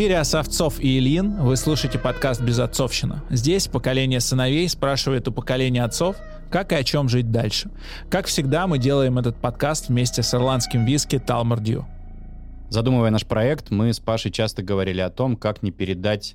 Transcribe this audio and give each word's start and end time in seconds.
Эфире 0.00 0.16
Осовцов 0.16 0.80
и 0.80 0.96
Ильин. 0.96 1.42
Вы 1.42 1.56
слушаете 1.58 1.98
подкаст 1.98 2.40
«Безотцовщина». 2.40 3.22
Здесь 3.28 3.68
поколение 3.68 4.20
сыновей 4.20 4.66
спрашивает 4.66 5.28
у 5.28 5.32
поколения 5.32 5.84
отцов, 5.84 6.16
как 6.50 6.72
и 6.72 6.74
о 6.74 6.82
чем 6.82 7.10
жить 7.10 7.30
дальше. 7.30 7.70
Как 8.08 8.24
всегда, 8.24 8.66
мы 8.66 8.78
делаем 8.78 9.18
этот 9.18 9.36
подкаст 9.36 9.88
вместе 9.90 10.22
с 10.22 10.32
ирландским 10.32 10.86
виски 10.86 11.18
Талмор 11.18 11.60
Дью. 11.60 11.86
Задумывая 12.70 13.10
наш 13.10 13.26
проект, 13.26 13.70
мы 13.70 13.92
с 13.92 14.00
Пашей 14.00 14.30
часто 14.30 14.62
говорили 14.62 15.02
о 15.02 15.10
том, 15.10 15.36
как 15.36 15.62
не 15.62 15.70
передать 15.70 16.34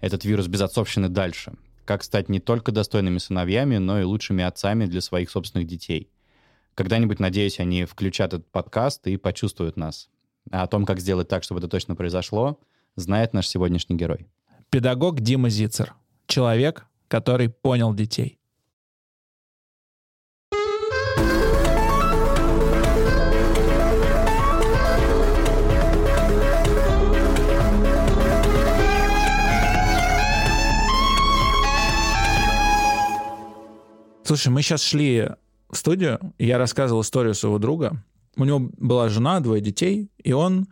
этот 0.00 0.24
вирус 0.24 0.48
безотцовщины 0.48 1.08
дальше. 1.08 1.52
Как 1.84 2.02
стать 2.02 2.28
не 2.28 2.40
только 2.40 2.72
достойными 2.72 3.18
сыновьями, 3.18 3.76
но 3.76 4.00
и 4.00 4.02
лучшими 4.02 4.42
отцами 4.42 4.86
для 4.86 5.00
своих 5.00 5.30
собственных 5.30 5.68
детей. 5.68 6.10
Когда-нибудь, 6.74 7.20
надеюсь, 7.20 7.60
они 7.60 7.84
включат 7.84 8.34
этот 8.34 8.50
подкаст 8.50 9.06
и 9.06 9.16
почувствуют 9.16 9.76
нас. 9.76 10.08
А 10.50 10.64
о 10.64 10.66
том, 10.66 10.84
как 10.84 10.98
сделать 10.98 11.28
так, 11.28 11.44
чтобы 11.44 11.60
это 11.60 11.68
точно 11.68 11.94
произошло, 11.94 12.58
знает 12.96 13.32
наш 13.32 13.48
сегодняшний 13.48 13.96
герой. 13.96 14.26
Педагог 14.70 15.20
Дима 15.20 15.48
Зицер. 15.48 15.94
Человек, 16.26 16.86
который 17.08 17.48
понял 17.48 17.94
детей. 17.94 18.38
Слушай, 34.26 34.48
мы 34.48 34.62
сейчас 34.62 34.82
шли 34.82 35.28
в 35.70 35.76
студию, 35.76 36.18
и 36.38 36.46
я 36.46 36.56
рассказывал 36.56 37.02
историю 37.02 37.34
своего 37.34 37.58
друга. 37.58 38.02
У 38.36 38.44
него 38.44 38.70
была 38.78 39.08
жена, 39.08 39.38
двое 39.40 39.60
детей, 39.60 40.10
и 40.16 40.32
он 40.32 40.66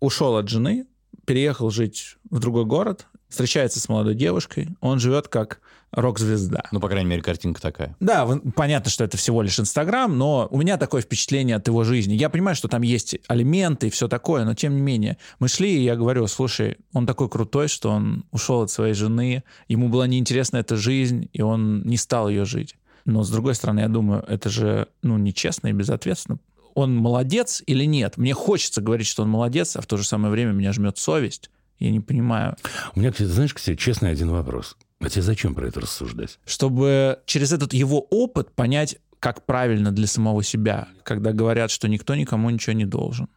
ушел 0.00 0.36
от 0.36 0.48
жены, 0.48 0.86
переехал 1.26 1.70
жить 1.70 2.16
в 2.30 2.38
другой 2.38 2.64
город, 2.64 3.06
встречается 3.28 3.80
с 3.80 3.88
молодой 3.88 4.14
девушкой, 4.14 4.68
он 4.80 4.98
живет 5.00 5.28
как 5.28 5.60
рок-звезда. 5.90 6.64
Ну, 6.72 6.80
по 6.80 6.88
крайней 6.88 7.08
мере, 7.08 7.22
картинка 7.22 7.60
такая. 7.60 7.96
Да, 8.00 8.26
понятно, 8.56 8.90
что 8.90 9.04
это 9.04 9.16
всего 9.16 9.42
лишь 9.42 9.58
Инстаграм, 9.60 10.16
но 10.16 10.48
у 10.50 10.58
меня 10.58 10.76
такое 10.76 11.02
впечатление 11.02 11.56
от 11.56 11.66
его 11.66 11.84
жизни. 11.84 12.14
Я 12.14 12.30
понимаю, 12.30 12.56
что 12.56 12.68
там 12.68 12.82
есть 12.82 13.16
алименты 13.28 13.88
и 13.88 13.90
все 13.90 14.08
такое, 14.08 14.44
но 14.44 14.54
тем 14.54 14.74
не 14.74 14.82
менее. 14.82 15.18
Мы 15.38 15.48
шли, 15.48 15.76
и 15.76 15.84
я 15.84 15.96
говорю, 15.96 16.26
слушай, 16.26 16.78
он 16.92 17.06
такой 17.06 17.28
крутой, 17.28 17.68
что 17.68 17.90
он 17.90 18.24
ушел 18.32 18.62
от 18.62 18.70
своей 18.70 18.94
жены, 18.94 19.44
ему 19.68 19.88
была 19.88 20.06
неинтересна 20.06 20.58
эта 20.58 20.76
жизнь, 20.76 21.28
и 21.32 21.42
он 21.42 21.82
не 21.82 21.96
стал 21.96 22.28
ее 22.28 22.44
жить. 22.44 22.76
Но, 23.04 23.22
с 23.22 23.30
другой 23.30 23.54
стороны, 23.54 23.80
я 23.80 23.88
думаю, 23.88 24.24
это 24.26 24.48
же 24.48 24.88
ну, 25.02 25.18
нечестно 25.18 25.68
и 25.68 25.72
безответственно. 25.72 26.38
Он 26.74 26.96
молодец 26.96 27.62
или 27.66 27.84
нет? 27.84 28.16
Мне 28.16 28.34
хочется 28.34 28.80
говорить, 28.80 29.06
что 29.06 29.22
он 29.22 29.30
молодец, 29.30 29.76
а 29.76 29.80
в 29.80 29.86
то 29.86 29.96
же 29.96 30.04
самое 30.04 30.30
время 30.30 30.52
меня 30.52 30.72
жмет 30.72 30.98
совесть. 30.98 31.50
Я 31.78 31.90
не 31.90 32.00
понимаю. 32.00 32.56
У 32.94 33.00
меня, 33.00 33.10
кстати, 33.10 33.28
знаешь, 33.28 33.54
кстати, 33.54 33.76
честный 33.76 34.10
один 34.10 34.30
вопрос. 34.30 34.76
А 35.00 35.08
тебе 35.08 35.22
зачем 35.22 35.54
про 35.54 35.66
это 35.68 35.80
рассуждать? 35.80 36.38
Чтобы 36.46 37.20
через 37.26 37.52
этот 37.52 37.74
его 37.74 38.00
опыт 38.10 38.52
понять, 38.54 38.96
как 39.20 39.44
правильно 39.46 39.92
для 39.92 40.06
самого 40.06 40.42
себя, 40.42 40.88
когда 41.02 41.32
говорят, 41.32 41.70
что 41.70 41.88
никто 41.88 42.14
никому 42.14 42.50
ничего 42.50 42.74
не 42.74 42.84
должен. 42.84 43.28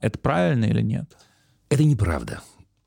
Это 0.00 0.18
правильно 0.18 0.64
или 0.66 0.82
нет? 0.82 1.16
Это 1.68 1.84
неправда. 1.84 2.42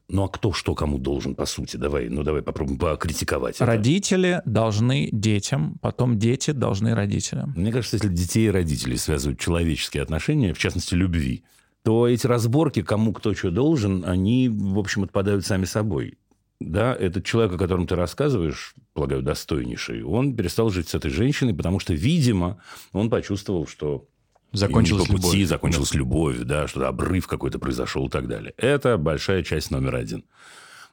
Ну, 0.10 0.24
а 0.24 0.28
кто 0.28 0.52
что 0.54 0.74
кому 0.74 0.98
должен, 0.98 1.36
по 1.36 1.46
сути? 1.46 1.78
Давай, 1.78 2.10
ну, 2.10 2.24
давай 2.24 2.42
попробуем 2.42 2.80
покритиковать. 2.80 3.58
Это. 3.58 3.66
Родители 3.68 4.42
должны 4.44 5.10
детям, 5.12 5.78
потом 5.82 6.18
дети 6.18 6.50
должны 6.50 6.96
родителям. 6.96 7.54
Мне 7.56 7.72
кажется, 7.72 7.98
если 7.98 8.10
детей 8.10 8.48
и 8.48 8.52
родителей 8.52 8.98
связывают 8.98 9.40
человеческие 9.40 10.02
отношения, 10.02 10.56
в 10.56 10.58
частности, 10.58 10.96
любви, 10.96 11.44
то 11.84 12.08
эти 12.08 12.26
разборки, 12.26 12.82
кому 12.82 13.14
кто 13.14 13.36
что 13.36 13.52
должен, 13.52 14.04
они, 14.04 14.50
в 14.50 14.80
общем, 14.80 15.04
отпадают 15.04 15.46
сами 15.46 15.66
собой. 15.66 16.18
Да, 16.60 16.94
этот 16.94 17.24
человек, 17.24 17.54
о 17.54 17.58
котором 17.58 17.86
ты 17.88 17.96
рассказываешь, 17.96 18.74
полагаю, 18.94 19.22
достойнейший, 19.22 20.04
он 20.04 20.36
перестал 20.36 20.72
жить 20.72 20.90
с 20.90 20.96
этой 20.96 21.10
женщиной, 21.10 21.54
потому 21.54 21.80
что, 21.80 21.94
видимо, 21.94 22.60
он 22.92 23.10
почувствовал, 23.10 23.66
что 23.66 24.09
Закончилась 24.52 25.08
по 25.08 25.14
пути, 25.14 25.38
любовь. 25.38 25.50
закончилась 25.50 25.94
любовь, 25.94 26.38
да, 26.40 26.68
что 26.68 26.88
обрыв 26.88 27.28
какой-то 27.28 27.60
произошел 27.60 28.08
и 28.08 28.10
так 28.10 28.28
далее. 28.28 28.54
Это 28.58 28.98
большая 28.98 29.44
часть 29.44 29.72
номер 29.72 29.96
один. 29.96 30.24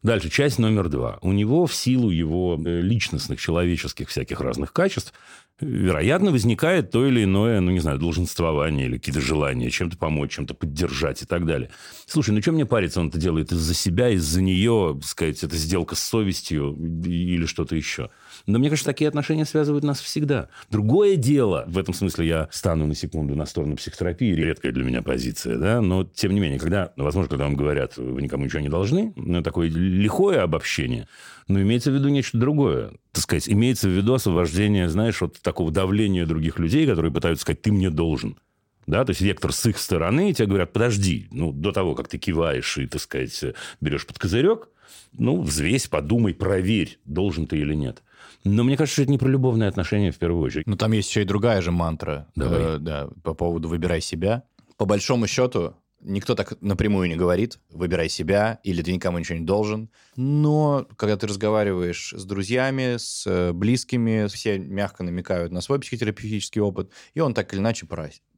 Дальше, 0.03 0.29
часть 0.29 0.59
номер 0.59 0.89
два. 0.89 1.19
У 1.23 1.33
него 1.33 1.67
в 1.67 1.75
силу 1.75 2.11
его 2.11 2.61
э, 2.65 2.81
личностных, 2.81 3.41
человеческих 3.41 4.09
всяких 4.09 4.41
разных 4.41 4.73
качеств 4.73 5.13
вероятно, 5.61 6.33
возникает 6.33 6.91
то 6.91 7.07
или 7.07 7.25
иное, 7.25 7.61
ну, 7.61 7.71
не 7.71 7.81
знаю, 7.81 7.99
долженствование 7.99 8.87
или 8.87 8.99
какие-то 8.99 9.21
желания 9.21 9.71
чем-то 9.71 9.97
помочь, 9.97 10.33
чем-то 10.33 10.55
поддержать 10.55 11.23
и 11.23 11.27
так 11.27 11.47
далее. 11.47 11.71
Слушай, 12.07 12.35
ну, 12.35 12.43
что 12.43 12.53
мне 12.53 12.67
париться? 12.67 13.01
Он 13.01 13.09
это 13.09 13.19
делает 13.19 13.53
из-за 13.53 13.75
себя, 13.75 14.11
из-за 14.11 14.43
нее, 14.43 14.99
так 15.01 15.09
сказать, 15.09 15.43
это 15.43 15.57
сделка 15.57 15.95
с 15.95 16.01
совестью 16.01 16.77
или 17.05 17.47
что-то 17.47 17.75
еще. 17.75 18.11
Но 18.47 18.61
мне 18.61 18.69
кажется, 18.69 18.89
такие 18.89 19.09
отношения 19.09 19.45
связывают 19.45 19.85
нас 19.85 20.01
всегда. 20.01 20.49
Другое 20.71 21.17
дело, 21.17 21.65
в 21.67 21.79
этом 21.79 21.95
смысле 21.95 22.27
я 22.27 22.49
стану 22.53 22.87
на 22.87 22.95
секунду 22.95 23.35
на 23.35 23.45
сторону 23.45 23.77
психотерапии, 23.77 24.33
редкая 24.33 24.71
для 24.71 24.85
меня 24.85 25.03
позиция, 25.03 25.59
да, 25.59 25.81
но 25.81 26.05
тем 26.05 26.33
не 26.33 26.41
менее, 26.41 26.61
когда, 26.61 26.93
возможно, 26.97 27.29
когда 27.29 27.45
вам 27.45 27.57
говорят, 27.57 27.97
вы 27.97 28.23
никому 28.23 28.45
ничего 28.45 28.61
не 28.61 28.69
должны, 28.69 29.13
ну, 29.17 29.43
такое 29.43 29.69
лихое 29.69 30.41
обобщение, 30.41 31.09
но 31.49 31.61
имеется 31.61 31.91
в 31.91 31.95
виду 31.95 32.09
нечто 32.09 32.39
другое. 32.39 32.93
Так 33.13 33.25
сказать, 33.25 33.49
имеется 33.49 33.89
в 33.89 33.93
виду 33.93 34.15
освобождение, 34.15 34.89
знаешь, 34.89 35.21
от 35.23 35.41
такого 35.41 35.73
давления 35.73 36.25
других 36.25 36.61
людей, 36.61 36.87
которые 36.87 37.13
пытаются 37.13 37.43
сказать, 37.43 37.63
ты 37.63 37.73
мне 37.73 37.91
должен. 37.91 38.39
Да, 38.87 39.05
то 39.05 39.11
есть 39.11 39.21
вектор 39.21 39.53
с 39.53 39.67
их 39.67 39.79
стороны, 39.79 40.31
и 40.31 40.35
тебе 40.35 40.47
говорят, 40.47 40.73
подожди, 40.73 41.27
ну, 41.33 41.51
до 41.51 41.73
того, 41.73 41.97
как 41.97 42.07
ты 42.07 42.19
киваешь 42.19 42.79
и, 42.79 42.87
так 42.87 43.01
сказать, 43.01 43.45
берешь 43.81 44.07
под 44.07 44.21
козырек, 44.21 44.69
ну, 45.13 45.43
взвесь, 45.43 45.89
подумай, 45.89 46.35
проверь, 46.35 47.01
должен 47.05 47.49
ты 47.49 47.59
или 47.59 47.75
нет. 47.75 48.03
Но 48.47 48.63
мне 48.63 48.77
кажется, 48.77 48.95
что 48.95 49.03
это 49.03 49.11
не 49.11 49.19
про 49.19 49.29
любовные 49.29 49.69
отношения 49.69 50.13
в 50.13 50.19
первую 50.19 50.43
очередь. 50.45 50.67
Но 50.67 50.77
там 50.77 50.93
есть 50.93 51.11
еще 51.11 51.23
и 51.23 51.25
другая 51.25 51.61
же 51.61 51.73
мантра. 51.73 52.29
Давай. 52.37 52.77
Э, 52.77 52.79
да, 52.79 53.09
по 53.25 53.35
поводу 53.35 53.69
«выбирай 53.69 54.01
себя». 54.01 54.45
По 54.77 54.87
большому 54.87 55.27
счету, 55.27 55.75
никто 56.01 56.37
так 56.37 56.61
напрямую 56.61 57.09
не 57.09 57.17
говорит 57.17 57.59
«выбирай 57.71 58.09
себя» 58.09 58.61
или 58.63 58.83
«ты 58.83 58.93
никому 58.93 59.19
ничего 59.19 59.39
не 59.39 59.45
должен». 59.45 59.91
Но 60.15 60.87
когда 60.97 61.17
ты 61.17 61.27
разговариваешь 61.27 62.15
с 62.17 62.25
друзьями, 62.25 62.99
с 62.99 63.27
э, 63.27 63.53
близкими, 63.53 64.29
все 64.29 64.59
мягко 64.59 65.03
намекают 65.03 65.51
на 65.51 65.61
свой 65.61 65.81
психотерапевтический 65.81 66.61
опыт, 66.61 66.93
и 67.15 67.21
он 67.21 67.35
так 67.35 67.53
или 67.53 67.59
иначе 67.59 67.87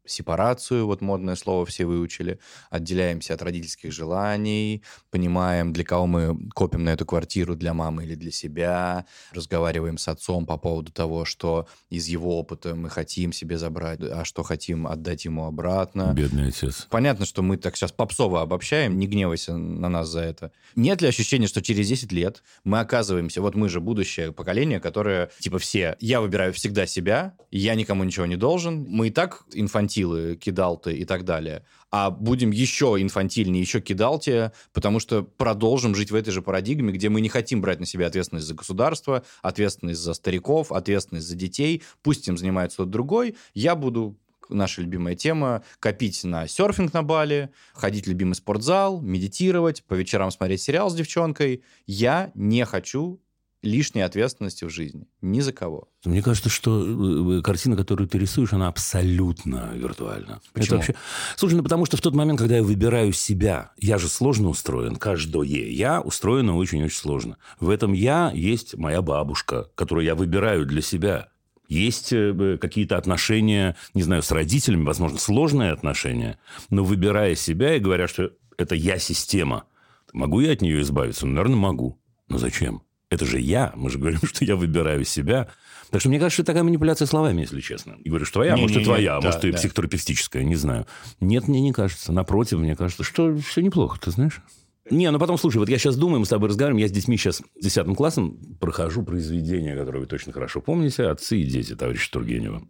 сепарацию, 0.09 0.87
вот 0.87 1.01
модное 1.01 1.37
слово 1.37 1.67
все 1.67 1.85
выучили, 1.87 2.39
отделяемся 2.71 3.35
от 3.35 3.43
родительских 3.43 3.93
желаний, 3.93 4.83
понимаем, 5.11 5.73
для 5.73 5.85
кого 5.85 6.07
мы 6.07 6.39
копим 6.55 6.85
на 6.85 6.91
эту 6.91 7.07
квартиру, 7.07 7.55
для 7.55 7.75
мамы 7.75 8.05
или 8.05 8.15
для 8.15 8.31
себя, 8.31 9.07
разговариваем 9.33 9.99
с 9.99 10.09
отцом 10.09 10.47
по 10.47 10.57
поводу 10.57 10.93
того, 10.93 11.25
что 11.25 11.67
из 11.91 12.07
его 12.07 12.39
опыта 12.39 12.75
мы 12.75 12.91
хотим 12.91 13.33
себе 13.33 13.59
забрать, 13.59 14.01
а 14.03 14.25
что 14.25 14.43
хотим 14.43 14.87
отдать 14.87 15.25
ему 15.25 15.47
обратно. 15.47 16.13
Бедный 16.15 16.49
отец. 16.49 16.87
Понятно, 16.91 17.27
что 17.27 17.43
мы 17.43 17.57
так 17.57 17.77
сейчас 17.77 17.93
попсово 17.93 18.43
обобщаем, 18.43 18.99
не 18.99 19.07
гневайся 19.07 19.57
на 19.57 19.89
нас 19.89 20.09
за 20.09 20.21
это. 20.21 20.53
Нет 20.75 21.03
ли 21.03 21.09
ощущения, 21.09 21.47
что 21.47 21.63
через 21.63 21.89
10 21.89 22.13
лет 22.13 22.43
мы 22.65 22.81
оказываемся, 22.81 23.43
вот 23.43 23.55
мы 23.55 23.69
же 23.69 23.81
будущее 23.81 24.33
поколение, 24.33 24.81
которое, 24.81 25.31
типа 25.39 25.59
все, 25.59 25.97
я 26.01 26.21
выбираю 26.21 26.53
всегда 26.53 26.87
себя, 26.87 27.35
я 27.51 27.75
никому 27.75 28.05
ничего 28.05 28.27
не 28.27 28.37
должен, 28.37 28.87
мы 28.89 29.09
и 29.09 29.11
так 29.11 29.45
инфантильны, 29.53 29.98
инфантилы, 29.99 30.37
кидалты 30.37 30.93
и 30.93 31.05
так 31.05 31.25
далее, 31.25 31.65
а 31.91 32.11
будем 32.11 32.51
еще 32.51 32.97
инфантильнее, 32.99 33.61
еще 33.61 33.81
кидалте, 33.81 34.53
потому 34.73 35.01
что 35.01 35.23
продолжим 35.23 35.95
жить 35.95 36.11
в 36.11 36.15
этой 36.15 36.31
же 36.31 36.43
парадигме, 36.43 36.93
где 36.93 37.09
мы 37.09 37.21
не 37.21 37.29
хотим 37.29 37.61
брать 37.61 37.81
на 37.81 37.87
себя 37.87 38.07
ответственность 38.07 38.47
за 38.47 38.55
государство, 38.55 39.25
ответственность 39.43 40.01
за 40.01 40.15
стариков, 40.15 40.73
ответственность 40.73 41.27
за 41.27 41.35
детей, 41.35 41.83
пусть 42.03 42.29
им 42.29 42.37
занимается 42.37 42.77
кто-то 42.77 42.91
другой, 42.91 43.37
я 43.55 43.75
буду 43.75 44.17
наша 44.49 44.81
любимая 44.81 45.15
тема, 45.15 45.63
копить 45.79 46.25
на 46.25 46.49
серфинг 46.49 46.95
на 46.95 47.03
Бали, 47.03 47.51
ходить 47.75 48.07
в 48.07 48.09
любимый 48.09 48.35
спортзал, 48.35 49.03
медитировать, 49.03 49.85
по 49.85 49.95
вечерам 49.95 50.31
смотреть 50.31 50.63
сериал 50.63 50.89
с 50.89 50.95
девчонкой. 50.95 51.63
Я 51.87 52.31
не 52.35 52.65
хочу 52.65 53.21
лишней 53.63 54.03
ответственности 54.03 54.65
в 54.65 54.71
жизни. 54.71 55.07
Ни 55.21 55.41
за 55.41 55.53
кого. 55.53 55.89
Мне 56.05 56.23
кажется, 56.23 56.49
что 56.49 56.85
э, 56.85 57.39
э, 57.39 57.43
картина, 57.43 57.77
которую 57.77 58.09
ты 58.09 58.19
рисуешь, 58.19 58.53
она 58.53 58.69
абсолютно 58.69 59.73
виртуальна. 59.75 60.41
Почему? 60.53 60.67
Это 60.67 60.77
вообще... 60.77 60.95
Слушай, 61.37 61.55
ну 61.55 61.63
потому 61.63 61.85
что 61.85 61.97
в 61.97 62.01
тот 62.01 62.15
момент, 62.15 62.39
когда 62.39 62.57
я 62.57 62.63
выбираю 62.63 63.13
себя, 63.13 63.73
я 63.77 63.99
же 63.99 64.09
сложно 64.09 64.49
устроен, 64.49 64.97
каждое 64.97 65.49
я 65.49 66.01
устроено 66.01 66.57
очень-очень 66.57 66.97
сложно. 66.97 67.37
В 67.59 67.71
этом 67.71 67.93
я 67.93 68.31
есть 68.33 68.77
моя 68.77 69.03
бабушка, 69.03 69.69
которую 69.75 70.05
я 70.05 70.15
выбираю 70.15 70.65
для 70.65 70.83
себя. 70.83 71.29
Есть 71.69 72.13
э, 72.13 72.59
какие-то 72.61 72.97
отношения, 72.97 73.77
не 73.93 74.03
знаю, 74.03 74.23
с 74.23 74.31
родителями, 74.31 74.85
возможно, 74.85 75.19
сложные 75.19 75.73
отношения, 75.73 76.39
но 76.71 76.85
выбирая 76.85 77.35
себя 77.35 77.75
и 77.75 77.81
говоря, 77.81 78.09
что 78.09 78.31
это 78.57 78.75
я-система, 78.75 79.65
могу 80.13 80.41
я 80.41 80.53
от 80.53 80.63
нее 80.63 80.81
избавиться? 80.81 81.27
Ну, 81.27 81.35
наверное, 81.35 81.57
могу. 81.57 81.99
Но 82.29 82.39
зачем? 82.39 82.83
Это 83.11 83.25
же 83.25 83.41
я. 83.41 83.73
Мы 83.75 83.91
же 83.91 83.99
говорим, 83.99 84.21
что 84.23 84.45
я 84.45 84.57
выбираю 84.57 85.05
себя. 85.05 85.49
Так 85.91 86.01
что 86.01 86.11
мне 86.11 86.19
кажется, 86.19 86.43
это 86.43 86.53
такая 86.53 86.65
манипуляция 86.65 87.07
словами, 87.07 87.43
если 87.43 87.61
честно. 87.61 87.97
И 88.05 88.11
говоришь, 88.11 88.31
твоя, 88.31 88.55
Не, 88.55 88.63
может, 88.63 88.77
не, 88.77 88.83
и 88.83 88.85
твоя, 88.85 89.17
не, 89.17 89.25
может, 89.25 89.41
да, 89.41 89.49
и 89.49 89.53
психотерапевтическая, 89.53 90.45
не 90.45 90.57
знаю. 90.57 90.87
Нет, 91.21 91.49
мне 91.49 91.61
не 91.61 91.73
кажется. 91.73 92.13
Напротив, 92.13 92.59
мне 92.59 92.77
кажется, 92.77 93.05
что 93.05 93.35
все 93.39 93.63
неплохо, 93.63 93.99
ты 93.99 94.11
знаешь? 94.11 94.43
Не, 94.91 95.11
ну 95.11 95.19
потом, 95.19 95.39
слушай, 95.39 95.59
вот 95.59 95.69
я 95.69 95.79
сейчас 95.79 95.97
думаю, 95.97 96.21
мы 96.21 96.27
с 96.27 96.31
тобой 96.31 96.49
разговариваем, 96.49 96.83
я 96.83 96.89
с 96.89 96.93
детьми 96.93 97.17
сейчас 97.17 97.43
10 97.61 97.95
классом 97.95 98.39
прохожу 98.59 99.03
произведение, 99.03 99.77
которое 99.77 100.01
вы 100.01 100.07
точно 100.07 100.33
хорошо 100.33 100.61
помните, 100.61 101.05
«Отцы 101.05 101.39
и 101.41 101.45
дети» 101.45 101.75
товарища 101.75 102.11
Тургенева. 102.11 102.63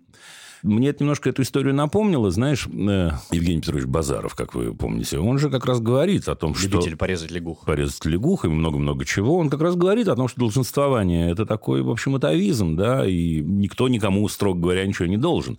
Мне 0.62 0.88
это 0.88 1.02
немножко 1.02 1.30
эту 1.30 1.42
историю 1.42 1.74
напомнило. 1.74 2.30
Знаешь, 2.30 2.66
э, 2.66 3.10
Евгений 3.30 3.60
Петрович 3.60 3.84
Базаров, 3.84 4.34
как 4.34 4.54
вы 4.54 4.74
помните, 4.74 5.18
он 5.18 5.38
же 5.38 5.50
как 5.50 5.66
раз 5.66 5.80
говорит 5.80 6.28
о 6.28 6.34
том, 6.34 6.50
Любитель 6.50 6.68
что... 6.68 6.78
Любитель 6.78 6.96
порезать 6.96 7.30
лягух. 7.30 7.64
Порезать 7.64 8.04
лягух 8.04 8.44
и 8.44 8.48
много-много 8.48 9.04
чего. 9.04 9.36
Он 9.36 9.50
как 9.50 9.60
раз 9.60 9.76
говорит 9.76 10.08
о 10.08 10.16
том, 10.16 10.28
что 10.28 10.40
долженствование– 10.40 11.30
это 11.32 11.46
такой, 11.46 11.82
в 11.82 11.90
общем, 11.90 12.16
атовизм, 12.16 12.76
да, 12.76 13.06
и 13.06 13.40
никто 13.40 13.88
никому, 13.88 14.28
строго 14.28 14.60
говоря, 14.60 14.86
ничего 14.86 15.06
не 15.06 15.16
должен 15.16 15.58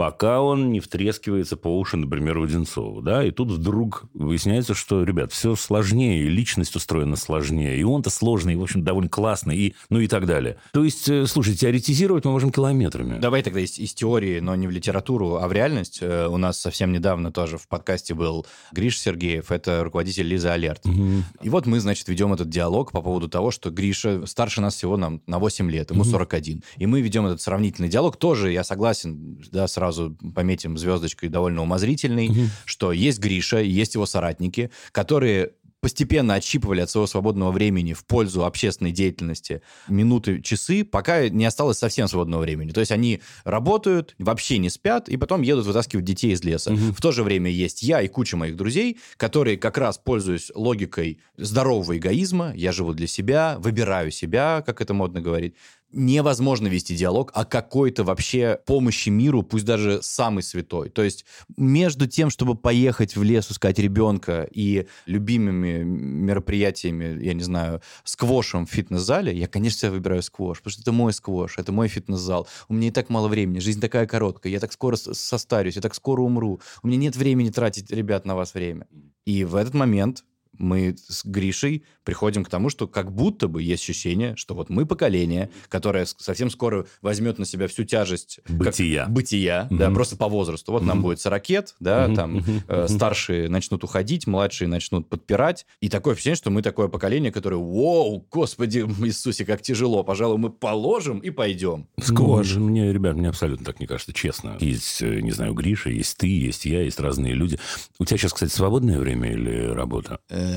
пока 0.00 0.40
он 0.40 0.72
не 0.72 0.80
втрескивается 0.80 1.58
по 1.58 1.78
уши, 1.78 1.98
например, 1.98 2.38
у 2.38 2.44
Одинцова. 2.44 3.02
Да? 3.02 3.22
И 3.22 3.30
тут 3.32 3.50
вдруг 3.50 4.04
выясняется, 4.14 4.72
что, 4.72 5.02
ребят, 5.04 5.30
все 5.30 5.54
сложнее, 5.56 6.22
и 6.22 6.28
личность 6.30 6.74
устроена 6.74 7.16
сложнее, 7.16 7.78
и 7.78 7.82
он-то 7.82 8.08
сложный, 8.08 8.54
и, 8.54 8.56
в 8.56 8.62
общем, 8.62 8.82
довольно 8.82 9.10
классный, 9.10 9.58
и, 9.58 9.74
ну 9.90 10.00
и 10.00 10.06
так 10.06 10.24
далее. 10.24 10.56
То 10.72 10.84
есть, 10.84 11.06
э, 11.10 11.26
слушай, 11.26 11.54
теоретизировать 11.54 12.24
мы 12.24 12.30
можем 12.30 12.50
километрами. 12.50 13.18
Давай 13.18 13.42
тогда 13.42 13.60
из, 13.60 13.78
из 13.78 13.92
теории, 13.92 14.40
но 14.40 14.54
не 14.54 14.66
в 14.66 14.70
литературу, 14.70 15.34
а 15.34 15.46
в 15.46 15.52
реальность. 15.52 15.98
Э, 16.00 16.28
у 16.28 16.38
нас 16.38 16.58
совсем 16.58 16.92
недавно 16.92 17.30
тоже 17.30 17.58
в 17.58 17.68
подкасте 17.68 18.14
был 18.14 18.46
Гриш 18.72 18.98
Сергеев, 18.98 19.52
это 19.52 19.84
руководитель 19.84 20.26
Лиза 20.26 20.54
Алерт. 20.54 20.86
Угу. 20.86 21.24
И 21.42 21.50
вот 21.50 21.66
мы, 21.66 21.78
значит, 21.78 22.08
ведем 22.08 22.32
этот 22.32 22.48
диалог 22.48 22.90
по 22.92 23.02
поводу 23.02 23.28
того, 23.28 23.50
что 23.50 23.68
Гриша 23.68 24.24
старше 24.24 24.62
нас 24.62 24.76
всего 24.76 24.96
нам 24.96 25.20
на 25.26 25.38
8 25.38 25.70
лет, 25.70 25.90
ему 25.90 26.00
угу. 26.00 26.08
41. 26.08 26.62
И 26.78 26.86
мы 26.86 27.02
ведем 27.02 27.26
этот 27.26 27.42
сравнительный 27.42 27.90
диалог. 27.90 28.16
Тоже, 28.16 28.50
я 28.50 28.64
согласен, 28.64 29.42
да, 29.52 29.68
сразу 29.68 29.89
сразу 29.92 30.16
пометим 30.34 30.78
звездочкой 30.78 31.28
довольно 31.28 31.62
умозрительный, 31.62 32.28
угу. 32.28 32.40
что 32.64 32.92
есть 32.92 33.18
Гриша, 33.18 33.58
есть 33.58 33.94
его 33.94 34.06
соратники, 34.06 34.70
которые 34.92 35.52
постепенно 35.80 36.34
отщипывали 36.34 36.82
от 36.82 36.90
своего 36.90 37.06
свободного 37.06 37.50
времени 37.50 37.94
в 37.94 38.04
пользу 38.04 38.44
общественной 38.44 38.92
деятельности 38.92 39.62
минуты, 39.88 40.42
часы, 40.42 40.84
пока 40.84 41.28
не 41.28 41.44
осталось 41.44 41.78
совсем 41.78 42.06
свободного 42.06 42.42
времени. 42.42 42.70
То 42.70 42.80
есть 42.80 42.92
они 42.92 43.20
работают, 43.44 44.14
вообще 44.18 44.58
не 44.58 44.68
спят, 44.68 45.08
и 45.08 45.16
потом 45.16 45.42
едут 45.42 45.66
вытаскивать 45.66 46.04
детей 46.04 46.32
из 46.32 46.44
леса. 46.44 46.72
Угу. 46.72 46.92
В 46.92 47.00
то 47.00 47.12
же 47.12 47.22
время 47.22 47.50
есть 47.50 47.82
я 47.82 48.02
и 48.02 48.08
куча 48.08 48.36
моих 48.36 48.56
друзей, 48.56 48.98
которые 49.16 49.56
как 49.56 49.78
раз 49.78 49.96
пользуясь 49.96 50.52
логикой 50.54 51.18
здорового 51.38 51.96
эгоизма, 51.96 52.52
я 52.54 52.72
живу 52.72 52.92
для 52.92 53.06
себя, 53.06 53.56
выбираю 53.58 54.10
себя, 54.10 54.62
как 54.64 54.82
это 54.82 54.92
модно 54.92 55.22
говорить, 55.22 55.54
невозможно 55.92 56.68
вести 56.68 56.94
диалог 56.94 57.30
о 57.34 57.44
какой-то 57.44 58.04
вообще 58.04 58.60
помощи 58.66 59.08
миру, 59.08 59.42
пусть 59.42 59.64
даже 59.64 60.00
самый 60.02 60.42
святой. 60.42 60.88
То 60.90 61.02
есть 61.02 61.24
между 61.56 62.06
тем, 62.06 62.30
чтобы 62.30 62.54
поехать 62.54 63.16
в 63.16 63.22
лес 63.22 63.50
искать 63.50 63.78
ребенка 63.78 64.48
и 64.50 64.86
любимыми 65.06 65.82
мероприятиями, 65.82 67.22
я 67.24 67.34
не 67.34 67.42
знаю, 67.42 67.82
сквошем 68.04 68.66
в 68.66 68.70
фитнес-зале, 68.70 69.36
я, 69.36 69.48
конечно, 69.48 69.80
себя 69.80 69.92
выбираю 69.92 70.22
сквош, 70.22 70.58
потому 70.58 70.72
что 70.72 70.82
это 70.82 70.92
мой 70.92 71.12
сквош, 71.12 71.58
это 71.58 71.72
мой 71.72 71.88
фитнес-зал. 71.88 72.46
У 72.68 72.74
меня 72.74 72.88
и 72.88 72.92
так 72.92 73.10
мало 73.10 73.28
времени, 73.28 73.58
жизнь 73.58 73.80
такая 73.80 74.06
короткая, 74.06 74.52
я 74.52 74.60
так 74.60 74.72
скоро 74.72 74.96
состарюсь, 74.96 75.76
я 75.76 75.82
так 75.82 75.94
скоро 75.94 76.22
умру. 76.22 76.60
У 76.82 76.88
меня 76.88 76.98
нет 76.98 77.16
времени 77.16 77.50
тратить, 77.50 77.90
ребят, 77.90 78.24
на 78.24 78.34
вас 78.34 78.54
время. 78.54 78.86
И 79.24 79.44
в 79.44 79.54
этот 79.54 79.74
момент 79.74 80.24
мы 80.60 80.96
с 80.96 81.24
Гришей 81.24 81.84
приходим 82.04 82.44
к 82.44 82.48
тому, 82.48 82.70
что 82.70 82.86
как 82.86 83.12
будто 83.12 83.48
бы 83.48 83.62
есть 83.62 83.82
ощущение, 83.82 84.36
что 84.36 84.54
вот 84.54 84.68
мы 84.68 84.86
поколение, 84.86 85.50
которое 85.68 86.06
совсем 86.06 86.50
скоро 86.50 86.86
возьмет 87.02 87.38
на 87.38 87.44
себя 87.44 87.68
всю 87.68 87.84
тяжесть 87.84 88.40
бытия, 88.48 89.04
как, 89.04 89.12
бытия 89.12 89.66
угу. 89.70 89.78
да, 89.78 89.90
просто 89.90 90.16
по 90.16 90.28
возрасту. 90.28 90.72
Вот 90.72 90.82
угу. 90.82 90.88
нам 90.88 91.02
будет 91.02 91.20
40 91.20 91.48
лет, 91.48 91.74
да, 91.80 92.06
угу. 92.06 92.14
там 92.14 92.44
э, 92.68 92.88
старшие 92.88 93.48
начнут 93.48 93.84
уходить, 93.84 94.26
младшие 94.26 94.68
начнут 94.68 95.08
подпирать. 95.08 95.66
И 95.80 95.88
такое 95.88 96.14
ощущение, 96.14 96.36
что 96.36 96.50
мы 96.50 96.62
такое 96.62 96.88
поколение, 96.88 97.32
которое, 97.32 97.56
вау, 97.56 98.26
господи, 98.30 98.78
Иисусе, 99.04 99.44
как 99.44 99.62
тяжело, 99.62 100.02
пожалуй, 100.02 100.38
мы 100.38 100.50
положим 100.50 101.18
и 101.18 101.30
пойдем. 101.30 101.88
Сквош. 102.00 102.54
Ну, 102.54 102.68
мне, 102.68 102.92
ребят, 102.92 103.16
мне 103.16 103.28
абсолютно 103.28 103.64
так 103.64 103.80
не 103.80 103.86
кажется, 103.86 104.12
честно. 104.12 104.56
Есть, 104.60 105.02
э, 105.02 105.20
не 105.20 105.30
знаю, 105.30 105.54
Гриша, 105.54 105.90
есть 105.90 106.16
ты, 106.18 106.26
есть 106.26 106.64
я, 106.66 106.82
есть 106.82 107.00
разные 107.00 107.34
люди. 107.34 107.58
У 107.98 108.04
тебя 108.04 108.18
сейчас, 108.18 108.32
кстати, 108.32 108.50
свободное 108.50 108.98
время 108.98 109.32
или 109.32 109.66
работа? 109.72 110.18
Эм, 110.28 110.49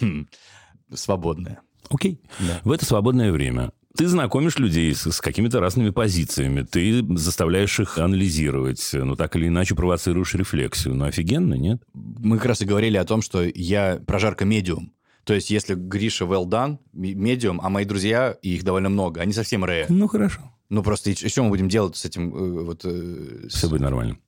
свободное. 0.94 1.60
Окей. 1.90 2.20
Да. 2.40 2.60
В 2.64 2.72
это 2.72 2.84
свободное 2.84 3.32
время 3.32 3.72
ты 3.98 4.06
знакомишь 4.06 4.58
людей 4.58 4.94
с, 4.94 5.10
с 5.10 5.20
какими-то 5.20 5.58
разными 5.58 5.90
позициями, 5.90 6.62
ты 6.62 7.04
заставляешь 7.16 7.80
их 7.80 7.98
анализировать, 7.98 8.88
ну, 8.92 9.16
так 9.16 9.34
или 9.34 9.48
иначе 9.48 9.74
провоцируешь 9.74 10.34
рефлексию. 10.34 10.94
Ну, 10.94 11.04
офигенно, 11.04 11.54
нет? 11.54 11.82
Мы 11.94 12.36
как 12.36 12.46
раз 12.46 12.62
и 12.62 12.64
говорили 12.64 12.96
о 12.96 13.04
том, 13.04 13.22
что 13.22 13.42
я 13.42 14.00
прожарка 14.06 14.44
медиум. 14.44 14.92
То 15.24 15.34
есть, 15.34 15.50
если 15.50 15.74
Гриша 15.74 16.26
well 16.26 16.46
done, 16.46 16.78
медиум, 16.92 17.60
а 17.60 17.68
мои 17.70 17.84
друзья, 17.84 18.36
и 18.40 18.54
их 18.54 18.62
довольно 18.62 18.88
много, 18.88 19.20
они 19.20 19.32
совсем 19.32 19.64
ре. 19.64 19.86
Ну, 19.88 20.06
хорошо. 20.06 20.42
Ну, 20.70 20.84
просто 20.84 21.10
и, 21.10 21.14
что 21.14 21.42
мы 21.42 21.48
будем 21.48 21.68
делать 21.68 21.96
с 21.96 22.04
этим? 22.04 22.34
Э, 22.34 22.62
вот, 22.62 22.82
э, 22.84 23.48
Все 23.48 23.68
будет 23.68 23.80
нормально. 23.80 24.18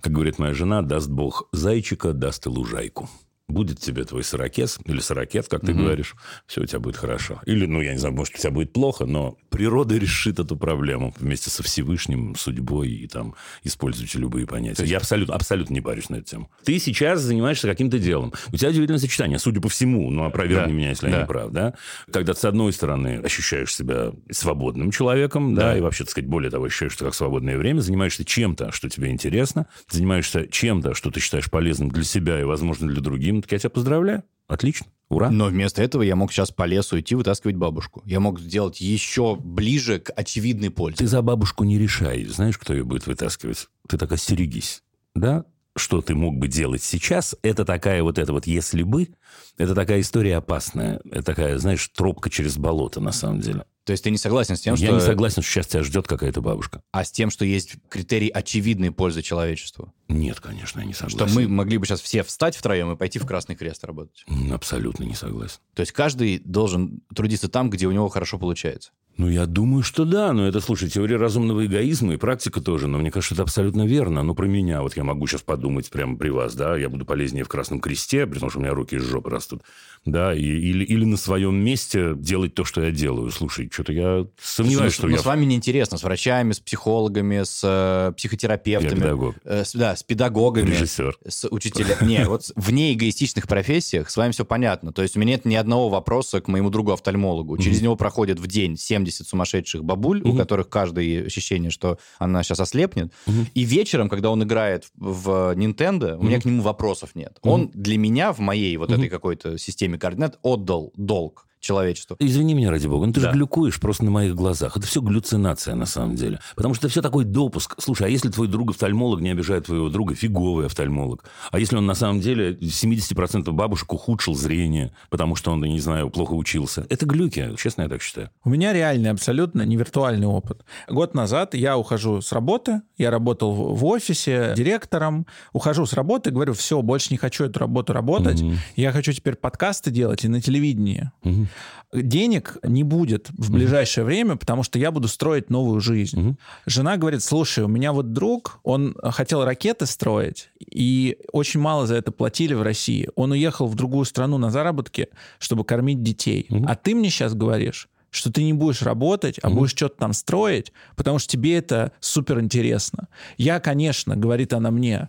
Как 0.00 0.14
говорит 0.14 0.38
моя 0.38 0.54
жена, 0.54 0.80
даст 0.80 1.10
Бог 1.10 1.48
зайчика, 1.52 2.14
даст 2.14 2.46
и 2.46 2.48
лужайку 2.48 3.08
будет 3.50 3.80
тебе 3.80 4.04
твой 4.04 4.24
сорокес 4.24 4.78
или 4.84 5.00
сорокет, 5.00 5.48
как 5.48 5.62
ты 5.62 5.72
угу. 5.72 5.82
говоришь, 5.82 6.14
все 6.46 6.62
у 6.62 6.66
тебя 6.66 6.80
будет 6.80 6.96
хорошо. 6.96 7.40
Или, 7.46 7.66
ну, 7.66 7.80
я 7.80 7.92
не 7.92 7.98
знаю, 7.98 8.14
может, 8.14 8.34
у 8.34 8.38
тебя 8.38 8.50
будет 8.50 8.72
плохо, 8.72 9.06
но 9.06 9.36
природа 9.50 9.96
решит 9.96 10.38
эту 10.38 10.56
проблему 10.56 11.14
вместе 11.18 11.50
со 11.50 11.62
Всевышним, 11.62 12.34
судьбой 12.36 12.88
и 12.88 13.06
там 13.06 13.34
используйте 13.64 14.18
любые 14.18 14.46
понятия. 14.46 14.82
Есть... 14.82 14.92
Я 14.92 14.98
абсолютно, 14.98 15.34
абсолютно 15.34 15.74
не 15.74 15.80
парюсь 15.80 16.08
на 16.08 16.16
эту 16.16 16.24
тему. 16.24 16.50
Ты 16.64 16.78
сейчас 16.78 17.20
занимаешься 17.20 17.68
каким-то 17.68 17.98
делом. 17.98 18.32
У 18.52 18.56
тебя 18.56 18.70
удивительное 18.70 19.00
сочетание, 19.00 19.38
судя 19.38 19.60
по 19.60 19.68
всему, 19.68 20.10
ну, 20.10 20.24
опровергни 20.24 20.72
да. 20.72 20.72
меня, 20.72 20.88
если 20.90 21.06
да. 21.06 21.12
я 21.12 21.20
не 21.20 21.26
прав, 21.26 21.50
да? 21.50 21.74
Когда 22.12 22.34
ты, 22.34 22.40
с 22.40 22.44
одной 22.44 22.72
стороны, 22.72 23.20
ощущаешь 23.24 23.74
себя 23.74 24.12
свободным 24.30 24.90
человеком, 24.90 25.54
да, 25.54 25.72
да 25.72 25.78
и 25.78 25.80
вообще, 25.80 26.04
так 26.04 26.10
сказать, 26.10 26.28
более 26.28 26.50
того, 26.50 26.64
ощущаешь, 26.66 26.92
что 26.92 27.04
как 27.04 27.14
свободное 27.14 27.56
время, 27.56 27.80
занимаешься 27.80 28.24
чем-то, 28.24 28.72
что 28.72 28.88
тебе 28.88 29.10
интересно, 29.10 29.66
занимаешься 29.88 30.46
чем-то, 30.46 30.94
что 30.94 31.10
ты 31.10 31.20
считаешь 31.20 31.50
полезным 31.50 31.90
для 31.90 32.04
себя 32.04 32.40
и, 32.40 32.44
возможно, 32.44 32.88
для 32.88 33.00
других, 33.40 33.44
так 33.44 33.52
я 33.52 33.58
тебя 33.58 33.70
поздравляю. 33.70 34.24
Отлично. 34.46 34.86
Ура. 35.08 35.30
Но 35.30 35.46
вместо 35.46 35.82
этого 35.82 36.02
я 36.02 36.14
мог 36.14 36.32
сейчас 36.32 36.52
по 36.52 36.66
лесу 36.66 36.98
идти 37.00 37.14
вытаскивать 37.16 37.56
бабушку. 37.56 38.02
Я 38.04 38.20
мог 38.20 38.38
сделать 38.38 38.80
еще 38.80 39.36
ближе 39.36 39.98
к 39.98 40.12
очевидной 40.14 40.70
пользе. 40.70 40.98
Ты 40.98 41.06
за 41.08 41.20
бабушку 41.20 41.64
не 41.64 41.78
решай. 41.78 42.24
Знаешь, 42.26 42.58
кто 42.58 42.74
ее 42.74 42.84
будет 42.84 43.06
вытаскивать? 43.06 43.68
Ты 43.88 43.98
так 43.98 44.12
остерегись. 44.12 44.82
Да? 45.14 45.44
Что 45.76 46.00
ты 46.00 46.14
мог 46.14 46.36
бы 46.36 46.48
делать 46.48 46.82
сейчас, 46.82 47.36
это 47.42 47.64
такая 47.64 48.02
вот 48.02 48.18
это 48.18 48.32
вот 48.32 48.46
«если 48.46 48.82
бы», 48.82 49.08
это 49.56 49.74
такая 49.74 50.00
история 50.00 50.36
опасная. 50.36 51.00
Это 51.10 51.22
такая, 51.22 51.58
знаешь, 51.58 51.86
тропка 51.88 52.28
через 52.28 52.56
болото, 52.56 53.00
на 53.00 53.12
самом 53.12 53.40
деле. 53.40 53.64
То 53.90 53.92
есть 53.92 54.04
ты 54.04 54.12
не 54.12 54.18
согласен 54.18 54.54
с 54.54 54.60
тем, 54.60 54.76
что... 54.76 54.86
Я 54.86 54.92
не 54.92 55.00
согласен, 55.00 55.42
что 55.42 55.50
сейчас 55.50 55.66
тебя 55.66 55.82
ждет 55.82 56.06
какая-то 56.06 56.40
бабушка. 56.40 56.80
А 56.92 57.02
с 57.02 57.10
тем, 57.10 57.28
что 57.28 57.44
есть 57.44 57.74
критерий 57.88 58.28
очевидной 58.28 58.92
пользы 58.92 59.20
человечеству? 59.20 59.92
Нет, 60.06 60.38
конечно, 60.38 60.78
я 60.78 60.86
не 60.86 60.92
согласен. 60.92 61.26
Что 61.26 61.34
мы 61.34 61.48
могли 61.48 61.76
бы 61.76 61.86
сейчас 61.86 62.00
все 62.00 62.22
встать 62.22 62.54
втроем 62.54 62.92
и 62.92 62.96
пойти 62.96 63.18
в 63.18 63.26
Красный 63.26 63.56
Крест 63.56 63.82
работать? 63.82 64.24
Абсолютно 64.52 65.02
не 65.02 65.16
согласен. 65.16 65.58
То 65.74 65.80
есть 65.80 65.90
каждый 65.90 66.38
должен 66.38 67.00
трудиться 67.12 67.48
там, 67.48 67.68
где 67.68 67.88
у 67.88 67.90
него 67.90 68.08
хорошо 68.08 68.38
получается? 68.38 68.92
Ну, 69.16 69.28
я 69.28 69.44
думаю, 69.46 69.82
что 69.82 70.04
да. 70.04 70.32
Но 70.32 70.46
это, 70.46 70.60
слушай, 70.60 70.88
теория 70.88 71.16
разумного 71.16 71.66
эгоизма 71.66 72.14
и 72.14 72.16
практика 72.16 72.60
тоже. 72.60 72.86
Но 72.86 72.98
мне 72.98 73.10
кажется, 73.10 73.34
это 73.34 73.42
абсолютно 73.42 73.86
верно. 73.86 74.22
Ну, 74.22 74.34
про 74.34 74.46
меня. 74.46 74.82
Вот 74.82 74.96
я 74.96 75.04
могу 75.04 75.26
сейчас 75.26 75.42
подумать 75.42 75.90
прямо 75.90 76.16
при 76.16 76.30
вас, 76.30 76.54
да, 76.54 76.76
я 76.76 76.88
буду 76.88 77.04
полезнее 77.04 77.44
в 77.44 77.48
Красном 77.48 77.80
Кресте, 77.80 78.26
потому 78.26 78.50
что 78.50 78.60
у 78.60 78.62
меня 78.62 78.72
руки 78.72 78.96
из 78.96 79.02
жопы 79.02 79.30
растут. 79.30 79.62
Да, 80.06 80.34
и, 80.34 80.40
или, 80.40 80.82
или 80.84 81.04
на 81.04 81.18
своем 81.18 81.56
месте 81.56 82.14
делать 82.16 82.54
то, 82.54 82.64
что 82.64 82.82
я 82.82 82.90
делаю. 82.90 83.30
Слушай, 83.30 83.68
что-то 83.70 83.92
я 83.92 84.26
сомневаюсь, 84.40 84.94
что 84.94 85.06
но 85.06 85.12
я... 85.12 85.18
с 85.18 85.26
вами 85.26 85.44
неинтересно. 85.44 85.98
С 85.98 86.02
врачами, 86.02 86.52
с 86.52 86.60
психологами, 86.60 87.42
с 87.44 87.60
э, 87.62 88.12
психотерапевтами. 88.16 88.90
Я 88.90 88.96
педагог. 88.96 89.34
Э, 89.44 89.64
с, 89.64 89.74
да, 89.74 89.94
с 89.94 90.02
педагогами. 90.02 90.70
Режиссер. 90.70 91.18
С 91.28 91.46
учителями. 91.48 92.08
Не, 92.08 92.24
вот 92.24 92.50
вне 92.56 92.94
эгоистичных 92.94 93.46
профессиях 93.46 94.08
с 94.08 94.16
вами 94.16 94.32
все 94.32 94.46
понятно. 94.46 94.92
То 94.92 95.02
есть 95.02 95.16
у 95.16 95.20
меня 95.20 95.32
нет 95.32 95.44
ни 95.44 95.54
одного 95.54 95.90
вопроса 95.90 96.40
к 96.40 96.48
моему 96.48 96.70
другу-офтальмологу. 96.70 97.58
Через 97.58 97.82
него 97.82 97.94
проходит 97.96 98.40
в 98.40 98.46
день 98.46 98.78
70 98.78 99.26
сумасшедших 99.26 99.84
бабуль, 99.84 100.22
у 100.22 100.34
которых 100.34 100.68
каждое 100.70 101.26
ощущение, 101.26 101.70
что 101.70 101.98
она 102.18 102.42
сейчас 102.42 102.60
ослепнет. 102.60 103.12
И 103.54 103.64
вечером, 103.64 104.08
когда 104.08 104.30
он 104.30 104.42
играет 104.42 104.88
в 104.96 105.54
Nintendo, 105.54 106.16
у 106.16 106.24
меня 106.24 106.40
к 106.40 106.44
нему 106.46 106.62
вопросов 106.62 107.10
нет. 107.14 107.38
Он 107.42 107.70
для 107.74 107.98
меня 107.98 108.32
в 108.32 108.38
моей 108.38 108.76
вот 108.78 108.90
этой 108.90 109.08
какой-то 109.08 109.58
системе 109.58 109.89
координат 109.98 110.38
отдал 110.42 110.92
долг 110.96 111.46
человечеству. 111.60 112.16
Извини 112.18 112.54
меня, 112.54 112.70
ради 112.70 112.86
бога, 112.86 113.06
ну 113.06 113.12
ты 113.12 113.20
Да. 113.20 113.28
же 113.30 113.36
глюкуешь 113.36 113.78
просто 113.78 114.04
на 114.04 114.10
моих 114.10 114.34
глазах. 114.34 114.76
Это 114.76 114.86
все 114.86 115.00
галлюцинация 115.02 115.74
на 115.74 115.86
самом 115.86 116.16
деле. 116.16 116.40
Потому 116.56 116.74
что 116.74 116.86
это 116.86 116.92
все 116.92 117.02
такой 117.02 117.24
допуск. 117.24 117.76
Слушай, 117.78 118.08
а 118.08 118.10
если 118.10 118.30
твой 118.30 118.48
друг 118.48 118.70
офтальмолог 118.70 119.20
не 119.20 119.30
обижает 119.30 119.66
твоего 119.66 119.88
друга, 119.88 120.14
фиговый 120.14 120.66
офтальмолог? 120.66 121.24
А 121.50 121.58
если 121.58 121.76
он 121.76 121.86
на 121.86 121.94
самом 121.94 122.20
деле 122.20 122.54
70% 122.54 123.52
бабушек 123.52 123.92
ухудшил 123.92 124.34
зрение, 124.34 124.92
потому 125.10 125.36
что 125.36 125.52
он, 125.52 125.60
не 125.60 125.80
знаю, 125.80 126.10
плохо 126.10 126.32
учился? 126.32 126.86
Это 126.88 127.06
глюки, 127.06 127.50
честно 127.58 127.82
я 127.82 127.88
так 127.88 128.02
считаю. 128.02 128.30
У 128.44 128.50
меня 128.50 128.72
реальный, 128.72 129.10
абсолютно 129.10 129.62
не 129.62 129.76
виртуальный 129.76 130.26
опыт. 130.26 130.64
Год 130.88 131.14
назад 131.14 131.54
я 131.54 131.76
ухожу 131.76 132.20
с 132.22 132.32
работы, 132.32 132.82
я 132.96 133.10
работал 133.10 133.52
в 133.74 133.84
офисе 133.84 134.54
директором, 134.56 135.26
ухожу 135.52 135.84
с 135.86 135.92
работы, 135.92 136.30
говорю, 136.30 136.54
все, 136.54 136.80
больше 136.82 137.08
не 137.10 137.18
хочу 137.18 137.44
эту 137.44 137.58
работу 137.60 137.92
работать, 137.92 138.42
я 138.76 138.92
хочу 138.92 139.12
теперь 139.12 139.36
подкасты 139.36 139.90
делать 139.90 140.24
и 140.24 140.28
на 140.28 140.40
телевидении. 140.40 141.10
Мгм. 141.22 141.48
Денег 141.92 142.58
не 142.62 142.84
будет 142.84 143.30
в 143.30 143.50
ближайшее 143.50 144.04
время, 144.04 144.36
потому 144.36 144.62
что 144.62 144.78
я 144.78 144.92
буду 144.92 145.08
строить 145.08 145.50
новую 145.50 145.80
жизнь. 145.80 146.20
Мгм. 146.20 146.38
Жена 146.66 146.96
говорит, 146.96 147.22
слушай, 147.22 147.64
у 147.64 147.68
меня 147.68 147.92
вот 147.92 148.12
друг, 148.12 148.60
он 148.62 148.94
хотел 149.02 149.44
ракеты 149.44 149.86
строить, 149.86 150.50
и 150.60 151.18
очень 151.32 151.58
мало 151.58 151.86
за 151.88 151.96
это 151.96 152.12
платили 152.12 152.54
в 152.54 152.62
России. 152.62 153.08
Он 153.16 153.32
уехал 153.32 153.66
в 153.66 153.74
другую 153.74 154.04
страну 154.04 154.38
на 154.38 154.50
заработки, 154.50 155.08
чтобы 155.40 155.64
кормить 155.64 156.02
детей. 156.02 156.46
Мгм. 156.48 156.66
А 156.68 156.76
ты 156.76 156.94
мне 156.94 157.10
сейчас 157.10 157.34
говоришь, 157.34 157.88
что 158.10 158.32
ты 158.32 158.44
не 158.44 158.52
будешь 158.52 158.82
работать, 158.82 159.40
а 159.42 159.48
Мгм. 159.48 159.58
будешь 159.58 159.70
что-то 159.70 159.96
там 159.96 160.12
строить, 160.12 160.72
потому 160.94 161.18
что 161.18 161.28
тебе 161.28 161.56
это 161.56 161.90
супер 162.00 162.40
интересно. 162.40 163.08
Я, 163.36 163.58
конечно, 163.58 164.16
говорит 164.16 164.52
она 164.52 164.70
мне, 164.70 165.08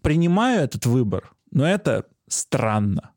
принимаю 0.00 0.62
этот 0.62 0.86
выбор, 0.86 1.32
но 1.50 1.66
это 1.66 2.06
странно. 2.28 3.10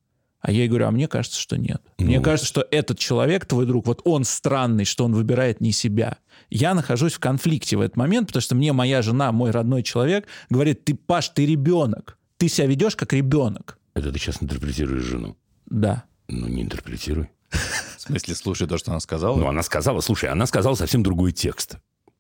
А 0.47 0.51
я 0.51 0.59
ей 0.59 0.69
говорю, 0.69 0.87
а 0.87 0.91
мне 0.91 1.09
кажется, 1.09 1.37
что 1.41 1.57
нет. 1.57 1.81
Мне 1.97 2.19
Ну. 2.19 2.23
кажется, 2.23 2.47
что 2.47 2.65
этот 2.71 2.97
человек, 2.97 3.45
твой 3.45 3.65
друг, 3.65 3.85
вот 3.85 3.99
он 4.05 4.23
странный, 4.23 4.85
что 4.85 5.03
он 5.03 5.13
выбирает 5.13 5.59
не 5.59 5.73
себя. 5.73 6.19
Я 6.49 6.73
нахожусь 6.73 7.15
в 7.15 7.19
конфликте 7.19 7.75
в 7.75 7.81
этот 7.81 7.97
момент, 7.97 8.27
потому 8.27 8.41
что 8.41 8.55
мне 8.55 8.71
моя 8.71 9.01
жена, 9.01 9.33
мой 9.33 9.51
родной 9.51 9.83
человек, 9.83 10.25
говорит, 10.49 10.85
ты, 10.85 10.95
Паш, 10.95 11.27
ты 11.29 11.45
ребенок. 11.45 12.17
Ты 12.37 12.47
себя 12.47 12.65
ведешь 12.67 12.95
как 12.95 13.11
ребенок. 13.11 13.77
Это 13.93 14.09
ты 14.09 14.19
сейчас 14.19 14.41
интерпретируешь 14.41 15.03
жену. 15.03 15.35
Да. 15.65 16.05
Ну, 16.29 16.47
не 16.47 16.61
интерпретируй. 16.61 17.27
В 17.51 18.01
смысле, 18.01 18.33
слушай 18.33 18.67
то, 18.69 18.77
что 18.77 18.91
она 18.91 19.01
сказала. 19.01 19.35
Ну, 19.35 19.49
она 19.49 19.63
сказала, 19.63 19.99
слушай, 19.99 20.29
она 20.29 20.45
сказала 20.45 20.75
совсем 20.75 21.03
другой 21.03 21.33
текст. 21.33 21.75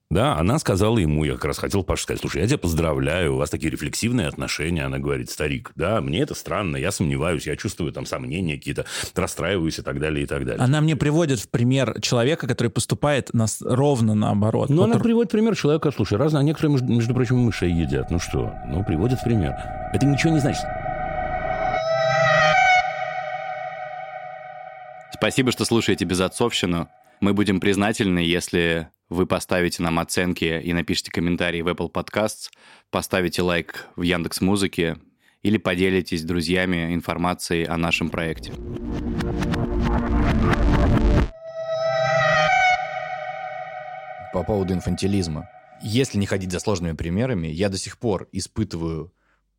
Да, 0.09 0.37
она 0.37 0.57
сказала 0.57 0.97
ему, 0.99 1.25
я 1.25 1.33
как 1.33 1.43
раз 1.45 1.57
хотел 1.57 1.83
Паше 1.83 2.03
сказать, 2.03 2.21
слушай, 2.21 2.41
я 2.41 2.47
тебя 2.47 2.57
поздравляю, 2.57 3.33
у 3.33 3.37
вас 3.37 3.49
такие 3.49 3.69
рефлексивные 3.69 4.27
отношения. 4.27 4.85
Она 4.85 4.99
говорит, 4.99 5.29
старик, 5.29 5.73
да, 5.75 5.99
мне 5.99 6.21
это 6.21 6.33
странно, 6.33 6.77
я 6.77 6.93
сомневаюсь, 6.93 7.45
я 7.45 7.57
чувствую 7.57 7.91
там 7.91 8.05
сомнения 8.05 8.55
какие-то, 8.55 8.85
расстраиваюсь 9.15 9.79
и 9.79 9.81
так 9.81 9.99
далее, 9.99 10.23
и 10.23 10.25
так 10.25 10.45
далее. 10.45 10.63
Она 10.63 10.79
мне 10.79 10.95
приводит 10.95 11.41
в 11.41 11.49
пример 11.49 11.99
человека, 11.99 12.47
который 12.47 12.69
поступает 12.69 13.33
нас 13.33 13.61
ровно 13.61 14.15
наоборот. 14.15 14.69
Ну, 14.69 14.83
она 14.83 14.93
Который- 14.93 15.03
приводит 15.09 15.31
пример 15.31 15.57
человека, 15.57 15.91
слушай, 15.91 16.17
разные, 16.17 16.39
а 16.39 16.43
некоторые, 16.43 16.71
между, 16.71 16.87
между 16.87 17.13
прочим, 17.13 17.39
мышей 17.39 17.73
едят. 17.73 18.09
Ну 18.09 18.19
что, 18.19 18.53
ну, 18.65 18.85
приводит 18.85 19.19
в 19.19 19.25
пример. 19.25 19.55
Это 19.93 20.05
ничего 20.05 20.31
не 20.31 20.39
значит. 20.39 20.63
Спасибо, 25.11 25.51
что 25.51 25.65
слушаете 25.65 26.05
«Безотцовщину». 26.05 26.87
Мы 27.19 27.33
будем 27.33 27.59
признательны, 27.59 28.19
если 28.19 28.89
вы 29.09 29.25
поставите 29.25 29.81
нам 29.81 29.97
оценки 29.97 30.61
и 30.63 30.71
напишите 30.71 31.09
комментарии 31.09 31.61
в 31.61 31.67
Apple 31.67 31.91
Podcasts, 31.91 32.51
поставите 32.91 33.41
лайк 33.41 33.87
в 33.95 34.03
Яндекс 34.03 34.39
Музыке 34.41 34.97
или 35.41 35.57
поделитесь 35.57 36.21
с 36.21 36.23
друзьями 36.23 36.93
информацией 36.93 37.63
о 37.65 37.75
нашем 37.77 38.11
проекте. 38.11 38.53
По 44.31 44.43
поводу 44.43 44.75
инфантилизма. 44.75 45.49
Если 45.81 46.19
не 46.19 46.27
ходить 46.27 46.51
за 46.51 46.59
сложными 46.59 46.95
примерами, 46.95 47.47
я 47.47 47.69
до 47.69 47.77
сих 47.79 47.97
пор 47.97 48.27
испытываю 48.31 49.11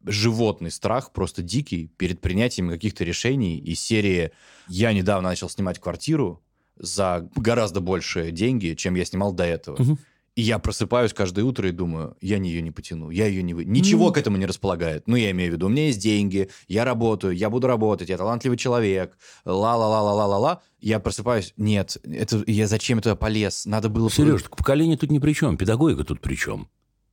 животный 0.05 0.71
страх, 0.71 1.13
просто 1.13 1.43
дикий, 1.43 1.89
перед 1.97 2.21
принятием 2.21 2.69
каких-то 2.69 3.03
решений 3.03 3.59
из 3.59 3.81
серии 3.81 4.31
«Я 4.69 4.93
недавно 4.93 5.31
начал 5.31 5.49
снимать 5.49 5.81
квартиру 5.81 6.45
за 6.79 7.29
гораздо 7.35 7.81
большие 7.81 8.31
деньги, 8.33 8.75
чем 8.75 8.95
я 8.95 9.05
снимал 9.05 9.33
до 9.33 9.45
этого». 9.45 9.81
Мгм. 9.81 9.99
И 10.39 10.43
я 10.43 10.61
просыпаюсь 10.61 11.13
каждое 11.13 11.45
утро 11.45 11.69
и 11.69 11.73
думаю, 11.73 12.17
я 12.21 12.39
не 12.39 12.51
ее 12.51 12.63
не 12.63 12.71
потяну, 12.71 13.11
я 13.11 13.27
ее 13.27 13.43
не 13.43 13.55
вы... 13.55 13.65
Ничего 13.65 14.07
Ну. 14.07 14.13
к 14.13 14.19
этому 14.19 14.37
не 14.37 14.47
располагает. 14.47 15.09
Ну, 15.09 15.17
я 15.17 15.33
имею 15.33 15.51
в 15.51 15.55
виду, 15.55 15.67
у 15.67 15.69
меня 15.69 15.87
есть 15.87 16.01
деньги, 16.01 16.49
я 16.69 16.85
работаю, 16.85 17.35
я 17.35 17.51
буду 17.51 17.67
работать, 17.67 18.09
я 18.09 18.17
талантливый 18.17 18.57
человек, 18.57 19.19
ла-ла-ла-ла-ла-ла-ла. 19.45 20.63
Я 20.81 21.01
просыпаюсь, 21.01 21.55
нет, 21.57 21.97
это, 22.05 22.45
я 22.47 22.69
зачем 22.69 23.01
это 23.01 23.17
полез? 23.17 23.67
Надо 23.67 23.89
было... 23.89 24.09
Сереж, 24.09 24.45
поколение 24.45 24.97
тут 24.97 25.11
ни 25.11 25.19
при 25.19 25.33
чем, 25.33 25.57
педагогика 25.57 26.05
тут 26.05 26.21
при 26.21 26.37
чем. 26.37 26.69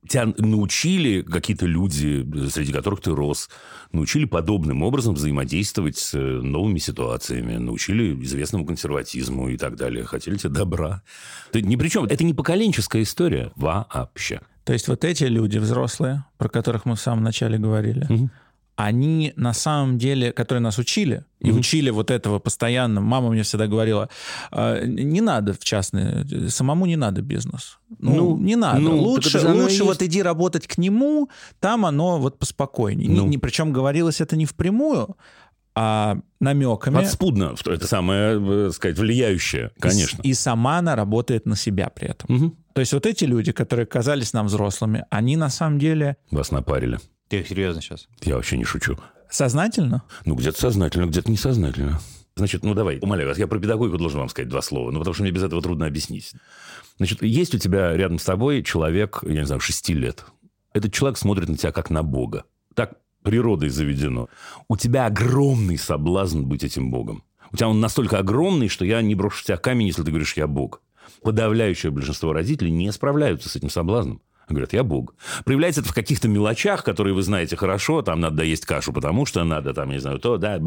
Тебя 0.08 0.32
научили 0.38 1.22
какие-то 1.22 1.66
люди, 1.66 2.26
среди 2.48 2.72
которых 2.72 3.00
ты 3.00 3.14
рос, 3.14 3.48
научили 3.92 4.24
подобным 4.24 4.82
образом 4.82 5.14
взаимодействовать 5.14 5.98
с 5.98 6.14
э, 6.14 6.18
новыми 6.18 6.78
ситуациями, 6.78 7.56
научили 7.56 8.14
известному 8.24 8.64
консерватизму 8.66 9.48
и 9.48 9.56
так 9.56 9.76
далее. 9.76 10.04
Хотели 10.04 10.36
тебе 10.36 10.50
добра. 10.50 11.02
Ты 11.52 11.62
ни 11.62 11.76
при 11.76 11.88
чем. 11.88 12.04
Это 12.06 12.24
не 12.24 12.34
поколенческая 12.34 13.02
история 13.02 13.52
вообще. 13.56 14.40
То 14.64 14.72
есть 14.72 14.88
вот 14.88 15.04
эти 15.04 15.24
люди 15.24 15.58
взрослые, 15.58 16.24
про 16.38 16.48
которых 16.48 16.86
мы 16.86 16.96
в 16.96 17.00
самом 17.00 17.22
начале 17.22 17.56
говорили, 17.56 18.06
Мгм. 18.08 18.30
Они 18.76 19.32
на 19.36 19.52
самом 19.54 19.96
деле, 19.98 20.32
которые 20.32 20.60
нас 20.62 20.78
учили, 20.78 21.24
и 21.40 21.48
Мгм. 21.50 21.58
учили 21.60 21.90
вот 21.90 22.10
этого 22.10 22.38
постоянно. 22.38 23.00
Мама 23.00 23.30
мне 23.30 23.42
всегда 23.42 23.66
говорила, 23.66 24.08
«А, 24.50 24.84
не 24.84 25.20
надо 25.20 25.52
в 25.54 25.58
частный, 25.60 26.50
самому 26.50 26.86
не 26.86 26.96
надо 26.96 27.22
бизнес. 27.22 27.78
Ну, 27.98 28.14
Ну, 28.14 28.36
не 28.38 28.54
надо. 28.56 28.80
ну, 28.80 28.96
лучше 28.98 29.38
и 29.38 29.44
лучше 29.46 29.84
вот 29.84 30.02
иди 30.02 30.22
работать 30.22 30.66
к 30.66 30.76
нему, 30.78 31.28
там 31.60 31.86
оно 31.86 32.18
вот 32.18 32.38
поспокойнее. 32.38 33.08
Не- 33.08 33.16
Ну. 33.20 33.26
не- 33.26 33.38
причем 33.38 33.72
говорилось 33.72 34.20
это 34.20 34.36
не 34.36 34.44
впрямую, 34.44 35.16
а 35.74 36.16
намеками. 36.40 36.94
Подспудно, 36.96 37.54
это 37.66 37.86
самое, 37.86 38.40
э, 38.68 38.70
сказать, 38.72 38.98
влияющее, 38.98 39.70
И 39.76 39.80
конечно. 39.80 40.20
И, 40.22 40.34
сама 40.34 40.78
она 40.78 40.96
работает 40.96 41.46
на 41.46 41.56
себя 41.56 41.88
при 41.90 42.08
этом. 42.08 42.34
Мгм. 42.34 42.56
То 42.72 42.80
есть 42.80 42.92
вот 42.92 43.06
эти 43.06 43.24
люди, 43.24 43.52
которые 43.52 43.86
казались 43.86 44.32
нам 44.34 44.46
взрослыми, 44.46 45.04
они 45.10 45.36
на 45.36 45.48
самом 45.50 45.78
деле 45.78 46.16
Вас 46.30 46.50
напарили. 46.50 46.98
Ты 47.28 47.44
серьезно 47.44 47.82
сейчас? 47.82 48.08
Я 48.22 48.36
вообще 48.36 48.56
не 48.56 48.64
шучу. 48.64 48.98
сознательно 49.30 50.02
Ну, 50.24 50.34
где-то 50.34 50.58
сознательно, 50.60 51.06
где-то 51.06 51.30
несознательно. 51.30 52.00
Значит, 52.36 52.64
ну 52.64 52.74
давай, 52.74 52.98
умоляю 53.00 53.30
вас, 53.30 53.38
я 53.38 53.46
про 53.46 53.58
педагогику 53.58 53.96
должен 53.96 54.20
вам 54.20 54.28
сказать 54.28 54.50
два 54.50 54.60
слова, 54.60 54.90
ну 54.90 54.98
потому 54.98 55.14
что 55.14 55.22
мне 55.22 55.32
без 55.32 55.42
этого 55.42 55.62
трудно 55.62 55.86
объяснить. 55.86 56.34
Значит, 56.98 57.22
есть 57.22 57.54
у 57.54 57.58
тебя 57.58 57.96
рядом 57.96 58.18
с 58.18 58.24
тобой 58.24 58.62
человек, 58.62 59.20
я 59.22 59.40
не 59.40 59.46
знаю, 59.46 59.60
шести 59.60 59.94
лет. 59.94 60.26
Этот 60.74 60.92
человек 60.92 61.16
смотрит 61.16 61.48
на 61.48 61.56
тебя 61.56 61.72
как 61.72 61.88
на 61.88 62.02
Бога. 62.02 62.44
Так 62.74 62.98
природой 63.22 63.70
заведено. 63.70 64.28
У 64.68 64.76
тебя 64.76 65.06
огромный 65.06 65.78
соблазн 65.78 66.42
быть 66.42 66.62
этим 66.62 66.90
Богом. 66.90 67.24
У 67.50 67.56
тебя 67.56 67.68
он 67.68 67.80
настолько 67.80 68.18
огромный, 68.18 68.68
что 68.68 68.84
я 68.84 69.00
не 69.00 69.14
брошу 69.14 69.42
в 69.42 69.44
тебя 69.44 69.56
камень, 69.56 69.86
если 69.86 70.02
ты 70.02 70.10
говоришь, 70.10 70.36
я 70.36 70.46
Бог. 70.46 70.82
Подавляющее 71.22 71.90
большинство 71.90 72.32
родителей 72.32 72.70
не 72.70 72.92
справляются 72.92 73.48
с 73.48 73.56
этим 73.56 73.70
соблазном. 73.70 74.20
Говорят, 74.48 74.72
я 74.72 74.84
Бог. 74.84 75.14
Проявляется 75.44 75.80
это 75.80 75.90
в 75.90 75.94
каких-то 75.94 76.28
мелочах, 76.28 76.84
которые 76.84 77.14
вы 77.14 77.22
знаете 77.22 77.56
хорошо. 77.56 78.02
Там 78.02 78.20
надо 78.20 78.36
доесть 78.36 78.64
кашу, 78.64 78.92
потому 78.92 79.26
что 79.26 79.42
надо, 79.42 79.74
там, 79.74 79.90
не 79.90 79.98
знаю, 79.98 80.20
то, 80.20 80.36
да. 80.36 80.60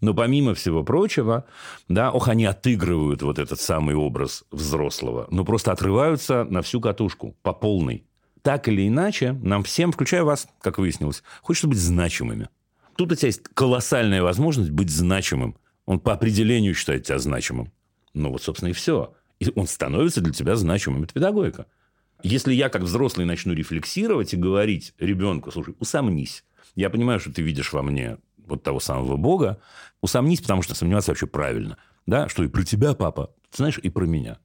Но 0.00 0.14
помимо 0.14 0.54
всего 0.54 0.82
прочего, 0.82 1.44
да, 1.88 2.10
ох, 2.10 2.28
они 2.28 2.46
отыгрывают 2.46 3.20
вот 3.22 3.38
этот 3.38 3.60
самый 3.60 3.94
образ 3.94 4.44
взрослого. 4.50 5.26
Но 5.30 5.44
просто 5.44 5.72
отрываются 5.72 6.44
на 6.44 6.62
всю 6.62 6.80
катушку, 6.80 7.36
по 7.42 7.52
полной. 7.52 8.04
Так 8.40 8.66
или 8.68 8.88
иначе, 8.88 9.32
нам 9.42 9.62
всем, 9.62 9.92
включая 9.92 10.24
вас, 10.24 10.48
как 10.62 10.78
выяснилось, 10.78 11.22
хочется 11.42 11.68
быть 11.68 11.78
значимыми. 11.78 12.48
Тут 12.96 13.12
у 13.12 13.14
тебя 13.14 13.28
есть 13.28 13.42
колоссальная 13.54 14.22
возможность 14.22 14.70
быть 14.70 14.90
значимым. 14.90 15.56
Он 15.84 16.00
по 16.00 16.14
определению 16.14 16.74
считает 16.74 17.04
тебя 17.04 17.18
значимым. 17.18 17.72
Ну 18.14 18.30
вот, 18.30 18.42
собственно, 18.42 18.70
и 18.70 18.72
все. 18.72 19.14
И 19.38 19.50
он 19.54 19.66
становится 19.66 20.20
для 20.20 20.32
тебя 20.32 20.56
значимым. 20.56 21.04
Это 21.04 21.14
педагогика. 21.14 21.66
Если 22.22 22.54
я 22.54 22.68
как 22.68 22.82
взрослый 22.82 23.26
начну 23.26 23.52
рефлексировать 23.52 24.32
и 24.32 24.36
говорить 24.36 24.94
ребенку, 24.98 25.50
слушай, 25.50 25.74
усомнись. 25.78 26.44
Я 26.74 26.88
понимаю, 26.88 27.20
что 27.20 27.32
ты 27.32 27.42
видишь 27.42 27.72
во 27.72 27.82
мне 27.82 28.18
вот 28.46 28.62
того 28.62 28.80
самого 28.80 29.16
Бога. 29.16 29.60
Усомнись, 30.00 30.40
потому 30.40 30.62
что 30.62 30.74
сомневаться 30.74 31.10
вообще 31.10 31.26
правильно. 31.26 31.78
Да, 32.06 32.28
что 32.28 32.44
и 32.44 32.48
про 32.48 32.64
тебя, 32.64 32.94
папа, 32.94 33.34
ты 33.50 33.58
знаешь, 33.58 33.78
и 33.78 33.90
про 33.90 34.04
меня. 34.04 34.38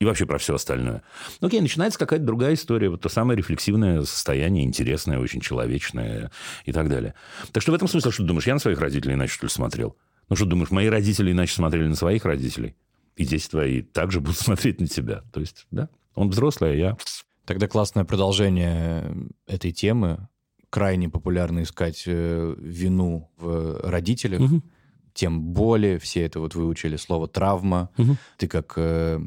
И 0.00 0.04
вообще 0.04 0.26
про 0.26 0.38
все 0.38 0.54
остальное. 0.54 1.02
Ну, 1.40 1.48
окей, 1.48 1.60
начинается 1.60 1.98
какая-то 1.98 2.24
другая 2.24 2.54
история. 2.54 2.88
Вот 2.88 3.00
то 3.00 3.08
самое 3.08 3.36
рефлексивное 3.36 4.02
состояние, 4.02 4.64
интересное, 4.64 5.18
очень 5.18 5.40
человечное 5.40 6.30
и 6.64 6.72
так 6.72 6.88
далее. 6.88 7.14
Так 7.52 7.62
что 7.62 7.72
в 7.72 7.74
этом 7.74 7.88
смысле, 7.88 8.12
что 8.12 8.22
ты 8.22 8.28
думаешь, 8.28 8.46
я 8.46 8.54
на 8.54 8.60
своих 8.60 8.80
родителей 8.80 9.14
иначе, 9.14 9.32
что 9.32 9.46
ли, 9.46 9.50
смотрел? 9.50 9.96
Ну, 10.28 10.36
что 10.36 10.44
думаешь, 10.44 10.70
мои 10.70 10.86
родители 10.86 11.32
иначе 11.32 11.54
смотрели 11.54 11.88
на 11.88 11.96
своих 11.96 12.24
родителей? 12.24 12.76
И 13.16 13.24
дети 13.24 13.48
твои 13.48 13.82
также 13.82 14.20
будут 14.20 14.38
смотреть 14.38 14.80
на 14.80 14.86
тебя. 14.86 15.24
То 15.32 15.40
есть, 15.40 15.66
да, 15.70 15.88
он 16.14 16.30
взрослый, 16.30 16.72
а 16.72 16.74
я... 16.74 16.96
Тогда 17.48 17.66
классное 17.66 18.04
продолжение 18.04 19.10
этой 19.46 19.72
темы. 19.72 20.28
Крайне 20.68 21.08
популярно 21.08 21.62
искать 21.62 22.02
э, 22.04 22.54
вину 22.58 23.30
в 23.38 23.80
родителях. 23.84 24.40
Мгм. 24.40 24.62
Тем 25.18 25.40
боли, 25.40 25.98
все 26.00 26.22
это 26.22 26.38
вот 26.38 26.54
выучили 26.54 26.94
слово 26.96 27.26
травма. 27.26 27.90
Мгм. 27.96 28.16
Ты 28.36 28.46
как 28.46 28.74
э, 28.76 29.18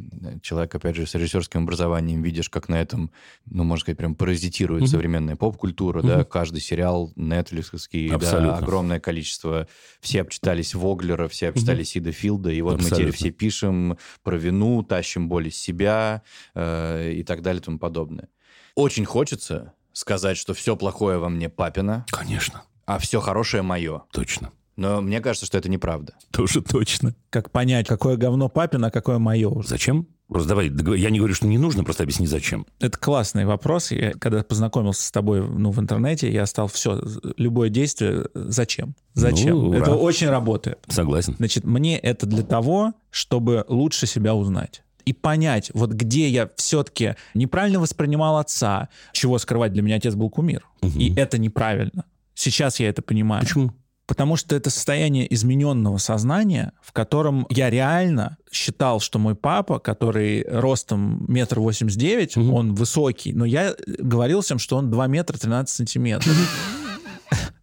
человек, 0.42 0.74
опять 0.74 0.96
же, 0.96 1.06
с 1.06 1.14
режиссерским 1.16 1.64
образованием 1.64 2.22
видишь, 2.24 2.50
как 2.50 2.70
на 2.70 2.82
этом, 2.82 3.12
ну, 3.46 3.66
можно 3.66 3.82
сказать, 3.82 3.98
прям 3.98 4.16
паразитирует 4.16 4.84
Мгм. 4.84 4.88
современная 4.88 5.36
поп-культура, 5.36 6.02
да, 6.02 6.20
Мгм. 6.20 6.26
каждый 6.26 6.62
сериал, 6.62 7.12
нетфликсовский, 7.18 8.08
да, 8.10 8.16
Абсолютно. 8.16 8.58
огромное 8.58 9.00
количество. 9.02 9.68
Все 10.00 10.22
обчитались 10.22 10.74
Воглера, 10.76 11.28
все 11.28 11.50
обчитались 11.50 11.90
Сида 11.90 12.14
Филда, 12.14 12.52
и 12.52 12.62
вот 12.62 12.78
мы 12.78 12.86
теперь 12.86 13.10
Абсолютно. 13.10 13.18
все 13.18 13.32
пишем 13.32 13.98
про 14.24 14.38
вину, 14.38 14.84
тащим 14.84 15.28
боль 15.28 15.50
из 15.50 15.58
себя 15.58 16.22
э, 16.56 17.12
и 17.16 17.24
так 17.24 17.42
далее 17.42 17.60
и 17.60 17.64
тому 17.66 17.80
подобное. 17.80 18.30
Очень 18.76 19.04
хочется 19.04 19.74
сказать, 19.92 20.38
что 20.38 20.54
все 20.54 20.78
плохое 20.78 21.18
во 21.18 21.28
мне 21.28 21.50
папина, 21.50 22.06
Конечно, 22.12 22.64
а 22.86 22.98
все 22.98 23.20
хорошее 23.20 23.62
мое. 23.62 24.04
точно. 24.14 24.54
Но 24.76 25.02
мне 25.02 25.20
кажется, 25.20 25.46
что 25.46 25.58
это 25.58 25.70
неправда. 25.70 26.14
Тоже 26.32 26.62
точно. 26.62 27.14
Как 27.30 27.52
понять, 27.52 27.88
какое 27.88 28.18
говно 28.18 28.50
папина, 28.50 28.88
а 28.88 28.92
какое 28.92 29.20
мое 29.20 29.50
уже? 29.50 29.68
Зачем? 29.68 30.08
Просто 30.28 30.48
давай, 30.48 30.72
я 30.98 31.10
не 31.10 31.18
говорю, 31.20 31.34
что 31.34 31.46
не 31.46 31.58
нужно, 31.58 31.84
просто 31.84 32.04
объясни, 32.04 32.26
зачем. 32.26 32.66
Это 32.80 32.98
классный 32.98 33.46
вопрос. 33.46 33.92
Я, 33.92 34.14
когда 34.14 34.44
познакомился 34.44 35.04
с 35.04 35.12
тобой 35.12 35.46
ну, 35.46 35.72
в 35.72 35.80
интернете, 35.80 36.32
я 36.32 36.46
стал 36.46 36.68
все, 36.68 37.02
любое 37.36 37.68
действие, 37.70 38.28
зачем? 38.34 38.96
Зачем? 39.14 39.58
Ну, 39.58 39.74
это 39.74 39.92
ура. 39.92 40.00
очень 40.00 40.30
работает. 40.30 40.80
Согласен. 40.88 41.36
Значит, 41.38 41.66
мне 41.66 41.98
это 41.98 42.26
для 42.26 42.44
того, 42.44 42.94
чтобы 43.10 43.66
лучше 43.68 44.08
себя 44.08 44.34
узнать. 44.34 44.84
И 45.04 45.12
понять, 45.12 45.70
вот 45.74 45.92
где 45.92 46.30
я 46.30 46.50
все-таки 46.56 47.16
неправильно 47.34 47.82
воспринимал 47.82 48.38
отца, 48.38 48.88
чего 49.12 49.38
скрывать, 49.38 49.74
для 49.74 49.82
меня 49.82 49.98
отец 49.98 50.16
был 50.16 50.30
кумир. 50.30 50.66
Мгм. 50.82 50.98
И 50.98 51.14
это 51.16 51.40
неправильно. 51.40 52.06
Сейчас 52.36 52.80
я 52.80 52.88
это 52.88 53.02
понимаю. 53.02 53.42
Почему? 53.42 53.74
Потому 54.12 54.36
что 54.36 54.58
это 54.58 54.70
состояние 54.70 55.34
измененного 55.34 55.98
сознания, 55.98 56.74
в 56.82 56.92
котором 56.92 57.48
я 57.50 57.70
реально 57.70 58.36
считал, 58.52 59.00
что 59.00 59.20
мой 59.20 59.36
папа, 59.36 59.80
который 59.80 60.46
ростом 60.50 61.24
метр 61.30 61.62
восемьдесят 61.62 61.98
девять, 62.02 62.36
он 62.36 62.76
высокий, 62.76 63.32
но 63.32 63.46
я 63.46 63.74
говорил 63.88 64.42
всем, 64.42 64.60
что 64.60 64.76
он 64.76 64.92
2 64.92 65.08
метра 65.08 65.38
13 65.38 65.74
сантиметров. 65.74 66.36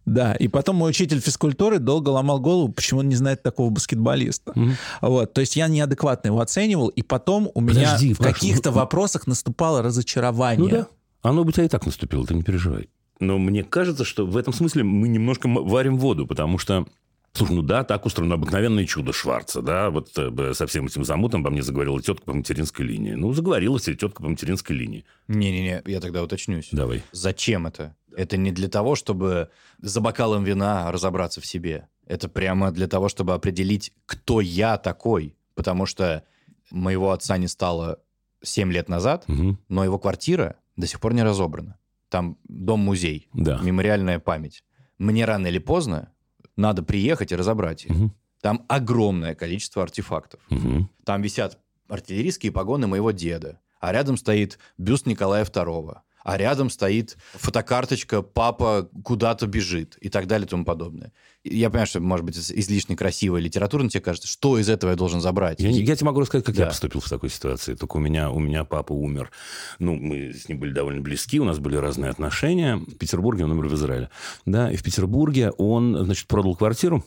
Да, 0.05 0.33
и 0.33 0.47
потом 0.47 0.77
мой 0.77 0.89
учитель 0.89 1.19
физкультуры 1.21 1.77
долго 1.77 2.09
ломал 2.09 2.39
голову, 2.39 2.69
почему 2.69 3.01
он 3.01 3.09
не 3.09 3.15
знает 3.15 3.43
такого 3.43 3.69
баскетболиста. 3.69 4.53
Мгм. 4.55 4.75
Вот, 5.01 5.33
то 5.33 5.41
есть 5.41 5.55
я 5.55 5.67
неадекватно 5.67 6.29
его 6.29 6.39
оценивал, 6.39 6.87
и 6.87 7.03
потом 7.03 7.51
у 7.53 7.61
меня 7.61 7.91
Подожди, 7.91 8.15
в 8.15 8.17
каких-то 8.17 8.71
вопросах 8.71 9.27
наступало 9.27 9.83
разочарование. 9.83 10.67
Ну 10.67 10.67
да. 10.67 10.87
Оно 11.21 11.43
бы 11.43 11.49
у 11.49 11.51
тебя 11.51 11.65
и 11.65 11.67
так 11.67 11.85
наступило, 11.85 12.25
ты 12.25 12.33
не 12.33 12.41
переживай. 12.41 12.89
Но 13.19 13.37
мне 13.37 13.63
кажется, 13.63 14.05
что 14.05 14.25
в 14.25 14.37
этом 14.37 14.53
смысле 14.53 14.83
мы 14.83 15.07
немножко 15.07 15.47
варим 15.47 15.97
воду, 15.97 16.25
потому 16.27 16.57
что 16.57 16.85
Слушай, 17.31 17.57
ну 17.57 17.61
да, 17.61 17.83
так 17.83 18.07
устроено 18.07 18.35
обыкновенное 18.35 18.85
чудо 18.87 19.13
Шварца, 19.13 19.61
да, 19.61 19.91
вот 19.91 20.09
э, 20.17 20.53
со 20.55 20.65
всем 20.65 20.87
этим 20.87 21.03
замутом 21.03 21.43
по 21.43 21.51
мне 21.51 21.61
заговорила 21.61 22.01
тетка 22.01 22.25
по 22.25 22.33
материнской 22.33 22.83
линии. 22.83 23.11
Ну, 23.11 23.31
заговорила 23.33 23.79
себе 23.79 23.95
тетка 23.95 24.23
по 24.23 24.29
материнской 24.29 24.75
линии. 24.75 25.05
Не-не-не, 25.27 25.83
я 25.85 25.99
тогда 25.99 26.23
уточнюсь. 26.23 26.69
Давай. 26.71 27.03
Зачем 27.11 27.67
это? 27.67 27.95
Это 28.17 28.35
не 28.35 28.51
для 28.51 28.67
того, 28.67 28.95
чтобы 28.95 29.49
за 29.77 30.01
бокалом 30.01 30.43
вина 30.43 30.91
разобраться 30.91 31.39
в 31.39 31.45
себе. 31.45 31.87
Это 32.07 32.29
прямо 32.29 32.71
для 32.71 32.87
того, 32.87 33.09
чтобы 33.09 33.35
определить, 33.35 33.93
кто 34.07 34.41
я 34.41 34.77
такой. 34.79 35.35
Потому 35.53 35.85
что 35.85 36.23
моего 36.71 37.11
отца 37.11 37.37
не 37.37 37.47
стало 37.47 37.99
7 38.41 38.71
лет 38.71 38.89
назад, 38.89 39.25
Мгм. 39.27 39.59
но 39.69 39.83
его 39.83 39.99
квартира 39.99 40.55
до 40.77 40.87
сих 40.87 40.99
пор 40.99 41.13
не 41.13 41.21
разобрана. 41.21 41.77
Там 42.09 42.37
дом-музей, 42.47 43.29
Да. 43.33 43.59
мемориальная 43.61 44.19
память. 44.19 44.63
Мне 44.97 45.25
рано 45.25 45.47
или 45.47 45.59
поздно 45.59 46.11
надо 46.55 46.83
приехать 46.83 47.31
и 47.31 47.35
разобрать 47.35 47.85
их. 47.85 47.91
Мгм. 47.91 48.15
Там 48.41 48.65
огромное 48.67 49.35
количество 49.35 49.83
артефактов. 49.83 50.39
Мгм. 50.49 50.89
Там 51.05 51.21
висят 51.21 51.59
артиллерийские 51.87 52.51
погоны 52.51 52.87
моего 52.87 53.11
деда, 53.11 53.59
а 53.79 53.91
рядом 53.91 54.17
стоит 54.17 54.59
бюст 54.77 55.05
Николая 55.05 55.45
II, 55.45 55.97
а 56.29 56.37
рядом 56.37 56.69
стоит 56.69 57.17
фотокарточка 57.33 58.21
«Папа 58.21 58.87
куда-то 59.03 59.47
бежит» 59.47 59.97
и 59.99 60.09
так 60.09 60.27
далее 60.27 60.45
и 60.45 60.49
тому 60.49 60.63
подобное. 60.63 61.11
Я 61.43 61.69
понимаю, 61.69 61.87
что, 61.87 61.99
может 62.01 62.23
быть, 62.23 62.37
из- 62.37 62.51
излишне 62.51 62.95
красиво 62.95 63.37
и 63.37 63.41
литературно 63.41 63.89
тебе 63.89 64.01
кажется, 64.01 64.27
что 64.27 64.59
из 64.59 64.69
этого 64.69 64.91
я 64.91 64.95
должен 64.95 65.21
забрать? 65.21 65.59
Я, 65.59 65.69
я 65.69 65.95
тебе 65.95 66.05
могу 66.05 66.19
рассказать, 66.19 66.45
как 66.45 66.55
я 66.55 66.65
Да. 66.65 66.69
поступил 66.69 67.01
в 67.01 67.09
такой 67.09 67.29
ситуации. 67.29 67.73
Только 67.73 67.97
у 67.97 67.99
меня, 67.99 68.29
у 68.29 68.37
меня 68.39 68.63
папа 68.63 68.93
умер. 68.93 69.31
Ну, 69.79 69.95
мы 69.95 70.31
с 70.33 70.47
ним 70.47 70.59
были 70.59 70.71
довольно 70.71 71.01
близки, 71.01 71.39
у 71.39 71.45
нас 71.45 71.57
были 71.57 71.77
разные 71.77 72.11
отношения. 72.11 72.75
В 72.77 72.95
Петербурге 72.97 73.45
он 73.45 73.51
умер 73.53 73.67
в 73.69 73.73
Израиле. 73.73 74.09
Да, 74.45 74.71
и 74.71 74.75
в 74.75 74.83
Петербурге 74.83 75.49
он, 75.57 75.97
значит, 76.05 76.27
продал 76.27 76.55
квартиру. 76.55 77.03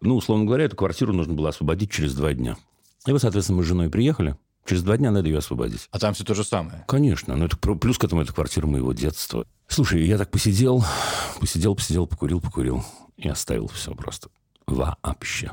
Ну, 0.00 0.16
условно 0.16 0.44
говоря, 0.44 0.64
эту 0.64 0.74
квартиру 0.76 1.12
нужно 1.12 1.34
было 1.34 1.50
освободить 1.50 1.92
через 1.92 2.14
два 2.14 2.32
дня. 2.34 2.56
И 3.06 3.12
вот, 3.12 3.20
соответственно, 3.20 3.58
мы 3.58 3.64
с 3.64 3.66
женой 3.68 3.90
приехали. 3.90 4.36
Через 4.66 4.82
два 4.82 4.96
дня 4.96 5.10
надо 5.10 5.28
ее 5.28 5.38
освободить. 5.38 5.88
А 5.90 5.98
там 5.98 6.14
все 6.14 6.24
то 6.24 6.34
же 6.34 6.44
самое. 6.44 6.84
Конечно, 6.88 7.36
но 7.36 7.44
это 7.46 7.56
плюс 7.56 7.98
к 7.98 8.04
этому 8.04 8.22
это 8.22 8.32
квартира 8.32 8.66
моего 8.66 8.92
детства. 8.92 9.46
Слушай, 9.68 10.04
я 10.06 10.18
так 10.18 10.30
посидел, 10.30 10.84
посидел, 11.40 11.74
посидел, 11.74 12.06
покурил, 12.06 12.40
покурил 12.40 12.84
и 13.16 13.28
оставил 13.28 13.68
все 13.68 13.94
просто. 13.94 14.28
Вообще. 14.66 15.52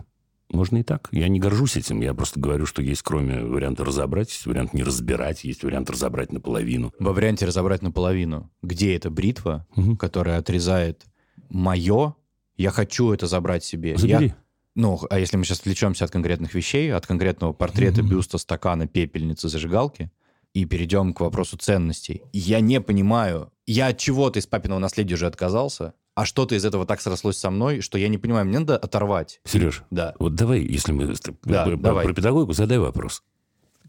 Можно 0.50 0.78
и 0.78 0.84
так. 0.84 1.10
Я 1.12 1.28
не 1.30 1.40
горжусь 1.40 1.78
этим. 1.78 2.02
Я 2.02 2.14
просто 2.14 2.40
говорю, 2.40 2.66
что 2.68 2.82
есть 2.84 3.02
кроме 3.02 3.44
варианта 3.44 3.84
разобрать, 3.86 4.30
есть 4.30 4.46
вариант 4.46 4.74
не 4.74 4.84
разбирать, 4.84 5.44
есть 5.44 5.64
вариант 5.64 5.90
разобрать 5.90 6.32
наполовину. 6.32 6.94
Во 7.00 7.12
варианте 7.14 7.46
разобрать 7.46 7.82
наполовину, 7.82 8.52
где 8.62 8.96
эта 8.96 9.10
бритва, 9.10 9.66
Мгм. 9.76 9.98
которая 9.98 10.38
отрезает 10.38 11.06
мое, 11.50 12.16
я 12.56 12.70
хочу 12.70 13.12
это 13.12 13.26
забрать 13.26 13.64
себе. 13.64 13.98
Забери. 13.98 14.28
Я- 14.28 14.36
ну, 14.76 15.00
а 15.10 15.20
если 15.20 15.38
мы 15.38 15.46
сейчас 15.46 15.60
отвлечемся 15.60 16.06
от 16.06 16.12
конкретных 16.12 16.54
вещей, 16.54 16.94
от 16.94 17.06
конкретного 17.08 17.54
портрета, 17.54 18.02
Мгм. 18.02 18.10
бюста, 18.12 18.38
стакана, 18.38 18.88
пепельницы, 18.88 19.50
зажигалки, 19.50 20.10
и 20.54 20.66
перейдем 20.66 21.14
к 21.14 21.20
вопросу 21.22 21.58
ценностей. 21.58 22.22
Я 22.32 22.60
не 22.60 22.80
понимаю, 22.80 23.52
я 23.66 23.88
от 23.88 23.98
чего-то 23.98 24.38
из 24.40 24.46
папиного 24.46 24.80
наследия 24.80 25.16
уже 25.16 25.26
отказался, 25.26 25.94
а 26.16 26.26
что-то 26.26 26.54
из 26.54 26.64
этого 26.64 26.86
так 26.86 27.02
срослось 27.02 27.38
со 27.38 27.50
мной, 27.50 27.82
что 27.82 27.98
я 27.98 28.08
не 28.08 28.20
понимаю, 28.20 28.46
мне 28.46 28.60
надо 28.60 28.78
оторвать. 28.78 29.42
Сереж, 29.46 29.84
Да. 29.90 30.14
вот 30.20 30.36
давай, 30.36 30.62
если 30.62 30.92
мы 30.92 31.08
Да, 31.44 31.66
про, 31.66 31.76
давай. 31.76 32.06
про 32.06 32.14
педагогику, 32.14 32.54
задай 32.54 32.78
вопрос. 32.78 33.24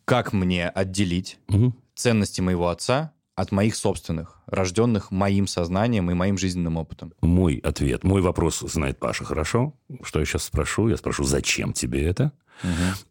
Как 0.07 0.33
мне 0.33 0.68
отделить 0.68 1.38
Мгм. 1.49 1.75
ценности 1.94 2.40
моего 2.40 2.68
отца 2.68 3.12
от 3.37 3.53
моих 3.53 3.75
собственных, 3.75 4.38
рожденных 4.47 5.11
моим 5.11 5.47
сознанием 5.47 6.11
и 6.11 6.14
моим 6.14 6.38
жизненным 6.38 6.77
опытом? 6.77 7.12
Мой 7.20 7.57
ответ, 7.57 8.05
мой 8.05 8.20
вопрос 8.20 8.61
знает 8.61 8.99
Паша 8.99 9.25
хорошо. 9.25 9.75
Что 10.03 10.20
я 10.20 10.27
сейчас 10.27 10.44
спрошу? 10.44 10.88
Я 10.88 10.97
спрошу, 10.97 11.25
зачем 11.25 11.73
тебе 11.73 12.05
это? 12.05 12.33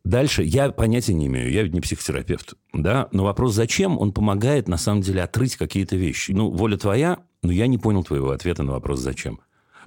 Дальше 0.03 0.43
я 0.43 0.71
понятия 0.71 1.13
не 1.13 1.27
имею, 1.27 1.51
я 1.51 1.63
ведь 1.63 1.73
не 1.73 1.81
психотерапевт, 1.81 2.53
да, 2.71 3.09
но 3.11 3.25
вопрос 3.25 3.53
зачем, 3.53 3.99
он 3.99 4.13
помогает 4.13 4.67
на 4.67 4.77
самом 4.77 5.01
деле 5.01 5.21
отрыть 5.21 5.57
какие-то 5.57 5.97
вещи. 5.97 6.31
Ну, 6.31 6.49
воля 6.49 6.77
твоя, 6.77 7.19
но 7.41 7.51
я 7.51 7.67
не 7.67 7.77
понял 7.77 8.03
твоего 8.03 8.31
ответа 8.31 8.63
на 8.63 8.71
вопрос 8.71 9.01
зачем. 9.01 9.41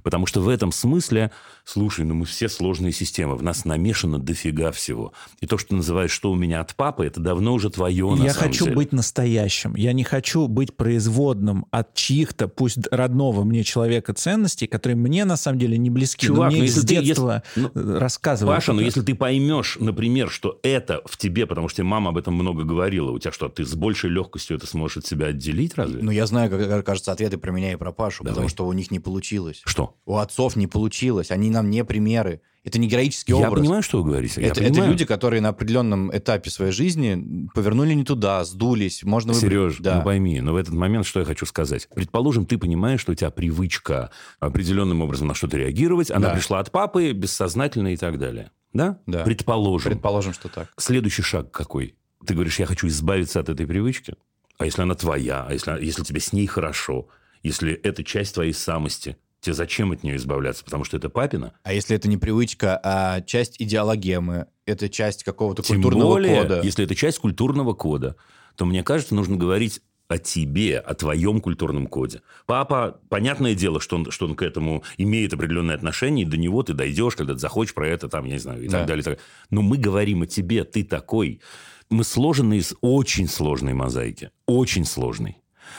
Потому 0.06 0.24
что 0.26 0.40
в 0.40 0.48
этом 0.48 0.70
смысле, 0.70 1.32
слушай, 1.64 2.04
ну 2.04 2.14
мы 2.14 2.26
все 2.26 2.48
сложные 2.48 2.92
системы, 2.92 3.34
в 3.34 3.42
нас 3.42 3.64
намешано 3.64 4.20
дофига 4.20 4.70
всего. 4.70 5.12
И 5.40 5.48
то, 5.48 5.58
что 5.58 5.70
ты 5.70 5.74
называешь, 5.74 6.12
что 6.12 6.30
у 6.30 6.36
меня 6.36 6.60
от 6.60 6.76
папы, 6.76 7.04
это 7.06 7.18
давно 7.18 7.52
уже 7.54 7.70
твое 7.70 8.08
на 8.14 8.22
Я 8.22 8.32
самом 8.32 8.50
хочу 8.50 8.64
деле. 8.66 8.76
быть 8.76 8.92
настоящим. 8.92 9.74
Я 9.74 9.92
не 9.92 10.04
хочу 10.04 10.46
быть 10.46 10.76
производным 10.76 11.66
от 11.72 11.92
чьих-то, 11.94 12.46
пусть 12.46 12.78
родного 12.92 13.42
мне 13.42 13.64
человека 13.64 14.14
ценностей, 14.14 14.68
которые 14.68 14.96
мне 14.96 15.24
на 15.24 15.36
самом 15.36 15.58
деле 15.58 15.76
не 15.76 15.90
близки. 15.90 16.24
Чувак, 16.28 16.52
но 16.52 16.56
мне 16.56 16.58
ну 16.58 16.62
если 16.66 16.80
с 16.82 16.84
ты- 16.84 16.94
если- 16.94 17.06
детства 17.08 17.42
ну, 17.56 17.70
рассказывают. 17.74 18.56
Паша, 18.58 18.74
но 18.74 18.78
как- 18.78 18.86
если 18.86 19.00
ты 19.02 19.16
поймешь, 19.16 19.76
например, 19.80 20.30
что 20.30 20.60
это 20.62 21.02
в 21.04 21.16
тебе, 21.16 21.46
потому 21.46 21.68
что 21.68 21.78
тебе 21.78 21.88
мама 21.88 22.10
об 22.10 22.16
этом 22.16 22.32
много 22.34 22.62
говорила, 22.62 23.10
у 23.10 23.18
тебя 23.18 23.32
что, 23.32 23.48
ты 23.48 23.64
с 23.64 23.74
большей 23.74 24.10
легкостью 24.10 24.56
это 24.56 24.68
сможешь 24.68 24.98
от 24.98 25.06
себя 25.06 25.26
отделить 25.26 25.74
разве? 25.74 26.00
Ну, 26.00 26.12
я 26.12 26.26
знаю, 26.26 26.48
как 26.48 26.86
кажется, 26.86 27.10
ответы 27.10 27.38
про 27.38 27.50
меня 27.50 27.72
и 27.72 27.76
про 27.76 27.90
Пашу, 27.90 28.22
Давай. 28.22 28.34
потому 28.34 28.48
что 28.48 28.68
у 28.68 28.72
них 28.72 28.92
не 28.92 29.00
получилось. 29.00 29.62
Что? 29.64 29.95
У 30.04 30.16
отцов 30.18 30.56
не 30.56 30.66
получилось, 30.66 31.30
они 31.30 31.50
нам 31.50 31.70
не 31.70 31.85
примеры. 31.85 32.40
Это 32.64 32.80
не 32.80 32.88
героический 32.88 33.30
Я 33.32 33.46
образ. 33.48 33.61
понимаю, 33.62 33.82
что 33.85 34.02
вы 34.02 34.11
говорите. 34.11 34.40
я 34.40 34.48
это, 34.48 34.61
это 34.64 34.85
люди, 34.85 35.04
которые 35.04 35.40
на 35.40 35.50
определенном 35.50 36.11
этапе 36.16 36.50
своей 36.50 36.72
жизни 36.72 37.48
повернули 37.54 37.94
не 37.94 38.02
туда, 38.02 38.44
сдулись. 38.44 39.04
Можно 39.04 39.32
выбрать- 39.35 39.50
Сереж, 39.52 39.76
да. 39.78 39.98
ну 39.98 40.02
пойми, 40.02 40.40
но 40.40 40.52
в 40.52 40.56
этот 40.56 40.74
момент 40.74 41.06
что 41.06 41.20
я 41.20 41.26
хочу 41.26 41.46
сказать? 41.46 41.88
Предположим, 41.94 42.44
ты 42.44 42.59
понимаешь, 42.59 43.00
что 43.00 43.12
у 43.12 43.14
тебя 43.14 43.30
привычка 43.30 44.11
определенным 44.40 45.00
образом 45.00 45.28
на 45.28 45.35
что-то 45.35 45.56
реагировать, 45.59 46.11
она 46.11 46.28
Да. 46.28 46.35
пришла 46.35 46.59
от 46.59 46.72
папы, 46.72 47.12
бессознательно 47.12 47.92
и 47.92 47.96
так 47.96 48.18
далее. 48.18 48.50
Да? 48.72 48.98
Да. 49.06 49.22
Предположим. 49.22 49.92
Предположим, 49.92 50.32
что 50.35 50.48
так. 50.48 50.72
Следующий 50.76 51.22
шаг 51.22 51.52
какой? 51.52 51.94
Ты 52.26 52.35
говоришь, 52.35 52.59
я 52.59 52.66
хочу 52.66 52.88
избавиться 52.88 53.38
от 53.38 53.48
этой 53.48 53.66
привычки? 53.66 54.14
А 54.59 54.64
если 54.64 54.82
она 54.82 54.96
твоя? 54.96 55.46
А 55.48 55.52
если, 55.52 55.70
если 55.85 56.02
тебе 56.02 56.18
с 56.18 56.32
ней 56.32 56.46
хорошо? 56.48 57.06
Если 57.44 57.72
это 57.74 58.02
часть 58.02 58.35
твоей 58.35 58.52
самости? 58.52 59.16
Тебе 59.46 59.54
зачем 59.54 59.92
от 59.92 60.02
нее 60.02 60.16
избавляться? 60.16 60.64
Потому 60.64 60.82
что 60.82 60.96
это 60.96 61.09
папина? 61.09 61.52
А 61.62 61.72
если 61.72 61.94
это 61.94 62.09
не 62.09 62.16
привычка, 62.16 62.80
а 62.82 63.20
часть 63.20 63.62
идеологемы, 63.62 64.46
это 64.66 64.88
часть 64.88 65.22
какого-то 65.22 65.62
Тем 65.62 65.76
культурного 65.80 66.11
более, 66.14 66.42
кода. 66.42 66.61
если 66.64 66.85
это 66.85 66.96
часть 66.96 67.20
культурного 67.20 67.72
кода, 67.72 68.16
то, 68.56 68.64
мне 68.64 68.82
кажется, 68.82 69.14
нужно 69.14 69.37
говорить 69.37 69.82
о 70.09 70.18
тебе, 70.18 70.80
о 70.80 70.94
твоем 70.94 71.40
культурном 71.40 71.87
коде. 71.87 72.22
Папа, 72.46 73.00
понятное 73.09 73.54
дело, 73.54 73.80
что 73.80 73.94
он, 73.94 74.11
что 74.11 74.26
он 74.26 74.35
к 74.35 74.42
этому 74.42 74.82
имеет 74.98 75.32
определенное 75.32 75.76
отношение, 75.76 76.26
и 76.26 76.28
до 76.28 76.37
него 76.37 76.64
ты 76.64 76.72
дойдешь, 76.72 77.14
когда 77.14 77.35
ты 77.35 77.38
захочешь 77.38 77.72
про 77.74 77.87
это, 77.87 78.09
там, 78.09 78.24
я 78.24 78.32
не 78.32 78.38
знаю, 78.40 78.64
и 78.64 78.68
Да. 78.68 78.78
так 78.78 78.88
далее. 78.88 79.02
и 79.02 79.04
так. 79.04 79.18
Но 79.50 79.62
мы 79.62 79.76
говорим 79.76 80.22
о 80.22 80.26
тебе, 80.26 80.64
ты 80.64 80.82
такой. 80.82 81.40
Мы 81.88 82.02
сложены 82.02 82.54
из 82.59 82.74
очень 82.80 83.28
сложной 83.28 83.74
мозаики. 83.74 84.30
Очень 84.46 84.85
сложной. 84.85 85.37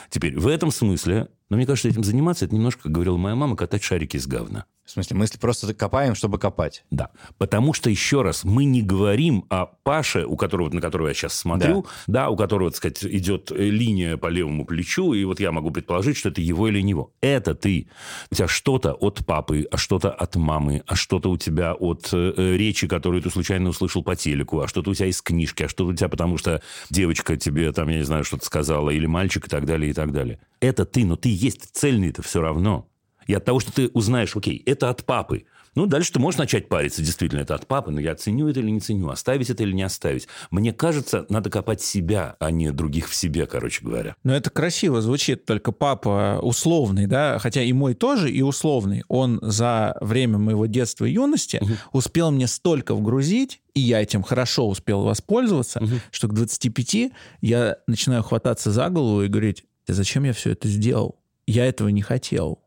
Теперь, 0.08 0.38
в 0.38 0.46
этом 0.46 0.70
смысле, 0.70 1.28
но 1.50 1.56
мне 1.56 1.66
кажется, 1.66 1.88
этим 1.88 2.04
заниматься, 2.04 2.44
это 2.44 2.54
немножко, 2.54 2.84
как 2.84 2.92
говорила 2.92 3.16
моя 3.16 3.34
мама, 3.34 3.56
катать 3.56 3.82
шарики 3.82 4.16
из 4.16 4.26
говна. 4.26 4.66
В 4.88 4.90
смысле, 4.90 5.16
мы 5.18 5.26
просто 5.38 5.74
копаем, 5.74 6.14
чтобы 6.14 6.38
копать. 6.38 6.82
Да, 6.90 7.10
потому 7.36 7.74
что, 7.74 7.90
еще 7.90 8.22
раз, 8.22 8.42
мы 8.44 8.64
не 8.64 8.80
говорим 8.80 9.44
о 9.50 9.66
Паше, 9.66 10.24
у 10.24 10.34
которого, 10.34 10.70
на 10.70 10.80
которого 10.80 11.08
я 11.08 11.14
сейчас 11.14 11.34
смотрю, 11.34 11.84
да, 12.06 12.30
у 12.30 12.36
которого, 12.36 12.70
так 12.70 12.78
сказать, 12.78 13.04
идет 13.04 13.52
э, 13.52 13.68
линия 13.68 14.16
по 14.16 14.28
левому 14.28 14.64
плечу, 14.64 15.12
и 15.12 15.24
вот 15.24 15.40
я 15.40 15.52
могу 15.52 15.70
предположить, 15.72 16.16
что 16.16 16.30
это 16.30 16.40
его 16.40 16.68
или 16.68 16.80
не 16.80 16.90
его. 16.92 17.12
Это 17.20 17.54
ты. 17.54 17.88
У 18.30 18.34
тебя 18.34 18.48
что-то 18.48 18.94
от 18.94 19.26
папы, 19.26 19.68
а 19.70 19.76
что-то 19.76 20.10
от 20.10 20.36
мамы, 20.36 20.82
а 20.86 20.96
что-то 20.96 21.28
у 21.28 21.36
тебя 21.36 21.74
от 21.74 22.08
э, 22.14 22.32
э, 22.34 22.56
речи, 22.56 22.86
которую 22.86 23.20
ты 23.20 23.28
случайно 23.28 23.68
услышал 23.68 24.02
по 24.02 24.16
телеку, 24.16 24.60
а 24.60 24.68
что-то 24.68 24.92
у 24.92 24.94
тебя 24.94 25.08
из 25.08 25.20
книжки, 25.20 25.64
а 25.64 25.68
что-то 25.68 25.90
у 25.90 25.94
тебя 25.94 26.08
потому 26.08 26.38
что 26.38 26.62
девочка 26.88 27.36
тебе, 27.36 27.70
там, 27.72 27.90
я 27.90 27.98
не 27.98 28.04
знаю, 28.04 28.24
что-то 28.24 28.46
сказала, 28.46 28.88
или 28.88 29.04
мальчик, 29.04 29.48
и 29.48 29.50
так 29.50 29.66
далее, 29.66 29.90
и 29.90 29.92
так 29.92 30.12
далее. 30.12 30.38
Это 30.60 30.86
ты, 30.86 31.04
но 31.04 31.16
ты 31.16 31.28
есть 31.28 31.76
цельный-то 31.76 32.22
все 32.22 32.40
равно. 32.40 32.88
И 33.28 33.34
от 33.34 33.44
того, 33.44 33.60
что 33.60 33.72
ты 33.72 33.88
узнаешь, 33.92 34.34
окей, 34.34 34.60
это 34.66 34.88
от 34.88 35.04
папы. 35.04 35.44
Ну, 35.74 35.86
дальше 35.86 36.12
ты 36.12 36.18
можешь 36.18 36.38
начать 36.38 36.68
париться, 36.68 37.02
действительно, 37.02 37.40
это 37.40 37.54
от 37.54 37.66
папы, 37.66 37.90
но 37.92 38.00
я 38.00 38.16
ценю 38.16 38.48
это 38.48 38.58
или 38.58 38.70
не 38.70 38.80
ценю, 38.80 39.10
оставить 39.10 39.50
это 39.50 39.62
или 39.62 39.72
не 39.72 39.82
оставить. 39.82 40.26
Мне 40.50 40.72
кажется, 40.72 41.26
надо 41.28 41.50
копать 41.50 41.82
себя, 41.82 42.36
а 42.40 42.50
не 42.50 42.72
других 42.72 43.08
в 43.08 43.14
себе, 43.14 43.46
короче 43.46 43.84
говоря. 43.84 44.16
Но 44.24 44.34
это 44.34 44.48
красиво 44.50 45.02
звучит, 45.02 45.44
только 45.44 45.70
папа 45.70 46.40
условный, 46.42 47.06
да, 47.06 47.38
хотя 47.38 47.62
и 47.62 47.72
мой 47.72 47.94
тоже, 47.94 48.30
и 48.30 48.40
условный. 48.40 49.04
Он 49.08 49.38
за 49.42 49.96
время 50.00 50.38
моего 50.38 50.64
детства 50.66 51.04
и 51.04 51.12
юности 51.12 51.60
успел 51.92 52.30
мне 52.30 52.46
столько 52.46 52.94
вгрузить, 52.94 53.60
и 53.74 53.80
я 53.80 54.02
этим 54.02 54.22
хорошо 54.22 54.66
успел 54.68 55.02
воспользоваться, 55.02 55.80
что 56.10 56.28
к 56.28 56.34
25 56.34 57.12
я 57.42 57.76
начинаю 57.86 58.22
хвататься 58.22 58.72
за 58.72 58.88
голову 58.88 59.22
и 59.22 59.28
говорить, 59.28 59.64
«Да 59.86 59.92
зачем 59.92 60.24
я 60.24 60.32
все 60.32 60.52
это 60.52 60.66
сделал? 60.66 61.20
Я 61.46 61.66
этого 61.66 61.88
не 61.88 62.02
хотел. 62.02 62.58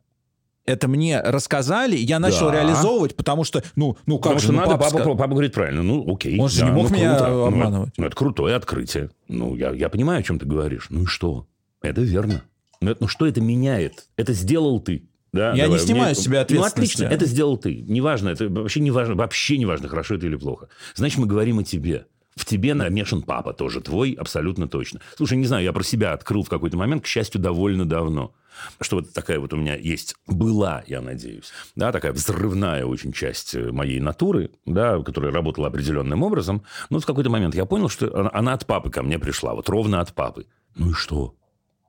Это 0.66 0.88
мне 0.88 1.20
рассказали, 1.20 1.96
я 1.96 2.20
начал 2.20 2.52
Да. 2.52 2.62
реализовывать, 2.62 3.16
потому 3.16 3.44
что, 3.44 3.64
ну, 3.76 3.98
ну 4.06 4.18
как 4.20 4.34
Потому 4.34 4.40
же, 4.40 4.44
что 4.46 4.54
ну, 4.54 4.60
надо, 4.60 4.78
папа 4.78 4.98
папа, 4.98 5.16
папа 5.16 5.28
говорит 5.32 5.54
правильно, 5.54 5.82
ну, 5.82 6.14
окей. 6.14 6.40
Он 6.40 6.50
же 6.50 6.60
да, 6.60 6.66
не 6.68 6.72
мог 6.72 6.90
ну, 6.92 6.96
меня 6.96 7.16
круто. 7.16 7.32
Ну, 7.32 7.38
это- 7.40 7.48
обманывать. 7.48 7.94
Ну, 7.98 8.06
это 8.06 8.16
крутое 8.16 8.56
открытие. 8.56 9.10
Ну, 9.28 9.56
я, 9.56 9.72
я 9.72 9.90
понимаю, 9.90 10.20
о 10.20 10.24
чем 10.24 10.38
ты 10.38 10.46
говоришь. 10.46 10.88
Ну 10.90 11.04
и 11.04 11.06
что? 11.08 11.48
Это 11.82 12.02
верно. 12.02 12.44
Ну, 12.80 12.92
это- 12.92 13.02
ну, 13.02 13.08
что 13.08 13.26
это 13.26 13.42
меняет? 13.42 14.08
Это 14.18 14.34
сделал 14.34 14.80
ты. 14.80 15.04
Да, 15.34 15.50
Я 15.50 15.54
не 15.54 15.62
давай, 15.64 15.80
снимаю 15.80 16.06
мне- 16.08 16.16
с 16.16 16.20
себя 16.20 16.38
Ну, 16.40 16.44
ответственности. 16.44 16.96
отлично, 17.04 17.16
это 17.16 17.26
сделал 17.26 17.58
ты. 17.58 17.82
Неважно, 17.88 18.30
это 18.30 18.50
вообще 18.50 18.82
не 18.82 18.92
важно, 18.92 19.16
вообще 19.16 19.58
не 19.58 19.66
важно, 19.66 19.88
хорошо 19.88 20.16
это 20.16 20.28
или 20.28 20.36
плохо. 20.36 20.68
Значит, 20.94 21.18
мы 21.20 21.26
говорим 21.26 21.58
о 21.60 21.64
тебе. 21.64 22.06
В 22.36 22.46
тебе 22.46 22.74
намешан 22.74 23.22
папа 23.24 23.54
тоже 23.54 23.82
твой, 23.82 24.14
абсолютно 24.14 24.68
точно. 24.68 25.02
Слушай, 25.18 25.38
не 25.38 25.46
знаю, 25.46 25.64
я 25.64 25.74
про 25.74 25.84
себя 25.84 26.14
открыл 26.14 26.44
в 26.44 26.50
какой-то 26.50 26.78
момент, 26.78 27.04
к 27.04 27.08
счастью, 27.08 27.42
довольно 27.42 27.86
давно. 27.86 28.34
Что 28.80 28.98
вот 28.98 29.14
такая 29.14 29.40
вот 29.40 29.54
у 29.54 29.58
меня 29.58 29.76
есть, 29.76 30.16
была, 30.28 30.84
я 30.88 31.02
надеюсь, 31.02 31.52
да, 31.76 31.92
такая 31.92 32.12
взрывная 32.12 32.86
очень 32.86 33.12
часть 33.12 33.56
э, 33.56 33.72
моей 33.72 34.00
натуры, 34.00 34.52
да, 34.66 35.02
которая 35.02 35.32
работала 35.32 35.68
определенным 35.68 36.24
образом. 36.24 36.64
Но 36.90 37.00
в 37.00 37.06
какой-то 37.06 37.30
момент 37.30 37.56
я 37.56 37.66
понял, 37.66 37.90
что 37.90 38.16
она, 38.16 38.30
она 38.34 38.54
от 38.54 38.66
папы 38.66 38.90
ко 38.90 39.04
мне 39.04 39.20
пришла, 39.20 39.54
вот 39.56 39.70
ровно 39.70 40.02
от 40.02 40.14
папы. 40.14 40.48
Ну 40.76 40.92
и 40.92 40.94
что? 40.94 41.36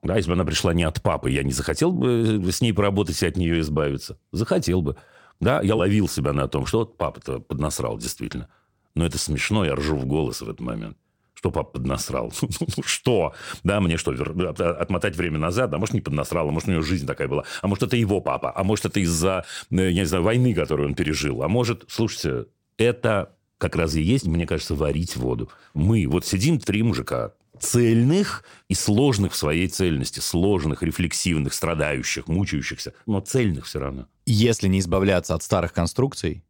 Да, 0.03 0.17
если 0.17 0.29
бы 0.29 0.33
она 0.33 0.45
пришла 0.45 0.73
не 0.73 0.83
от 0.83 1.01
папы, 1.01 1.31
я 1.31 1.43
не 1.43 1.53
захотел 1.53 1.91
бы 1.91 2.41
э, 2.45 2.51
с 2.51 2.61
ней 2.61 2.73
поработать 2.73 3.21
и 3.21 3.25
от 3.27 3.37
нее 3.37 3.59
избавиться. 3.61 4.17
Захотел 4.31 4.81
бы. 4.81 4.97
Да, 5.39 5.61
я 5.61 5.75
ловил 5.75 6.07
себя 6.07 6.33
на 6.33 6.47
том, 6.47 6.65
что 6.65 6.79
вот 6.79 6.97
папа-то 6.97 7.39
поднасрал 7.39 7.97
действительно. 7.97 8.49
Но 8.95 9.05
это 9.05 9.17
смешно, 9.17 9.65
я 9.65 9.75
ржу 9.75 9.95
в 9.95 10.05
голос 10.05 10.41
в 10.41 10.43
этот 10.43 10.59
момент. 10.59 10.97
Что 11.33 11.51
папа 11.51 11.71
поднасрал? 11.71 12.31
Что? 12.85 13.33
Да, 13.63 13.81
мне 13.81 13.97
что, 13.97 14.11
отмотать 14.11 15.15
время 15.17 15.39
назад? 15.39 15.73
А 15.73 15.77
может, 15.77 15.93
не 15.93 15.99
поднасрал, 15.99 16.47
а 16.47 16.51
может, 16.51 16.69
у 16.69 16.71
него 16.71 16.83
жизнь 16.83 17.05
такая 17.05 17.27
была. 17.27 17.43
А 17.61 17.67
может, 17.67 17.83
это 17.83 17.97
его 17.97 18.21
папа. 18.21 18.53
А 18.55 18.63
может, 18.63 18.85
это 18.85 19.01
из-за, 19.01 19.43
э, 19.69 19.75
я 19.75 19.91
не 19.91 20.05
знаю, 20.05 20.23
войны, 20.23 20.53
которую 20.53 20.87
он 20.87 20.95
пережил. 20.95 21.43
А 21.43 21.49
может, 21.49 21.83
слушайте, 21.89 22.45
это 22.77 23.35
как 23.57 23.75
раз 23.75 23.95
и 23.95 24.01
есть, 24.01 24.25
мне 24.25 24.45
кажется, 24.45 24.75
варить 24.75 25.17
воду. 25.17 25.49
Мы 25.73 26.07
вот 26.07 26.25
сидим, 26.25 26.59
три 26.59 26.81
мужика, 26.83 27.33
цельных 27.59 28.43
и 28.67 28.73
сложных 28.73 29.33
в 29.33 29.35
своей 29.35 29.67
цельности, 29.67 30.19
сложных, 30.19 30.83
рефлексивных, 30.83 31.53
страдающих, 31.53 32.27
мучающихся, 32.27 32.93
но 33.05 33.19
цельных 33.19 33.65
все 33.65 33.79
равно. 33.79 34.07
Если 34.25 34.67
не 34.67 34.79
избавляться 34.79 35.35
от 35.35 35.43
старых 35.43 35.73
конструкций, 35.73 36.43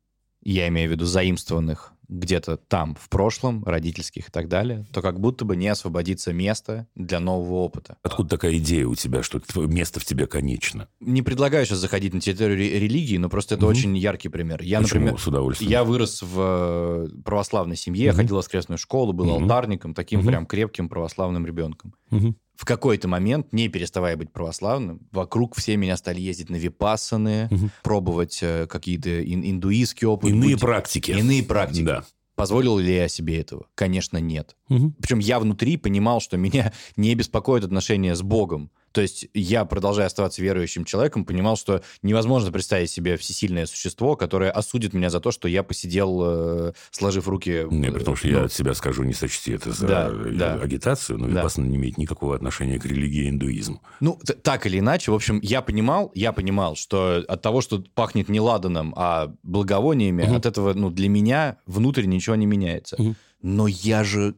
я 0.43 0.67
имею 0.67 0.89
в 0.89 0.91
виду 0.91 1.05
заимствованных 1.05 1.92
где-то 2.09 2.57
там, 2.57 2.95
в 2.99 3.09
прошлом, 3.09 3.63
родительских 3.63 4.27
и 4.29 4.31
так 4.31 4.47
далее, 4.49 4.85
то 4.91 5.01
как 5.01 5.19
будто 5.19 5.45
бы 5.45 5.55
не 5.55 5.67
освободится 5.67 6.33
место 6.33 6.87
для 6.95 7.19
нового 7.19 7.55
опыта. 7.55 7.97
Откуда 8.03 8.29
такая 8.29 8.57
идея 8.57 8.87
у 8.87 8.95
тебя, 8.95 9.23
что 9.23 9.41
место 9.55 9.99
в 9.99 10.05
тебе 10.05 10.27
конечно? 10.27 10.87
Не 10.99 11.21
предлагаю 11.21 11.65
сейчас 11.65 11.79
заходить 11.79 12.13
на 12.13 12.19
территорию 12.21 12.57
ре- 12.57 12.79
религии, 12.79 13.17
но 13.17 13.29
просто 13.29 13.55
это 13.55 13.65
Мгм. 13.65 13.71
очень 13.71 13.97
яркий 13.97 14.29
пример. 14.29 14.61
Я, 14.61 14.79
Почему? 14.81 14.99
например, 15.01 15.19
С 15.21 15.27
удовольствием. 15.27 15.71
я 15.71 15.83
вырос 15.83 16.21
в 16.21 16.35
э, 16.39 17.07
православной 17.23 17.75
семье, 17.75 18.09
Мгм. 18.09 18.17
ходил 18.17 18.35
в 18.35 18.37
воскресную 18.39 18.77
школу, 18.77 19.13
был 19.13 19.25
Мгм. 19.25 19.43
алтарником, 19.43 19.93
таким 19.93 20.19
Мгм. 20.19 20.27
прям 20.27 20.45
крепким 20.45 20.89
православным 20.89 21.45
ребенком. 21.45 21.93
Мгм. 22.09 22.35
В 22.63 22.65
какой-то 22.65 23.09
момент, 23.09 23.51
не 23.51 23.67
переставая 23.67 24.15
быть 24.15 24.31
православным, 24.31 25.01
вокруг 25.11 25.53
все 25.57 25.75
меня 25.75 25.97
стали 25.97 26.21
ездить 26.21 26.49
на 26.49 26.55
випассаны, 26.55 27.49
Мгм. 27.51 27.71
пробовать 27.83 28.39
э, 28.41 28.67
какие-то 28.67 29.21
ин- 29.21 29.43
индуистские 29.43 30.07
опыты. 30.07 30.31
Иные 30.31 30.51
будди- 30.55 30.61
практики. 30.61 31.11
Иные 31.11 31.43
практики. 31.43 31.83
Да. 31.83 32.05
Позволил 32.35 32.77
ли 32.77 32.95
я 32.95 33.09
себе 33.09 33.37
этого? 33.41 33.65
Конечно, 33.75 34.17
нет. 34.17 34.55
Мгм. 34.69 34.93
Причем 34.97 35.19
я 35.19 35.41
внутри 35.41 35.75
понимал, 35.75 36.21
что 36.21 36.37
меня 36.37 36.71
не 36.95 37.13
беспокоит 37.15 37.65
отношения 37.65 38.15
с 38.15 38.21
Богом. 38.21 38.71
То 38.93 39.01
есть 39.01 39.27
я, 39.33 39.65
продолжая 39.65 40.05
оставаться 40.05 40.41
верующим 40.41 40.85
человеком, 40.85 41.25
понимал, 41.25 41.57
что 41.57 41.81
невозможно 42.03 42.51
представить 42.51 42.91
себе 42.91 43.17
всесильное 43.17 43.65
существо, 43.65 44.15
которое 44.15 44.51
осудит 44.51 44.93
меня 44.93 45.09
за 45.09 45.19
то, 45.19 45.31
что 45.31 45.47
я 45.47 45.63
посидел, 45.63 46.21
э, 46.23 46.73
сложив 46.91 47.27
руки... 47.27 47.65
Не, 47.71 47.91
при 47.91 48.03
том, 48.03 48.15
что 48.15 48.27
ну, 48.27 48.33
я 48.33 48.43
от 48.45 48.53
себя 48.53 48.75
скажу, 48.75 49.03
не 49.03 49.13
сочти 49.13 49.53
это 49.53 49.71
за 49.71 49.87
Да, 49.87 50.09
э, 50.11 50.29
да. 50.33 50.53
агитацию, 50.53 51.17
но 51.17 51.27
Да. 51.27 51.39
Випассана 51.39 51.65
не 51.65 51.75
имеет 51.75 51.97
никакого 51.97 52.35
отношения 52.35 52.79
к 52.79 52.85
религии 52.85 53.23
и 53.25 53.29
индуизму. 53.29 53.81
Ну, 53.99 54.19
так 54.43 54.67
или 54.67 54.77
иначе, 54.77 55.11
в 55.11 55.15
общем, 55.15 55.39
я 55.41 55.63
понимал, 55.63 56.11
я 56.13 56.31
понимал, 56.31 56.75
что 56.75 57.23
от 57.27 57.41
того, 57.41 57.61
что 57.61 57.83
пахнет 57.95 58.29
не 58.29 58.39
ладаном, 58.39 58.93
а 58.95 59.33
благовониями, 59.41 60.23
Мгм. 60.23 60.35
от 60.35 60.45
этого, 60.45 60.73
ну, 60.75 60.91
для 60.91 61.09
меня 61.09 61.57
внутрь 61.65 62.05
ничего 62.05 62.35
не 62.35 62.45
меняется. 62.45 62.95
Мгм. 62.99 63.15
Но 63.41 63.67
я 63.67 64.03
же 64.03 64.35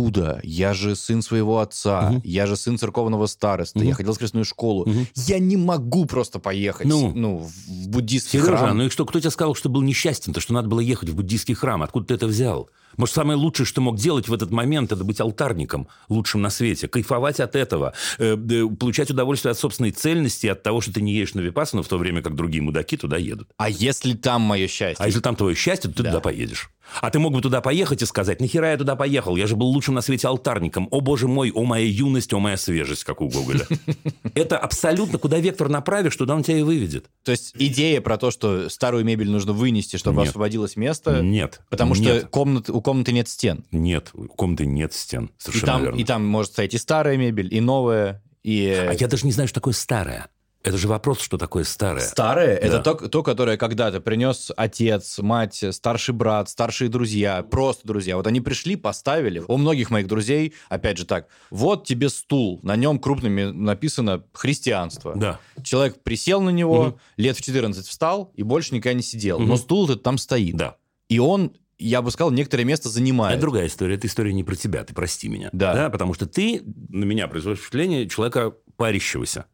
оттуда, 0.00 0.40
я 0.42 0.72
же 0.72 0.94
сын 0.94 1.22
своего 1.22 1.58
отца, 1.60 2.10
Мгм. 2.10 2.20
я 2.24 2.46
же 2.46 2.56
сын 2.56 2.78
церковного 2.78 3.26
староста, 3.26 3.78
Мгм. 3.80 3.88
я 3.88 3.94
ходил 3.94 4.12
в 4.14 4.18
крестную 4.18 4.44
школу. 4.44 4.86
Мгм. 4.88 5.06
Я 5.26 5.38
не 5.38 5.56
могу 5.56 6.04
просто 6.06 6.38
поехать, 6.38 6.86
Ну. 6.86 7.12
ну, 7.14 7.38
в 7.38 7.88
буддийский 7.88 8.38
Сережа, 8.40 8.56
храм. 8.56 8.78
ну 8.78 8.84
и 8.84 8.88
что, 8.90 9.04
кто 9.04 9.18
тебе 9.20 9.30
сказал, 9.30 9.54
что 9.54 9.68
был 9.68 9.82
несчастен-то, 9.82 10.40
что 10.40 10.54
надо 10.54 10.68
было 10.68 10.80
ехать 10.80 11.08
в 11.08 11.16
буддийский 11.16 11.54
храм? 11.54 11.82
Откуда 11.82 12.06
ты 12.06 12.14
это 12.14 12.26
взял? 12.26 12.70
Может, 12.96 13.14
самое 13.14 13.38
лучшее, 13.38 13.66
что 13.66 13.80
мог 13.80 13.96
делать 13.96 14.28
в 14.28 14.32
этот 14.34 14.50
момент, 14.50 14.90
это 14.90 15.04
быть 15.04 15.20
алтарником, 15.20 15.86
лучшим 16.08 16.42
на 16.42 16.50
свете, 16.50 16.88
кайфовать 16.88 17.38
от 17.38 17.54
этого, 17.54 17.92
э, 18.18 18.36
получать 18.36 19.10
удовольствие 19.10 19.52
от 19.52 19.58
собственной 19.58 19.92
цельности, 19.92 20.48
от 20.48 20.62
того, 20.64 20.80
что 20.80 20.92
ты 20.92 21.00
не 21.00 21.12
едешь 21.14 21.34
на 21.34 21.40
Випассану, 21.40 21.82
в 21.84 21.88
то 21.88 21.98
время 21.98 22.20
как 22.20 22.34
другие 22.34 22.62
мудаки 22.62 22.96
туда 22.96 23.16
едут. 23.16 23.48
А 23.58 23.70
если 23.70 24.14
там 24.14 24.42
мое 24.42 24.66
счастье? 24.66 25.02
А 25.04 25.06
если 25.06 25.20
там 25.20 25.36
твое 25.36 25.54
счастье, 25.54 25.88
то 25.88 25.96
ты 25.98 26.02
Да. 26.02 26.10
туда 26.10 26.20
поедешь. 26.20 26.70
А 27.00 27.10
ты 27.10 27.20
мог 27.20 27.32
бы 27.32 27.40
туда 27.40 27.60
поехать 27.60 28.02
и 28.02 28.06
сказать, 28.06 28.40
нахера 28.40 28.72
я 28.72 28.76
туда 28.76 28.96
поехал? 28.96 29.36
Я 29.36 29.46
же 29.46 29.54
был 29.54 29.68
лучшим 29.80 29.94
на 29.94 30.02
свете 30.02 30.28
алтарником. 30.28 30.88
О, 30.90 31.00
боже 31.00 31.26
мой, 31.26 31.50
о, 31.52 31.64
моя 31.64 31.86
юность, 31.86 32.34
о, 32.34 32.38
моя 32.38 32.58
свежесть, 32.58 33.04
как 33.04 33.22
у 33.22 33.28
Гоголя. 33.30 33.66
Это 34.34 34.58
абсолютно, 34.58 35.16
куда 35.16 35.38
вектор 35.38 35.70
направишь, 35.70 36.14
туда 36.16 36.34
он 36.34 36.42
тебя 36.42 36.58
и 36.58 36.62
выведет. 36.62 37.06
То 37.24 37.32
есть 37.32 37.52
идея 37.54 38.02
про 38.02 38.18
то, 38.18 38.30
что 38.30 38.68
старую 38.68 39.06
мебель 39.06 39.30
нужно 39.30 39.54
вынести, 39.54 39.96
чтобы 39.96 40.20
Нет. 40.20 40.28
освободилось 40.28 40.76
место, 40.76 41.22
Нет. 41.22 41.62
потому 41.70 41.94
что 41.94 42.28
комнат, 42.30 42.68
у 42.68 42.82
комнаты 42.82 43.12
нет 43.12 43.26
стен. 43.28 43.64
Нет, 43.72 44.10
у 44.12 44.26
комнаты 44.26 44.66
нет 44.66 44.92
стен. 44.92 45.30
И 45.38 45.42
Совершенно 45.42 45.72
там, 45.72 45.82
верно. 45.82 45.98
и 45.98 46.04
там 46.04 46.26
может 46.26 46.52
стоять 46.52 46.74
и 46.74 46.78
старая 46.78 47.16
мебель, 47.16 47.52
и 47.54 47.60
новая, 47.60 48.22
и... 48.42 48.66
А 48.68 48.92
я 48.92 49.08
даже 49.08 49.24
не 49.24 49.32
знаю, 49.32 49.48
что 49.48 49.54
такое 49.54 49.72
старое. 49.72 50.28
Это 50.62 50.76
же 50.76 50.88
вопрос, 50.88 51.20
что 51.20 51.38
такое 51.38 51.64
старое. 51.64 52.02
Старое 52.02 52.54
это 52.54 52.78
Да. 52.78 52.82
то, 52.94 53.08
то, 53.08 53.22
которое 53.22 53.56
когда-то 53.56 54.00
принес 54.00 54.50
отец, 54.56 55.18
мать, 55.18 55.64
старший 55.70 56.12
брат, 56.14 56.50
старшие 56.50 56.90
друзья, 56.90 57.42
просто 57.42 57.86
друзья. 57.86 58.16
Вот 58.16 58.26
они 58.26 58.42
пришли, 58.42 58.76
поставили. 58.76 59.42
У 59.48 59.56
многих 59.56 59.90
моих 59.90 60.06
друзей, 60.06 60.52
опять 60.68 60.98
же 60.98 61.06
так, 61.06 61.28
вот 61.50 61.86
тебе 61.86 62.10
стул, 62.10 62.60
на 62.62 62.76
нем 62.76 62.98
крупными 62.98 63.44
написано 63.44 64.22
христианство. 64.34 65.14
Да. 65.16 65.40
Человек 65.64 66.02
присел 66.02 66.42
на 66.42 66.50
него, 66.50 66.82
Мгм. 66.84 66.98
лет 67.16 67.36
в 67.38 67.42
14 67.42 67.86
встал 67.86 68.30
и 68.34 68.42
больше 68.42 68.74
никогда 68.74 68.94
не 68.94 69.02
сидел. 69.02 69.38
Мгм. 69.38 69.48
Но 69.48 69.56
стул 69.56 69.86
этот 69.86 70.02
там 70.02 70.18
стоит. 70.18 70.56
Да. 70.56 70.76
И 71.08 71.18
он 71.18 71.52
я 71.82 72.02
бы 72.02 72.10
сказал, 72.10 72.30
некоторое 72.30 72.64
место 72.64 72.90
занимает. 72.90 73.32
Это 73.36 73.40
другая 73.40 73.66
история. 73.66 73.94
Это 73.94 74.06
история 74.06 74.34
не 74.34 74.44
про 74.44 74.54
тебя. 74.54 74.84
Ты 74.84 74.92
прости 74.92 75.30
меня. 75.30 75.48
Да. 75.54 75.88
Потому 75.88 76.12
что 76.12 76.26
ты 76.26 76.60
на 76.90 77.04
меня 77.04 77.26
производишь 77.26 77.60
впечатление 77.60 78.06
человека 78.06 78.52
парящегося. 78.76 79.46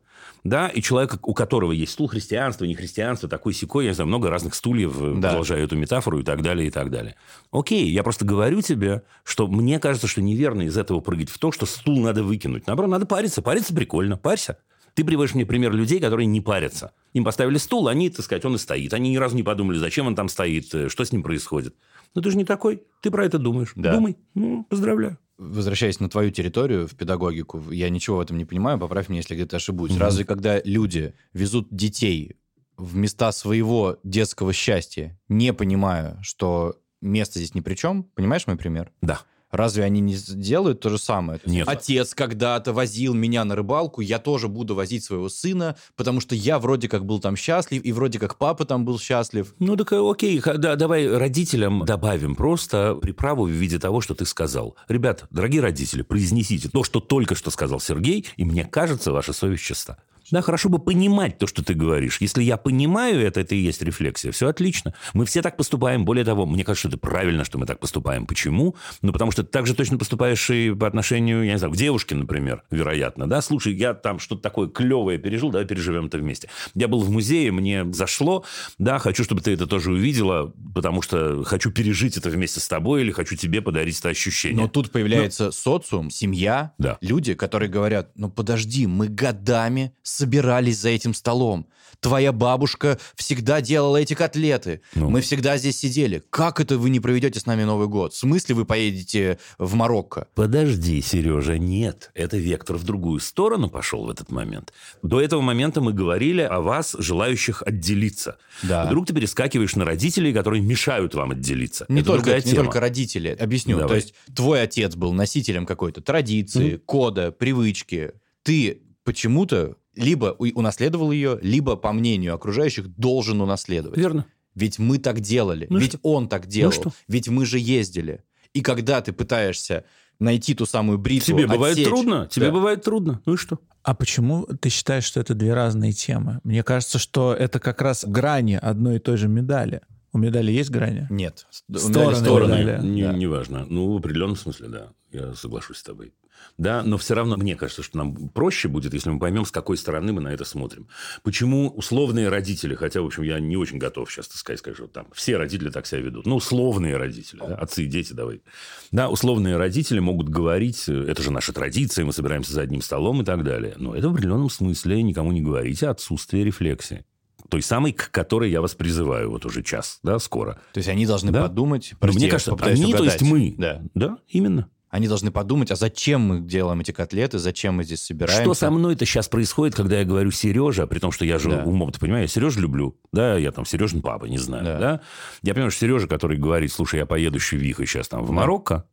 Да, 0.48 0.68
и 0.68 0.80
человека, 0.80 1.18
у 1.22 1.34
которого 1.34 1.72
есть 1.72 1.92
стул 1.92 2.06
христианства, 2.08 2.64
не 2.64 2.74
христианства, 2.74 3.28
такой 3.28 3.52
секой, 3.52 3.84
я 3.84 3.90
не 3.90 3.94
знаю, 3.94 4.08
много 4.08 4.30
разных 4.30 4.54
стульев, 4.54 4.94
э, 5.00 5.14
Да. 5.16 5.28
продолжаю 5.30 5.64
эту 5.64 5.76
метафору 5.76 6.20
и 6.20 6.22
так 6.22 6.42
далее, 6.42 6.68
и 6.68 6.70
так 6.70 6.90
далее. 6.90 7.16
Окей, 7.50 7.88
я 7.90 8.02
просто 8.02 8.24
говорю 8.24 8.60
тебе, 8.62 9.02
что 9.24 9.46
мне 9.48 9.78
кажется, 9.78 10.06
что 10.06 10.22
неверно 10.22 10.62
из 10.62 10.76
этого 10.78 11.00
прыгать 11.00 11.30
в 11.30 11.38
то, 11.38 11.52
что 11.52 11.66
стул 11.66 12.00
надо 12.00 12.22
выкинуть. 12.22 12.66
Наоборот, 12.66 12.90
надо 12.90 13.06
париться. 13.06 13.42
Париться 13.42 13.74
прикольно. 13.74 14.16
Парься. 14.16 14.58
Ты 14.94 15.04
приводишь 15.04 15.34
мне 15.34 15.44
пример 15.44 15.72
людей, 15.72 16.00
которые 16.00 16.24
не 16.26 16.40
парятся. 16.40 16.92
Им 17.12 17.22
поставили 17.24 17.58
стул, 17.58 17.88
они, 17.88 18.08
так 18.08 18.24
сказать, 18.24 18.44
он 18.46 18.54
и 18.54 18.58
стоит. 18.58 18.94
Они 18.94 19.10
ни 19.10 19.16
разу 19.18 19.36
не 19.36 19.42
подумали, 19.42 19.76
зачем 19.76 20.06
он 20.06 20.14
там 20.14 20.28
стоит, 20.30 20.74
э, 20.74 20.88
что 20.88 21.04
с 21.04 21.12
ним 21.12 21.22
происходит. 21.22 21.74
Ну, 22.14 22.22
ты 22.22 22.30
же 22.30 22.36
не 22.38 22.44
такой. 22.44 22.82
Ты 23.02 23.10
про 23.10 23.26
это 23.26 23.38
думаешь. 23.38 23.72
Да. 23.76 23.92
Думай. 23.94 24.16
Ну, 24.34 24.64
поздравляю. 24.70 25.18
Возвращаясь 25.38 26.00
на 26.00 26.08
твою 26.08 26.30
территорию, 26.30 26.88
в 26.88 26.94
педагогику, 26.94 27.70
я 27.70 27.90
ничего 27.90 28.16
в 28.16 28.20
этом 28.20 28.38
не 28.38 28.44
понимаю, 28.44 28.78
поправь 28.78 29.08
меня, 29.08 29.20
если 29.20 29.34
где-то 29.34 29.56
ошибусь. 29.56 29.90
Мгм. 29.90 30.00
Разве 30.00 30.24
когда 30.24 30.60
люди 30.64 31.14
везут 31.34 31.68
детей 31.70 32.36
в 32.76 32.96
места 32.96 33.32
своего 33.32 33.98
детского 34.02 34.52
счастья, 34.52 35.18
не 35.28 35.52
понимая, 35.52 36.18
что 36.22 36.76
место 37.00 37.38
здесь 37.38 37.54
ни 37.54 37.60
при 37.60 37.74
чем, 37.74 38.04
понимаешь 38.14 38.46
мой 38.46 38.56
пример? 38.56 38.92
Да. 39.02 39.20
Разве 39.56 39.84
они 39.84 40.00
не 40.00 40.14
делают 40.14 40.80
то 40.80 40.90
же 40.90 40.98
самое? 40.98 41.40
Нет. 41.46 41.66
Отец 41.66 42.14
когда-то 42.14 42.72
возил 42.72 43.14
меня 43.14 43.44
на 43.44 43.56
рыбалку, 43.56 44.00
я 44.02 44.18
тоже 44.18 44.48
буду 44.48 44.74
возить 44.74 45.04
своего 45.04 45.28
сына, 45.28 45.76
потому 45.96 46.20
что 46.20 46.34
я 46.34 46.58
вроде 46.58 46.88
как 46.88 47.06
был 47.06 47.20
там 47.20 47.36
счастлив, 47.36 47.82
и 47.82 47.92
вроде 47.92 48.18
как 48.18 48.36
папа 48.36 48.64
там 48.64 48.84
был 48.84 48.98
счастлив. 48.98 49.54
Ну, 49.58 49.76
так 49.76 49.92
э, 49.92 50.10
окей, 50.10 50.40
да, 50.40 50.76
давай 50.76 51.08
родителям 51.08 51.84
добавим 51.84 52.34
просто 52.34 52.94
приправу 52.96 53.46
в 53.46 53.50
виде 53.50 53.78
того, 53.78 54.00
что 54.00 54.14
ты 54.14 54.26
сказал. 54.26 54.76
Ребят, 54.88 55.24
дорогие 55.30 55.62
родители, 55.62 56.02
произнесите 56.02 56.68
то, 56.68 56.84
что 56.84 57.00
только 57.00 57.34
что 57.34 57.50
сказал 57.50 57.80
Сергей, 57.80 58.26
и 58.36 58.44
мне 58.44 58.64
кажется, 58.64 59.12
ваша 59.12 59.32
совесть 59.32 59.62
чиста. 59.62 59.98
Да, 60.30 60.42
хорошо 60.42 60.68
бы 60.68 60.78
понимать 60.78 61.38
то, 61.38 61.46
что 61.46 61.64
ты 61.64 61.74
говоришь. 61.74 62.18
Если 62.20 62.42
я 62.42 62.56
понимаю 62.56 63.20
это, 63.20 63.40
это 63.40 63.54
и 63.54 63.58
есть 63.58 63.82
рефлексия. 63.82 64.32
Все 64.32 64.48
отлично. 64.48 64.94
Мы 65.14 65.24
все 65.24 65.42
так 65.42 65.56
поступаем. 65.56 66.04
Более 66.04 66.24
того, 66.24 66.46
мне 66.46 66.64
кажется, 66.64 66.88
что 66.88 66.96
это 66.96 66.98
правильно, 66.98 67.44
что 67.44 67.58
мы 67.58 67.66
так 67.66 67.78
поступаем. 67.80 68.26
Почему? 68.26 68.74
Ну, 69.02 69.12
потому 69.12 69.30
что 69.30 69.42
ты 69.42 69.50
так 69.50 69.66
же 69.66 69.74
точно 69.74 69.98
поступаешь 69.98 70.48
и 70.50 70.74
по 70.74 70.86
отношению, 70.86 71.44
я 71.44 71.52
не 71.52 71.58
знаю, 71.58 71.72
к 71.72 71.76
девушке, 71.76 72.14
например, 72.14 72.62
вероятно. 72.70 73.28
Да, 73.28 73.40
слушай, 73.42 73.74
я 73.74 73.94
там 73.94 74.18
что-то 74.18 74.42
такое 74.42 74.68
клевое 74.68 75.18
пережил, 75.18 75.50
давай 75.50 75.66
переживем 75.66 76.06
это 76.06 76.18
вместе. 76.18 76.48
Я 76.74 76.88
был 76.88 77.00
в 77.00 77.10
музее, 77.10 77.52
мне 77.52 77.84
зашло, 77.92 78.44
да, 78.78 78.98
хочу, 78.98 79.24
чтобы 79.24 79.40
ты 79.42 79.52
это 79.52 79.66
тоже 79.66 79.92
увидела, 79.92 80.52
потому 80.74 81.02
что 81.02 81.44
хочу 81.44 81.70
пережить 81.70 82.16
это 82.16 82.30
вместе 82.30 82.60
с 82.60 82.68
тобой 82.68 83.02
или 83.02 83.12
хочу 83.12 83.36
тебе 83.36 83.62
подарить 83.62 83.98
это 84.00 84.08
ощущение. 84.10 84.60
Но 84.62 84.68
тут 84.68 84.90
появляется 84.90 85.50
социум, 85.50 86.10
семья, 86.10 86.72
Да. 86.78 86.98
люди, 87.00 87.34
которые 87.34 87.70
говорят, 87.70 88.10
ну 88.16 88.28
подожди, 88.30 88.86
мы 88.86 89.08
годами 89.08 89.92
собирались 90.16 90.78
за 90.78 90.88
этим 90.88 91.14
столом. 91.14 91.68
Твоя 92.00 92.32
бабушка 92.32 92.98
всегда 93.14 93.60
делала 93.60 93.96
эти 93.96 94.14
котлеты. 94.14 94.80
Ну. 94.94 95.08
Мы 95.10 95.20
всегда 95.20 95.56
здесь 95.56 95.78
сидели. 95.78 96.22
Как 96.30 96.60
это 96.60 96.78
вы 96.78 96.90
не 96.90 97.00
проведете 97.00 97.40
с 97.40 97.46
нами 97.46 97.64
Новый 97.64 97.88
год? 97.88 98.12
В 98.12 98.16
смысле 98.18 98.54
вы 98.54 98.64
поедете 98.64 99.38
в 99.58 99.74
Марокко? 99.74 100.28
Подожди, 100.34 101.00
Сережа, 101.00 101.58
нет. 101.58 102.10
Это 102.14 102.36
вектор 102.36 102.76
в 102.76 102.84
другую 102.84 103.20
сторону 103.20 103.70
пошел 103.70 104.04
в 104.06 104.10
этот 104.10 104.30
момент. 104.30 104.72
До 105.02 105.20
этого 105.20 105.40
момента 105.40 105.80
мы 105.80 105.92
говорили 105.92 106.42
о 106.42 106.60
вас, 106.60 106.94
желающих 106.98 107.62
отделиться. 107.62 108.38
Да. 108.62 108.86
Вдруг 108.86 109.06
ты 109.06 109.14
перескакиваешь 109.14 109.74
на 109.76 109.84
родителей, 109.84 110.32
которые 110.32 110.62
мешают 110.62 111.14
вам 111.14 111.32
отделиться. 111.32 111.86
Не, 111.88 112.00
Это 112.00 112.12
только, 112.12 112.36
не 112.36 112.54
только 112.54 112.80
родители. 112.80 113.36
Объясню. 113.38 113.78
Давай. 113.78 113.88
То 113.88 113.94
есть 113.96 114.14
твой 114.34 114.62
отец 114.62 114.94
был 114.96 115.12
носителем 115.12 115.66
какой-то 115.66 116.00
традиции, 116.02 116.76
кода, 116.76 117.32
привычки. 117.32 118.12
Ты 118.42 118.82
почему-то 119.04 119.76
либо 119.96 120.34
у- 120.38 120.46
унаследовал 120.58 121.10
ее, 121.12 121.38
либо, 121.42 121.76
по 121.76 121.92
мнению 121.92 122.34
окружающих, 122.34 122.88
должен 122.96 123.40
унаследовать. 123.40 123.98
Верно. 123.98 124.26
Ведь 124.54 124.78
мы 124.78 124.98
так 124.98 125.20
делали, 125.20 125.66
Ну 125.68 125.78
ведь 125.78 125.92
что? 125.92 125.98
он 126.02 126.28
так 126.28 126.46
делал, 126.46 126.72
что? 126.72 126.92
ведь 127.08 127.28
мы 127.28 127.44
же 127.44 127.58
ездили. 127.58 128.22
И 128.54 128.62
когда 128.62 129.00
ты 129.02 129.12
пытаешься 129.12 129.84
найти 130.18 130.54
ту 130.54 130.64
самую 130.64 130.96
бритву, 130.98 131.26
Тебе 131.36 131.46
бывает 131.46 131.76
отсечь- 131.76 131.88
трудно? 131.88 132.26
Тебе 132.30 132.46
Да. 132.46 132.52
бывает 132.52 132.82
трудно. 132.82 133.20
Ну 133.26 133.34
и 133.34 133.36
что? 133.36 133.58
А 133.82 133.94
почему 133.94 134.46
ты 134.46 134.70
считаешь, 134.70 135.04
что 135.04 135.20
это 135.20 135.34
две 135.34 135.52
разные 135.52 135.92
темы? 135.92 136.40
Мне 136.42 136.62
кажется, 136.62 136.98
что 136.98 137.34
это 137.34 137.60
как 137.60 137.82
раз 137.82 138.04
грани 138.06 138.54
одной 138.60 138.96
и 138.96 138.98
той 138.98 139.16
же 139.18 139.28
медали. 139.28 139.82
У 140.12 140.18
медали 140.18 140.50
есть 140.52 140.70
грани? 140.70 141.06
Нет. 141.10 141.46
Стороны 141.74 142.16
Стороны, 142.16 142.58
медали. 142.60 142.86
не, 142.86 143.02
Да. 143.02 143.12
неважно. 143.12 143.66
Ну, 143.68 143.92
в 143.92 143.96
определенном 143.98 144.36
смысле, 144.36 144.68
да. 144.68 144.88
Я 145.12 145.34
соглашусь 145.34 145.76
с 145.78 145.82
тобой. 145.82 146.14
Да, 146.58 146.82
но 146.82 146.96
все 146.96 147.14
равно 147.14 147.36
мне 147.36 147.54
кажется, 147.56 147.82
что 147.82 147.98
нам 147.98 148.28
проще 148.30 148.68
будет, 148.68 148.94
если 148.94 149.10
мы 149.10 149.18
поймем, 149.18 149.44
с 149.44 149.50
какой 149.50 149.76
стороны 149.76 150.12
мы 150.12 150.20
на 150.20 150.28
это 150.28 150.44
смотрим. 150.44 150.88
Почему 151.22 151.68
условные 151.68 152.28
родители, 152.28 152.74
хотя, 152.74 153.02
в 153.02 153.06
общем, 153.06 153.22
я 153.24 153.38
не 153.40 153.56
очень 153.56 153.78
готов 153.78 154.10
сейчас 154.10 154.28
так 154.28 154.38
сказать, 154.38 154.74
что 154.74 154.86
там 154.86 155.06
все 155.12 155.36
родители 155.36 155.70
так 155.70 155.86
себя 155.86 156.00
ведут. 156.00 156.26
Ну, 156.26 156.36
условные 156.36 156.96
родители, 156.96 157.40
да, 157.40 157.56
отцы 157.56 157.84
и 157.84 157.86
дети, 157.86 158.12
давай. 158.12 158.42
Да, 158.90 159.10
условные 159.10 159.56
родители 159.56 159.98
могут 159.98 160.28
говорить, 160.28 160.88
э, 160.88 161.04
это 161.08 161.22
же 161.22 161.30
наша 161.30 161.52
традиция, 161.52 162.04
мы 162.04 162.12
собираемся 162.12 162.52
за 162.52 162.62
одним 162.62 162.80
столом 162.80 163.22
и 163.22 163.24
так 163.24 163.44
далее. 163.44 163.74
Но 163.76 163.94
это 163.94 164.08
в 164.08 164.12
определенном 164.12 164.50
смысле 164.50 165.02
никому 165.02 165.32
не 165.32 165.42
говорите 165.42 165.88
отсутствие 165.88 166.44
рефлексии. 166.44 167.04
Той 167.48 167.62
самой, 167.62 167.92
к 167.92 168.10
которой 168.10 168.50
я 168.50 168.60
вас 168.60 168.74
призываю 168.74 169.30
вот 169.30 169.44
уже 169.44 169.62
час, 169.62 170.00
да, 170.02 170.18
скоро. 170.18 170.54
То 170.72 170.78
есть 170.78 170.88
они 170.88 171.06
должны 171.06 171.30
Да. 171.30 171.42
подумать... 171.42 171.94
Прости, 172.00 172.18
мне 172.18 172.28
кажется, 172.28 172.56
они, 172.60 172.92
то 172.92 173.04
есть 173.04 173.22
угадать. 173.22 173.22
мы. 173.22 173.54
Да. 173.56 173.82
Да, 173.94 174.18
именно. 174.28 174.68
Они 174.88 175.08
должны 175.08 175.30
подумать, 175.32 175.70
а 175.72 175.76
зачем 175.76 176.20
мы 176.20 176.40
делаем 176.40 176.80
эти 176.80 176.92
котлеты, 176.92 177.38
зачем 177.38 177.74
мы 177.76 177.84
здесь 177.84 178.02
собираемся. 178.02 178.42
Что 178.42 178.54
со 178.54 178.70
мной-то 178.70 179.04
сейчас 179.04 179.28
происходит, 179.28 179.74
когда 179.74 179.98
я 179.98 180.04
говорю 180.04 180.30
Сережа, 180.30 180.86
при 180.86 181.00
том, 181.00 181.10
что 181.10 181.24
я 181.24 181.38
же 181.38 181.50
Да. 181.50 181.64
умом, 181.64 181.90
ты 181.90 181.98
понимаешь, 181.98 182.30
я 182.30 182.34
Сережу 182.34 182.60
люблю, 182.60 182.96
да, 183.12 183.36
я 183.36 183.50
там 183.50 183.64
Сережин 183.66 184.00
папа, 184.00 184.26
не 184.26 184.38
знаю, 184.38 184.64
Да. 184.64 184.78
да. 184.78 185.00
Я 185.42 185.54
понимаю, 185.54 185.70
что 185.72 185.80
Сережа, 185.80 186.06
который 186.06 186.38
говорит, 186.38 186.72
слушай, 186.72 186.98
я 187.00 187.06
поеду 187.06 187.40
щевихой 187.40 187.86
сейчас 187.86 188.08
там 188.08 188.22
в 188.22 188.28
Да. 188.28 188.32
Марокко, 188.32 188.84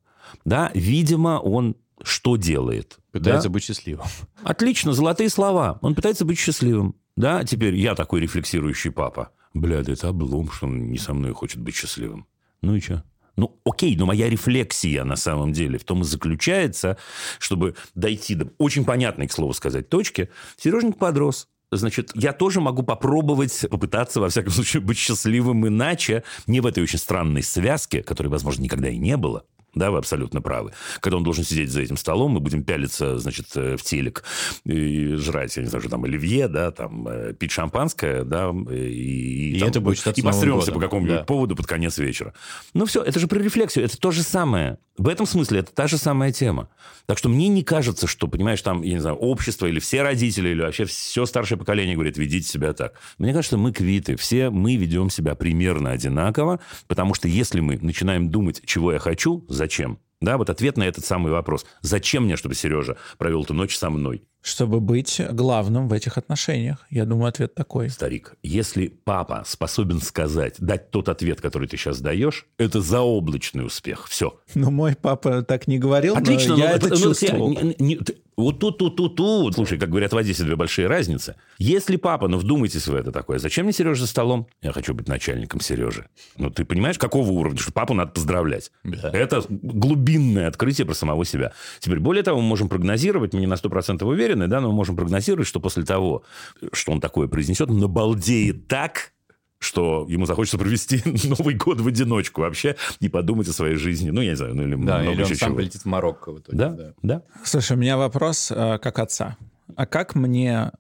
да, 0.46 0.72
видимо, 0.74 1.40
он 1.40 1.76
что 2.04 2.38
делает? 2.38 2.98
Пытается 3.12 3.48
Да? 3.50 3.54
быть 3.54 3.64
счастливым. 3.64 4.06
Отлично, 4.44 4.94
золотые 4.94 5.30
слова. 5.30 5.78
Он 5.82 5.94
пытается 5.94 6.26
быть 6.26 6.40
счастливым. 6.40 6.96
Да, 7.16 7.44
теперь 7.44 7.76
я 7.76 7.94
такой 7.94 8.20
рефлексирующий 8.22 8.90
папа. 8.92 9.30
Бля, 9.54 9.84
да 9.84 9.94
это 9.94 10.10
облом, 10.10 10.50
что 10.52 10.66
он 10.66 10.90
не 10.90 10.98
со 10.98 11.14
мной 11.14 11.32
хочет 11.34 11.62
быть 11.62 11.76
счастливым. 11.76 12.26
Ну 12.64 12.76
и 12.76 12.80
что? 12.82 13.04
Ну, 13.36 13.60
окей, 13.65 13.96
но 13.96 14.06
моя 14.06 14.30
рефлексия 14.30 15.04
на 15.04 15.15
самом 15.15 15.54
деле 15.54 15.80
в 15.80 15.84
том 15.84 16.02
и 16.02 16.04
заключается, 16.04 16.98
чтобы 17.39 17.76
дойти 17.96 18.36
до 18.36 18.50
очень 18.60 18.86
понятной, 18.86 19.28
к 19.28 19.32
слову 19.32 19.54
сказать, 19.54 19.89
точки. 19.89 20.30
Сережник 20.58 20.98
подрос. 20.98 21.48
Значит, 21.72 22.12
я 22.13 22.34
тоже 22.34 22.62
могу 22.62 22.84
попробовать, 22.84 23.65
попытаться, 23.69 24.19
во 24.19 24.30
всяком 24.30 24.52
случае, 24.52 24.82
быть 24.82 24.98
счастливым 24.98 25.67
иначе, 25.67 26.24
не 26.46 26.60
в 26.62 26.67
этой 26.67 26.84
очень 26.84 27.00
странной 27.00 27.41
связке, 27.41 28.04
которой, 28.04 28.28
возможно, 28.28 28.62
никогда 28.62 28.89
и 28.89 28.98
не 28.98 29.17
было. 29.17 29.46
Да, 29.76 29.92
вы 29.92 29.98
абсолютно 29.98 30.42
правы. 30.42 30.72
Когда 31.00 31.18
он 31.18 31.24
должен 31.24 31.44
сидеть 31.44 31.72
за 31.72 31.82
этим 31.82 31.98
столом, 31.98 32.32
мы 32.34 32.40
будем 32.40 32.64
пялиться, 32.64 33.18
значит, 33.18 33.48
э, 33.56 33.76
в 33.76 33.82
телек 33.84 34.24
и 34.66 35.16
жрать, 35.16 35.56
я 35.58 35.64
не 35.64 35.70
знаю, 35.70 35.82
что 35.82 35.90
там, 35.92 36.04
оливье, 36.04 36.48
да, 36.48 36.72
там, 36.72 37.08
э, 37.08 37.34
пить 37.34 37.52
шампанское, 37.52 38.24
да, 38.24 38.52
и, 38.72 39.54
И 39.56 39.60
там, 39.60 39.70
это 39.70 39.82
будет 39.82 40.06
и 40.18 40.22
посремся 40.22 40.72
по 40.72 40.80
какому-нибудь 40.80 41.20
Да. 41.20 41.24
поводу 41.24 41.56
под 41.56 41.68
конец 41.68 41.98
вечера. 41.98 42.34
Ну 42.74 42.86
все, 42.86 43.02
это 43.02 43.20
же 43.20 43.28
про 43.28 43.40
рефлексию, 43.40 43.86
это 43.86 43.98
то 43.98 44.12
же 44.12 44.24
самое. 44.24 44.78
В 44.96 45.08
этом 45.08 45.26
смысле 45.26 45.62
это 45.62 45.74
та 45.74 45.88
же 45.88 45.98
самая 45.98 46.32
тема. 46.32 46.70
Так 47.08 47.18
что 47.18 47.28
мне 47.28 47.48
не 47.48 47.64
кажется, 47.64 48.06
что, 48.06 48.28
понимаешь, 48.28 48.62
там, 48.62 48.84
я 48.84 48.94
не 48.94 49.00
знаю, 49.00 49.16
общество 49.16 49.66
или 49.66 49.80
все 49.80 50.04
родители, 50.04 50.50
или 50.50 50.62
вообще 50.62 50.86
все 50.86 51.26
старшее 51.26 51.58
поколение 51.58 51.96
говорит, 51.96 52.18
ведите 52.18 52.48
себя 52.48 52.74
так. 52.74 52.94
Мне 53.18 53.34
кажется, 53.34 53.58
мы 53.58 53.72
квиты, 53.72 54.16
все 54.18 54.52
мы 54.52 54.76
ведем 54.76 55.10
себя 55.10 55.34
примерно 55.34 55.90
одинаково, 55.92 56.60
потому 56.88 57.16
что 57.16 57.28
если 57.28 57.60
мы 57.60 57.80
начинаем 57.82 58.30
думать, 58.30 58.62
чего 58.66 58.94
я 58.94 59.00
хочу, 59.00 59.44
зачем, 59.63 59.99
да, 60.19 60.38
вот 60.38 60.49
ответ 60.49 60.76
на 60.76 60.84
этот 60.84 61.06
самый 61.06 61.32
вопрос. 61.32 61.65
Зачем 61.82 62.26
мне, 62.26 62.36
чтобы 62.36 62.54
Сережа 62.54 62.97
провел 63.17 63.43
эту 63.43 63.54
ночь 63.54 63.78
со 63.78 63.89
мной? 63.89 64.26
Чтобы 64.44 64.82
быть 64.82 65.22
главным 65.32 65.88
в 65.88 65.94
этих 65.94 66.18
отношениях. 66.18 66.86
Я 66.90 67.06
думаю, 67.06 67.30
ответ 67.30 67.56
такой. 67.56 67.90
Старик, 67.90 68.34
если 68.44 68.88
папа 68.88 69.44
способен 69.48 70.02
сказать, 70.02 70.56
дать 70.60 70.92
тот 70.92 71.08
ответ, 71.08 71.40
который 71.40 71.68
ты 71.68 71.78
сейчас 71.78 72.02
даешь, 72.02 72.46
это 72.58 72.82
заоблачный 72.82 73.66
успех. 73.66 74.06
Все. 74.10 74.38
Но 74.54 74.70
мой 74.70 74.96
папа 75.02 75.44
так 75.44 75.68
не 75.68 75.80
говорил, 75.80 76.18
Отлично, 76.18 76.58
но 76.58 76.64
я 76.64 76.70
но 76.72 76.76
это 76.76 76.90
ну, 76.90 76.98
чувствовал. 76.98 77.50
не- 77.52 77.76
не- 77.80 78.00
вот 78.36 78.60
тут, 78.60 78.80
тут, 78.80 78.96
тут, 78.96 79.16
тут. 79.16 79.54
Слушай, 79.54 79.78
как 79.78 79.90
говорят 79.90 80.12
в 80.12 80.18
Одессе, 80.18 80.44
две 80.44 80.56
большие 80.56 80.88
разницы. 80.88 81.36
Если 81.60 81.98
папа, 81.98 82.28
ну 82.28 82.38
вдумайтесь 82.38 82.88
в 82.88 82.96
это 82.96 83.12
такое, 83.12 83.38
зачем 83.38 83.66
мне 83.66 83.74
Сережа 83.74 84.02
за 84.02 84.08
столом? 84.08 84.48
Я 84.62 84.72
хочу 84.72 84.94
быть 84.94 85.08
начальником 85.08 85.60
Сережи. 85.62 86.08
Ну 86.38 86.50
ты 86.50 86.66
понимаешь, 86.66 86.98
какого 86.98 87.30
уровня, 87.30 87.60
что 87.60 87.72
папу 87.72 87.94
надо 87.94 88.12
поздравлять. 88.12 88.72
Да. 88.84 89.12
Это 89.12 89.44
глубинное 89.50 90.48
открытие 90.48 90.86
про 90.86 90.96
самого 90.96 91.26
себя. 91.26 91.54
Теперь, 91.80 92.00
более 92.00 92.24
того, 92.24 92.42
мы 92.42 92.48
можем 92.48 92.70
прогнозировать, 92.70 93.34
мы 93.34 93.40
не 93.40 93.48
на 93.48 93.54
100% 93.54 94.04
уверены, 94.04 94.33
да, 94.36 94.62
но 94.62 94.69
мы 94.69 94.74
можем 94.76 94.96
прогнозировать, 94.96 95.48
что 95.48 95.60
после 95.60 95.84
того, 95.84 96.24
что 96.72 96.91
он 96.91 97.02
такое 97.02 97.28
произнесет, 97.28 97.69
он 97.69 97.80
набалдеет 97.80 98.67
так, 98.67 99.13
что 99.60 100.06
ему 100.10 100.26
захочется 100.26 100.58
провести 100.58 101.02
Новый 101.28 101.56
год 101.56 101.80
в 101.80 101.88
одиночку 101.88 102.41
вообще 102.41 102.76
и 103.00 103.08
подумать 103.10 103.48
о 103.48 103.54
своей 103.54 103.76
жизни. 103.76 104.10
Ну, 104.10 104.22
я 104.22 104.32
не 104.32 104.36
знаю, 104.36 104.56
ну 104.56 104.63
или 104.63 104.76
Да, 104.76 104.78
много 105.00 105.12
или 105.12 105.22
он 105.24 105.30
еще 105.30 105.36
сам 105.36 105.50
чего. 105.50 105.58
полетит 105.58 105.82
в 105.82 105.86
Марокко 105.86 106.32
в 106.34 106.39
итоге. 106.39 106.58
Да, 106.58 106.93
да. 107.02 107.22
Слушай, 107.43 107.78
у 107.78 107.80
меня 107.80 107.98
вопрос 107.98 108.52
э, 108.52 108.78
как 108.80 109.00
отца. 109.00 109.38
А 109.76 109.86
как 109.86 110.15
мне 110.15 110.72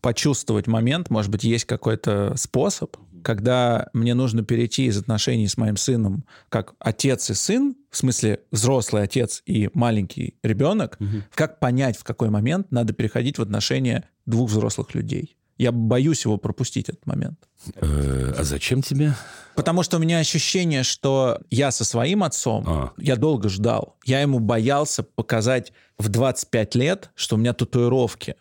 почувствовать 0.00 0.66
момент, 0.66 1.10
может 1.10 1.30
быть, 1.30 1.44
есть 1.44 1.66
какой-то 1.66 2.32
способ, 2.36 2.96
когда 3.22 3.88
мне 3.92 4.14
нужно 4.14 4.42
перейти 4.42 4.86
из 4.86 4.98
отношений 4.98 5.46
с 5.48 5.56
моим 5.56 5.76
сыном 5.76 6.24
как 6.48 6.74
отец 6.78 7.30
и 7.30 7.34
сын, 7.34 7.76
в 7.90 7.96
смысле 7.96 8.40
взрослый 8.50 9.02
отец 9.02 9.42
и 9.46 9.68
маленький 9.74 10.34
ребенок, 10.42 10.98
как 11.34 11.58
понять, 11.60 11.96
в 11.96 12.04
какой 12.04 12.30
момент 12.30 12.70
надо 12.70 12.92
переходить 12.92 13.38
в 13.38 13.42
отношения 13.42 14.04
двух 14.26 14.50
взрослых 14.50 14.94
людей? 14.94 15.36
Я 15.58 15.72
боюсь 15.72 16.24
его 16.24 16.38
пропустить 16.38 16.88
этот 16.88 17.04
момент. 17.06 17.38
Э, 17.74 18.32
а 18.38 18.44
зачем 18.44 18.80
тебе? 18.80 19.12
Потому 19.54 19.82
что 19.82 19.98
у 19.98 20.00
меня 20.00 20.18
ощущение, 20.18 20.84
что 20.84 21.38
я 21.50 21.70
со 21.70 21.84
своим 21.84 22.22
отцом, 22.22 22.64
А. 22.66 22.92
я 22.96 23.16
долго 23.16 23.50
ждал. 23.50 23.96
Я 24.06 24.22
ему 24.22 24.38
боялся 24.38 25.02
показать 25.02 25.74
в 25.98 26.08
25 26.08 26.74
лет, 26.76 27.10
что 27.14 27.36
у 27.36 27.38
меня 27.38 27.52
татуировки. 27.52 28.36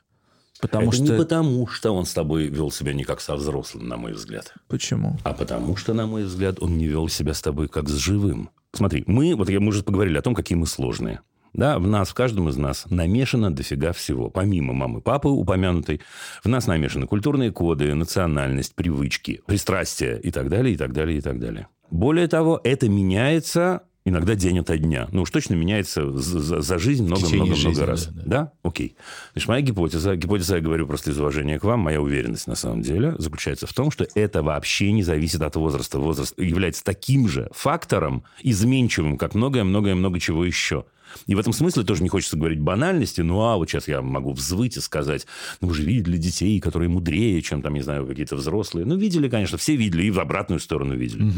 Потому 0.61 0.89
Это 0.89 0.95
что... 0.95 1.03
не 1.03 1.17
потому, 1.17 1.67
что 1.67 1.91
он 1.91 2.05
с 2.05 2.13
тобой 2.13 2.47
вел 2.47 2.71
себя 2.71 2.93
не 2.93 3.03
как 3.03 3.21
со 3.21 3.35
взрослым, 3.35 3.87
на 3.87 3.97
мой 3.97 4.13
взгляд. 4.13 4.53
Почему? 4.67 5.17
А 5.23 5.33
потому 5.33 5.75
что, 5.75 5.93
на 5.93 6.05
мой 6.05 6.23
взгляд, 6.23 6.61
он 6.61 6.77
не 6.77 6.87
вел 6.87 7.07
себя 7.07 7.33
с 7.33 7.41
тобой 7.41 7.67
как 7.67 7.87
с 7.87 7.95
живым. 7.95 8.49
Смотри, 8.73 9.03
мы, 9.07 9.35
вот 9.35 9.49
мы 9.49 9.67
уже 9.67 9.83
поговорили 9.83 10.17
о 10.17 10.21
том, 10.21 10.35
какие 10.35 10.57
мы 10.57 10.67
сложные. 10.67 11.21
Да, 11.53 11.79
в 11.79 11.87
нас, 11.87 12.09
в 12.09 12.13
каждом 12.13 12.47
из 12.49 12.57
нас 12.57 12.85
намешано 12.89 13.51
дофига 13.51 13.91
всего. 13.91 14.29
Помимо 14.29 14.73
мамы, 14.73 15.01
папы 15.01 15.29
упомянутой, 15.29 16.01
в 16.43 16.47
нас 16.47 16.67
намешаны 16.67 17.07
культурные 17.07 17.51
коды, 17.51 17.93
национальность, 17.95 18.75
привычки, 18.75 19.41
пристрастия 19.47 20.17
и 20.17 20.29
так 20.29 20.49
далее, 20.49 20.75
и 20.75 20.77
так 20.77 20.93
далее, 20.93 21.17
и 21.17 21.21
так 21.21 21.39
далее. 21.39 21.67
Более 21.89 22.27
того, 22.27 22.61
это 22.63 22.87
меняется 22.87 23.81
иногда 24.05 24.35
день 24.35 24.59
ото 24.59 24.77
дня. 24.77 25.07
Ну 25.11 25.21
уж 25.23 25.31
точно 25.31 25.55
меняется 25.55 26.11
за, 26.17 26.61
за- 26.61 26.79
жизнь 26.79 27.05
много-много-много 27.05 27.85
раз. 27.85 28.07
да, 28.07 28.13
Да, 28.13 28.23
да. 28.25 28.51
Окей. 28.63 28.95
Значит, 29.33 29.49
моя 29.49 29.61
гипотеза, 29.61 30.15
гипотеза, 30.15 30.55
я 30.55 30.61
говорю 30.61 30.87
просто 30.87 31.11
из 31.11 31.19
уважения 31.19 31.59
к 31.59 31.63
вам, 31.63 31.81
моя 31.81 32.01
уверенность 32.01 32.47
на 32.47 32.55
самом 32.55 32.81
деле 32.81 33.15
заключается 33.17 33.67
в 33.67 33.73
том, 33.73 33.91
что 33.91 34.07
это 34.15 34.41
вообще 34.43 34.91
не 34.91 35.03
зависит 35.03 35.41
от 35.41 35.55
возраста. 35.55 35.99
Возраст 35.99 36.33
является 36.39 36.83
таким 36.83 37.27
же 37.27 37.49
фактором, 37.51 38.23
изменчивым, 38.41 39.17
как 39.17 39.35
многое-многое-много 39.35 40.19
чего 40.19 40.45
еще. 40.45 40.85
И 41.27 41.35
в 41.35 41.39
этом 41.39 41.53
смысле 41.53 41.83
тоже 41.83 42.03
не 42.03 42.09
хочется 42.09 42.37
говорить 42.37 42.59
банальности, 42.59 43.21
ну 43.21 43.41
а 43.41 43.57
вот 43.57 43.69
сейчас 43.69 43.87
я 43.87 44.01
могу 44.01 44.33
взвыть 44.33 44.77
и 44.77 44.79
сказать, 44.79 45.27
ну 45.61 45.67
вы 45.67 45.73
же 45.73 45.83
видели 45.83 46.17
детей, 46.17 46.59
которые 46.59 46.89
мудрее, 46.89 47.41
чем 47.41 47.61
там, 47.61 47.73
не 47.73 47.81
знаю, 47.81 48.07
какие-то 48.07 48.35
взрослые. 48.35 48.85
Ну 48.85 48.95
видели, 48.97 49.29
конечно, 49.29 49.57
все 49.57 49.75
видели 49.75 50.03
и 50.03 50.11
в 50.11 50.19
обратную 50.19 50.59
сторону 50.59 50.95
видели. 50.95 51.31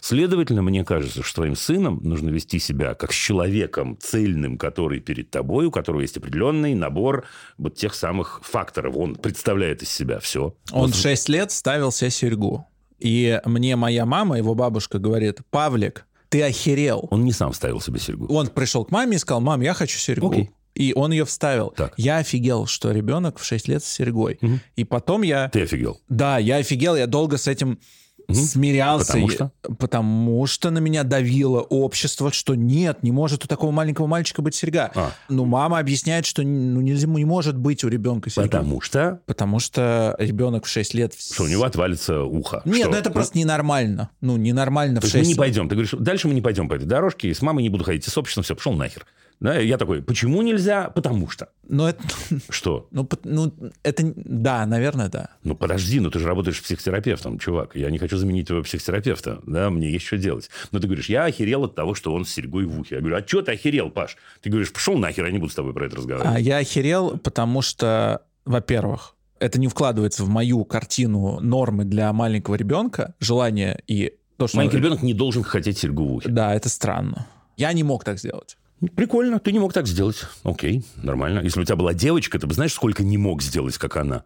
Следовательно, 0.00 0.62
мне 0.62 0.84
кажется, 0.84 1.22
что 1.22 1.36
твоим 1.36 1.56
сыном 1.56 2.00
нужно 2.02 2.30
вести 2.30 2.58
себя 2.58 2.94
как 2.94 3.12
с 3.12 3.16
человеком 3.16 3.96
цельным, 4.00 4.58
который 4.58 5.00
перед 5.00 5.30
тобой, 5.30 5.66
у 5.66 5.70
которого 5.70 6.00
есть 6.00 6.16
определенный 6.16 6.74
набор 6.74 7.24
вот 7.56 7.74
тех 7.76 7.94
самых 7.94 8.40
факторов. 8.42 8.96
Он 8.96 9.14
представляет 9.14 9.82
из 9.82 9.90
себя 9.90 10.18
все. 10.18 10.54
Он 10.72 10.92
в 10.92 10.96
6 10.96 11.28
лет 11.28 11.50
ставил 11.50 11.92
себе 11.92 12.10
серьгу. 12.10 12.66
И 12.98 13.40
мне 13.44 13.76
моя 13.76 14.04
мама, 14.04 14.38
его 14.38 14.56
бабушка, 14.56 14.98
говорит, 14.98 15.40
Павлик, 15.50 16.06
ты 16.28 16.42
охерел. 16.42 17.08
Он 17.10 17.24
не 17.24 17.32
сам 17.32 17.52
вставил 17.52 17.80
себе 17.80 18.00
серьгу. 18.00 18.26
Он 18.32 18.48
пришел 18.48 18.84
к 18.84 18.90
маме 18.90 19.16
и 19.16 19.18
сказал, 19.18 19.40
мам, 19.40 19.60
я 19.60 19.74
хочу 19.74 19.98
серьгу. 19.98 20.30
Окей. 20.30 20.50
И 20.74 20.92
он 20.94 21.10
ее 21.10 21.24
вставил. 21.24 21.70
Так. 21.70 21.94
Я 21.96 22.18
офигел, 22.18 22.66
что 22.66 22.92
ребенок 22.92 23.38
в 23.38 23.44
6 23.44 23.68
лет 23.68 23.82
с 23.82 23.88
серьгой. 23.88 24.38
Мгм. 24.40 24.60
И 24.76 24.84
потом 24.84 25.22
я... 25.22 25.48
Ты 25.48 25.62
офигел. 25.62 26.00
Да, 26.08 26.38
я 26.38 26.56
офигел, 26.56 26.94
я 26.94 27.06
долго 27.06 27.36
с 27.36 27.48
этим 27.48 27.80
Мгм. 28.28 28.42
смирялся. 28.42 29.06
Потому 29.06 29.28
что? 29.30 29.52
Потому 29.78 30.46
что 30.46 30.70
на 30.70 30.78
меня 30.78 31.02
давило 31.02 31.60
общество, 31.60 32.30
что 32.30 32.54
нет, 32.54 33.02
не 33.02 33.10
может 33.10 33.44
у 33.44 33.48
такого 33.48 33.70
маленького 33.70 34.06
мальчика 34.06 34.42
быть 34.42 34.54
серьга. 34.54 34.90
А. 34.94 35.12
Ну, 35.30 35.46
мама 35.46 35.78
объясняет, 35.78 36.26
что 36.26 36.42
ну, 36.42 36.80
нельзя, 36.82 37.08
не 37.08 37.24
может 37.24 37.56
быть 37.56 37.84
у 37.84 37.88
ребенка 37.88 38.28
серьга. 38.28 38.48
Потому 38.48 38.80
что, 38.82 39.20
Потому 39.24 39.60
что 39.60 40.14
ребенок 40.18 40.66
в 40.66 40.68
6 40.68 40.92
лет... 40.94 41.14
что 41.18 41.44
у 41.44 41.48
него 41.48 41.64
отвалится 41.64 42.22
ухо. 42.22 42.60
Нет, 42.66 42.82
Что? 42.82 42.90
ну 42.90 42.96
это 42.96 43.10
просто 43.10 43.38
ненормально. 43.38 44.10
Ну, 44.20 44.36
ненормально 44.36 45.00
в 45.00 45.02
То 45.02 45.06
есть 45.06 45.14
6 45.14 45.22
мы 45.22 45.26
не 45.26 45.32
лет. 45.32 45.38
пойдем. 45.38 45.68
Ты 45.70 45.74
говоришь, 45.74 45.94
дальше 45.98 46.28
мы 46.28 46.34
не 46.34 46.42
пойдем 46.42 46.68
по 46.68 46.74
этой 46.74 46.84
дорожке, 46.84 47.28
и 47.28 47.34
с 47.34 47.40
мамой 47.40 47.62
не 47.62 47.70
буду 47.70 47.84
ходить, 47.84 48.06
и 48.06 48.10
с 48.10 48.18
обществом 48.18 48.44
все, 48.44 48.54
пошел 48.54 48.74
нахер. 48.74 49.06
Да, 49.40 49.56
я 49.56 49.78
такой, 49.78 50.02
почему 50.02 50.42
нельзя? 50.42 50.90
Потому 50.90 51.28
что. 51.28 51.48
Ну, 51.68 51.86
это, 51.86 52.02
Что? 52.48 52.88
ну, 52.90 53.08
ну, 53.24 53.52
это... 53.82 54.12
Да, 54.16 54.66
наверное, 54.66 55.08
да. 55.08 55.30
Ну, 55.44 55.54
подожди, 55.54 56.00
ну 56.00 56.10
ты 56.10 56.18
же 56.18 56.26
работаешь 56.26 56.60
психотерапевтом, 56.62 57.38
чувак. 57.38 57.76
Я 57.76 57.90
не 57.90 57.98
хочу 57.98 58.16
заменить 58.16 58.48
твоего 58.48 58.64
психотерапевта, 58.64 59.40
да, 59.46 59.70
мне 59.70 59.90
есть 59.90 60.06
что 60.06 60.18
делать. 60.18 60.50
Но 60.72 60.80
ты 60.80 60.86
говоришь, 60.86 61.08
я 61.08 61.24
охерел 61.24 61.64
от 61.64 61.74
того, 61.74 61.94
что 61.94 62.12
он 62.12 62.24
с 62.24 62.30
серьгой 62.30 62.64
в 62.64 62.78
ухе. 62.78 62.96
Я 62.96 63.00
говорю, 63.00 63.16
а 63.16 63.26
что 63.26 63.42
ты 63.42 63.52
охерел, 63.52 63.90
Паш? 63.90 64.16
Ты 64.42 64.50
говоришь, 64.50 64.72
пошел 64.72 64.96
нахер, 64.98 65.24
я 65.26 65.32
не 65.32 65.38
буду 65.38 65.52
с 65.52 65.54
тобой 65.54 65.72
про 65.72 65.86
это 65.86 65.96
разговаривать. 65.96 66.36
А 66.36 66.40
я 66.40 66.58
охерел, 66.58 67.18
потому 67.18 67.62
что, 67.62 68.22
во-первых, 68.44 69.14
это 69.38 69.60
не 69.60 69.68
вкладывается 69.68 70.24
в 70.24 70.28
мою 70.28 70.64
картину 70.64 71.38
нормы 71.40 71.84
для 71.84 72.12
маленького 72.12 72.56
ребенка, 72.56 73.14
желание 73.20 73.82
и 73.86 74.14
то, 74.36 74.46
что... 74.48 74.56
Маленький 74.56 74.78
ребенок 74.78 75.02
не 75.02 75.14
должен 75.14 75.42
хотеть 75.42 75.78
серьгу 75.78 76.04
в 76.04 76.14
ухе. 76.14 76.28
Да, 76.28 76.54
это 76.54 76.68
странно. 76.68 77.26
Я 77.56 77.72
не 77.72 77.82
мог 77.82 78.04
так 78.04 78.18
сделать. 78.18 78.56
Прикольно, 78.94 79.40
ты 79.40 79.52
не 79.52 79.58
мог 79.58 79.72
так 79.72 79.86
сделать. 79.86 80.24
Окей, 80.44 80.84
нормально. 81.02 81.40
Если 81.40 81.60
у 81.60 81.64
тебя 81.64 81.76
была 81.76 81.94
девочка, 81.94 82.38
ты 82.38 82.46
бы 82.46 82.54
знаешь, 82.54 82.72
сколько 82.72 83.02
не 83.02 83.18
мог 83.18 83.42
сделать, 83.42 83.76
как 83.76 83.96
она? 83.96 84.24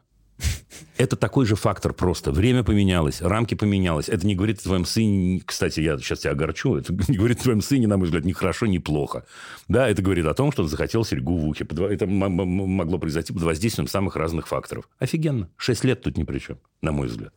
Это 0.99 1.17
такой 1.17 1.47
же 1.47 1.57
фактор 1.57 1.93
просто. 1.93 2.33
Время 2.33 2.63
поменялось, 2.63 3.23
рамки 3.23 3.55
поменялось. 3.55 4.09
Это 4.09 4.27
не 4.27 4.35
говорит 4.35 4.61
о 4.61 4.63
твоем 4.65 4.85
сыне... 4.85 5.43
Кстати, 5.45 5.81
я 5.81 5.97
сейчас 5.99 6.21
тебя 6.21 6.33
огорчу. 6.33 6.77
Это 6.77 6.93
не 7.09 7.17
говорит 7.17 7.41
о 7.41 7.43
твоем 7.45 7.63
сыне, 7.63 7.87
на 7.87 7.97
мой 7.97 8.07
взгляд, 8.07 8.25
ни 8.25 8.33
хорошо, 8.33 8.67
ни 8.67 8.79
плохо. 8.79 9.25
Да, 9.69 9.89
это 9.89 10.03
говорит 10.03 10.27
о 10.27 10.35
том, 10.35 10.53
что 10.53 10.63
он 10.63 10.69
захотел 10.69 11.05
серьгу 11.05 11.37
в 11.37 11.47
ухе. 11.47 11.67
Это 11.91 12.07
могло 12.07 12.99
произойти 12.99 13.33
под 13.33 13.43
воздействием 13.43 13.89
самых 13.89 14.17
разных 14.17 14.49
факторов. 14.49 14.89
Офигенно. 14.99 15.49
Шесть 15.57 15.85
лет 15.85 16.03
тут 16.03 16.17
ни 16.19 16.25
при 16.25 16.39
чем, 16.39 16.59
на 16.83 16.93
мой 16.93 17.09
взгляд. 17.09 17.33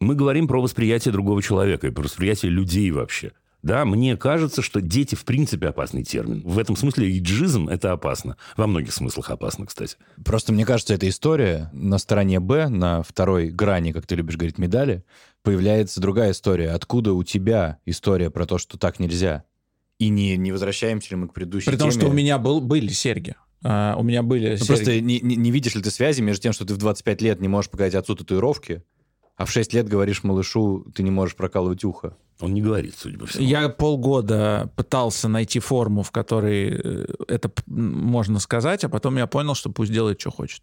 Мы 0.00 0.14
говорим 0.14 0.48
про 0.48 0.62
восприятие 0.62 1.12
другого 1.12 1.42
человека 1.42 1.88
и 1.88 1.90
про 1.90 2.02
восприятие 2.02 2.50
людей 2.50 2.90
вообще. 2.90 3.32
Да, 3.62 3.84
мне 3.84 4.16
кажется, 4.16 4.62
что 4.62 4.80
дети 4.80 5.14
в 5.16 5.24
принципе 5.24 5.68
опасный 5.68 6.04
термин. 6.04 6.42
В 6.44 6.58
этом 6.58 6.76
смысле 6.76 7.16
иджизм– 7.18 7.68
это 7.70 7.90
опасно. 7.92 8.36
Во 8.56 8.66
многих 8.68 8.92
смыслах 8.92 9.30
опасно, 9.30 9.66
кстати. 9.66 9.96
Просто 10.24 10.52
мне 10.52 10.64
кажется, 10.64 10.94
эта 10.94 11.08
история 11.08 11.68
на 11.72 11.98
стороне 11.98 12.38
Б, 12.38 12.68
на 12.68 13.02
второй 13.02 13.48
грани, 13.50 13.90
как 13.92 14.06
ты 14.06 14.14
любишь 14.14 14.36
говорить, 14.36 14.58
медали, 14.58 15.04
появляется 15.42 16.00
другая 16.00 16.30
история. 16.30 16.70
Откуда 16.70 17.12
у 17.14 17.24
тебя 17.24 17.78
история 17.84 18.30
про 18.30 18.46
то, 18.46 18.58
что 18.58 18.78
так 18.78 19.00
нельзя? 19.00 19.42
И 19.98 20.08
не, 20.08 20.36
не 20.36 20.52
возвращаемся 20.52 21.10
ли 21.10 21.16
мы 21.16 21.28
к 21.28 21.32
предыдущей 21.32 21.70
При 21.70 21.76
том, 21.76 21.90
теме? 21.90 22.00
что 22.00 22.10
у 22.10 22.12
меня 22.14 22.38
был, 22.38 22.60
были 22.60 22.88
серьги. 22.88 23.34
А, 23.64 23.96
у 23.98 24.04
меня 24.04 24.22
были 24.22 24.50
Ну, 24.50 24.56
серьги. 24.56 24.66
просто 24.68 25.00
не, 25.00 25.18
не- 25.20 25.34
не 25.34 25.50
видишь 25.50 25.74
ли 25.74 25.82
ты 25.82 25.90
связи 25.90 26.20
между 26.22 26.42
тем, 26.44 26.52
что 26.52 26.64
ты 26.64 26.74
в 26.74 26.76
25 26.76 27.20
лет 27.22 27.40
не 27.40 27.48
можешь 27.48 27.68
показать 27.68 27.96
отцу 27.96 28.14
татуировки, 28.14 28.84
а 29.38 29.44
в 29.44 29.52
6 29.52 29.72
лет 29.72 29.88
говоришь 29.88 30.24
малышу, 30.24 30.84
ты 30.94 31.04
не 31.04 31.12
можешь 31.12 31.36
прокалывать 31.36 31.84
ухо? 31.84 32.16
Он 32.40 32.52
не 32.54 32.60
говорит, 32.60 32.94
судя 32.98 33.18
по 33.18 33.26
всему. 33.26 33.46
Я 33.46 33.68
полгода 33.68 34.70
пытался 34.76 35.28
найти 35.28 35.60
форму, 35.60 36.02
в 36.02 36.10
которой 36.10 36.70
э, 36.70 37.06
это 37.28 37.50
можно 37.66 38.40
сказать, 38.40 38.82
а 38.82 38.88
потом 38.88 39.16
я 39.16 39.28
понял, 39.28 39.54
что 39.54 39.70
пусть 39.70 39.92
делает, 39.92 40.20
что 40.20 40.32
хочет. 40.32 40.62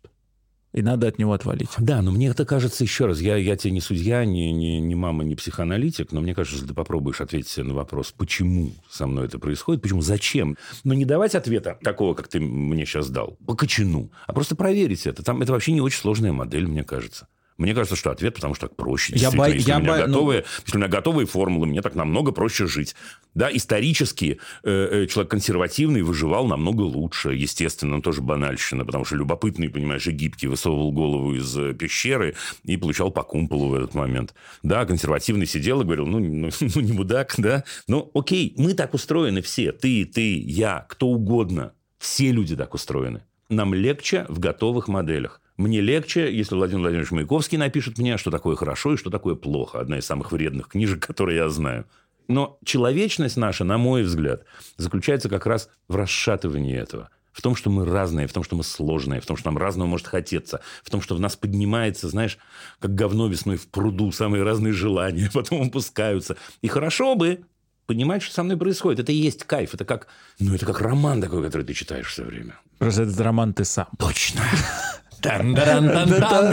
И 0.73 0.81
надо 0.81 1.07
от 1.07 1.17
него 1.17 1.31
отвалить. 1.31 1.69
Да, 1.77 2.01
но 2.01 2.11
мне 2.11 2.27
это 2.27 2.45
кажется, 2.45 2.83
еще 2.83 3.05
раз, 3.05 3.21
я, 3.21 3.38
я 3.38 3.55
тебе 3.55 3.71
не 3.71 3.79
судья, 3.79 4.25
не, 4.25 4.51
не, 4.51 4.81
не 4.81 4.93
мама, 4.93 5.23
не 5.23 5.35
психоаналитик, 5.35 6.11
но 6.11 6.19
мне 6.19 6.35
кажется, 6.35 6.57
если 6.57 6.67
ты 6.67 6.73
попробуешь 6.73 7.21
ответить 7.21 7.47
себе 7.47 7.67
на 7.67 7.73
вопрос, 7.75 8.11
почему 8.11 8.73
со 8.89 9.07
мной 9.07 9.27
это 9.27 9.39
происходит, 9.39 9.81
почему, 9.81 10.01
зачем, 10.01 10.57
но 10.83 10.93
не 10.93 11.05
давать 11.05 11.33
ответа 11.33 11.79
такого, 11.81 12.13
как 12.13 12.27
ты 12.27 12.41
мне 12.41 12.86
сейчас 12.86 13.09
дал, 13.09 13.38
по 13.45 13.55
кочану, 13.55 14.11
а 14.28 14.34
просто 14.34 14.57
проверить 14.57 15.07
это. 15.07 15.23
Там 15.23 15.41
это 15.41 15.53
вообще 15.53 15.71
не 15.71 15.80
очень 15.80 16.01
сложная 16.01 16.34
модель, 16.34 16.67
мне 16.67 16.84
кажется. 16.84 17.30
Мне 17.58 17.74
кажется, 17.74 17.95
что 17.95 18.12
ответ, 18.12 18.36
потому 18.36 18.53
что 18.53 18.68
так 18.68 18.76
проще. 18.76 19.14
Я 19.14 19.32
Действительно, 19.32 19.47
бо- 19.47 19.53
если, 19.56 19.70
я 19.70 19.78
у 19.78 19.80
меня 19.82 19.91
бо- 19.91 19.97
ну- 19.99 20.08
готовые, 20.08 20.45
если 20.66 20.78
у 20.78 20.80
меня 20.80 20.89
готовые 20.89 21.26
формулы, 21.26 21.68
мне 21.68 21.82
так 21.82 21.95
намного 21.95 22.32
проще 22.34 22.68
жить. 22.68 22.95
Да, 23.34 23.49
исторически 23.51 24.39
э, 24.64 25.03
э, 25.03 25.08
человек 25.08 25.32
консервативный 25.32 26.01
выживал 26.01 26.47
намного 26.47 26.82
лучше. 26.82 27.34
Естественно, 27.34 28.01
тоже 28.01 28.22
банальщина, 28.22 28.84
потому 28.86 29.06
что 29.06 29.16
любопытный, 29.16 29.70
понимаешь, 29.70 30.06
и 30.08 30.12
гибкий 30.12 30.47
высовывал 30.47 30.91
голову 30.91 31.34
из 31.34 31.58
э, 31.58 31.74
пещеры 31.74 32.36
и 32.64 32.76
получал 32.76 33.10
по 33.12 33.24
кумполу 33.24 33.70
в 33.70 33.76
этот 33.76 33.93
момент. 33.93 34.34
Да, 34.62 34.86
консервативный 34.86 35.45
сидел 35.45 35.80
и 35.82 35.86
говорил, 35.86 36.06
ну, 36.08 36.20
ну, 36.20 36.49
ну, 36.76 36.82
не 36.82 36.91
мудак, 36.91 37.36
да. 37.38 37.64
Ну, 37.88 38.12
окей, 38.14 38.53
мы 38.58 38.74
так 38.74 38.93
устроены 38.93 39.41
все. 39.41 39.72
Ты, 39.72 40.06
ты, 40.06 40.38
я, 40.39 40.86
кто 40.89 41.08
угодно. 41.08 41.72
Все 41.99 42.32
люди 42.32 42.56
так 42.56 42.74
устроены. 42.74 43.24
Нам 43.49 43.74
легче 43.74 44.26
в 44.28 44.39
готовых 44.39 44.88
моделях. 44.89 45.41
Мне 45.58 45.80
легче, 45.80 46.36
если 46.36 46.56
Владимир 46.56 46.82
Владимирович 46.82 47.12
Маяковский 47.12 47.58
напишет 47.58 47.97
мне, 47.97 48.18
что 48.18 48.30
такое 48.30 48.56
хорошо 48.56 48.93
и 48.93 48.97
что 48.97 49.10
такое 49.10 49.36
плохо. 49.36 49.80
Одна 49.80 49.97
из 49.97 50.06
самых 50.06 50.32
вредных 50.32 50.68
книжек, 50.68 51.06
которые 51.06 51.38
я 51.38 51.49
знаю. 51.49 51.86
Но 52.28 52.58
человечность 52.66 53.38
наша, 53.38 53.64
на 53.64 53.78
мой 53.78 54.03
взгляд, 54.03 54.43
заключается 54.78 55.30
как 55.30 55.45
раз 55.45 55.70
в 55.88 55.95
расшатывании 55.95 56.76
этого. 56.78 57.10
в 57.32 57.41
том, 57.41 57.53
что 57.53 57.70
мы 57.70 57.86
разные, 57.86 58.28
в 58.28 58.34
том, 58.34 58.45
что 58.45 58.56
мы 58.56 58.64
сложные, 58.64 59.20
в 59.20 59.26
том, 59.26 59.36
что 59.36 59.49
нам 59.49 59.58
разного 59.58 59.89
может 59.89 60.08
хотеться, 60.08 60.62
в 60.84 60.89
том, 60.89 61.01
что 61.01 61.16
в 61.16 61.20
нас 61.20 61.36
поднимается, 61.36 62.08
знаешь, 62.08 62.38
как 62.80 62.95
говно 62.95 63.28
весной 63.28 63.58
в 63.58 63.68
пруду, 63.68 64.14
самые 64.14 64.43
разные 64.43 64.72
желания, 64.72 65.30
потом 65.34 65.68
опускаются. 65.68 66.38
И 66.62 66.70
хорошо 66.70 67.16
бы 67.16 67.41
понимать, 67.88 68.24
что 68.24 68.34
со 68.34 68.43
мной 68.43 68.58
происходит. 68.58 69.01
Это 69.01 69.12
и 69.12 69.16
есть 69.16 69.43
кайф. 69.43 69.74
Это 69.74 69.84
как, 69.84 70.08
ну, 70.39 70.56
это 70.56 70.66
как 70.66 70.80
роман 70.80 71.22
такой, 71.22 71.43
который 71.43 71.64
ты 71.64 71.74
читаешь 71.74 72.08
все 72.08 72.24
время. 72.24 72.58
Просто 72.78 73.03
этот 73.03 73.20
роман 73.20 73.53
ты 73.53 73.66
сам. 73.66 73.88
Точно. 73.99 74.41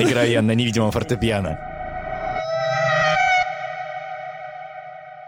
Играя 0.03 0.43
на 0.43 0.53
невидимом 0.53 0.91
фортепиано. 0.91 1.59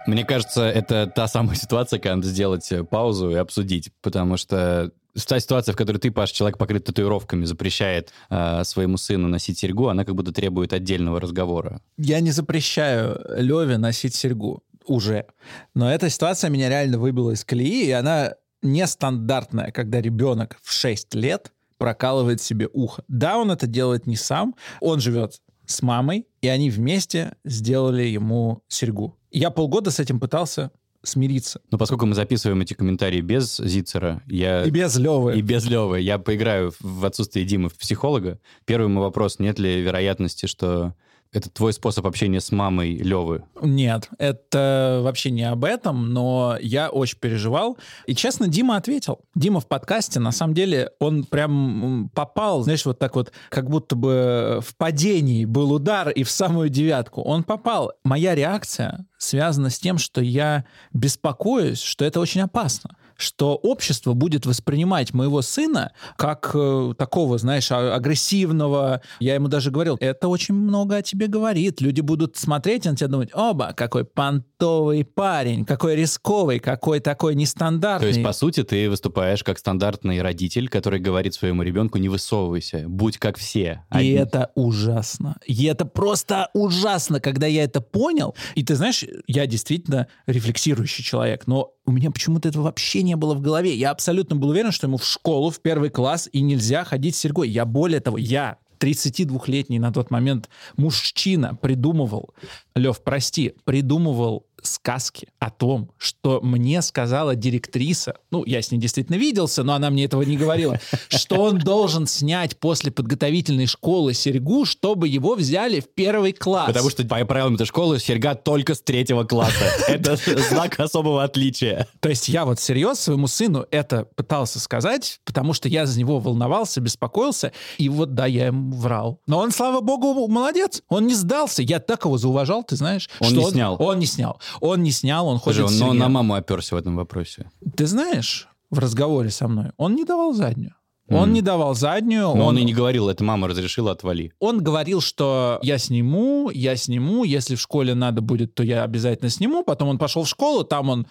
Мне 0.06 0.24
кажется, 0.24 0.64
это 0.64 1.06
та 1.06 1.28
самая 1.28 1.56
ситуация, 1.56 1.98
когда 1.98 2.16
надо 2.16 2.28
сделать 2.28 2.70
э, 2.72 2.84
паузу 2.84 3.30
и 3.30 3.34
обсудить, 3.34 3.90
потому 4.02 4.36
что 4.36 4.90
та 5.26 5.40
ситуация, 5.40 5.72
в 5.72 5.76
которой 5.76 5.98
ты, 5.98 6.10
Паш, 6.10 6.30
человек 6.30 6.58
покрыт 6.58 6.84
татуировками, 6.84 7.44
запрещает 7.44 8.12
э, 8.28 8.64
своему 8.64 8.98
сыну 8.98 9.28
носить 9.28 9.58
серьгу, 9.58 9.88
она 9.88 10.04
как 10.04 10.14
будто 10.14 10.32
требует 10.32 10.72
отдельного 10.72 11.20
разговора. 11.20 11.80
Я 11.96 12.20
не 12.20 12.32
запрещаю 12.32 13.18
Леве 13.36 13.78
носить 13.78 14.14
серьгу 14.14 14.62
уже. 14.86 15.26
Но 15.74 15.90
эта 15.90 16.10
ситуация 16.10 16.50
меня 16.50 16.68
реально 16.68 16.98
выбила 16.98 17.30
из 17.30 17.44
колеи, 17.44 17.86
и 17.86 17.90
она 17.90 18.34
нестандартная, 18.62 19.70
когда 19.70 20.00
ребенок 20.00 20.58
в 20.62 20.72
6 20.72 21.14
лет 21.14 21.52
прокалывает 21.78 22.40
себе 22.40 22.68
ухо. 22.72 23.04
Да, 23.08 23.38
он 23.38 23.50
это 23.50 23.66
делает 23.66 24.06
не 24.06 24.16
сам, 24.16 24.54
он 24.80 25.00
живет 25.00 25.40
с 25.66 25.82
мамой, 25.82 26.26
и 26.42 26.48
они 26.48 26.70
вместе 26.70 27.36
сделали 27.44 28.02
ему 28.02 28.62
серьгу. 28.68 29.16
Я 29.30 29.50
полгода 29.50 29.90
с 29.90 29.98
этим 29.98 30.20
пытался 30.20 30.70
смириться. 31.02 31.60
Но 31.70 31.78
поскольку 31.78 32.06
мы 32.06 32.14
записываем 32.14 32.60
эти 32.60 32.74
комментарии 32.74 33.20
без 33.20 33.56
Зицера, 33.56 34.22
я... 34.26 34.64
И 34.64 34.70
без 34.70 34.96
Левы. 34.96 35.38
И 35.38 35.42
без 35.42 35.66
Левы. 35.66 36.00
Я 36.00 36.18
поиграю 36.18 36.72
в 36.80 37.04
отсутствие 37.04 37.44
Димы 37.44 37.68
в 37.68 37.76
психолога. 37.76 38.40
Первый 38.64 38.88
мой 38.88 39.02
вопрос, 39.02 39.38
нет 39.38 39.58
ли 39.58 39.80
вероятности, 39.80 40.46
что 40.46 40.94
это 41.34 41.50
твой 41.50 41.72
способ 41.72 42.06
общения 42.06 42.40
с 42.40 42.52
мамой 42.52 42.94
Левы? 42.94 43.44
Нет, 43.60 44.08
это 44.18 45.00
вообще 45.02 45.30
не 45.30 45.42
об 45.42 45.64
этом, 45.64 46.12
но 46.12 46.56
я 46.60 46.88
очень 46.88 47.18
переживал. 47.18 47.76
И, 48.06 48.14
честно, 48.14 48.46
Дима 48.48 48.76
ответил. 48.76 49.20
Дима 49.34 49.60
в 49.60 49.66
подкасте, 49.66 50.20
на 50.20 50.30
самом 50.30 50.54
деле, 50.54 50.92
он 51.00 51.24
прям 51.24 52.10
попал, 52.14 52.62
знаешь, 52.62 52.86
вот 52.86 52.98
так 52.98 53.16
вот, 53.16 53.32
как 53.50 53.68
будто 53.68 53.96
бы 53.96 54.60
в 54.64 54.76
падении 54.76 55.44
был 55.44 55.72
удар 55.72 56.08
и 56.08 56.22
в 56.22 56.30
самую 56.30 56.68
девятку. 56.68 57.20
Он 57.22 57.42
попал. 57.42 57.92
Моя 58.04 58.34
реакция 58.34 59.06
связана 59.24 59.70
с 59.70 59.78
тем, 59.78 59.98
что 59.98 60.20
я 60.20 60.64
беспокоюсь, 60.92 61.80
что 61.80 62.04
это 62.04 62.20
очень 62.20 62.42
опасно 62.42 62.96
что 63.16 63.54
общество 63.54 64.12
будет 64.12 64.46
воспринимать 64.46 65.14
моего 65.14 65.42
сына 65.42 65.92
как 66.16 66.50
э, 66.54 66.94
такого, 66.96 67.38
знаешь, 67.38 67.70
а, 67.70 67.94
агрессивного. 67.94 69.02
Я 69.20 69.34
ему 69.34 69.48
даже 69.48 69.70
говорил, 69.70 69.96
это 70.00 70.28
очень 70.28 70.54
много 70.54 70.96
о 70.96 71.02
тебе 71.02 71.26
говорит. 71.26 71.80
Люди 71.80 72.00
будут 72.00 72.36
смотреть 72.36 72.84
на 72.84 72.96
тебя 72.96 73.08
думать, 73.08 73.30
оба, 73.32 73.72
какой 73.76 74.04
понтовый 74.04 75.04
парень, 75.04 75.64
какой 75.64 75.96
рисковый, 75.96 76.58
какой 76.58 77.00
такой 77.00 77.34
нестандартный. 77.34 78.10
То 78.10 78.14
есть, 78.14 78.24
по 78.24 78.32
сути, 78.32 78.64
ты 78.64 78.90
выступаешь 78.90 79.42
как 79.44 79.58
стандартный 79.58 80.20
родитель, 80.20 80.68
который 80.68 81.00
говорит 81.00 81.34
своему 81.34 81.62
ребенку, 81.62 81.98
не 81.98 82.08
высовывайся, 82.08 82.84
будь 82.88 83.18
как 83.18 83.38
все. 83.38 83.84
И 83.98 84.10
это 84.12 84.50
ужасно. 84.54 85.36
И 85.46 85.64
это 85.64 85.84
просто 85.84 86.50
ужасно, 86.52 87.20
когда 87.20 87.46
я 87.46 87.64
это 87.64 87.80
понял. 87.80 88.34
И 88.54 88.64
ты 88.64 88.74
знаешь, 88.74 89.04
я 89.26 89.46
действительно 89.46 90.08
рефлексирующий 90.26 91.04
человек, 91.04 91.46
но 91.46 91.72
у 91.86 91.92
меня 91.92 92.10
почему-то 92.10 92.48
этого 92.48 92.64
вообще 92.64 93.02
не 93.02 93.16
было 93.16 93.34
в 93.34 93.40
голове. 93.40 93.74
Я 93.74 93.90
абсолютно 93.90 94.36
был 94.36 94.50
уверен, 94.50 94.72
что 94.72 94.86
ему 94.86 94.96
в 94.96 95.04
школу, 95.04 95.50
в 95.50 95.60
первый 95.60 95.90
класс, 95.90 96.28
и 96.32 96.40
нельзя 96.40 96.84
ходить 96.84 97.16
с 97.16 97.18
серьгой. 97.18 97.48
Я 97.48 97.64
более 97.64 98.00
того, 98.00 98.18
я 98.18 98.58
32-летний 98.78 99.78
на 99.78 99.92
тот 99.92 100.10
момент 100.10 100.48
мужчина 100.76 101.54
придумывал, 101.54 102.34
Лев, 102.74 103.02
прости, 103.02 103.54
придумывал 103.64 104.46
сказки 104.66 105.28
о 105.38 105.50
том, 105.50 105.90
что 105.98 106.40
мне 106.42 106.82
сказала 106.82 107.34
директриса, 107.34 108.14
ну, 108.30 108.44
я 108.44 108.62
с 108.62 108.70
ней 108.70 108.78
действительно 108.78 109.16
виделся, 109.16 109.62
но 109.62 109.74
она 109.74 109.90
мне 109.90 110.04
этого 110.04 110.22
не 110.22 110.36
говорила, 110.36 110.80
что 111.08 111.36
он 111.42 111.58
должен 111.58 112.06
снять 112.06 112.56
после 112.58 112.90
подготовительной 112.90 113.66
школы 113.66 114.14
серьгу, 114.14 114.64
чтобы 114.64 115.08
его 115.08 115.34
взяли 115.34 115.80
в 115.80 115.88
первый 115.88 116.32
класс. 116.32 116.66
Потому 116.66 116.90
что 116.90 117.04
по 117.04 117.24
правилам 117.24 117.54
этой 117.54 117.66
школы 117.66 117.98
серьга 117.98 118.34
только 118.34 118.74
с 118.74 118.80
третьего 118.80 119.24
класса. 119.24 119.64
Это 119.88 120.16
знак 120.16 120.78
особого 120.80 121.22
отличия. 121.22 121.86
То 122.00 122.08
есть 122.08 122.28
я 122.28 122.44
вот 122.44 122.60
серьезно 122.60 122.94
своему 122.94 123.26
сыну 123.26 123.66
это 123.70 124.04
пытался 124.14 124.60
сказать, 124.60 125.20
потому 125.24 125.52
что 125.52 125.68
я 125.68 125.86
за 125.86 125.98
него 125.98 126.18
волновался, 126.18 126.80
беспокоился, 126.80 127.52
и 127.78 127.88
вот 127.88 128.14
да, 128.14 128.26
я 128.26 128.46
ему 128.46 128.74
врал. 128.76 129.20
Но 129.26 129.38
он, 129.38 129.50
слава 129.50 129.80
богу, 129.80 130.26
молодец, 130.28 130.82
он 130.88 131.06
не 131.06 131.14
сдался. 131.14 131.62
Я 131.62 131.80
так 131.80 132.04
его 132.04 132.18
зауважал, 132.18 132.63
ты 132.66 132.76
знаешь. 132.76 133.08
Он 133.20 133.32
не 133.32 133.44
снял. 133.44 133.76
Он 133.78 133.98
не 133.98 134.06
снял. 134.06 134.40
Он 134.60 134.82
не 134.82 134.90
снял, 134.90 135.26
он 135.26 135.38
ходит 135.38 135.68
Слушай, 135.68 135.88
он 135.88 135.98
на 135.98 136.08
маму 136.08 136.34
оперся 136.34 136.76
в 136.76 136.78
этом 136.78 136.96
вопросе. 136.96 137.50
Ты 137.76 137.86
знаешь, 137.86 138.48
в 138.70 138.78
разговоре 138.78 139.30
со 139.30 139.48
мной 139.48 139.72
он 139.76 139.94
не 139.94 140.04
давал 140.04 140.32
заднюю. 140.32 140.74
Он 141.10 141.28
mm. 141.28 141.32
не 141.32 141.42
давал 141.42 141.74
заднюю. 141.74 142.34
Но 142.34 142.46
он... 142.46 142.56
он 142.56 142.58
и 142.58 142.64
не 142.64 142.72
говорил, 142.72 143.08
это 143.08 143.22
мама 143.24 143.46
разрешила, 143.46 143.92
отвали. 143.92 144.32
Он 144.38 144.62
говорил, 144.62 145.02
что 145.02 145.58
я 145.62 145.76
сниму, 145.76 146.50
я 146.50 146.76
сниму, 146.76 147.24
если 147.24 147.56
в 147.56 147.60
школе 147.60 147.94
надо 147.94 148.22
будет, 148.22 148.54
то 148.54 148.62
я 148.62 148.82
обязательно 148.84 149.28
сниму. 149.28 149.64
Потом 149.64 149.88
он 149.88 149.98
пошел 149.98 150.22
в 150.22 150.28
школу, 150.28 150.64
там 150.64 150.88
он 150.88 151.06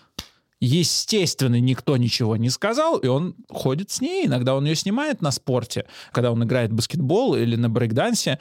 Естественно, 0.65 1.59
никто 1.59 1.97
ничего 1.97 2.37
не 2.37 2.49
сказал, 2.49 2.97
и 2.97 3.07
он 3.07 3.35
ходит 3.49 3.91
с 3.91 3.99
ней. 3.99 4.27
Иногда 4.27 4.55
он 4.55 4.63
ее 4.63 4.75
снимает 4.75 5.21
на 5.21 5.31
спорте, 5.31 5.85
когда 6.13 6.31
он 6.31 6.41
играет 6.41 6.71
в 6.71 6.75
баскетбол 6.75 7.35
или 7.35 7.57
на 7.57 7.69
брейкдансе. 7.69 8.39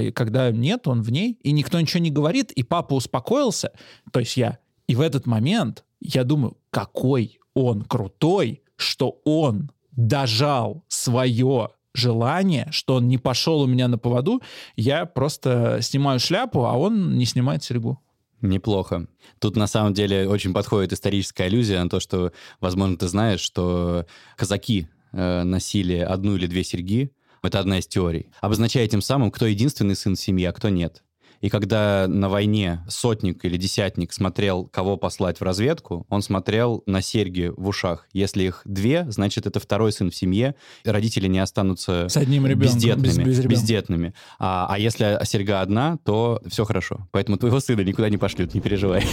И 0.00 0.12
когда 0.12 0.52
нет, 0.52 0.86
он 0.86 1.02
в 1.02 1.10
ней, 1.10 1.36
и 1.42 1.50
никто 1.50 1.80
ничего 1.80 2.00
не 2.00 2.12
говорит, 2.12 2.52
и 2.52 2.62
папа 2.62 2.94
успокоился, 2.94 3.72
то 4.12 4.20
есть 4.20 4.36
я. 4.36 4.58
И 4.86 4.94
в 4.94 5.00
этот 5.00 5.26
момент 5.26 5.82
я 6.00 6.22
думаю, 6.22 6.56
какой 6.70 7.40
он 7.54 7.82
крутой, 7.82 8.62
что 8.76 9.20
он 9.24 9.72
дожал 9.90 10.84
свое 10.86 11.70
желание, 11.92 12.68
что 12.70 12.94
он 12.94 13.08
не 13.08 13.18
пошел 13.18 13.62
у 13.62 13.66
меня 13.66 13.88
на 13.88 13.98
поводу, 13.98 14.42
я 14.76 15.06
просто 15.06 15.78
снимаю 15.80 16.20
шляпу, 16.20 16.66
а 16.66 16.74
он 16.74 17.18
не 17.18 17.24
снимает 17.24 17.64
серьгу. 17.64 17.98
Неплохо. 18.44 19.06
Тут 19.38 19.56
на 19.56 19.66
самом 19.66 19.94
деле 19.94 20.28
очень 20.28 20.52
подходит 20.52 20.92
историческая 20.92 21.44
аллюзия 21.44 21.82
на 21.82 21.88
то, 21.88 21.98
что, 21.98 22.30
возможно, 22.60 22.98
ты 22.98 23.08
знаешь, 23.08 23.40
что 23.40 24.04
казаки 24.36 24.86
э, 25.12 25.42
носили 25.44 25.96
одну 25.96 26.36
или 26.36 26.46
две 26.46 26.62
серьги. 26.62 27.10
Это 27.42 27.58
одна 27.58 27.78
из 27.78 27.86
теорий. 27.86 28.28
Обозначая 28.42 28.86
тем 28.86 29.00
самым, 29.00 29.30
кто 29.30 29.46
единственный 29.46 29.96
сын 29.96 30.14
семьи, 30.14 30.44
а 30.44 30.52
кто 30.52 30.68
нет. 30.68 31.02
И 31.40 31.48
когда 31.48 32.06
на 32.08 32.28
войне 32.28 32.84
сотник 32.88 33.44
или 33.44 33.56
десятник 33.56 34.12
смотрел, 34.12 34.66
кого 34.66 34.96
послать 34.96 35.40
в 35.40 35.42
разведку, 35.42 36.06
он 36.08 36.22
смотрел 36.22 36.82
на 36.86 37.02
серьги 37.02 37.52
в 37.56 37.68
ушах. 37.68 38.06
Если 38.12 38.44
их 38.44 38.62
две, 38.64 39.06
значит, 39.10 39.46
это 39.46 39.60
второй 39.60 39.92
сын 39.92 40.10
в 40.10 40.14
семье, 40.14 40.54
родители 40.84 41.26
не 41.26 41.38
останутся 41.38 42.08
С 42.08 42.16
одним 42.16 42.46
ребенком, 42.46 42.76
бездетными. 42.76 43.24
Без, 43.24 43.38
без 43.38 43.46
бездетными. 43.46 44.14
А, 44.38 44.66
а 44.68 44.78
если 44.78 45.18
серьга 45.24 45.60
одна, 45.60 45.98
то 46.04 46.40
все 46.46 46.64
хорошо. 46.64 47.08
Поэтому 47.12 47.36
твоего 47.36 47.60
сына 47.60 47.80
никуда 47.82 48.08
не 48.08 48.18
пошлют, 48.18 48.54
не 48.54 48.60
переживай. 48.60 49.04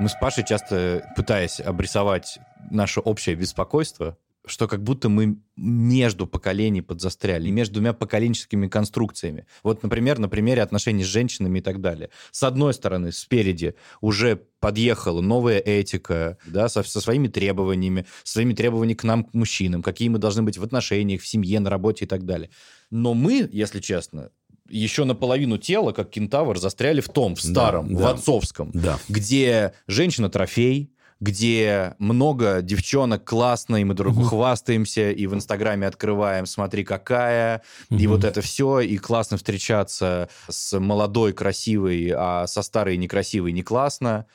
Мы 0.00 0.08
с 0.08 0.14
Пашей 0.14 0.44
часто, 0.46 1.04
пытаясь 1.14 1.60
обрисовать 1.60 2.38
наше 2.70 3.00
общее 3.00 3.36
беспокойство, 3.36 4.16
что 4.46 4.68
как 4.68 4.82
будто 4.82 5.08
мы 5.08 5.38
между 5.56 6.26
поколений 6.26 6.80
подзастряли, 6.80 7.50
между 7.50 7.74
двумя 7.74 7.92
поколенческими 7.92 8.68
конструкциями. 8.68 9.46
Вот, 9.62 9.82
например, 9.82 10.18
на 10.18 10.28
примере 10.28 10.62
отношений 10.62 11.04
с 11.04 11.06
женщинами 11.06 11.58
и 11.58 11.62
так 11.62 11.80
далее. 11.80 12.10
С 12.30 12.42
одной 12.42 12.72
стороны, 12.72 13.12
спереди 13.12 13.74
уже 14.00 14.40
подъехала 14.60 15.20
новая 15.20 15.58
этика, 15.58 16.38
да, 16.46 16.68
со, 16.68 16.82
со 16.82 17.00
своими 17.00 17.28
требованиями, 17.28 18.06
своими 18.24 18.54
требованиями 18.54 18.96
к 18.96 19.04
нам, 19.04 19.24
к 19.24 19.34
мужчинам, 19.34 19.82
какие 19.82 20.08
мы 20.08 20.18
должны 20.18 20.42
быть 20.42 20.58
в 20.58 20.62
отношениях, 20.62 21.20
в 21.20 21.26
семье, 21.26 21.60
на 21.60 21.70
работе 21.70 22.04
и 22.04 22.08
так 22.08 22.24
далее. 22.24 22.50
Но 22.90 23.14
мы, 23.14 23.48
если 23.52 23.80
честно, 23.80 24.30
еще 24.68 25.04
наполовину 25.04 25.58
тела, 25.58 25.92
как 25.92 26.10
кентавр, 26.10 26.58
застряли 26.58 27.00
в 27.00 27.08
том, 27.08 27.34
в 27.34 27.42
старом, 27.42 27.88
да, 27.88 27.94
в 27.94 27.98
да, 27.98 28.10
отцовском, 28.10 28.70
да. 28.72 28.98
где 29.08 29.74
женщина 29.86 30.30
трофей, 30.30 30.92
где 31.20 31.94
много 31.98 32.62
девчонок 32.62 33.24
классно, 33.24 33.76
и 33.76 33.84
мы 33.84 33.94
друг 33.94 34.14
другу 34.14 34.28
хвастаемся, 34.28 35.10
и 35.10 35.26
в 35.26 35.34
Инстаграме 35.34 35.86
открываем 35.86 36.46
«смотри, 36.46 36.84
какая», 36.84 37.62
и 37.90 38.06
вот 38.06 38.24
это 38.24 38.40
все, 38.40 38.80
и 38.80 38.96
классно 38.96 39.36
встречаться 39.36 40.28
с 40.48 40.78
молодой, 40.78 41.32
красивой, 41.32 42.12
а 42.16 42.46
со 42.46 42.62
старой, 42.62 42.96
некрасивой 42.96 43.52
не 43.52 43.62
классно. 43.62 44.26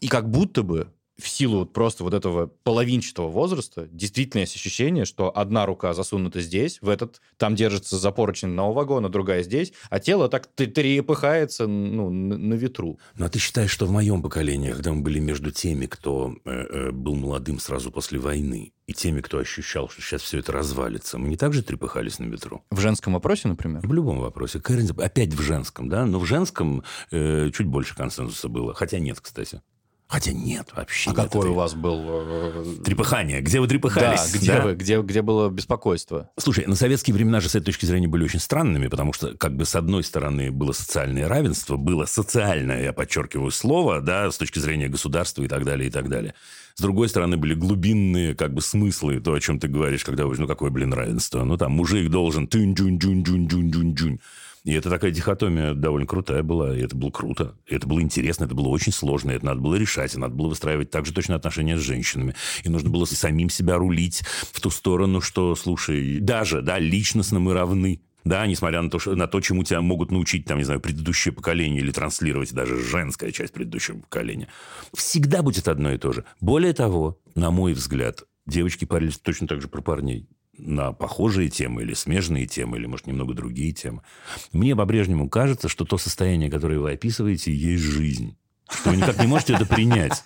И 0.00 0.08
как 0.08 0.30
будто 0.30 0.62
бы 0.62 0.88
в 1.20 1.28
силу 1.28 1.60
вот 1.60 1.72
просто 1.72 2.04
вот 2.04 2.14
этого 2.14 2.46
половинчатого 2.64 3.28
возраста 3.28 3.88
действительно 3.90 4.40
есть 4.40 4.56
ощущение, 4.56 5.04
что 5.04 5.36
одна 5.36 5.66
рука 5.66 5.94
засунута 5.94 6.40
здесь, 6.40 6.78
в 6.80 6.88
этот, 6.88 7.20
там 7.36 7.54
держится 7.54 7.98
за 7.98 8.10
поручень 8.10 8.48
одного 8.48 8.72
вагона, 8.72 9.08
другая 9.08 9.42
здесь, 9.42 9.72
а 9.88 10.00
тело 10.00 10.28
так 10.28 10.46
трепыхается 10.46 11.66
ну, 11.66 12.10
на, 12.10 12.54
ветру. 12.54 12.98
Ну, 13.16 13.24
а 13.24 13.28
ты 13.28 13.38
считаешь, 13.38 13.70
что 13.70 13.86
в 13.86 13.90
моем 13.90 14.22
поколении, 14.22 14.72
когда 14.72 14.92
мы 14.92 15.02
были 15.02 15.18
между 15.18 15.50
теми, 15.50 15.86
кто 15.86 16.34
э, 16.44 16.50
э, 16.50 16.90
был 16.90 17.14
молодым 17.14 17.58
сразу 17.58 17.90
после 17.90 18.18
войны, 18.18 18.72
и 18.90 18.92
теми, 18.92 19.20
кто 19.20 19.38
ощущал, 19.38 19.88
что 19.88 20.02
сейчас 20.02 20.20
все 20.20 20.40
это 20.40 20.50
развалится, 20.50 21.16
мы 21.16 21.28
не 21.28 21.36
так 21.36 21.52
же 21.52 21.62
трепыхались 21.62 22.18
на 22.18 22.24
ветру? 22.24 22.64
В 22.72 22.80
женском 22.80 23.12
вопросе, 23.12 23.46
например? 23.46 23.86
В 23.86 23.92
любом 23.92 24.18
вопросе. 24.18 24.60
Опять 24.98 25.32
в 25.32 25.40
женском, 25.40 25.88
да? 25.88 26.04
Но 26.06 26.18
в 26.18 26.26
женском 26.26 26.82
э, 27.12 27.50
чуть 27.54 27.68
больше 27.68 27.94
консенсуса 27.94 28.48
было. 28.48 28.74
Хотя 28.74 28.98
нет, 28.98 29.20
кстати. 29.20 29.62
Хотя 30.10 30.32
нет, 30.32 30.66
вообще 30.74 31.10
а 31.10 31.12
нет. 31.12 31.22
какой 31.22 31.50
у 31.50 31.54
вас 31.54 31.74
был... 31.74 32.02
Э, 32.04 32.64
Трепыхание. 32.84 33.40
Где 33.40 33.60
вы 33.60 33.68
трепыхались? 33.68 34.32
Да, 34.32 34.38
где, 34.38 34.52
да? 34.52 34.62
Вы, 34.62 34.74
где, 34.74 35.00
где 35.02 35.22
было 35.22 35.48
беспокойство? 35.50 36.30
Слушай, 36.36 36.66
на 36.66 36.74
советские 36.74 37.14
времена 37.14 37.38
же 37.38 37.48
с 37.48 37.54
этой 37.54 37.66
точки 37.66 37.86
зрения 37.86 38.08
были 38.08 38.24
очень 38.24 38.40
странными, 38.40 38.88
потому 38.88 39.12
что 39.12 39.36
как 39.36 39.54
бы 39.54 39.64
с 39.64 39.76
одной 39.76 40.02
стороны 40.02 40.50
было 40.50 40.72
социальное 40.72 41.28
равенство, 41.28 41.76
было 41.76 42.06
социальное, 42.06 42.82
я 42.82 42.92
подчеркиваю 42.92 43.52
слово, 43.52 44.00
да, 44.00 44.32
с 44.32 44.36
точки 44.36 44.58
зрения 44.58 44.88
государства 44.88 45.44
и 45.44 45.48
так 45.48 45.64
далее, 45.64 45.86
и 45.86 45.92
так 45.92 46.08
далее. 46.08 46.34
С 46.74 46.80
другой 46.80 47.08
стороны 47.08 47.36
были 47.36 47.54
глубинные 47.54 48.34
как 48.34 48.52
бы 48.52 48.62
смыслы, 48.62 49.20
то, 49.20 49.32
о 49.32 49.40
чем 49.40 49.60
ты 49.60 49.68
говоришь, 49.68 50.02
когда, 50.02 50.24
ну, 50.24 50.48
какое, 50.48 50.70
блин, 50.70 50.92
равенство? 50.92 51.44
Ну, 51.44 51.56
там, 51.56 51.70
мужик 51.70 52.10
должен 52.10 52.48
тюнь-джунь-джунь-джунь-джунь-джунь. 52.48 54.18
И 54.64 54.72
это 54.74 54.90
такая 54.90 55.10
дихотомия 55.10 55.72
довольно 55.72 56.06
крутая 56.06 56.42
была, 56.42 56.76
и 56.76 56.82
это 56.82 56.94
было 56.94 57.10
круто. 57.10 57.56
И 57.66 57.74
это 57.74 57.86
было 57.86 58.00
интересно, 58.00 58.44
это 58.44 58.54
было 58.54 58.68
очень 58.68 58.92
сложно, 58.92 59.30
это 59.30 59.46
надо 59.46 59.60
было 59.60 59.74
решать, 59.76 60.14
и 60.14 60.18
надо 60.18 60.34
было 60.34 60.48
выстраивать 60.48 60.90
также 60.90 61.14
точно 61.14 61.36
отношения 61.36 61.78
с 61.78 61.80
женщинами. 61.80 62.34
И 62.62 62.68
нужно 62.68 62.90
было 62.90 63.06
самим 63.06 63.48
себя 63.48 63.76
рулить 63.76 64.22
в 64.52 64.60
ту 64.60 64.70
сторону, 64.70 65.20
что, 65.20 65.54
слушай, 65.54 66.18
даже, 66.20 66.60
да, 66.60 66.78
личностно 66.78 67.38
мы 67.40 67.54
равны. 67.54 68.02
Да, 68.22 68.46
несмотря 68.46 68.82
на 68.82 68.90
то, 68.90 68.98
что, 68.98 69.16
на 69.16 69.26
то, 69.26 69.40
чему 69.40 69.64
тебя 69.64 69.80
могут 69.80 70.10
научить, 70.10 70.44
там, 70.44 70.58
не 70.58 70.64
знаю, 70.64 70.78
предыдущее 70.80 71.32
поколение 71.32 71.80
или 71.80 71.90
транслировать 71.90 72.52
даже 72.52 72.78
женская 72.78 73.32
часть 73.32 73.54
предыдущего 73.54 73.98
поколения. 73.98 74.48
Всегда 74.92 75.42
будет 75.42 75.68
одно 75.68 75.90
и 75.90 75.96
то 75.96 76.12
же. 76.12 76.24
Более 76.38 76.74
того, 76.74 77.18
на 77.34 77.50
мой 77.50 77.72
взгляд, 77.72 78.24
девочки 78.46 78.84
парились 78.84 79.18
точно 79.18 79.46
так 79.48 79.62
же 79.62 79.68
про 79.68 79.80
парней 79.80 80.28
на 80.60 80.92
похожие 80.92 81.48
темы 81.48 81.82
или 81.82 81.94
смежные 81.94 82.46
темы, 82.46 82.78
или, 82.78 82.86
может, 82.86 83.06
немного 83.06 83.34
другие 83.34 83.72
темы. 83.72 84.02
Мне 84.52 84.76
по-прежнему 84.76 85.28
кажется, 85.28 85.68
что 85.68 85.84
то 85.84 85.98
состояние, 85.98 86.50
которое 86.50 86.78
вы 86.78 86.92
описываете, 86.92 87.54
есть 87.54 87.82
жизнь. 87.82 88.36
Что 88.70 88.90
вы 88.90 88.96
никак 88.98 89.18
не 89.18 89.26
можете 89.26 89.54
это 89.54 89.66
принять. 89.66 90.22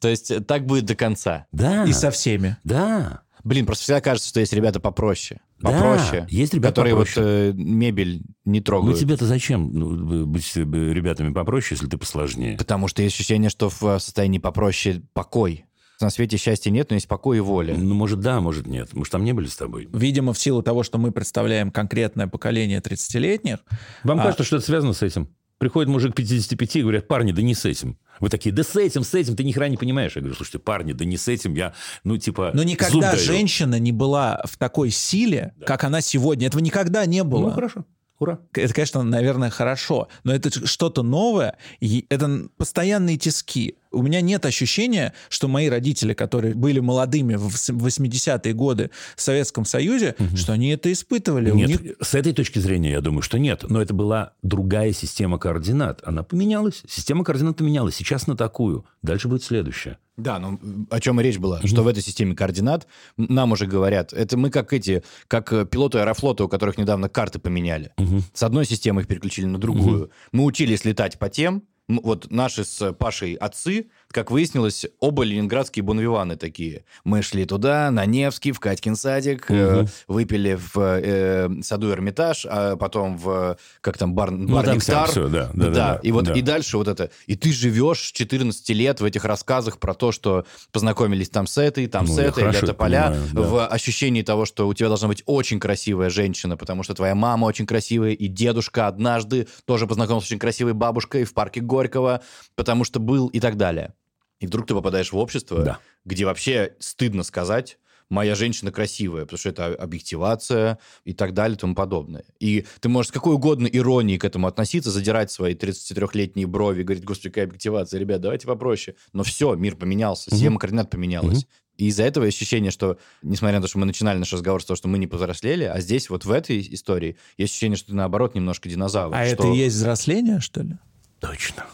То 0.00 0.08
есть 0.08 0.46
так 0.46 0.66
будет 0.66 0.84
до 0.84 0.94
конца? 0.94 1.46
Да. 1.52 1.84
И 1.84 1.92
со 1.92 2.10
всеми? 2.10 2.56
Да. 2.64 3.22
Блин, 3.42 3.66
просто 3.66 3.84
всегда 3.84 4.00
кажется, 4.00 4.28
что 4.28 4.40
есть 4.40 4.52
ребята 4.52 4.80
попроще. 4.80 5.40
Попроще. 5.60 6.22
Да, 6.22 6.26
есть 6.28 6.54
ребята 6.54 6.68
которые 6.68 6.94
попроще. 6.94 7.52
вот 7.52 7.58
э, 7.58 7.62
мебель 7.62 8.22
не 8.44 8.60
трогают. 8.60 8.96
Ну 8.96 9.00
тебе-то 9.00 9.26
зачем 9.26 9.70
ну, 9.72 10.26
быть 10.26 10.54
ребятами 10.56 11.32
попроще, 11.32 11.76
если 11.76 11.88
ты 11.88 11.98
посложнее? 11.98 12.56
Потому 12.56 12.88
что 12.88 13.02
есть 13.02 13.14
ощущение, 13.14 13.50
что 13.50 13.70
в 13.70 13.98
состоянии 13.98 14.38
попроще 14.38 15.02
покой 15.12 15.64
на 16.00 16.10
свете 16.10 16.36
счастья 16.36 16.70
нет, 16.70 16.90
но 16.90 16.94
есть 16.94 17.08
покой 17.08 17.38
и 17.38 17.40
воля. 17.40 17.74
Ну, 17.76 17.94
может, 17.94 18.20
да, 18.20 18.40
может, 18.40 18.66
нет. 18.66 18.94
Может, 18.94 19.12
там 19.12 19.24
не 19.24 19.32
были 19.32 19.46
с 19.46 19.56
тобой. 19.56 19.88
Видимо, 19.92 20.32
в 20.32 20.38
силу 20.38 20.62
того, 20.62 20.82
что 20.82 20.98
мы 20.98 21.12
представляем 21.12 21.70
конкретное 21.70 22.26
поколение 22.26 22.80
30-летних... 22.80 23.58
Вам 24.04 24.20
а... 24.20 24.22
кажется, 24.22 24.44
что 24.44 24.56
это 24.56 24.64
связано 24.64 24.92
с 24.92 25.02
этим? 25.02 25.28
Приходит 25.58 25.90
мужик 25.90 26.14
55 26.14 26.76
и 26.76 26.82
говорят, 26.82 27.06
парни, 27.06 27.32
да 27.32 27.42
не 27.42 27.54
с 27.54 27.66
этим. 27.66 27.98
Вы 28.18 28.30
такие, 28.30 28.50
да 28.50 28.62
с 28.62 28.76
этим, 28.76 29.04
с 29.04 29.12
этим, 29.12 29.36
ты 29.36 29.44
ни 29.44 29.52
хера 29.52 29.68
не 29.68 29.76
понимаешь. 29.76 30.16
Я 30.16 30.22
говорю, 30.22 30.34
слушайте, 30.34 30.58
парни, 30.58 30.94
да 30.94 31.04
не 31.04 31.18
с 31.18 31.28
этим, 31.28 31.54
я, 31.54 31.74
ну, 32.02 32.16
типа... 32.16 32.52
Но 32.54 32.62
никогда 32.62 33.14
женщина 33.16 33.78
не 33.78 33.92
была 33.92 34.42
в 34.46 34.56
такой 34.56 34.88
силе, 34.88 35.52
да. 35.58 35.66
как 35.66 35.84
она 35.84 36.00
сегодня. 36.00 36.46
Этого 36.46 36.62
никогда 36.62 37.04
не 37.04 37.22
было. 37.24 37.48
Ну, 37.48 37.50
хорошо. 37.50 37.84
Ура. 38.20 38.38
Это, 38.54 38.72
конечно, 38.72 39.02
наверное, 39.02 39.50
хорошо, 39.50 40.08
но 40.24 40.34
это 40.34 40.66
что-то 40.66 41.02
новое, 41.02 41.56
и 41.80 42.06
это 42.10 42.48
постоянные 42.58 43.16
тиски 43.16 43.76
у 43.90 44.02
меня 44.02 44.20
нет 44.20 44.46
ощущения, 44.46 45.12
что 45.28 45.48
мои 45.48 45.68
родители, 45.68 46.14
которые 46.14 46.54
были 46.54 46.80
молодыми 46.80 47.34
в 47.34 47.48
80-е 47.48 48.52
годы 48.54 48.90
в 49.16 49.22
Советском 49.22 49.64
Союзе, 49.64 50.14
угу. 50.18 50.36
что 50.36 50.52
они 50.52 50.70
это 50.70 50.92
испытывали. 50.92 51.50
Нет, 51.50 51.68
них... 51.68 51.96
с 52.00 52.14
этой 52.14 52.32
точки 52.32 52.58
зрения 52.58 52.92
я 52.92 53.00
думаю, 53.00 53.22
что 53.22 53.38
нет. 53.38 53.64
Но 53.68 53.80
это 53.80 53.94
была 53.94 54.32
другая 54.42 54.92
система 54.92 55.38
координат. 55.38 56.02
Она 56.04 56.22
поменялась. 56.22 56.82
Система 56.88 57.24
координат 57.24 57.56
поменялась. 57.56 57.96
Сейчас 57.96 58.26
на 58.26 58.36
такую. 58.36 58.84
Дальше 59.02 59.28
будет 59.28 59.42
следующая. 59.42 59.98
Да, 60.16 60.38
но 60.38 60.58
о 60.90 61.00
чем 61.00 61.20
и 61.20 61.24
речь 61.24 61.38
была, 61.38 61.60
mm 61.60 61.66
что 61.70 61.82
в 61.82 61.88
этой 61.88 62.02
системе 62.02 62.34
координат 62.34 62.86
нам 63.16 63.52
уже 63.52 63.66
говорят, 63.66 64.12
это 64.12 64.36
мы 64.36 64.50
как 64.50 64.72
эти, 64.72 65.02
как 65.28 65.52
э, 65.52 65.64
пилоты 65.64 65.98
аэрофлота, 65.98 66.44
у 66.44 66.48
которых 66.48 66.78
недавно 66.78 67.08
карты 67.08 67.38
поменяли. 67.38 67.92
mm 67.96 68.22
С 68.34 68.42
одной 68.42 68.66
системы 68.66 69.02
их 69.02 69.06
переключили 69.06 69.46
на 69.46 69.58
другую. 69.58 70.06
mm 70.06 70.10
Мы 70.32 70.44
учились 70.44 70.84
летать 70.84 71.18
по 71.18 71.30
тем, 71.30 71.62
вот 72.02 72.30
наши 72.30 72.64
с 72.64 72.92
Пашей 72.92 73.34
отцы, 73.34 73.90
как 74.12 74.30
выяснилось, 74.30 74.86
оба 74.98 75.22
ленинградские 75.22 75.84
бонвиваны 75.84 76.36
такие. 76.36 76.84
Мы 77.04 77.22
шли 77.22 77.44
туда, 77.44 77.90
на 77.90 78.06
Невский, 78.06 78.50
в 78.50 78.58
Катькин 78.58 78.96
садик, 78.96 79.46
угу. 79.48 79.54
э, 79.56 79.86
выпили 80.08 80.58
в 80.58 80.76
э, 80.76 81.62
саду 81.62 81.90
Эрмитаж, 81.90 82.44
а 82.48 82.76
потом 82.76 83.16
в, 83.16 83.56
как 83.80 83.98
там, 83.98 84.14
бар, 84.14 84.32
ну, 84.32 84.54
бар 84.54 84.64
там 84.64 84.76
Нектар. 84.76 85.08
Все, 85.08 85.28
да, 85.28 85.50
да, 85.54 85.66
да, 85.66 85.70
да, 85.70 86.00
и 86.02 86.10
вот 86.10 86.24
да. 86.24 86.32
и 86.34 86.42
дальше 86.42 86.76
вот 86.76 86.88
это. 86.88 87.10
И 87.26 87.36
ты 87.36 87.52
живешь 87.52 88.00
с 88.00 88.12
14 88.12 88.68
лет 88.70 89.00
в 89.00 89.04
этих 89.04 89.24
рассказах 89.24 89.78
про 89.78 89.94
то, 89.94 90.10
что 90.10 90.44
познакомились 90.72 91.30
там 91.30 91.46
с 91.46 91.58
этой, 91.58 91.86
там 91.86 92.06
ну, 92.06 92.14
с 92.14 92.18
этой, 92.18 92.48
или 92.48 92.72
поля, 92.72 93.14
да. 93.32 93.40
в 93.40 93.66
ощущении 93.66 94.22
того, 94.22 94.44
что 94.44 94.66
у 94.66 94.74
тебя 94.74 94.88
должна 94.88 95.06
быть 95.06 95.22
очень 95.26 95.60
красивая 95.60 96.10
женщина, 96.10 96.56
потому 96.56 96.82
что 96.82 96.94
твоя 96.94 97.14
мама 97.14 97.46
очень 97.46 97.66
красивая, 97.66 98.10
и 98.10 98.26
дедушка 98.26 98.88
однажды 98.88 99.46
тоже 99.66 99.86
познакомился 99.86 100.26
с 100.26 100.30
очень 100.30 100.40
красивой 100.40 100.72
бабушкой 100.72 101.24
в 101.24 101.32
парке 101.32 101.60
Горького, 101.60 102.22
потому 102.56 102.82
что 102.82 102.98
был 102.98 103.28
и 103.28 103.38
так 103.38 103.56
далее. 103.56 103.94
И 104.40 104.46
вдруг 104.46 104.66
ты 104.66 104.74
попадаешь 104.74 105.12
в 105.12 105.16
общество, 105.16 105.62
да. 105.62 105.78
где 106.04 106.24
вообще 106.24 106.74
стыдно 106.78 107.22
сказать, 107.22 107.78
моя 108.10 108.34
женщина 108.34 108.72
красивая, 108.72 109.22
потому 109.22 109.38
что 109.38 109.48
это 109.50 109.66
объективация 109.66 110.78
и 111.04 111.14
так 111.14 111.32
далее 111.32 111.56
и 111.56 111.58
тому 111.58 111.74
подобное. 111.74 112.24
И 112.40 112.66
ты 112.80 112.88
можешь 112.88 113.10
с 113.10 113.12
какой 113.12 113.34
угодно 113.34 113.66
иронией 113.66 114.18
к 114.18 114.24
этому 114.24 114.48
относиться, 114.48 114.90
задирать 114.90 115.30
свои 115.30 115.54
33-летние 115.54 116.46
брови, 116.46 116.82
говорить, 116.82 117.04
господи, 117.04 117.28
какая 117.30 117.44
объективация, 117.44 118.00
ребят, 118.00 118.20
давайте 118.20 118.46
попроще. 118.46 118.96
Но 119.12 119.22
все, 119.22 119.54
мир 119.54 119.76
поменялся, 119.76 120.30
система 120.30 120.54
угу. 120.54 120.60
координат 120.60 120.90
поменялась. 120.90 121.38
Угу. 121.38 121.48
И 121.76 121.86
из-за 121.86 122.02
этого 122.02 122.26
ощущение, 122.26 122.70
что, 122.70 122.98
несмотря 123.22 123.58
на 123.58 123.62
то, 123.62 123.68
что 123.68 123.78
мы 123.78 123.86
начинали 123.86 124.18
наш 124.18 124.30
разговор 124.32 124.60
с 124.60 124.66
того, 124.66 124.76
что 124.76 124.88
мы 124.88 124.98
не 124.98 125.06
повзрослели, 125.06 125.64
а 125.64 125.80
здесь 125.80 126.10
вот 126.10 126.26
в 126.26 126.30
этой 126.30 126.60
истории 126.74 127.16
есть 127.38 127.52
ощущение, 127.52 127.76
что 127.76 127.88
ты 127.88 127.94
наоборот 127.94 128.34
немножко 128.34 128.68
динозавр. 128.68 129.14
А 129.14 129.24
что... 129.24 129.34
это 129.34 129.46
и 129.46 129.56
есть 129.56 129.76
взросление, 129.76 130.40
что 130.40 130.62
ли? 130.62 130.76
Точно. 131.20 131.64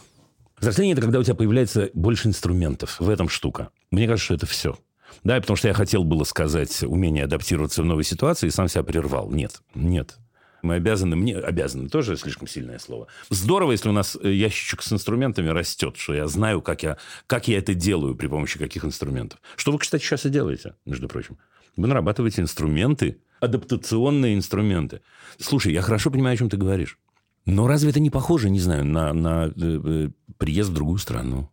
Взросление– 0.59 0.93
это 0.93 1.01
когда 1.01 1.19
у 1.19 1.23
тебя 1.23 1.35
появляется 1.35 1.91
больше 1.93 2.27
инструментов. 2.27 2.99
В 2.99 3.09
этом 3.09 3.29
штука. 3.29 3.69
Мне 3.91 4.07
кажется, 4.07 4.25
что 4.25 4.33
это 4.33 4.45
все. 4.47 4.77
Да, 5.23 5.39
потому 5.39 5.55
что 5.55 5.67
я 5.67 5.73
хотел 5.73 6.03
было 6.03 6.23
сказать 6.23 6.83
умение 6.83 7.25
адаптироваться 7.25 7.83
в 7.83 7.85
новой 7.85 8.03
ситуации 8.03 8.47
и 8.47 8.51
сам 8.51 8.67
себя 8.67 8.83
прервал. 8.83 9.29
Нет, 9.29 9.61
нет. 9.75 10.17
Мы 10.63 10.75
обязаны, 10.75 11.15
мне 11.15 11.37
обязаны, 11.37 11.87
тоже 11.87 12.17
слишком 12.17 12.47
сильное 12.47 12.79
слово. 12.79 13.07
Здорово, 13.29 13.71
если 13.71 13.89
у 13.89 13.91
нас 13.91 14.17
э, 14.21 14.31
ящичек 14.31 14.81
с 14.81 14.91
инструментами 14.91 15.49
растет, 15.49 15.95
что 15.97 16.15
я 16.15 16.27
знаю, 16.27 16.61
как 16.61 16.81
я, 16.81 16.97
как 17.27 17.47
я 17.47 17.59
это 17.59 17.75
делаю 17.75 18.15
при 18.15 18.27
помощи 18.27 18.57
каких 18.57 18.83
инструментов. 18.83 19.39
Что 19.55 19.71
вы, 19.71 19.77
кстати, 19.77 20.01
сейчас 20.01 20.25
и 20.25 20.29
делаете, 20.29 20.75
между 20.85 21.07
прочим. 21.07 21.37
Вы 21.75 21.87
нарабатываете 21.87 22.41
инструменты, 22.41 23.21
адаптационные 23.39 24.35
инструменты. 24.35 25.01
Слушай, 25.39 25.73
я 25.73 25.83
хорошо 25.83 26.09
понимаю, 26.09 26.33
о 26.33 26.37
чем 26.37 26.49
ты 26.49 26.57
говоришь. 26.57 26.97
Но 27.47 27.65
разве 27.65 27.91
это 27.91 28.01
не 28.01 28.09
похоже, 28.09 28.49
не 28.49 28.59
знаю, 28.59 28.85
на, 28.85 29.13
на 29.13 29.47
э, 29.47 29.51
э, 29.57 30.09
приезд 30.37 30.69
в 30.69 30.73
другую 30.73 30.97
страну? 30.97 31.49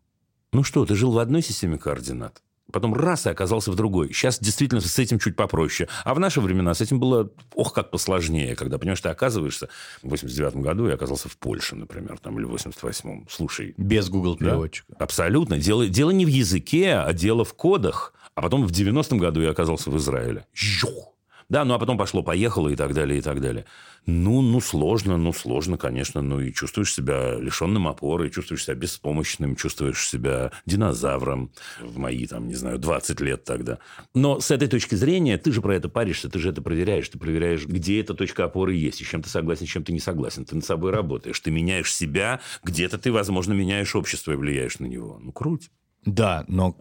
Ну 0.52 0.64
что, 0.64 0.84
ты 0.84 0.96
жил 0.96 1.12
в 1.12 1.18
одной 1.18 1.40
системе 1.40 1.78
координат, 1.78 2.42
потом 2.72 2.94
раз 2.94 3.26
и 3.26 3.30
оказался 3.30 3.70
в 3.70 3.76
другой. 3.76 4.12
Сейчас 4.12 4.40
действительно 4.40 4.80
с 4.80 4.98
этим 4.98 5.20
чуть 5.20 5.36
попроще. 5.36 5.88
А 6.04 6.14
в 6.14 6.18
наши 6.18 6.40
времена 6.40 6.74
с 6.74 6.80
этим 6.80 6.98
было, 6.98 7.30
ох, 7.54 7.72
как 7.72 7.92
посложнее, 7.92 8.56
когда, 8.56 8.76
понимаешь, 8.76 9.00
ты 9.00 9.08
оказываешься... 9.08 9.68
В 10.02 10.08
89 10.08 10.56
году 10.56 10.88
я 10.88 10.94
оказался 10.94 11.28
в 11.28 11.36
Польше, 11.36 11.76
например, 11.76 12.18
там, 12.18 12.40
или 12.40 12.44
в 12.44 12.54
88-м. 12.54 13.28
Слушай... 13.30 13.74
Без 13.76 14.08
Google 14.08 14.36
переводчика. 14.36 14.96
Да, 14.98 15.04
абсолютно. 15.04 15.58
Дело, 15.58 15.86
дело 15.86 16.10
не 16.10 16.26
в 16.26 16.28
языке, 16.28 16.94
а 16.94 17.12
дело 17.12 17.44
в 17.44 17.54
кодах. 17.54 18.14
А 18.34 18.42
потом 18.42 18.66
в 18.66 18.72
90-м 18.72 19.18
году 19.18 19.42
я 19.42 19.50
оказался 19.50 19.90
в 19.90 19.96
Израиле. 19.96 20.44
Жух! 20.52 21.13
Да, 21.54 21.64
ну 21.64 21.74
а 21.74 21.78
потом 21.78 21.96
пошло-поехало 21.96 22.70
и 22.70 22.74
так 22.74 22.94
далее, 22.94 23.20
и 23.20 23.22
так 23.22 23.40
далее. 23.40 23.64
Ну, 24.06 24.42
ну, 24.42 24.60
сложно, 24.60 25.16
ну, 25.16 25.32
сложно, 25.32 25.78
конечно. 25.78 26.20
Ну, 26.20 26.40
и 26.40 26.52
чувствуешь 26.52 26.92
себя 26.92 27.36
лишенным 27.36 27.86
опоры, 27.86 28.28
чувствуешь 28.28 28.64
себя 28.64 28.74
беспомощным, 28.74 29.54
чувствуешь 29.54 30.08
себя 30.08 30.50
динозавром 30.66 31.52
в 31.80 31.96
мои, 31.96 32.26
там, 32.26 32.48
не 32.48 32.56
знаю, 32.56 32.80
20 32.80 33.20
лет 33.20 33.44
тогда. 33.44 33.78
Но 34.14 34.40
с 34.40 34.50
этой 34.50 34.66
точки 34.66 34.96
зрения 34.96 35.38
ты 35.38 35.52
же 35.52 35.62
про 35.62 35.76
это 35.76 35.88
паришься, 35.88 36.28
ты 36.28 36.40
же 36.40 36.50
это 36.50 36.60
проверяешь. 36.60 37.08
Ты 37.08 37.20
проверяешь, 37.20 37.66
где 37.66 38.00
эта 38.00 38.14
точка 38.14 38.46
опоры 38.46 38.74
есть, 38.74 39.00
и 39.00 39.04
с 39.04 39.06
чем 39.06 39.22
ты 39.22 39.28
согласен, 39.28 39.66
с 39.66 39.70
чем 39.70 39.84
ты 39.84 39.92
не 39.92 40.00
согласен. 40.00 40.44
Ты 40.44 40.56
над 40.56 40.64
собой 40.64 40.90
работаешь, 40.90 41.38
ты 41.38 41.52
меняешь 41.52 41.94
себя, 41.94 42.40
где-то 42.64 42.98
ты, 42.98 43.12
возможно, 43.12 43.52
меняешь 43.52 43.94
общество 43.94 44.32
и 44.32 44.36
влияешь 44.36 44.80
на 44.80 44.86
него. 44.86 45.20
Ну, 45.22 45.30
круть. 45.30 45.70
Да, 46.04 46.44
но 46.48 46.76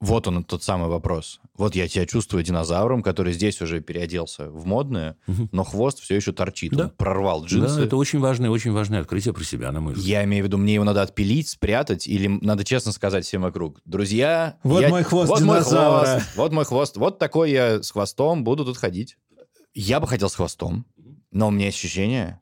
вот 0.00 0.26
он 0.26 0.44
тот 0.44 0.62
самый 0.62 0.88
вопрос. 0.88 1.40
Вот 1.56 1.74
я 1.74 1.86
тебя 1.86 2.06
чувствую 2.06 2.42
динозавром, 2.42 3.02
который 3.02 3.32
здесь 3.34 3.60
уже 3.60 3.80
переоделся 3.80 4.48
в 4.48 4.64
модное, 4.66 5.16
но 5.52 5.62
хвост 5.62 6.00
все 6.00 6.16
еще 6.16 6.32
торчит. 6.32 6.72
Да. 6.72 6.84
Он 6.84 6.90
прорвал 6.90 7.44
джинсы. 7.44 7.76
Да, 7.76 7.84
это 7.84 7.96
очень 7.96 8.18
важное, 8.18 8.48
очень 8.50 8.72
важное 8.72 9.00
открытие 9.02 9.34
про 9.34 9.44
себя, 9.44 9.70
на 9.72 9.80
мой 9.80 9.92
взгляд. 9.92 10.08
Я 10.08 10.24
имею 10.24 10.44
в 10.44 10.46
виду, 10.46 10.56
мне 10.58 10.74
его 10.74 10.84
надо 10.84 11.02
отпилить, 11.02 11.48
спрятать, 11.48 12.06
или 12.08 12.26
надо 12.28 12.64
честно 12.64 12.92
сказать 12.92 13.26
всем 13.26 13.42
вокруг. 13.42 13.80
Друзья, 13.84 14.58
Вот 14.62 14.80
я- 14.80 14.88
мой 14.88 15.02
хвост 15.02 15.28
вот 15.28 15.40
мой 15.42 15.58
динозавра. 15.58 16.06
хвост, 16.06 16.36
вот 16.36 16.52
мой 16.52 16.64
хвост, 16.64 16.96
вот 16.96 17.18
такой 17.18 17.50
я 17.50 17.82
с 17.82 17.90
хвостом 17.90 18.42
буду 18.42 18.64
тут 18.64 18.78
ходить. 18.78 19.18
Я 19.74 20.00
бы 20.00 20.06
хотел 20.08 20.30
с 20.30 20.34
хвостом, 20.34 20.86
но 21.30 21.48
у 21.48 21.50
меня 21.50 21.68
ощущение 21.68 22.40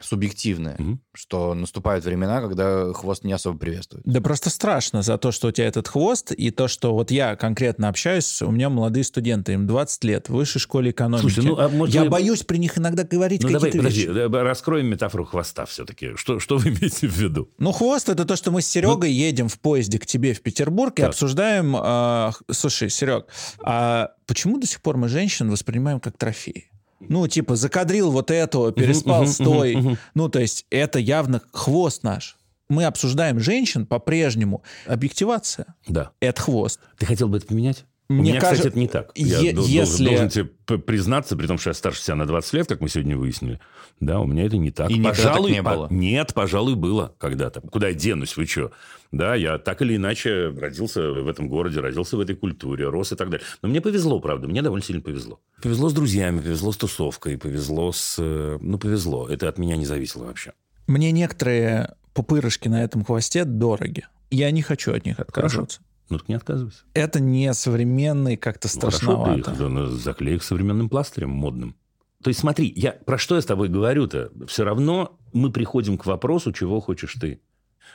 субъективное, 0.00 0.76
Мгм. 0.78 1.00
что 1.14 1.54
наступают 1.54 2.04
времена, 2.04 2.40
когда 2.40 2.92
хвост 2.92 3.24
не 3.24 3.32
особо 3.32 3.58
приветствует. 3.58 4.02
Да 4.06 4.20
просто 4.20 4.50
страшно 4.50 5.02
за 5.02 5.18
то, 5.18 5.30
что 5.32 5.48
у 5.48 5.52
тебя 5.52 5.66
этот 5.66 5.88
хвост, 5.88 6.32
и 6.32 6.50
то, 6.50 6.68
что 6.68 6.94
вот 6.94 7.10
я 7.10 7.36
конкретно 7.36 7.88
общаюсь, 7.88 8.40
у 8.42 8.50
меня 8.50 8.68
молодые 8.70 9.04
студенты, 9.04 9.52
им 9.52 9.66
20 9.66 10.04
лет, 10.04 10.28
в 10.28 10.32
высшей 10.34 10.60
школе 10.60 10.90
экономики. 10.90 11.22
Слушай, 11.22 11.44
ну, 11.44 11.58
а 11.58 11.68
может, 11.68 11.94
я 11.94 12.04
вы- 12.04 12.10
боюсь 12.10 12.42
при 12.42 12.58
них 12.58 12.78
иногда 12.78 13.04
говорить 13.04 13.42
Ну, 13.42 13.48
давай, 13.48 13.70
какие-то 13.70 13.78
подожди, 13.88 14.06
вещи. 14.06 14.28
да, 14.28 14.42
раскроем 14.42 14.86
метафору 14.86 15.24
хвоста 15.24 15.66
все-таки. 15.66 16.14
Что, 16.16 16.38
что 16.40 16.56
вы 16.58 16.64
имеете 16.70 17.08
в 17.08 17.16
виду? 17.16 17.50
Ну, 17.58 17.72
хвост 17.72 18.08
это 18.08 18.24
то, 18.24 18.36
что 18.36 18.50
мы 18.50 18.62
с 18.62 18.66
Серегой 18.66 19.12
едем 19.12 19.48
в 19.48 19.58
поезде 19.60 19.98
к 19.98 20.06
тебе 20.06 20.32
в 20.34 20.40
Петербург 20.42 20.98
и 20.98 21.02
Так. 21.02 21.10
обсуждаем. 21.10 21.74
х- 21.74 22.32
слушай, 22.50 22.88
Серег, 22.90 23.26
а 23.62 24.10
почему 24.26 24.58
до 24.58 24.66
сих 24.66 24.80
пор 24.80 24.96
мы 24.96 25.08
женщин 25.08 25.50
воспринимаем 25.50 26.00
как 26.00 26.16
трофеи? 26.16 26.70
Ну, 27.00 27.26
типа, 27.26 27.56
закадрил 27.56 28.10
вот 28.10 28.30
этого, 28.30 28.72
переспал 28.72 29.22
мгм, 29.22 29.30
с 29.30 29.36
той. 29.38 29.98
Ну, 30.14 30.28
то 30.28 30.38
есть, 30.38 30.66
это 30.70 30.98
явно 30.98 31.40
хвост 31.52 32.02
наш. 32.02 32.36
Мы 32.68 32.84
обсуждаем 32.84 33.40
женщин 33.40 33.84
по-прежнему. 33.84 34.62
Объективация 34.86 35.74
Да.— 35.88 36.12
это 36.20 36.40
хвост. 36.40 36.78
Ты 36.98 37.06
хотел 37.06 37.28
бы 37.28 37.38
это 37.38 37.46
поменять? 37.46 37.84
У 38.10 38.14
Мне 38.14 38.32
меня, 38.32 38.40
кажется, 38.40 38.68
кстати, 38.70 38.72
это 38.72 38.78
не 38.80 38.88
так. 38.88 39.12
Я 39.14 39.38
е- 39.38 39.52
дол- 39.52 39.66
если- 39.66 40.04
должен, 40.04 40.28
должен 40.28 40.50
тебе 40.66 40.78
признаться, 40.80 41.36
при 41.36 41.46
том, 41.46 41.58
что 41.58 41.70
я 41.70 41.74
старше 41.74 42.02
тебя 42.02 42.16
на 42.16 42.26
20 42.26 42.52
лет, 42.54 42.66
как 42.66 42.80
мы 42.80 42.88
сегодня 42.88 43.16
выяснили. 43.16 43.60
Да, 44.00 44.18
у 44.18 44.26
меня 44.26 44.46
это 44.46 44.56
не 44.56 44.72
так. 44.72 44.90
И 44.90 45.00
пожалуй, 45.00 45.52
не 45.52 45.62
по- 45.62 45.74
было? 45.76 45.88
Нет, 45.90 46.34
пожалуй, 46.34 46.74
было 46.74 47.14
когда-то. 47.18 47.60
Куда 47.60 47.86
я 47.86 47.94
денусь, 47.94 48.36
вы 48.36 48.46
что? 48.46 48.72
Да, 49.12 49.36
я 49.36 49.58
так 49.58 49.80
или 49.82 49.94
иначе 49.94 50.48
родился 50.48 51.12
в 51.12 51.28
этом 51.28 51.48
городе, 51.48 51.78
родился 51.78 52.16
в 52.16 52.20
этой 52.20 52.34
культуре, 52.34 52.88
рос 52.88 53.12
и 53.12 53.14
так 53.14 53.30
далее. 53.30 53.46
Но 53.62 53.68
мне 53.68 53.80
повезло, 53.80 54.18
правда, 54.18 54.48
мне 54.48 54.60
довольно 54.60 54.84
сильно 54.84 55.02
повезло. 55.02 55.38
Повезло 55.62 55.88
с 55.88 55.92
друзьями, 55.92 56.40
повезло 56.40 56.72
с 56.72 56.76
тусовкой, 56.78 57.38
повезло 57.38 57.92
с... 57.92 58.16
э, 58.18 58.58
Ну, 58.60 58.76
повезло. 58.78 59.28
Это 59.28 59.48
от 59.48 59.58
меня 59.58 59.76
не 59.76 59.86
зависело 59.86 60.24
вообще. 60.24 60.52
Мне 60.88 61.12
некоторые 61.12 61.94
пупырышки 62.12 62.66
на 62.66 62.82
этом 62.82 63.04
хвосте 63.04 63.44
дороги. 63.44 64.04
Я 64.32 64.50
не 64.50 64.62
хочу 64.62 64.92
от 64.92 65.04
них 65.06 65.20
отказываться. 65.20 65.80
Ну, 66.10 66.18
так 66.18 66.28
не 66.28 66.34
отказывайся. 66.34 66.82
Это 66.92 67.20
не 67.20 67.54
современный, 67.54 68.36
как-то 68.36 68.68
Ну, 68.72 68.80
Хорошо, 68.80 68.98
ты 68.98 69.42
страшновато. 69.42 69.84
их 69.84 69.90
заклей 69.92 70.34
их 70.34 70.42
современным 70.42 70.88
пластырем 70.88 71.30
модным. 71.30 71.76
То 72.22 72.28
есть 72.28 72.40
смотри, 72.40 72.70
я, 72.76 72.92
про 72.92 73.16
что 73.16 73.36
я 73.36 73.40
с 73.40 73.46
тобой 73.46 73.68
говорю-то? 73.68 74.30
Все 74.46 74.64
равно 74.64 75.18
мы 75.32 75.50
приходим 75.50 75.96
к 75.96 76.04
вопросу, 76.04 76.52
чего 76.52 76.80
хочешь 76.80 77.14
ты. 77.14 77.40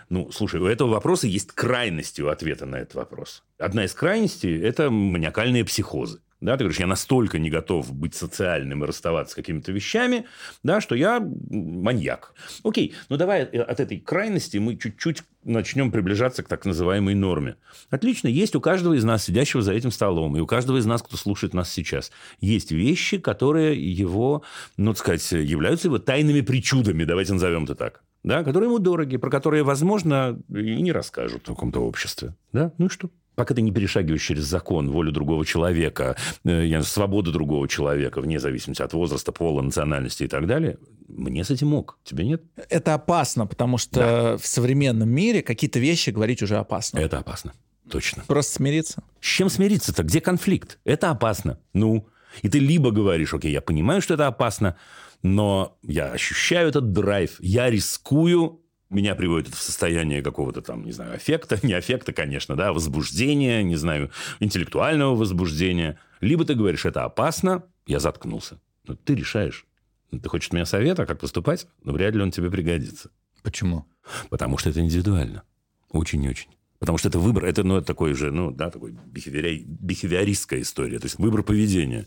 Ну, 0.09 0.31
слушай, 0.31 0.59
у 0.59 0.65
этого 0.65 0.89
вопроса 0.89 1.27
есть 1.27 1.51
крайности 1.51 2.21
у 2.21 2.29
ответа 2.29 2.65
на 2.65 2.77
этот 2.77 2.95
вопрос. 2.95 3.43
Одна 3.59 3.85
из 3.85 3.93
крайностей– 3.93 4.59
это 4.61 4.89
маниакальные 4.89 5.63
психозы. 5.65 6.21
Да, 6.45 6.57
ты 6.57 6.63
говоришь, 6.63 6.79
я 6.79 6.85
настолько 6.85 7.39
не 7.39 7.49
готов 7.49 7.91
быть 7.91 8.13
социальным 8.13 8.83
и 8.83 8.87
расставаться 8.87 9.31
с 9.31 9.35
какими-то 9.35 9.71
вещами, 9.71 10.25
да, 10.61 10.79
что 10.79 10.93
я 10.93 11.19
маньяк. 11.19 12.35
Окей, 12.63 12.93
ну 13.09 13.17
давай 13.17 13.41
э, 13.41 13.61
от 13.61 13.79
этой 13.79 13.99
крайности 13.99 14.57
мы 14.57 14.77
чуть-чуть 14.77 15.23
начнем 15.43 15.91
приближаться 15.91 16.43
к 16.43 16.47
так 16.47 16.65
называемой 16.65 17.15
норме. 17.15 17.55
Отлично, 17.89 18.27
есть 18.27 18.55
у 18.55 18.61
каждого 18.61 18.93
из 18.93 19.03
нас, 19.03 19.23
сидящего 19.23 19.63
за 19.63 19.73
этим 19.73 19.89
столом, 19.89 20.37
и 20.37 20.39
у 20.39 20.45
каждого 20.45 20.77
из 20.77 20.85
нас, 20.85 21.01
кто 21.01 21.17
слушает 21.17 21.55
нас 21.55 21.71
сейчас, 21.71 22.11
есть 22.39 22.71
вещи, 22.71 23.17
которые 23.17 23.75
его, 23.75 24.43
ну, 24.77 24.93
так 24.93 24.99
сказать, 24.99 25.31
являются 25.31 25.87
его 25.87 25.97
тайными 25.97 26.41
причудами, 26.41 27.05
давайте 27.05 27.33
назовем 27.33 27.63
это 27.63 27.73
так. 27.73 28.03
Да, 28.23 28.43
которые 28.43 28.69
ему 28.69 28.77
дороги, 28.77 29.17
про 29.17 29.31
которые, 29.31 29.63
возможно, 29.63 30.39
и 30.49 30.81
не 30.81 30.91
расскажут 30.91 31.43
в 31.43 31.47
каком-то 31.47 31.79
обществе. 31.79 32.35
Да? 32.53 32.71
Ну 32.77 32.85
и 32.85 32.89
что? 32.89 33.09
Пока 33.35 33.53
ты 33.53 33.61
не 33.61 33.71
перешагиваешь 33.71 34.23
через 34.23 34.45
закон, 34.45 34.89
волю 34.89 35.11
другого 35.11 35.45
человека, 35.45 36.15
э, 36.43 36.81
свободу 36.81 37.31
другого 37.31 37.67
человека, 37.67 38.21
вне 38.21 38.39
зависимости 38.39 38.81
от 38.81 38.93
возраста, 38.93 39.31
пола, 39.31 39.61
национальности 39.61 40.23
и 40.23 40.27
так 40.27 40.47
далее, 40.47 40.77
мне 41.07 41.43
с 41.43 41.51
этим 41.51 41.73
ок. 41.73 41.99
Тебе 42.03 42.25
нет? 42.25 42.41
Это 42.69 42.93
опасно, 42.93 43.45
потому 43.45 43.77
что 43.77 44.37
в 44.41 44.47
современном 44.47 45.09
мире 45.09 45.41
какие-то 45.41 45.79
вещи 45.79 46.09
говорить 46.09 46.41
уже 46.41 46.57
опасно. 46.57 46.99
Это 46.99 47.19
опасно. 47.19 47.53
Точно. 47.89 48.23
Просто 48.27 48.55
смириться. 48.55 49.03
С 49.21 49.25
чем 49.25 49.49
смириться-то? 49.49 50.03
Где 50.03 50.19
конфликт? 50.21 50.79
Это 50.85 51.11
опасно. 51.11 51.59
Ну, 51.73 52.07
и 52.41 52.49
ты 52.49 52.59
либо 52.59 52.91
говоришь, 52.91 53.33
окей, 53.33 53.51
я 53.51 53.61
понимаю, 53.61 54.01
что 54.01 54.15
это 54.15 54.27
опасно, 54.27 54.75
но 55.21 55.77
я 55.83 56.11
ощущаю 56.11 56.69
этот 56.69 56.91
драйв, 56.91 57.35
я 57.39 57.69
рискую, 57.69 58.61
меня 58.89 59.15
приводит 59.15 59.49
это 59.49 59.57
в 59.57 59.61
состояние 59.61 60.21
какого-то 60.21 60.61
там, 60.61 60.85
не 60.85 60.91
знаю, 60.91 61.15
аффекта, 61.15 61.59
не 61.65 61.73
аффекта, 61.73 62.13
конечно, 62.13 62.55
да, 62.55 62.73
возбуждения, 62.73 63.63
не 63.63 63.75
знаю, 63.75 64.11
интеллектуального 64.39 65.15
возбуждения. 65.15 65.99
Либо 66.21 66.45
ты 66.45 66.55
говоришь, 66.55 66.85
это 66.85 67.03
опасно, 67.03 67.63
я 67.87 67.99
заткнулся. 67.99 68.59
Ну, 68.87 68.95
ты 68.95 69.15
решаешь. 69.15 69.65
Ты 70.11 70.29
хочешь 70.29 70.47
от 70.47 70.53
меня 70.53 70.65
совета, 70.65 71.05
как 71.05 71.19
поступать? 71.19 71.67
Но 71.83 71.93
вряд 71.93 72.15
ли 72.15 72.21
он 72.21 72.31
тебе 72.31 72.49
пригодится. 72.49 73.09
Почему? 73.43 73.85
Потому 74.29 74.57
что 74.57 74.69
это 74.69 74.79
индивидуально. 74.79 75.43
Очень 75.89 76.23
и 76.23 76.29
очень. 76.29 76.49
Потому 76.79 76.97
что 76.97 77.09
это 77.09 77.19
выбор, 77.19 77.45
это, 77.45 77.63
ну, 77.63 77.77
это 77.77 77.87
такой 77.87 78.13
же, 78.13 78.31
ну, 78.31 78.51
да, 78.51 78.69
такой 78.69 78.91
бихевиори- 78.91 79.63
бихевиористская 79.65 80.61
история, 80.61 80.99
то 80.99 81.05
есть 81.05 81.17
выбор 81.17 81.41
поведения. 81.41 82.05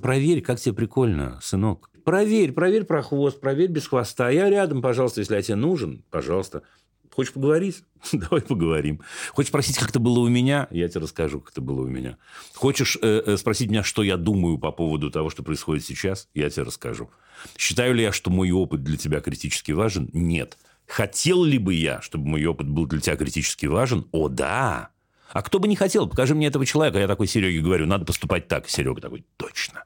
Проверь, 0.00 0.42
как 0.42 0.60
тебе 0.60 0.74
прикольно, 0.74 1.38
сынок. 1.42 1.90
Проверь, 2.04 2.52
проверь 2.52 2.84
про 2.84 3.02
хвост, 3.02 3.40
проверь 3.40 3.70
без 3.70 3.86
хвоста. 3.88 4.28
Я 4.28 4.50
рядом, 4.50 4.82
пожалуйста, 4.82 5.20
если 5.20 5.34
я 5.34 5.42
тебе 5.42 5.56
нужен, 5.56 6.04
пожалуйста. 6.10 6.62
Хочешь 7.14 7.32
поговорить? 7.32 7.84
Давай 8.12 8.42
поговорим. 8.42 9.00
Хочешь 9.32 9.48
спросить, 9.48 9.78
как 9.78 9.90
это 9.90 10.00
было 10.00 10.18
у 10.18 10.28
меня? 10.28 10.66
Я 10.70 10.88
тебе 10.88 11.02
расскажу, 11.02 11.40
как 11.40 11.52
это 11.52 11.60
было 11.60 11.82
у 11.82 11.86
меня. 11.86 12.18
Хочешь 12.54 12.98
э, 13.00 13.22
э, 13.24 13.36
спросить 13.36 13.70
меня, 13.70 13.84
что 13.84 14.02
я 14.02 14.16
думаю 14.16 14.58
по 14.58 14.72
поводу 14.72 15.10
того, 15.10 15.30
что 15.30 15.44
происходит 15.44 15.84
сейчас? 15.84 16.28
Я 16.34 16.50
тебе 16.50 16.64
расскажу. 16.64 17.10
Считаю 17.56 17.94
ли 17.94 18.02
я, 18.02 18.10
что 18.10 18.30
мой 18.30 18.50
опыт 18.50 18.82
для 18.82 18.96
тебя 18.96 19.20
критически 19.20 19.70
важен? 19.72 20.10
Нет. 20.12 20.58
Хотел 20.86 21.44
ли 21.44 21.58
бы 21.58 21.72
я, 21.72 22.02
чтобы 22.02 22.26
мой 22.26 22.44
опыт 22.44 22.68
был 22.68 22.86
для 22.86 23.00
тебя 23.00 23.16
критически 23.16 23.66
важен? 23.66 24.06
О, 24.10 24.28
да. 24.28 24.90
А 25.34 25.42
кто 25.42 25.58
бы 25.58 25.66
не 25.66 25.74
хотел, 25.74 26.08
покажи 26.08 26.34
мне 26.34 26.46
этого 26.46 26.64
человека. 26.64 27.00
Я 27.00 27.08
такой 27.08 27.26
Сереге 27.26 27.60
говорю, 27.60 27.86
надо 27.86 28.04
поступать 28.04 28.46
так. 28.46 28.68
Серега 28.68 29.00
такой, 29.00 29.26
точно. 29.36 29.82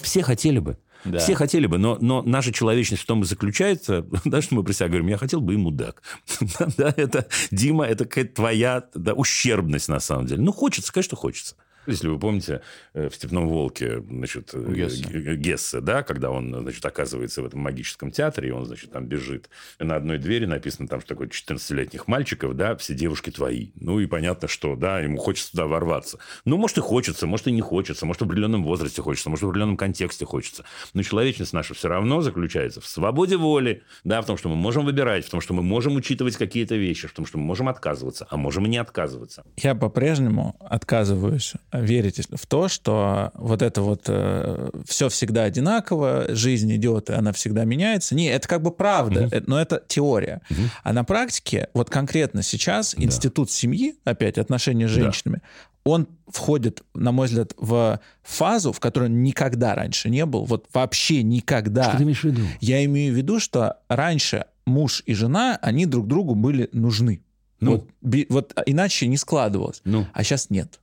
Все 0.00 0.22
хотели 0.22 0.58
бы. 0.58 0.78
Да. 1.04 1.18
Все 1.18 1.34
хотели 1.34 1.66
бы, 1.66 1.78
но, 1.78 1.98
но 2.00 2.22
наша 2.22 2.50
человечность 2.52 3.02
в 3.02 3.06
том 3.06 3.22
и 3.22 3.24
заключается, 3.26 4.06
да, 4.24 4.40
что 4.40 4.54
мы 4.54 4.64
про 4.64 4.72
себя 4.72 4.88
говорим, 4.88 5.08
я 5.08 5.18
хотел 5.18 5.42
бы 5.42 5.52
и 5.52 5.56
мудак. 5.58 6.02
да, 6.78 6.94
это, 6.96 7.26
Дима, 7.50 7.84
это 7.84 8.06
какая-то 8.06 8.34
твоя 8.34 8.84
да, 8.94 9.12
ущербность 9.12 9.88
на 9.88 10.00
самом 10.00 10.26
деле. 10.26 10.40
Ну, 10.40 10.50
хочется, 10.50 10.92
конечно, 10.92 11.16
хочется. 11.16 11.56
Если 11.86 12.08
вы 12.08 12.18
помните, 12.18 12.62
э, 12.94 13.08
в 13.08 13.14
«Степном 13.14 13.48
волке» 13.48 14.00
значит, 14.00 14.50
э, 14.52 14.72
Гессе. 14.72 15.04
Г- 15.08 15.36
Гессе, 15.36 15.80
да, 15.80 16.02
когда 16.02 16.30
он 16.30 16.54
значит, 16.62 16.84
оказывается 16.84 17.42
в 17.42 17.46
этом 17.46 17.60
магическом 17.60 18.10
театре, 18.10 18.48
и 18.48 18.52
он 18.52 18.66
значит, 18.66 18.92
там 18.92 19.06
бежит, 19.06 19.48
на 19.78 19.96
одной 19.96 20.18
двери 20.18 20.46
написано, 20.46 20.88
там, 20.88 21.00
что 21.00 21.08
такое 21.10 21.28
14-летних 21.28 22.06
мальчиков, 22.06 22.54
да, 22.54 22.76
все 22.76 22.94
девушки 22.94 23.30
твои. 23.30 23.70
Ну, 23.76 23.98
и 24.00 24.06
понятно, 24.06 24.48
что, 24.48 24.76
да, 24.76 25.00
ему 25.00 25.16
хочется 25.16 25.52
туда 25.52 25.66
ворваться. 25.66 26.18
Ну, 26.44 26.56
может, 26.56 26.78
и 26.78 26.80
хочется, 26.80 27.26
может, 27.26 27.48
и 27.48 27.52
не 27.52 27.60
хочется, 27.60 28.06
может, 28.06 28.22
в 28.22 28.24
определенном 28.26 28.64
возрасте 28.64 29.02
хочется, 29.02 29.30
может, 29.30 29.42
в 29.42 29.48
определенном 29.48 29.76
контексте 29.76 30.24
хочется. 30.24 30.64
Но 30.94 31.02
человечность 31.02 31.52
наша 31.52 31.74
все 31.74 31.88
равно 31.88 32.20
заключается 32.20 32.80
в 32.80 32.86
свободе 32.86 33.36
воли, 33.36 33.82
да, 34.04 34.20
в 34.22 34.26
том, 34.26 34.36
что 34.36 34.48
мы 34.48 34.56
можем 34.56 34.84
выбирать, 34.84 35.24
в 35.24 35.30
том, 35.30 35.40
что 35.40 35.54
мы 35.54 35.62
можем 35.62 35.96
учитывать 35.96 36.36
какие-то 36.36 36.76
вещи, 36.76 37.08
в 37.08 37.12
том, 37.12 37.26
что 37.26 37.38
мы 37.38 37.44
можем 37.44 37.68
отказываться, 37.68 38.26
а 38.30 38.36
можем 38.36 38.66
и 38.66 38.68
не 38.68 38.78
отказываться. 38.78 39.44
Я 39.56 39.74
по-прежнему 39.74 40.56
отказываюсь 40.60 41.54
верить 41.72 42.26
в 42.30 42.46
то, 42.46 42.68
что 42.68 43.30
вот 43.34 43.62
это 43.62 43.82
вот 43.82 44.02
все 44.86 45.08
всегда 45.08 45.44
одинаково, 45.44 46.26
жизнь 46.34 46.74
идет, 46.74 47.10
и 47.10 47.12
она 47.12 47.32
всегда 47.32 47.64
меняется. 47.64 48.14
Не, 48.14 48.26
это 48.26 48.48
как 48.48 48.62
бы 48.62 48.70
правда, 48.70 49.28
э, 49.30 49.42
но 49.46 49.60
это 49.60 49.82
теория. 49.86 50.40
Мгм. 50.50 50.70
А 50.82 50.92
на 50.92 51.04
практике, 51.04 51.68
вот 51.74 51.90
конкретно 51.90 52.42
сейчас, 52.42 52.94
Да. 52.96 53.04
институт 53.04 53.50
семьи, 53.50 53.94
опять 54.04 54.38
отношения 54.38 54.88
с 54.88 54.94
Да. 54.94 55.02
женщинами, 55.02 55.42
он 55.84 56.08
входит, 56.28 56.82
на 56.94 57.10
мой 57.12 57.26
взгляд, 57.26 57.52
в 57.56 58.00
фазу, 58.22 58.72
в 58.72 58.80
которой 58.80 59.04
он 59.06 59.22
никогда 59.22 59.74
раньше 59.74 60.10
не 60.10 60.26
был, 60.26 60.44
вот 60.44 60.66
вообще 60.74 61.22
никогда. 61.22 61.84
Что 61.84 61.96
ты 61.98 62.02
имеешь 62.02 62.20
в 62.20 62.24
виду? 62.24 62.42
Я 62.60 62.84
имею 62.84 63.14
в 63.14 63.16
виду, 63.16 63.40
что 63.40 63.78
раньше 63.88 64.44
муж 64.66 65.02
и 65.06 65.14
жена, 65.14 65.58
они 65.62 65.86
друг 65.86 66.06
другу 66.06 66.34
были 66.34 66.68
нужны. 66.72 67.22
Ну. 67.60 67.86
Вот, 68.02 68.26
вот 68.28 68.62
иначе 68.66 69.06
не 69.06 69.16
складывалось. 69.16 69.80
Ну, 69.84 70.06
А 70.12 70.22
сейчас 70.22 70.50
нет. 70.50 70.80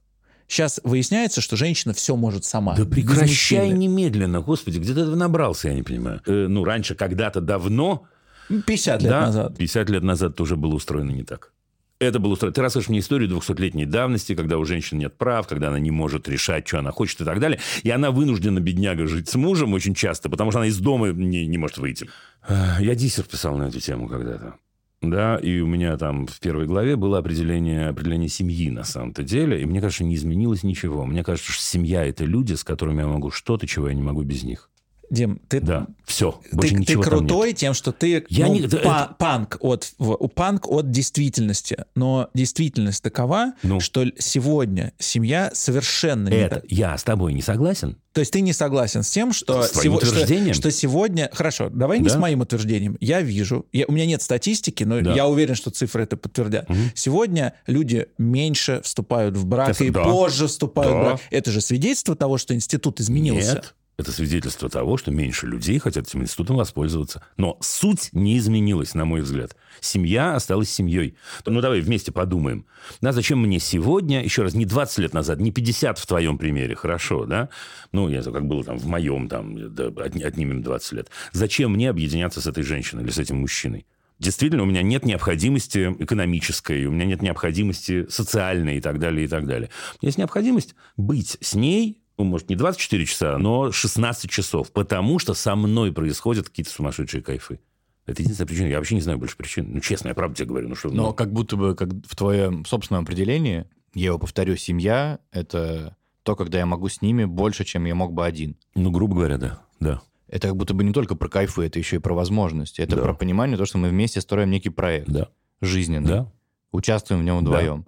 Сейчас 0.47 0.79
выясняется, 0.83 1.41
что 1.41 1.57
женщина 1.57 1.93
все 1.93 2.15
может 2.15 2.45
сама. 2.45 2.75
Да 2.75 2.85
прекращай 2.85 3.69
немедленно, 3.71 4.41
господи, 4.41 4.79
где 4.79 4.93
ты 4.93 5.01
этого 5.01 5.15
набрался, 5.15 5.67
я 5.67 5.73
не 5.73 5.83
понимаю. 5.83 6.21
Э, 6.25 6.47
ну, 6.47 6.63
раньше, 6.63 6.95
когда-то 6.95 7.41
давно, 7.41 8.07
50 8.49 9.01
лет 9.01 9.11
да, 9.11 9.21
назад. 9.21 9.57
50 9.57 9.89
лет 9.89 10.03
назад 10.03 10.33
это 10.33 10.43
уже 10.43 10.55
было 10.55 10.75
устроено 10.75 11.11
не 11.11 11.23
так. 11.23 11.51
Это 11.99 12.19
было 12.19 12.33
устроено. 12.33 12.53
Ты 12.53 12.61
рассказываешь 12.61 12.89
мне 12.89 12.99
историю 12.99 13.29
200-летней 13.29 13.85
давности, 13.85 14.35
когда 14.35 14.57
у 14.57 14.65
женщины 14.65 14.99
нет 14.99 15.17
прав, 15.17 15.47
когда 15.47 15.69
она 15.69 15.79
не 15.79 15.91
может 15.91 16.29
решать, 16.29 16.67
что 16.67 16.79
она 16.79 16.91
хочет 16.91 17.21
и 17.21 17.25
так 17.25 17.39
далее. 17.39 17.59
И 17.83 17.89
она 17.89 18.11
вынуждена, 18.11 18.59
бедняга, 18.59 19.07
жить 19.07 19.27
с 19.27 19.35
мужем 19.35 19.73
очень 19.73 19.95
часто, 19.95 20.29
потому 20.29 20.51
что 20.51 20.59
она 20.59 20.67
из 20.67 20.77
дома 20.77 21.09
не, 21.09 21.47
не 21.47 21.57
может 21.57 21.77
выйти. 21.77 22.07
Я 22.47 22.93
диссер 22.95 23.23
писал 23.23 23.57
на 23.57 23.63
эту 23.63 23.79
тему 23.79 24.07
когда-то. 24.07 24.55
Да, 25.01 25.37
и 25.37 25.59
у 25.59 25.67
меня 25.67 25.95
там 25.97 26.25
в 26.25 26.39
первой 26.39 26.65
главе 26.65 26.95
было 26.95 27.19
определение, 27.19 27.89
определение 27.89 28.29
семьи 28.29 28.71
на 28.71 28.83
самом-то 28.83 29.23
деле. 29.23 29.61
И 29.61 29.65
мне 29.65 29.79
кажется, 29.79 30.03
не 30.03 30.15
изменилось 30.15 30.63
ничего. 30.63 31.05
Мне 31.05 31.23
кажется, 31.23 31.51
что 31.51 31.61
семья– 31.61 32.03
это 32.07 32.25
люди, 32.25 32.53
с 32.53 32.63
которыми 32.63 33.01
я 33.01 33.07
могу 33.07 33.29
что-то, 33.29 33.67
чего 33.67 33.89
я 33.89 33.93
не 33.93 34.01
могу 34.01 34.23
без 34.23 34.43
них. 34.43 34.71
Дим, 35.09 35.39
ты, 35.47 35.61
Да, 35.61 35.87
все. 36.05 36.39
ты, 36.59 36.83
ты 36.83 36.97
крутой 36.99 37.53
тем, 37.53 37.73
что 37.73 37.91
ты 37.93 38.25
Я 38.29 38.47
ну, 38.47 38.53
не- 38.55 38.61
это- 38.61 38.77
па- 38.77 39.15
панк, 39.17 39.57
от, 39.61 39.93
в- 39.97 40.27
панк 40.27 40.67
от 40.69 40.91
действительности. 40.91 41.85
Но 41.95 42.29
действительность 42.33 43.01
такова, 43.01 43.53
Ну. 43.63 43.79
что 43.79 44.03
сегодня 44.19 44.91
семья 44.99 45.49
совершенно 45.53 46.27
не 46.29 46.35
Это 46.35 46.55
так. 46.57 46.65
я 46.69 46.97
с 46.97 47.03
тобой 47.03 47.33
не 47.33 47.41
согласен. 47.41 47.97
То 48.11 48.19
есть 48.21 48.33
ты 48.33 48.41
не 48.41 48.51
согласен 48.51 49.03
с 49.03 49.09
тем, 49.09 49.31
что, 49.31 49.61
С 49.63 49.73
сего- 49.79 49.99
что- 50.01 50.09
утверждением? 50.09 50.53
что 50.55 50.71
сегодня... 50.71 51.29
Хорошо, 51.31 51.69
давай 51.69 51.99
не 51.99 52.05
Да. 52.09 52.15
с 52.15 52.17
моим 52.17 52.41
утверждением. 52.41 52.97
Я 52.99 53.21
вижу, 53.21 53.65
я- 53.71 53.85
у 53.87 53.91
меня 53.91 54.07
нет 54.07 54.21
статистики, 54.21 54.83
но 54.83 54.99
Да. 55.01 55.13
я 55.13 55.27
уверен, 55.27 55.55
что 55.55 55.69
цифры 55.69 56.03
это 56.03 56.17
подтвердят. 56.17 56.67
Сегодня 56.95 57.53
люди 57.67 58.07
меньше 58.17 58.81
вступают 58.83 59.37
в 59.37 59.45
брак 59.45 59.69
Это 59.69 59.83
и 59.83 59.89
да. 59.89 60.03
позже 60.03 60.47
вступают 60.47 60.91
Да. 60.93 60.99
в 60.99 61.03
брак. 61.03 61.21
Это 61.31 61.51
же 61.51 61.61
свидетельство 61.61 62.15
того, 62.15 62.37
что 62.37 62.53
институт 62.55 62.99
изменился. 62.99 63.53
Нет. 63.55 63.75
Это 63.97 64.11
свидетельство 64.11 64.69
того, 64.69 64.95
что 64.97 65.09
меньше 65.09 65.47
людей 65.47 65.79
хотят 65.79 66.07
этим 66.07 66.21
институтом 66.21 66.57
воспользоваться. 66.57 67.23
Но 67.35 67.57
суть 67.61 68.09
не 68.11 68.37
изменилась, 68.37 68.93
на 68.93 69.05
мой 69.05 69.21
взгляд. 69.21 69.55
Семья 69.79 70.35
осталась 70.35 70.69
семьей. 70.69 71.15
Ну, 71.47 71.61
давай 71.61 71.81
вместе 71.81 72.11
подумаем. 72.11 72.67
Да, 73.01 73.11
зачем 73.11 73.41
мне 73.41 73.59
сегодня, 73.59 74.23
еще 74.23 74.43
раз, 74.43 74.53
не 74.53 74.65
20 74.65 74.99
лет 74.99 75.13
назад, 75.15 75.39
не 75.39 75.51
50 75.51 75.97
в 75.97 76.05
твоем 76.05 76.37
примере, 76.37 76.75
хорошо, 76.75 77.25
да? 77.25 77.49
Ну, 77.91 78.07
я 78.07 78.21
знаю, 78.21 78.35
как 78.35 78.45
было 78.45 78.63
там 78.63 78.77
в 78.77 78.85
моем, 78.85 79.27
там, 79.27 79.73
да, 79.73 79.85
отни- 79.87 80.23
отнимем 80.23 80.61
20 80.61 80.91
лет. 80.91 81.09
Зачем 81.31 81.73
мне 81.73 81.89
объединяться 81.89 82.39
с 82.39 82.45
этой 82.45 82.61
женщиной 82.61 83.01
или 83.03 83.09
с 83.09 83.17
этим 83.17 83.37
мужчиной? 83.37 83.87
Действительно, 84.19 84.61
у 84.61 84.67
меня 84.67 84.83
нет 84.83 85.05
необходимости 85.05 85.95
экономической, 85.97 86.85
у 86.85 86.91
меня 86.91 87.05
нет 87.05 87.23
необходимости 87.23 88.05
социальной 88.09 88.77
и 88.77 88.81
так 88.81 88.99
далее, 88.99 89.25
и 89.25 89.27
так 89.27 89.47
далее. 89.47 89.71
Есть 90.01 90.19
необходимость 90.19 90.75
быть 90.97 91.37
с 91.41 91.55
ней, 91.55 91.99
ну, 92.17 92.23
может, 92.23 92.49
не 92.49 92.55
24 92.55 93.05
часа, 93.05 93.37
но 93.37 93.71
16 93.71 94.29
часов, 94.29 94.71
потому 94.71 95.19
что 95.19 95.33
со 95.33 95.55
мной 95.55 95.93
происходят 95.93 96.49
какие-то 96.49 96.71
сумасшедшие 96.71 97.21
кайфы. 97.21 97.59
Это 98.05 98.21
единственная 98.21 98.47
причина. 98.47 98.67
Я 98.67 98.77
вообще 98.77 98.95
не 98.95 99.01
знаю 99.01 99.17
больше 99.19 99.35
причин. 99.37 99.67
Ну, 99.73 99.79
честно, 99.81 100.07
я 100.09 100.13
правда 100.15 100.35
тебе 100.37 100.47
говорю. 100.47 100.69
Ну, 100.69 100.75
что, 100.75 100.89
Но 100.89 101.07
ну, 101.07 101.13
как 101.13 101.31
будто 101.31 101.57
бы 101.57 101.75
как 101.75 101.89
в 102.07 102.15
твоем 102.15 102.65
собственном 102.65 103.03
определении, 103.03 103.65
я 103.93 104.07
его 104.07 104.17
повторю, 104.17 104.55
семья— 104.55 105.19
это 105.31 105.95
то, 106.23 106.35
когда 106.35 106.57
я 106.57 106.65
могу 106.65 106.87
с 106.89 107.01
ними 107.01 107.25
больше, 107.25 107.65
чем 107.65 107.85
я 107.85 107.95
мог 107.95 108.13
бы 108.13 108.25
один. 108.25 108.55
ну, 108.75 108.91
грубо 108.91 109.15
говоря, 109.15 109.37
да. 109.37 109.61
Да. 109.79 110.01
Это 110.29 110.47
как 110.49 110.57
будто 110.57 110.73
бы 110.73 110.83
не 110.83 110.91
только 110.93 111.15
про 111.15 111.29
кайфы, 111.29 111.63
это 111.63 111.79
еще 111.79 111.97
и 111.97 111.99
про 111.99 112.13
возможности. 112.13 112.81
Это 112.81 112.95
Да. 112.95 113.01
про 113.03 113.13
понимание, 113.13 113.57
то, 113.57 113.65
что 113.65 113.77
мы 113.77 113.89
вместе 113.89 114.19
строим 114.21 114.49
некий 114.49 114.69
проект 114.69 115.09
Да. 115.09 115.29
жизненный, 115.61 116.07
Да. 116.07 116.31
участвуем 116.71 117.21
в 117.21 117.25
нем 117.25 117.39
вдвоем. 117.39 117.85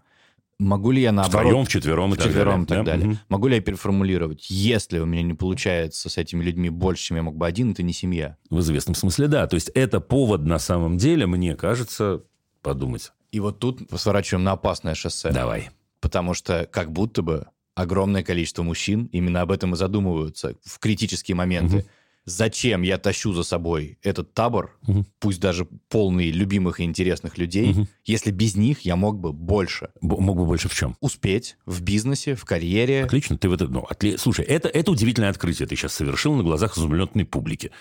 Могу 0.60 0.92
ли 0.92 1.02
я 1.02 1.14
наоборот... 1.14 1.48
Втроем, 1.48 1.66
вчетвером 1.66 2.14
и 2.14 2.18
так 2.18 2.26
вчетвером 2.26 2.66
далее. 2.66 2.66
и 2.66 2.68
так 2.68 2.78
да? 2.86 2.92
далее. 2.92 3.08
Мгм. 3.08 3.20
Могу 3.30 3.48
ли 3.48 3.56
я 3.56 3.62
переформулировать? 3.62 4.46
Если 4.50 5.00
у 5.00 5.06
меня 5.06 5.24
не 5.24 5.34
получается 5.34 6.10
с 6.10 6.18
этими 6.18 6.44
людьми 6.44 6.70
больше, 6.70 7.06
чем 7.06 7.18
я 7.18 7.24
мог 7.24 7.38
бы 7.38 7.48
один, 7.48 7.72
это 7.72 7.82
не 7.82 7.94
семья. 7.94 8.36
В 8.50 8.60
известном 8.60 8.96
смысле, 8.96 9.28
да. 9.28 9.48
То 9.48 9.56
есть, 9.56 9.70
это 9.70 10.02
повод 10.02 10.44
на 10.44 10.60
самом 10.60 10.98
деле, 10.98 11.26
мне 11.28 11.56
кажется, 11.56 12.24
подумать. 12.62 13.14
И 13.32 13.40
вот 13.40 13.60
тут 13.60 13.82
сворачиваем 13.96 14.44
на 14.44 14.52
опасное 14.52 14.96
шоссе. 14.96 15.32
Давай. 15.32 15.70
Потому 16.02 16.34
что 16.34 16.68
как 16.70 16.92
будто 16.92 17.22
бы 17.22 17.48
огромное 17.76 18.24
количество 18.24 18.64
мужчин 18.64 19.06
именно 19.14 19.42
об 19.42 19.52
этом 19.52 19.74
и 19.74 19.78
задумываются 19.78 20.56
в 20.64 20.80
критические 20.80 21.36
моменты. 21.36 21.78
Мгм. 21.78 21.86
Зачем 22.30 22.84
я 22.84 22.98
тащу 22.98 23.34
за 23.34 23.44
собой 23.44 23.98
этот 24.04 24.34
табор, 24.34 24.78
Мгм. 24.88 25.06
пусть 25.20 25.40
даже 25.40 25.66
полный 25.90 26.30
любимых 26.32 26.80
и 26.80 26.84
интересных 26.84 27.38
людей, 27.38 27.74
Мгм. 27.74 27.88
если 28.06 28.32
без 28.32 28.56
них 28.56 28.82
я 28.82 28.96
мог 28.96 29.20
бы 29.20 29.34
больше 29.34 29.90
Б- 30.02 30.16
Мог 30.20 30.38
бы 30.38 30.46
больше 30.46 30.70
в 30.70 30.76
чем? 30.76 30.96
успеть 31.02 31.58
в 31.66 31.82
бизнесе, 31.82 32.36
в 32.36 32.46
карьере. 32.46 33.04
Отлично, 33.04 33.38
ты 33.38 33.50
в 33.50 33.54
это... 33.54 33.68
Ну, 33.68 33.86
отли- 33.90 34.18
Слушай, 34.18 34.46
это, 34.46 34.68
это 34.70 34.92
удивительное 34.92 35.30
открытие 35.32 35.68
ты 35.68 35.76
сейчас 35.76 35.94
совершил 35.94 36.36
на 36.36 36.44
глазах 36.44 36.78
изумленной 36.78 37.26
публики. 37.26 37.72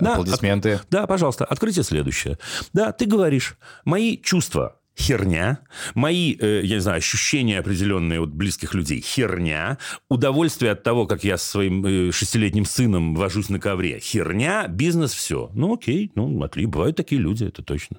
Да, 0.00 0.14
Аплодисменты. 0.14 0.80
Да, 0.90 1.06
пожалуйста, 1.06 1.44
открытие 1.44 1.84
следующее. 1.84 2.38
Да, 2.72 2.92
ты 2.92 3.06
говоришь, 3.06 3.56
мои 3.84 4.16
чувства 4.18 4.76
херня, 4.98 5.60
мои, 5.94 6.36
э, 6.38 6.60
я 6.64 6.76
не 6.76 6.80
знаю, 6.80 6.98
ощущения 6.98 7.58
определенные 7.58 8.20
от 8.20 8.32
близких 8.32 8.74
людей 8.74 9.00
херня, 9.00 9.78
удовольствие 10.08 10.72
от 10.72 10.82
того, 10.82 11.06
как 11.06 11.24
я 11.24 11.38
со 11.38 11.50
своим 11.50 11.84
э, 11.84 12.12
шестилетним 12.12 12.64
сыном 12.64 13.14
вожусь 13.14 13.48
на 13.48 13.58
ковре 13.58 14.00
херня, 14.00 14.68
бизнес 14.68 15.12
все. 15.12 15.50
Ну 15.54 15.74
окей, 15.74 16.10
ну 16.14 16.42
отли, 16.42 16.66
бывают 16.66 16.96
такие 16.96 17.20
люди, 17.20 17.44
это 17.44 17.62
точно. 17.62 17.98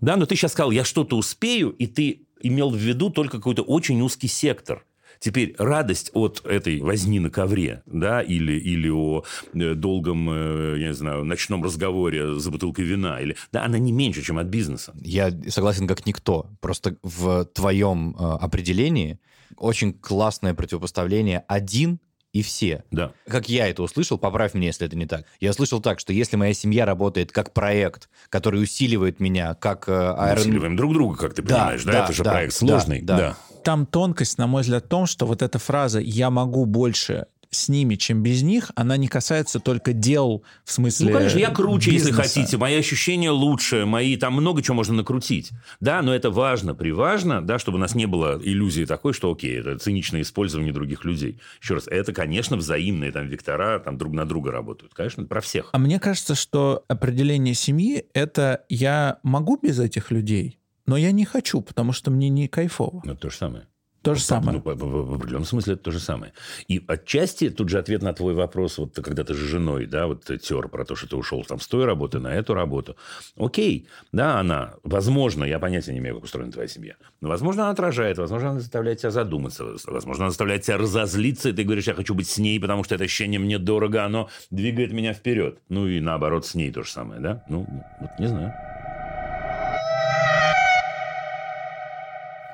Да, 0.00 0.16
но 0.16 0.26
ты 0.26 0.34
сейчас 0.34 0.52
сказал, 0.52 0.72
я 0.72 0.84
что-то 0.84 1.16
успею, 1.16 1.70
и 1.70 1.86
ты 1.86 2.26
имел 2.42 2.70
в 2.70 2.76
виду 2.76 3.10
только 3.10 3.38
какой-то 3.38 3.62
очень 3.62 4.00
узкий 4.02 4.28
сектор. 4.28 4.84
Теперь 5.22 5.54
радость 5.56 6.10
от 6.14 6.44
этой 6.44 6.80
возни 6.80 7.20
на 7.20 7.30
ковре, 7.30 7.82
да, 7.86 8.20
или, 8.22 8.54
или 8.54 8.88
о 8.88 9.22
э, 9.54 9.74
долгом, 9.74 10.28
э, 10.28 10.78
я 10.80 10.88
не 10.88 10.94
знаю, 10.94 11.24
ночном 11.24 11.62
разговоре 11.62 12.40
за 12.40 12.50
бутылкой 12.50 12.84
вина, 12.86 13.20
или, 13.20 13.36
да, 13.52 13.64
она 13.64 13.78
не 13.78 13.92
меньше, 13.92 14.22
чем 14.22 14.38
от 14.38 14.48
бизнеса. 14.48 14.92
Я 15.00 15.30
согласен 15.48 15.86
как 15.86 16.06
никто. 16.06 16.50
Просто 16.60 16.96
в 17.04 17.44
твоем 17.44 18.16
э, 18.18 18.22
определении 18.40 19.20
очень 19.56 19.92
классное 19.92 20.54
противопоставление 20.54 21.44
один 21.46 22.00
и 22.32 22.42
все. 22.42 22.82
Да. 22.90 23.12
Как 23.28 23.48
я 23.48 23.68
это 23.68 23.82
услышал, 23.84 24.18
поправь 24.18 24.54
меня, 24.54 24.68
если 24.68 24.86
это 24.88 24.96
не 24.96 25.06
так. 25.06 25.26
Я 25.38 25.52
слышал 25.52 25.80
так, 25.80 26.00
что 26.00 26.12
если 26.12 26.36
моя 26.36 26.54
семья 26.54 26.84
работает 26.84 27.30
как 27.30 27.52
проект, 27.52 28.08
который 28.28 28.60
усиливает 28.60 29.20
меня, 29.20 29.54
как 29.54 29.88
э, 29.88 29.92
Iron- 29.92 30.40
усиливаем 30.40 30.74
друг 30.76 30.94
друга, 30.94 31.16
как 31.16 31.34
ты 31.34 31.42
Да, 31.42 31.54
понимаешь, 31.58 31.84
да, 31.84 31.92
да, 31.92 32.04
это 32.04 32.12
же 32.12 32.24
да, 32.24 32.32
проект 32.32 32.52
да, 32.54 32.58
сложный. 32.58 33.02
да. 33.02 33.16
Да. 33.16 33.36
Там 33.64 33.86
тонкость, 33.86 34.38
на 34.38 34.46
мой 34.46 34.62
взгляд, 34.62 34.84
в 34.84 34.88
том, 34.88 35.06
что 35.06 35.26
вот 35.26 35.42
эта 35.42 35.58
фраза 35.58 36.00
«я 36.00 36.30
могу 36.30 36.64
больше 36.64 37.26
с 37.50 37.68
ними, 37.68 37.96
чем 37.96 38.22
без 38.22 38.42
них», 38.42 38.70
она 38.76 38.96
не 38.96 39.08
касается 39.08 39.60
только 39.60 39.92
дел, 39.92 40.42
в 40.64 40.72
смысле 40.72 41.12
Ну, 41.12 41.18
конечно, 41.18 41.38
я 41.38 41.50
круче, 41.50 41.90
если 41.92 42.08
бизнеса. 42.08 42.40
хотите. 42.40 42.56
Мои 42.56 42.76
ощущения 42.78 43.30
лучше, 43.30 43.84
мои 43.84 44.16
там 44.16 44.32
много 44.32 44.62
чего 44.62 44.76
можно 44.76 44.94
накрутить. 44.94 45.50
Да, 45.78 46.00
но 46.00 46.14
это 46.14 46.30
важно, 46.30 46.74
приважно, 46.74 47.44
да, 47.44 47.58
чтобы 47.58 47.76
у 47.76 47.80
нас 47.80 47.94
не 47.94 48.06
было 48.06 48.40
иллюзии 48.42 48.86
такой, 48.86 49.12
что 49.12 49.30
окей, 49.30 49.60
это 49.60 49.78
циничное 49.78 50.22
использование 50.22 50.72
других 50.72 51.04
людей. 51.04 51.40
Еще 51.60 51.74
раз, 51.74 51.86
это, 51.88 52.14
конечно, 52.14 52.56
взаимные 52.56 53.12
там 53.12 53.28
вектора 53.28 53.78
там 53.80 53.98
друг 53.98 54.14
на 54.14 54.24
друга 54.24 54.50
работают. 54.50 54.94
Конечно, 54.94 55.24
про 55.26 55.42
всех. 55.42 55.68
А 55.72 55.78
мне 55.78 56.00
кажется, 56.00 56.34
что 56.34 56.84
определение 56.88 57.52
семьи— 57.52 58.06
это 58.14 58.64
я 58.70 59.18
могу 59.22 59.58
без 59.62 59.78
этих 59.78 60.10
людей, 60.10 60.58
но 60.86 60.96
я 60.96 61.12
не 61.12 61.24
хочу, 61.24 61.60
потому 61.60 61.92
что 61.92 62.10
мне 62.10 62.28
не 62.28 62.48
кайфово. 62.48 63.02
Ну, 63.04 63.14
то 63.16 63.30
же 63.30 63.36
самое. 63.36 63.66
То 64.02 64.16
же 64.16 64.20
самое. 64.20 64.56
Ну, 64.58 64.60
по- 64.60 64.74
по- 64.74 64.84
в 64.84 65.14
определенном 65.14 65.44
смысле 65.44 65.74
это 65.74 65.84
то 65.84 65.90
же 65.92 66.00
самое. 66.00 66.32
И 66.66 66.84
отчасти 66.88 67.50
тут 67.50 67.68
же 67.68 67.78
ответ 67.78 68.02
на 68.02 68.12
твой 68.12 68.34
вопрос, 68.34 68.78
вот 68.78 68.96
когда 68.96 69.22
ты 69.22 69.32
же 69.34 69.46
женой, 69.46 69.86
да, 69.86 70.08
вот 70.08 70.24
тер 70.24 70.66
про 70.68 70.84
то, 70.84 70.96
что 70.96 71.06
ты 71.06 71.14
ушел 71.14 71.44
там 71.44 71.60
с 71.60 71.68
той 71.68 71.84
работы 71.84 72.18
на 72.18 72.34
эту 72.34 72.52
работу. 72.52 72.96
Окей, 73.36 73.86
да, 74.10 74.40
она, 74.40 74.74
возможно, 74.82 75.44
я 75.44 75.60
понятия 75.60 75.92
не 75.92 75.98
имею, 76.00 76.16
как 76.16 76.24
устроена 76.24 76.50
твоя 76.50 76.66
семья, 76.66 76.94
но, 77.20 77.28
возможно, 77.28 77.62
она 77.62 77.70
отражает, 77.70 78.18
возможно, 78.18 78.50
она 78.50 78.58
заставляет 78.58 78.98
тебя 78.98 79.12
задуматься, 79.12 79.64
возможно, 79.86 80.24
она 80.24 80.30
заставляет 80.30 80.62
тебя 80.62 80.78
разозлиться, 80.78 81.50
и 81.50 81.52
ты 81.52 81.62
говоришь, 81.62 81.86
я 81.86 81.94
хочу 81.94 82.16
быть 82.16 82.26
с 82.28 82.38
ней, 82.38 82.58
потому 82.58 82.82
что 82.82 82.96
это 82.96 83.04
ощущение 83.04 83.38
мне 83.38 83.60
дорого, 83.60 84.04
оно 84.04 84.28
двигает 84.50 84.92
меня 84.92 85.12
вперед. 85.14 85.60
Ну, 85.68 85.86
и 85.86 86.00
наоборот, 86.00 86.44
с 86.44 86.56
ней 86.56 86.72
то 86.72 86.82
же 86.82 86.90
самое, 86.90 87.20
да? 87.20 87.44
Ну, 87.48 87.68
вот 88.00 88.10
не 88.18 88.26
знаю. 88.26 88.52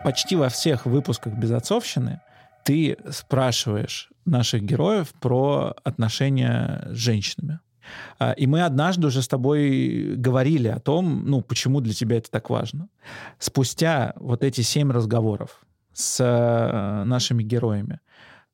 Почти 0.08 0.36
во 0.36 0.48
всех 0.48 0.86
выпусках 0.86 1.34
«Безотцовщины» 1.34 2.22
ты 2.64 2.96
спрашиваешь 3.10 4.08
наших 4.24 4.62
героев 4.62 5.12
про 5.20 5.76
отношения 5.84 6.88
с 6.90 6.96
женщинами. 6.96 7.60
А, 8.18 8.32
И 8.32 8.46
мы 8.46 8.62
однажды 8.62 9.08
уже 9.08 9.20
с 9.20 9.28
тобой 9.28 10.14
говорили 10.16 10.68
о 10.68 10.78
том, 10.78 11.26
ну, 11.26 11.42
почему 11.42 11.82
для 11.82 11.92
тебя 11.92 12.16
это 12.16 12.30
так 12.30 12.48
важно. 12.48 12.88
Спустя 13.38 14.14
вот 14.16 14.42
эти 14.42 14.62
семь 14.62 14.90
разговоров 14.90 15.60
с 15.92 16.24
э, 16.24 17.04
нашими 17.04 17.42
героями, 17.42 18.00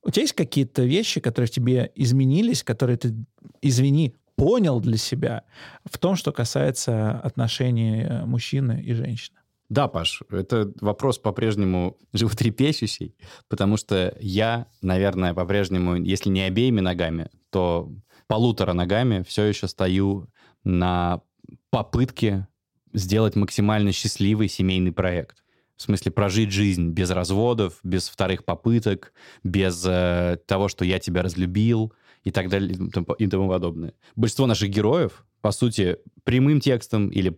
у 0.03 0.11
тебя 0.11 0.23
есть 0.23 0.35
какие-то 0.35 0.83
вещи, 0.83 1.21
которые 1.21 1.47
в 1.47 1.53
тебе 1.53 1.93
изменились, 1.95 2.65
которые 2.65 2.97
ты, 2.97 3.15
извини, 3.63 4.17
понял 4.35 4.81
для 4.81 4.97
себя 4.97 5.45
в 5.89 5.99
том, 5.99 6.17
что 6.17 6.33
касается 6.33 7.13
отношений 7.21 8.03
э, 8.03 8.25
мужчины 8.25 8.83
и 8.85 8.93
женщины? 8.93 9.39
Да, 9.69 9.89
Паш, 9.89 10.23
это 10.31 10.73
вопрос 10.81 11.19
по-прежнему 11.19 11.99
животрепещущий, 12.13 13.17
потому 13.49 13.77
что 13.77 14.17
я, 14.21 14.67
наверное, 14.83 15.35
по-прежнему, 15.35 15.97
если 15.97 16.31
не 16.31 16.43
обеими 16.43 16.81
ногами, 16.81 17.31
то 17.51 17.93
полутора 18.27 18.73
ногами 18.73 19.23
все 19.23 19.45
еще 19.45 19.69
стою 19.69 20.29
на 20.65 21.23
попытке 21.71 22.49
сделать 22.93 23.37
максимально 23.37 23.93
счастливый 23.93 24.49
семейный 24.49 24.93
проект. 24.93 25.45
В 25.77 25.83
смысле, 25.83 26.13
прожить 26.13 26.53
жизнь 26.53 26.91
без 26.91 27.11
разводов, 27.11 27.81
без 27.83 28.09
вторых 28.09 28.45
попыток, 28.45 29.13
без 29.43 29.85
э, 29.85 30.39
того, 30.47 30.69
что 30.69 30.85
я 30.85 31.01
тебя 31.01 31.23
разлюбил 31.23 31.93
и 32.23 32.31
так 32.31 32.49
далее 32.49 32.79
и 33.19 33.27
тому- 33.27 33.49
подобное. 33.49 33.95
Большинство 34.15 34.47
наших 34.47 34.71
героев, 34.71 35.27
по 35.41 35.51
сути, 35.51 35.99
прямым 36.23 36.61
текстом 36.61 37.09
или 37.09 37.37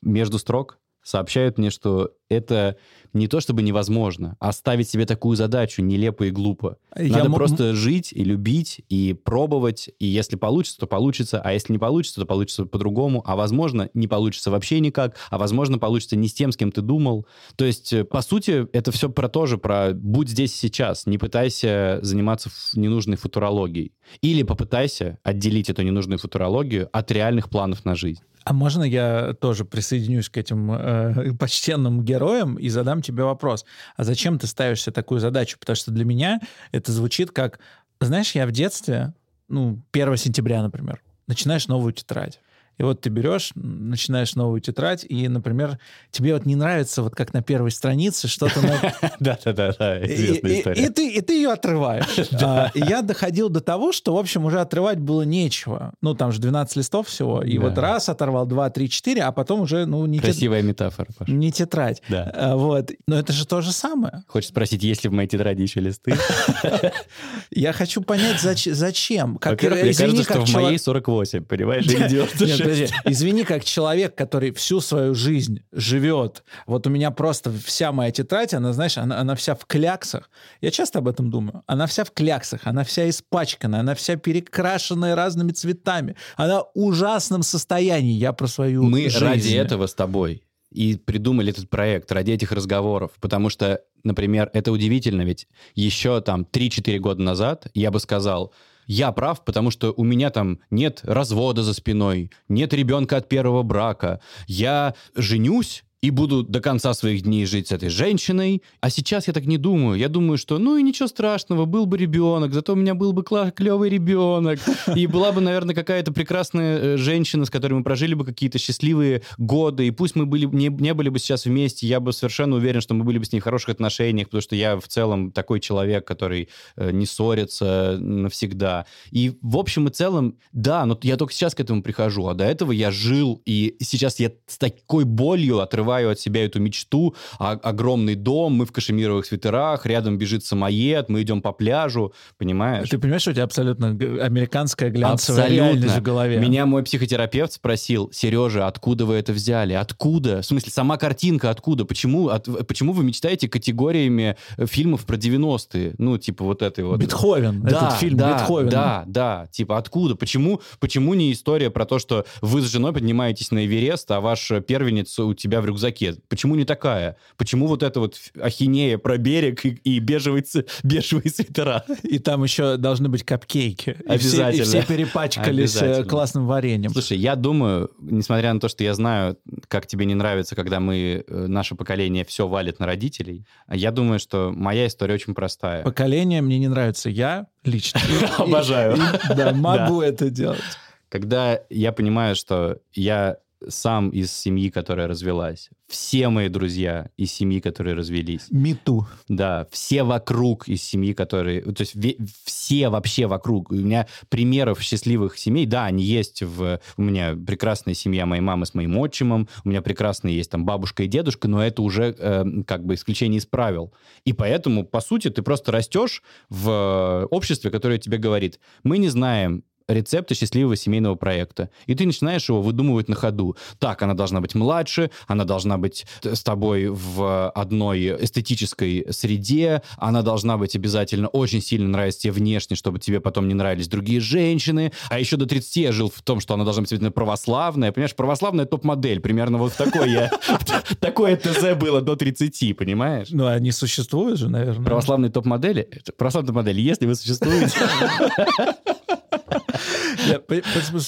между 0.00 0.38
строк 0.38 0.78
сообщают 1.02 1.58
мне, 1.58 1.70
что 1.70 2.12
это 2.28 2.76
не 3.12 3.28
то 3.28 3.40
чтобы 3.40 3.62
невозможно, 3.62 4.36
а 4.40 4.52
ставить 4.52 4.88
себе 4.88 5.04
такую 5.04 5.36
задачу 5.36 5.82
нелепо 5.82 6.24
и 6.24 6.30
глупо. 6.30 6.78
Я 6.96 7.18
Надо 7.18 7.28
мо- 7.28 7.36
просто 7.36 7.74
жить 7.74 8.12
и 8.12 8.24
любить, 8.24 8.80
и 8.88 9.12
пробовать, 9.12 9.90
и 9.98 10.06
если 10.06 10.36
получится, 10.36 10.78
то 10.78 10.86
получится, 10.86 11.40
а 11.42 11.52
если 11.52 11.72
не 11.72 11.78
получится, 11.78 12.20
то 12.20 12.26
получится 12.26 12.64
по-другому, 12.64 13.22
а 13.26 13.36
возможно, 13.36 13.90
не 13.92 14.08
получится 14.08 14.50
вообще 14.50 14.80
никак, 14.80 15.16
а 15.30 15.38
возможно, 15.38 15.78
получится 15.78 16.16
не 16.16 16.28
с 16.28 16.34
тем, 16.34 16.52
с 16.52 16.56
кем 16.56 16.72
ты 16.72 16.80
думал. 16.80 17.26
То 17.56 17.64
есть, 17.64 17.92
э, 17.92 18.04
по 18.04 18.22
сути, 18.22 18.66
это 18.72 18.92
все 18.92 19.10
про 19.10 19.28
то 19.28 19.46
же, 19.46 19.58
про 19.58 19.92
будь 19.92 20.28
здесь 20.28 20.54
сейчас, 20.54 21.06
не 21.06 21.18
пытайся 21.18 21.98
заниматься 22.02 22.50
ненужной 22.74 23.16
футурологией. 23.16 23.92
Или 24.22 24.42
попытайся 24.42 25.18
отделить 25.22 25.68
эту 25.68 25.82
ненужную 25.82 26.18
футурологию 26.18 26.88
от 26.92 27.10
реальных 27.10 27.50
планов 27.50 27.84
на 27.84 27.94
жизнь. 27.94 28.22
А 28.44 28.52
можно 28.52 28.82
я 28.82 29.34
тоже 29.34 29.64
присоединюсь 29.64 30.28
к 30.28 30.36
этим 30.36 30.72
э, 30.72 31.32
почтенным 31.38 32.04
героям 32.04 32.56
и 32.56 32.68
задам 32.68 33.02
тебе 33.02 33.24
вопрос? 33.24 33.64
А 33.96 34.04
зачем 34.04 34.38
ты 34.38 34.46
ставишь 34.46 34.82
себе 34.82 34.92
такую 34.92 35.20
задачу? 35.20 35.58
Потому 35.58 35.76
что 35.76 35.90
для 35.90 36.04
меня 36.04 36.40
это 36.72 36.92
звучит 36.92 37.30
как, 37.30 37.60
знаешь, 38.00 38.32
я 38.32 38.46
в 38.46 38.52
детстве, 38.52 39.14
ну, 39.48 39.82
1 39.92 40.16
сентября, 40.16 40.62
например, 40.62 41.02
начинаешь 41.26 41.68
новую 41.68 41.92
тетрадь. 41.92 42.40
И 42.82 42.84
вот 42.84 43.00
ты 43.00 43.10
берешь, 43.10 43.52
начинаешь 43.54 44.34
новую 44.34 44.60
тетрадь, 44.60 45.06
и, 45.08 45.28
например, 45.28 45.78
тебе 46.10 46.34
вот 46.34 46.46
не 46.46 46.56
нравится, 46.56 47.04
вот 47.04 47.14
как 47.14 47.32
на 47.32 47.40
первой 47.40 47.70
странице, 47.70 48.26
что-то 48.26 48.60
Да-да-да, 49.20 50.00
и, 50.00 50.06
и- 50.34 50.84
и 50.86 50.88
ты, 51.20 51.32
ее 51.32 51.52
отрываешь. 51.52 52.28
А, 52.44 52.72
я 52.74 53.02
доходил 53.02 53.50
до 53.50 53.60
того, 53.60 53.92
что, 53.92 54.14
в 54.16 54.18
общем, 54.18 54.44
уже 54.46 54.58
отрывать 54.60 54.98
было 54.98 55.22
нечего. 55.22 55.92
Ну, 56.00 56.14
там 56.14 56.32
же 56.32 56.40
12 56.40 56.74
листов 56.76 57.06
всего. 57.06 57.40
И 57.42 57.56
вот 57.58 57.78
раз 57.78 58.08
оторвал, 58.08 58.46
два, 58.46 58.68
три, 58.70 58.90
четыре, 58.90 59.22
а 59.22 59.30
потом 59.30 59.60
уже, 59.60 59.86
ну, 59.86 60.04
не, 60.06 60.18
Красивая 60.18 60.62
метафора, 60.62 61.08
не 61.28 61.52
тетрадь. 61.52 62.02
Да. 62.08 62.32
А, 62.34 62.56
вот. 62.56 62.90
Но 63.06 63.16
это 63.16 63.32
же 63.32 63.46
то 63.46 63.60
же 63.60 63.70
самое. 63.70 64.24
Хочешь 64.26 64.48
спросить, 64.48 64.82
есть 64.82 65.04
ли 65.04 65.10
в 65.10 65.12
моей 65.12 65.28
тетради 65.28 65.62
еще 65.62 65.78
листы? 65.78 66.16
Я 67.50 67.72
хочу 67.72 68.02
понять, 68.02 68.42
зач- 68.42 68.72
зачем. 68.72 69.36
Как, 69.36 69.52
Во-первых, 69.52 69.82
мне 69.84 69.94
кажется, 69.94 70.22
что 70.24 70.44
в 70.44 70.52
моей 70.54 70.78
48, 70.78 71.44
понимаешь? 71.44 71.86
или 71.86 72.08
96. 72.08 72.58
Нет, 72.60 72.71
подожди. 72.72 72.94
Извини, 73.04 73.44
как 73.44 73.64
человек, 73.64 74.14
который 74.14 74.52
всю 74.52 74.80
свою 74.80 75.14
жизнь 75.14 75.60
живет. 75.72 76.44
Вот 76.66 76.86
у 76.86 76.90
меня 76.90 77.10
просто 77.10 77.52
вся 77.64 77.92
моя 77.92 78.10
тетрадь, 78.10 78.54
она, 78.54 78.72
знаешь, 78.72 78.98
она, 78.98 79.18
она 79.18 79.34
вся 79.34 79.54
в 79.54 79.64
кляксах. 79.66 80.30
Я 80.60 80.70
часто 80.70 80.98
об 80.98 81.08
этом 81.08 81.30
думаю. 81.30 81.62
Она 81.66 81.86
вся 81.86 82.04
в 82.04 82.10
кляксах, 82.10 82.60
она 82.64 82.84
вся 82.84 83.08
испачканная, 83.08 83.80
она 83.80 83.94
вся 83.94 84.16
перекрашенная 84.16 85.14
разными 85.14 85.52
цветами. 85.52 86.16
Она 86.36 86.60
в 86.60 86.70
ужасном 86.74 87.42
состоянии. 87.42 88.14
Я 88.14 88.32
про 88.32 88.46
свою 88.46 88.82
Мы 88.82 89.08
жизнь. 89.08 89.24
ради 89.24 89.54
этого 89.54 89.86
с 89.86 89.94
тобой 89.94 90.42
и 90.70 90.96
придумали 90.96 91.50
этот 91.52 91.68
проект, 91.68 92.10
ради 92.12 92.32
этих 92.32 92.52
разговоров. 92.52 93.12
Потому 93.20 93.50
что, 93.50 93.82
например, 94.04 94.50
это 94.54 94.72
удивительно, 94.72 95.22
ведь 95.22 95.46
еще 95.74 96.20
там 96.20 96.46
3-4 96.50 96.98
года 96.98 97.22
назад 97.22 97.66
я 97.74 97.90
бы 97.90 98.00
сказал, 98.00 98.52
я 98.92 99.10
прав, 99.12 99.44
потому 99.44 99.70
что 99.70 99.94
у 99.96 100.04
меня 100.04 100.30
там 100.30 100.58
нет 100.70 101.00
развода 101.02 101.62
за 101.62 101.72
спиной, 101.72 102.30
нет 102.48 102.74
ребенка 102.74 103.16
от 103.16 103.28
первого 103.28 103.62
брака. 103.62 104.20
Я 104.46 104.94
женюсь 105.16 105.84
и 106.02 106.10
буду 106.10 106.42
до 106.42 106.60
конца 106.60 106.94
своих 106.94 107.22
дней 107.22 107.46
жить 107.46 107.68
с 107.68 107.72
этой 107.72 107.88
женщиной. 107.88 108.62
А 108.80 108.90
сейчас 108.90 109.28
я 109.28 109.32
так 109.32 109.46
не 109.46 109.56
думаю. 109.56 109.96
Я 109.96 110.08
думаю, 110.08 110.36
что 110.36 110.58
ну 110.58 110.76
и 110.76 110.82
ничего 110.82 111.06
страшного, 111.06 111.64
был 111.64 111.86
бы 111.86 111.96
ребенок, 111.96 112.52
зато 112.52 112.72
у 112.72 112.76
меня 112.76 112.94
был 112.94 113.12
бы 113.12 113.22
клевый 113.22 113.88
ребенок. 113.88 114.58
И 114.96 115.06
была 115.06 115.30
бы, 115.30 115.40
наверное, 115.40 115.76
какая-то 115.76 116.12
прекрасная 116.12 116.78
э, 116.78 116.96
женщина, 116.96 117.44
с 117.44 117.50
которой 117.50 117.74
мы 117.74 117.84
прожили 117.84 118.14
бы 118.14 118.24
какие-то 118.24 118.58
счастливые 118.58 119.22
годы. 119.38 119.86
И 119.86 119.90
пусть 119.92 120.16
мы 120.16 120.26
были, 120.26 120.46
не, 120.46 120.68
не 120.68 120.92
были 120.92 121.08
бы 121.08 121.20
сейчас 121.20 121.44
вместе, 121.44 121.86
я 121.86 122.00
бы 122.00 122.12
совершенно 122.12 122.56
уверен, 122.56 122.80
что 122.80 122.94
мы 122.94 123.04
были 123.04 123.18
бы 123.18 123.24
с 123.24 123.32
ней 123.32 123.38
в 123.38 123.44
хороших 123.44 123.68
отношениях, 123.68 124.26
потому 124.26 124.42
что 124.42 124.56
я 124.56 124.78
в 124.80 124.88
целом 124.88 125.30
такой 125.30 125.60
человек, 125.60 126.04
который 126.04 126.48
э, 126.76 126.90
не 126.90 127.06
ссорится 127.06 127.96
навсегда. 128.00 128.86
И 129.12 129.38
в 129.40 129.56
общем 129.56 129.86
и 129.86 129.90
целом, 129.92 130.36
да, 130.52 130.84
но 130.84 130.98
я 131.02 131.16
только 131.16 131.32
сейчас 131.32 131.54
к 131.54 131.60
этому 131.60 131.80
прихожу, 131.80 132.26
а 132.26 132.34
до 132.34 132.44
этого 132.44 132.72
я 132.72 132.90
жил, 132.90 133.40
и 133.46 133.76
сейчас 133.80 134.18
я 134.18 134.32
с 134.48 134.58
такой 134.58 135.04
болью 135.04 135.60
отрываю 135.60 135.91
от 136.00 136.20
себя 136.20 136.44
эту 136.44 136.60
мечту, 136.60 137.14
а- 137.38 137.52
огромный 137.52 138.14
дом, 138.14 138.54
мы 138.54 138.66
в 138.66 138.72
кашемировых 138.72 139.26
свитерах, 139.26 139.86
рядом 139.86 140.18
бежит 140.18 140.44
самоед, 140.44 141.08
мы 141.08 141.22
идем 141.22 141.42
по 141.42 141.52
пляжу, 141.52 142.12
понимаешь? 142.38 142.88
Ты 142.88 142.98
понимаешь, 142.98 143.22
что 143.22 143.30
у 143.30 143.34
тебя 143.34 143.44
абсолютно 143.44 143.88
американская 143.88 144.90
глянцевая 144.90 145.48
реальность 145.48 145.96
в 145.96 146.02
голове? 146.02 146.38
Меня 146.38 146.66
мой 146.66 146.82
психотерапевт 146.82 147.52
спросил, 147.52 148.10
Сережа, 148.12 148.66
откуда 148.66 149.04
вы 149.04 149.14
это 149.14 149.32
взяли? 149.32 149.74
Откуда? 149.74 150.42
В 150.42 150.46
смысле, 150.46 150.72
сама 150.72 150.96
картинка 150.96 151.50
откуда? 151.50 151.84
Почему, 151.84 152.28
от- 152.28 152.66
почему 152.66 152.92
вы 152.92 153.04
мечтаете 153.04 153.48
категориями 153.48 154.36
э, 154.56 154.66
фильмов 154.66 155.04
про 155.04 155.16
90-е? 155.16 155.94
Ну, 155.98 156.18
типа 156.18 156.44
вот 156.44 156.62
этой 156.62 156.84
вот... 156.84 156.98
Бетховен. 156.98 157.62
Да, 157.62 157.68
этот 157.68 157.92
фильм 157.98 158.16
да, 158.16 158.34
Бетховен. 158.34 158.68
Да, 158.68 159.04
да, 159.06 159.48
типа 159.50 159.78
откуда? 159.78 160.14
Почему, 160.14 160.60
почему 160.80 161.14
не 161.14 161.32
история 161.32 161.70
про 161.70 161.84
то, 161.84 161.98
что 161.98 162.24
вы 162.40 162.62
с 162.62 162.70
женой 162.70 162.92
поднимаетесь 162.92 163.50
на 163.50 163.66
Эверест, 163.66 164.10
а 164.10 164.20
ваш 164.20 164.50
первенец 164.66 165.18
у 165.18 165.34
тебя 165.34 165.60
в 165.60 165.66
рюкзаке? 165.66 165.81
Почему 166.28 166.54
не 166.54 166.64
такая? 166.64 167.16
Почему 167.36 167.66
вот 167.66 167.82
эта 167.82 167.98
вот 168.00 168.16
ахинея 168.40 168.98
про 168.98 169.16
берег 169.18 169.64
и, 169.64 169.70
и 169.84 169.98
бежевые, 169.98 170.42
ц- 170.42 170.64
бежевые 170.82 171.30
свитера? 171.30 171.84
И 172.02 172.18
там 172.18 172.42
еще 172.44 172.76
должны 172.76 173.08
быть 173.08 173.24
капкейки. 173.24 173.90
И 173.90 174.16
все- 174.16 174.16
И 174.16 174.18
все, 174.18 174.44
Обязательно. 174.44 174.96
перепачкались 174.96 175.76
э, 175.76 175.78
Обязательно. 175.80 176.08
классным 176.08 176.46
вареньем. 176.46 176.90
Слушай, 176.92 177.18
я 177.18 177.36
думаю, 177.36 177.90
несмотря 178.00 178.52
на 178.52 178.60
то, 178.60 178.68
что 178.68 178.84
я 178.84 178.94
знаю, 178.94 179.36
как 179.68 179.86
тебе 179.86 180.04
не 180.06 180.14
нравится, 180.14 180.54
когда 180.54 180.80
мы, 180.80 181.24
э, 181.26 181.46
наше 181.46 181.74
поколение 181.74 182.24
все 182.24 182.46
валит 182.46 182.78
на 182.78 182.86
родителей, 182.86 183.44
я 183.70 183.90
думаю, 183.90 184.18
что 184.18 184.52
моя 184.54 184.86
история 184.86 185.14
очень 185.14 185.34
простая. 185.34 185.82
Поколение 185.82 186.42
мне 186.42 186.58
не 186.58 186.68
нравится. 186.68 187.08
Я 187.10 187.46
лично. 187.64 188.00
Обожаю. 188.38 188.96
Да, 189.36 189.52
могу 189.52 190.00
это 190.02 190.30
делать. 190.30 190.60
Когда 191.08 191.60
я 191.70 191.92
понимаю, 191.92 192.34
что 192.36 192.78
я 192.92 193.36
сам 193.68 194.10
из 194.10 194.32
семьи, 194.32 194.70
которая 194.70 195.06
развелась, 195.06 195.70
все 195.86 196.28
мои 196.28 196.48
друзья 196.48 197.10
из 197.16 197.32
семьи, 197.32 197.60
которые 197.60 197.94
развелись, 197.94 198.46
Мету. 198.50 199.06
да, 199.28 199.66
все 199.70 200.02
вокруг 200.02 200.68
из 200.68 200.82
семьи, 200.82 201.12
которые... 201.12 201.62
То 201.62 201.82
есть 201.82 201.94
ве- 201.94 202.16
все 202.44 202.88
вообще 202.88 203.26
вокруг. 203.26 203.70
У 203.70 203.74
меня 203.74 204.06
примеров 204.28 204.80
счастливых 204.80 205.38
семей, 205.38 205.66
да, 205.66 205.84
они 205.84 206.02
есть 206.02 206.42
в... 206.42 206.80
У 206.96 207.02
меня 207.02 207.34
прекрасная 207.34 207.94
семья 207.94 208.26
моей 208.26 208.42
мамы 208.42 208.66
с 208.66 208.74
моим 208.74 208.96
отчимом, 208.98 209.48
у 209.64 209.68
меня 209.68 209.82
прекрасные 209.82 210.36
есть 210.36 210.50
там 210.50 210.64
бабушка 210.64 211.02
и 211.02 211.08
дедушка, 211.08 211.48
но 211.48 211.64
это 211.64 211.82
уже 211.82 212.14
э, 212.18 212.44
как 212.66 212.84
бы 212.84 212.94
исключение 212.94 213.38
из 213.38 213.46
правил. 213.46 213.92
И 214.24 214.32
поэтому, 214.32 214.84
по 214.84 215.00
сути, 215.00 215.28
ты 215.28 215.42
просто 215.42 215.72
растешь 215.72 216.22
в 216.48 217.26
обществе, 217.30 217.70
которое 217.70 217.98
тебе 217.98 218.18
говорит, 218.18 218.60
мы 218.82 218.98
не 218.98 219.08
знаем, 219.08 219.64
рецепты 219.88 220.34
счастливого 220.34 220.76
семейного 220.76 221.14
проекта. 221.14 221.70
И 221.86 221.94
ты 221.94 222.06
начинаешь 222.06 222.48
его 222.48 222.62
выдумывать 222.62 223.08
на 223.08 223.14
ходу. 223.14 223.56
Так, 223.78 224.02
она 224.02 224.14
должна 224.14 224.40
быть 224.40 224.54
младше, 224.54 225.10
она 225.26 225.44
должна 225.44 225.78
быть 225.78 226.04
т- 226.20 226.34
с 226.34 226.42
тобой 226.42 226.88
в 226.88 227.50
одной 227.50 228.16
эстетической 228.24 229.06
среде, 229.10 229.82
она 229.96 230.22
должна 230.22 230.56
быть 230.56 230.76
обязательно 230.76 231.28
очень 231.28 231.60
сильно 231.62 231.88
нравиться 231.88 232.20
тебе 232.22 232.32
внешне, 232.32 232.76
чтобы 232.76 232.98
тебе 232.98 233.20
потом 233.20 233.48
не 233.48 233.54
нравились 233.54 233.88
другие 233.88 234.20
женщины. 234.20 234.92
А 235.10 235.18
еще 235.18 235.36
до 235.36 235.46
30 235.46 235.76
я 235.76 235.92
жил 235.92 236.10
в 236.14 236.22
том, 236.22 236.40
что 236.40 236.54
она 236.54 236.64
должна 236.64 236.82
быть 236.82 236.92
обязательно 236.92 237.10
православная. 237.12 237.92
Понимаешь, 237.92 238.14
православная 238.14 238.64
топ-модель. 238.66 239.20
Примерно 239.20 239.58
вот 239.58 239.74
такой 239.74 240.10
я... 240.10 240.30
Такое 241.00 241.36
ТЗ 241.36 241.74
было 241.76 242.00
до 242.00 242.16
30, 242.16 242.76
понимаешь? 242.76 243.28
Ну, 243.30 243.46
они 243.46 243.72
существуют 243.72 244.38
же, 244.38 244.48
наверное. 244.48 244.84
Православные 244.84 245.30
топ-модели, 245.30 245.88
православные 246.16 246.48
топ-модели, 246.48 246.80
если 246.80 247.06
вы 247.06 247.14
существуете, 247.14 247.72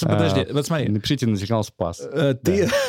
Подожди, 0.01 0.41
А, 0.49 0.53
вот 0.53 0.65
смотри. 0.65 0.89
напишите 0.89 1.27
на 1.27 1.37
сигнал 1.37 1.63
«Спас». 1.63 2.01
Э, 2.01 2.33
Ты... 2.41 2.69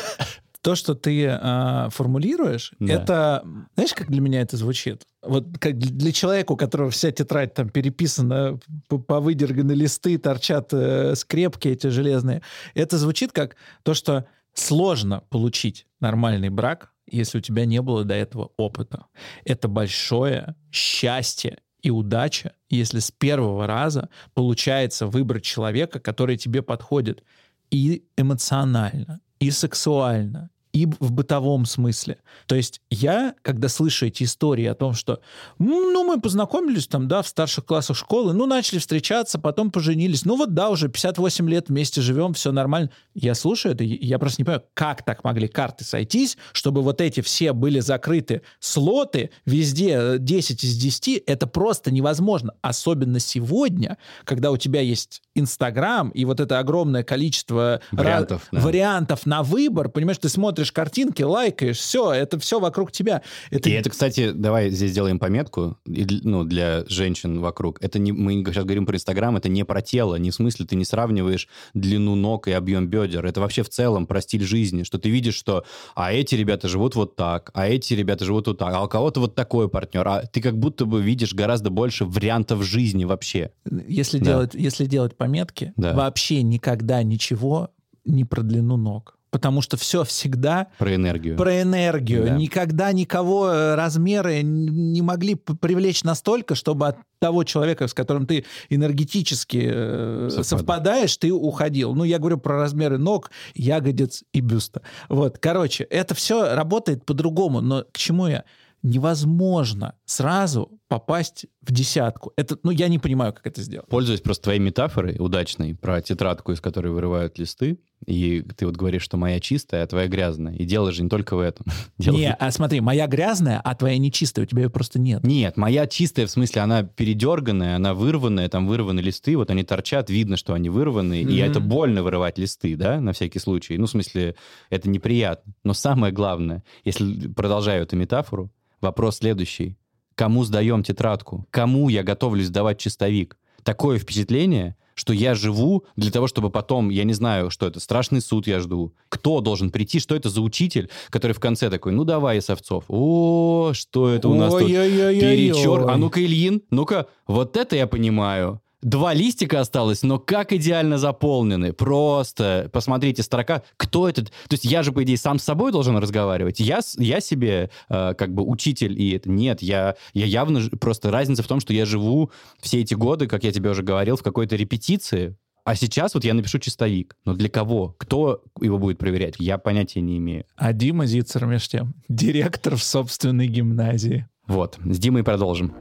То, 0.63 0.75
что 0.75 0.95
ты 0.97 1.29
а, 1.29 1.91
формулируешь, 1.91 2.73
Да. 2.81 2.93
это... 2.95 3.45
Знаешь, 3.77 3.95
как 3.95 4.11
для 4.11 4.21
меня 4.21 4.41
это 4.41 4.57
звучит? 4.57 5.03
Вот 5.23 5.47
как 5.61 5.79
для- 5.79 6.11
человека, 6.11 6.51
у 6.53 6.57
которого 6.57 6.91
вся 6.91 7.13
тетрадь 7.13 7.55
там 7.55 7.69
переписана, 7.69 8.59
повыдерганы 8.89 9.71
листы, 9.73 10.19
торчат 10.19 10.71
э, 10.73 11.15
скрепки 11.15 11.69
эти 11.69 11.87
железные. 11.87 12.43
Это 12.75 12.99
звучит 12.99 13.31
как 13.31 13.55
то, 13.85 13.95
что 13.95 14.27
сложно 14.55 15.23
получить 15.31 15.87
нормальный 16.01 16.49
брак, 16.49 16.91
если 17.09 17.39
у 17.39 17.41
тебя 17.43 17.65
не 17.65 17.81
было 17.81 18.03
до 18.03 18.15
этого 18.15 18.51
опыта. 18.57 19.07
Это 19.45 19.69
большое 19.69 20.57
счастье 20.73 21.59
и 21.87 21.91
удача, 21.91 22.53
если 22.69 22.99
с 22.99 23.13
первого 23.13 23.69
раза 23.69 24.09
получается 24.35 25.07
выбрать 25.07 25.45
человека, 25.45 26.01
который 26.01 26.37
тебе 26.37 26.61
подходит 26.61 27.23
и 27.71 28.03
эмоционально, 28.17 29.21
и 29.39 29.53
сексуально, 29.53 30.51
и 30.77 30.87
в 31.01 31.11
бытовом 31.11 31.65
смысле. 31.65 32.19
То 32.47 32.55
есть 32.55 32.83
я, 32.91 33.35
когда 33.41 33.71
слышу 33.71 34.05
эти 34.05 34.25
истории 34.25 34.67
о 34.67 34.75
том, 34.75 34.93
что, 34.93 35.21
ну, 35.59 36.05
мы 36.05 36.21
познакомились 36.21 36.87
там, 36.87 37.09
да, 37.09 37.23
в 37.23 37.29
старших 37.29 37.65
классах 37.65 37.97
школы, 37.97 38.35
ну, 38.35 38.45
начали 38.45 38.79
встречаться, 38.79 39.39
потом 39.39 39.71
поженились, 39.71 40.27
ну, 40.27 40.37
вот 40.37 40.53
да, 40.53 40.69
уже 40.69 40.91
58 40.91 41.49
лет 41.49 41.71
вместе 41.71 42.03
живем, 42.03 42.35
все 42.35 42.53
нормально. 42.53 42.91
Я 43.15 43.35
слушаю 43.35 43.75
это, 43.75 43.85
я 43.85 44.19
просто 44.19 44.43
не 44.43 44.45
понимаю, 44.45 44.65
как 44.75 45.03
так 45.03 45.25
могли 45.25 45.49
карты 45.49 45.83
сойтись, 45.83 46.37
чтобы 46.53 46.83
вот 46.83 47.01
эти 47.01 47.23
все 47.23 47.55
были 47.55 47.81
закрыты 47.81 48.43
слоты, 48.61 49.31
везде 49.47 50.19
10 50.19 50.63
из 50.63 50.77
10, 50.77 51.23
это 51.27 51.47
просто 51.47 51.91
невозможно. 51.91 52.53
Особенно 52.61 53.19
сегодня, 53.19 53.97
когда 54.25 54.51
у 54.51 54.59
тебя 54.59 54.83
есть 54.83 55.23
Инстаграм 55.39 56.11
и 56.11 56.25
вот 56.25 56.41
это 56.41 56.59
огромное 56.59 57.03
количество 57.03 57.81
Вариантов, 57.93 58.43
ра- 58.51 58.59
да. 58.59 58.61
вариантов 58.61 59.27
на 59.27 59.43
выбор, 59.43 59.89
понимаешь, 59.89 60.19
ты 60.19 60.29
смотришь 60.29 60.73
картинки, 60.73 61.23
лайкаешь, 61.23 61.79
все, 61.79 62.13
это 62.13 62.39
все 62.39 62.59
вокруг 62.59 62.91
тебя. 62.93 63.23
Это, 63.51 63.69
И 63.69 63.73
это, 63.73 63.91
кстати, 63.91 64.31
давай 64.33 64.71
здесь 64.71 64.91
сделаем 64.91 65.19
пометку, 65.19 65.77
ну, 65.87 66.45
для 66.45 66.85
женщин 66.89 67.41
вокруг. 67.41 67.83
Это 67.83 67.99
не, 67.99 68.13
мы 68.13 68.43
сейчас 68.45 68.65
говорим 68.65 68.87
про 68.87 68.97
Инстаграм, 68.97 69.37
это 69.37 69.49
не 69.49 69.65
про 69.65 69.83
тело, 69.83 70.17
не 70.17 70.31
в 70.31 70.35
смысле 70.35 70.67
ты 70.67 70.77
не 70.77 70.85
сравниваешь 70.85 71.49
длину 71.75 72.15
ног 72.15 72.49
и 72.49 72.53
объем 72.53 72.89
бедер. 72.89 73.25
Это 73.27 73.41
вообще 73.41 73.63
в 73.63 73.69
целом 73.69 74.07
про 74.07 74.21
стиль 74.21 74.45
жизни, 74.45 74.83
что 74.83 74.99
ты 74.99 75.11
видишь, 75.11 75.35
что 75.35 75.65
а 75.95 76.13
эти 76.13 76.35
ребята 76.35 76.69
живут 76.69 76.95
вот 76.95 77.17
так, 77.17 77.51
а 77.55 77.69
эти 77.69 77.95
ребята 77.95 78.25
живут 78.25 78.47
вот 78.49 78.59
так, 78.59 78.75
а 78.75 78.83
у 78.85 78.89
кого-то 78.89 79.21
вот 79.21 79.35
такой 79.35 79.69
партнер. 79.69 80.07
А 80.09 80.23
ты 80.27 80.41
как 80.41 80.59
будто 80.59 80.85
бы 80.87 81.03
видишь 81.03 81.35
гораздо 81.35 81.71
больше 81.71 82.05
вариантов 82.05 82.63
жизни 82.63 83.05
вообще. 83.05 83.51
если, 83.87 84.19
Да. 84.19 84.25
делать, 84.25 84.55
если 84.55 84.87
делать 84.87 85.17
пометки, 85.27 85.73
Да. 85.77 85.93
вообще 85.95 86.43
никогда 86.43 87.03
ничего 87.03 87.71
не 88.05 88.25
про 88.25 88.43
длину 88.43 88.77
ног. 88.77 89.13
Потому 89.33 89.61
что 89.61 89.77
все 89.77 90.05
всегда 90.05 90.69
Про 90.79 90.95
энергию. 90.95 91.37
про 91.37 91.61
энергию. 91.61 92.25
Да. 92.25 92.37
Никогда 92.37 92.93
никого 92.93 93.51
э, 93.51 93.75
размеры 93.75 94.41
не 94.43 95.03
могли 95.03 95.35
привлечь 95.35 96.05
настолько, 96.05 96.55
чтобы 96.55 96.87
от 96.89 96.97
того 97.19 97.45
человека, 97.45 97.87
с 97.89 97.93
которым 97.93 98.27
ты 98.27 98.45
энергетически 98.71 99.69
э, 99.71 100.29
Совпадает. 100.31 100.47
совпадаешь, 100.47 101.17
ты 101.19 101.33
уходил. 101.33 101.95
Ну, 101.95 102.05
я 102.05 102.19
говорю 102.19 102.39
про 102.39 102.57
размеры 102.57 102.97
ног, 102.99 103.31
ягодиц 103.55 104.23
и 104.33 104.41
бюста. 104.41 104.81
Вот, 105.11 105.37
короче, 105.39 105.85
это 105.85 106.15
все 106.15 106.55
работает 106.55 107.05
по-другому. 107.05 107.61
Но 107.61 107.85
к 107.93 107.99
чему 107.99 108.29
я? 108.29 108.45
Невозможно 108.83 109.95
сразу 110.07 110.71
попасть 110.89 111.47
в 111.63 111.73
десятку. 111.73 112.33
Это, 112.37 112.59
ну, 112.63 112.71
я 112.71 112.89
не 112.89 112.99
понимаю, 112.99 113.33
как 113.33 113.47
это 113.47 113.61
сделать. 113.63 113.89
Пользуясь 113.89 114.21
просто 114.21 114.45
твоей 114.45 114.61
метафорой 114.61 115.17
удачной 115.19 115.75
про 115.75 116.01
тетрадку, 116.01 116.53
из 116.53 116.61
которой 116.61 116.89
вырывают 116.93 117.39
листы, 117.39 117.79
и 118.07 118.43
ты 118.57 118.67
вот 118.67 118.77
говоришь, 118.77 119.03
что 119.03 119.17
моя 119.17 119.41
чистая, 119.41 119.83
а 119.83 119.87
твоя 119.87 120.07
грязная. 120.07 120.55
И 120.55 120.65
дело 120.65 120.93
же 120.93 121.03
не 121.03 121.09
только 121.09 121.35
в 121.35 121.41
этом. 121.41 121.67
Дело 121.99 122.17
Не, 122.17 122.33
а 122.33 122.51
смотри, 122.51 122.81
моя 122.81 123.07
грязная, 123.07 123.61
а 123.61 123.75
твоя 123.75 123.99
нечистая, 123.99 124.45
у 124.45 124.47
тебя 124.47 124.63
ее 124.63 124.71
просто 124.71 124.99
нет. 125.01 125.25
Нет, 125.25 125.57
моя 125.57 125.87
чистая, 125.87 126.27
в 126.27 126.31
смысле, 126.31 126.63
она 126.63 126.83
передерганная, 126.85 127.77
она 127.77 127.95
вырванная, 127.95 128.49
там 128.49 128.69
вырваны 128.69 129.01
листы, 129.01 129.37
вот 129.37 129.51
они 129.51 129.65
торчат, 129.65 130.09
видно, 130.11 130.37
что 130.37 130.53
они 130.55 130.69
вырваны, 130.69 131.23
и 131.23 131.25
Мгм. 131.25 131.51
это 131.51 131.61
больно 131.61 132.03
вырывать 132.03 132.39
листы, 132.39 132.77
да, 132.77 133.01
на 133.01 133.13
всякий 133.13 133.39
случай. 133.39 133.77
Ну, 133.79 133.87
в 133.87 133.91
смысле, 133.91 134.37
это 134.71 134.89
неприятно. 134.89 135.53
Но 135.65 135.73
самое 135.75 136.13
главное, 136.13 136.63
если 136.85 137.29
продолжаю 137.29 137.83
эту 137.83 137.97
метафору, 137.97 138.53
вопрос 138.81 139.17
следующий. 139.17 139.77
Кому 140.17 140.45
сдаем 140.45 140.83
тетрадку? 140.83 141.47
Кому 141.51 141.91
я 141.91 142.03
готовлюсь 142.03 142.47
сдавать 142.47 142.79
чистовик? 142.79 143.37
Такое 143.63 143.99
впечатление, 143.99 144.75
что 144.95 145.13
я 145.13 145.35
живу 145.35 145.85
для 145.95 146.11
того, 146.11 146.27
чтобы 146.27 146.49
потом, 146.49 146.89
я 146.89 147.05
не 147.05 147.13
знаю, 147.13 147.51
что 147.51 147.67
это, 147.67 147.81
страшный 147.81 148.23
суд 148.23 148.47
я 148.47 148.61
жду. 148.61 148.95
Кто 149.11 149.43
должен 149.43 149.71
прийти? 149.71 150.01
Что 150.01 150.17
это 150.17 150.31
за 150.31 150.41
учитель, 150.41 150.89
который 151.11 151.33
в 151.33 151.41
конце 151.41 151.69
такой, 151.69 151.93
ну 151.93 152.05
давай, 152.05 152.39
Исовцов. 152.39 152.85
О, 152.89 153.73
что 153.75 154.09
это 154.09 154.31
у 154.31 154.35
нас 154.35 154.55
тут? 154.55 154.63
Ой-ой-ой-ой-ой. 154.63 155.21
Перечер. 155.21 155.91
А 155.91 155.99
ну-ка, 155.99 156.25
Ильин, 156.25 156.63
ну-ка, 156.71 157.09
вот 157.27 157.59
это 157.59 157.77
я 157.77 157.87
понимаю. 157.87 158.63
Два 158.87 159.15
листика 159.15 159.59
осталось, 159.59 160.05
но 160.05 160.21
как 160.21 160.53
идеально 160.53 160.97
заполнены. 160.97 161.73
Просто, 161.73 162.71
посмотрите, 162.73 163.25
строка. 163.25 163.65
Кто 163.77 164.09
этот? 164.09 164.29
То 164.29 164.53
есть 164.53 164.65
я 164.65 164.85
же, 164.85 164.93
по 164.93 165.03
идее, 165.03 165.17
сам 165.17 165.41
с 165.41 165.43
собой 165.43 165.73
должен 165.73 165.97
разговаривать. 165.97 166.61
Я, 166.61 166.79
я 166.97 167.19
себе 167.19 167.71
э, 167.89 168.15
как 168.15 168.33
бы 168.33 168.45
учитель, 168.45 168.97
и 168.97 169.11
это 169.11 169.29
нет. 169.29 169.61
Я, 169.61 169.97
я 170.15 170.27
явно... 170.27 170.61
Просто 170.81 171.11
разница 171.11 171.43
в 171.43 171.49
том, 171.49 171.59
что 171.59 171.73
я 171.73 171.85
живу 171.85 172.31
все 172.61 172.81
эти 172.81 172.95
годы, 172.95 173.27
как 173.27 173.43
я 173.43 173.51
тебе 173.51 173.71
уже 173.71 173.83
говорил, 173.83 174.17
в 174.17 174.23
какой-то 174.23 174.55
репетиции. 174.55 175.37
А 175.65 175.75
сейчас 175.75 176.15
вот 176.15 176.25
я 176.25 176.33
напишу 176.33 176.61
чистовик. 176.61 177.17
Но 177.25 177.35
для 177.35 177.49
кого? 177.49 177.97
Кто 177.99 178.45
его 178.61 178.79
будет 178.79 178.99
проверять? 178.99 179.35
Я 179.41 179.59
понятия 179.59 180.01
не 180.01 180.19
имею. 180.19 180.45
А 180.55 180.73
Дима 180.73 181.07
Зицер, 181.07 181.45
между 181.47 181.71
тем, 181.71 181.95
директор 182.09 182.77
в 182.77 182.85
собственной 182.85 183.49
гимназии. 183.49 184.29
Вот, 184.47 184.79
с 184.85 184.99
Димой 185.01 185.25
продолжим. 185.25 185.75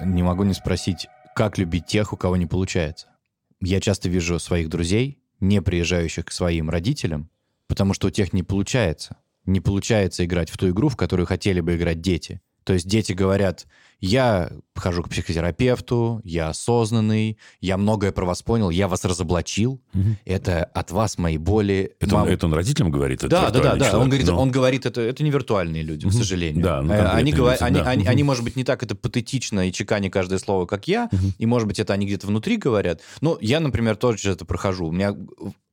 Не 0.00 0.22
могу 0.22 0.44
не 0.44 0.54
спросить, 0.54 1.08
как 1.34 1.58
любить 1.58 1.86
тех, 1.86 2.12
у 2.12 2.16
кого 2.16 2.36
не 2.36 2.46
получается. 2.46 3.08
Я 3.60 3.80
часто 3.80 4.08
вижу 4.08 4.38
своих 4.38 4.68
друзей, 4.68 5.22
не 5.40 5.62
приезжающих 5.62 6.26
к 6.26 6.32
своим 6.32 6.70
родителям, 6.70 7.30
потому 7.66 7.94
что 7.94 8.08
у 8.08 8.10
тех 8.10 8.32
не 8.32 8.42
получается. 8.42 9.16
Не 9.44 9.60
получается 9.60 10.24
играть 10.24 10.50
в 10.50 10.58
ту 10.58 10.70
игру, 10.70 10.88
в 10.88 10.96
которую 10.96 11.26
хотели 11.26 11.60
бы 11.60 11.76
играть 11.76 12.00
дети. 12.00 12.40
То 12.64 12.72
есть 12.72 12.88
дети 12.88 13.12
говорят, 13.12 13.66
я 14.00 14.50
хожу 14.74 15.02
к 15.02 15.08
психотерапевту, 15.08 16.20
я 16.24 16.48
осознанный, 16.50 17.38
я 17.60 17.76
многое 17.78 18.12
про 18.12 18.24
вас 18.26 18.42
понял, 18.42 18.70
я 18.70 18.88
вас 18.88 19.04
разоблачил, 19.04 19.80
это 20.24 20.64
от 20.64 20.90
вас 20.90 21.16
мои 21.18 21.38
боли. 21.38 21.94
Это, 22.00 22.14
Мам- 22.14 22.24
он, 22.26 22.28
это 22.28 22.46
он 22.46 22.52
родителям 22.54 22.90
говорит? 22.90 23.20
это 23.20 23.28
да, 23.28 23.50
да, 23.50 23.60
да, 23.60 23.76
да. 23.76 23.98
Он 23.98 24.08
говорит, 24.08 24.26
Ну. 24.26 24.36
он 24.36 24.50
говорит, 24.50 24.84
это, 24.86 25.00
это 25.00 25.22
не 25.24 25.30
виртуальные 25.30 25.82
люди, 25.82 26.02
к 26.02 26.10
Мгм. 26.10 26.12
сожалению. 26.18 26.62
Да, 26.62 26.82
ну, 26.82 26.92
они, 26.92 27.32
люди, 27.32 27.56
они, 27.62 27.80
да. 27.80 27.84
они, 27.88 28.02
Мгм. 28.02 28.10
они, 28.10 28.22
может 28.22 28.44
быть, 28.44 28.56
не 28.56 28.64
так 28.64 28.82
это 28.82 28.94
патетично 28.94 29.66
и 29.68 29.72
чеканя 29.72 30.10
каждое 30.10 30.38
слово, 30.38 30.66
как 30.66 30.88
я, 30.88 31.08
и, 31.38 31.46
может 31.46 31.66
быть, 31.68 31.78
это 31.78 31.92
они 31.94 32.06
где-то 32.06 32.26
внутри 32.26 32.56
говорят. 32.58 33.00
Но 33.20 33.38
я, 33.40 33.60
например, 33.60 33.96
тоже 33.96 34.32
это 34.32 34.44
прохожу. 34.44 34.86
У 34.88 34.92
меня 34.92 35.16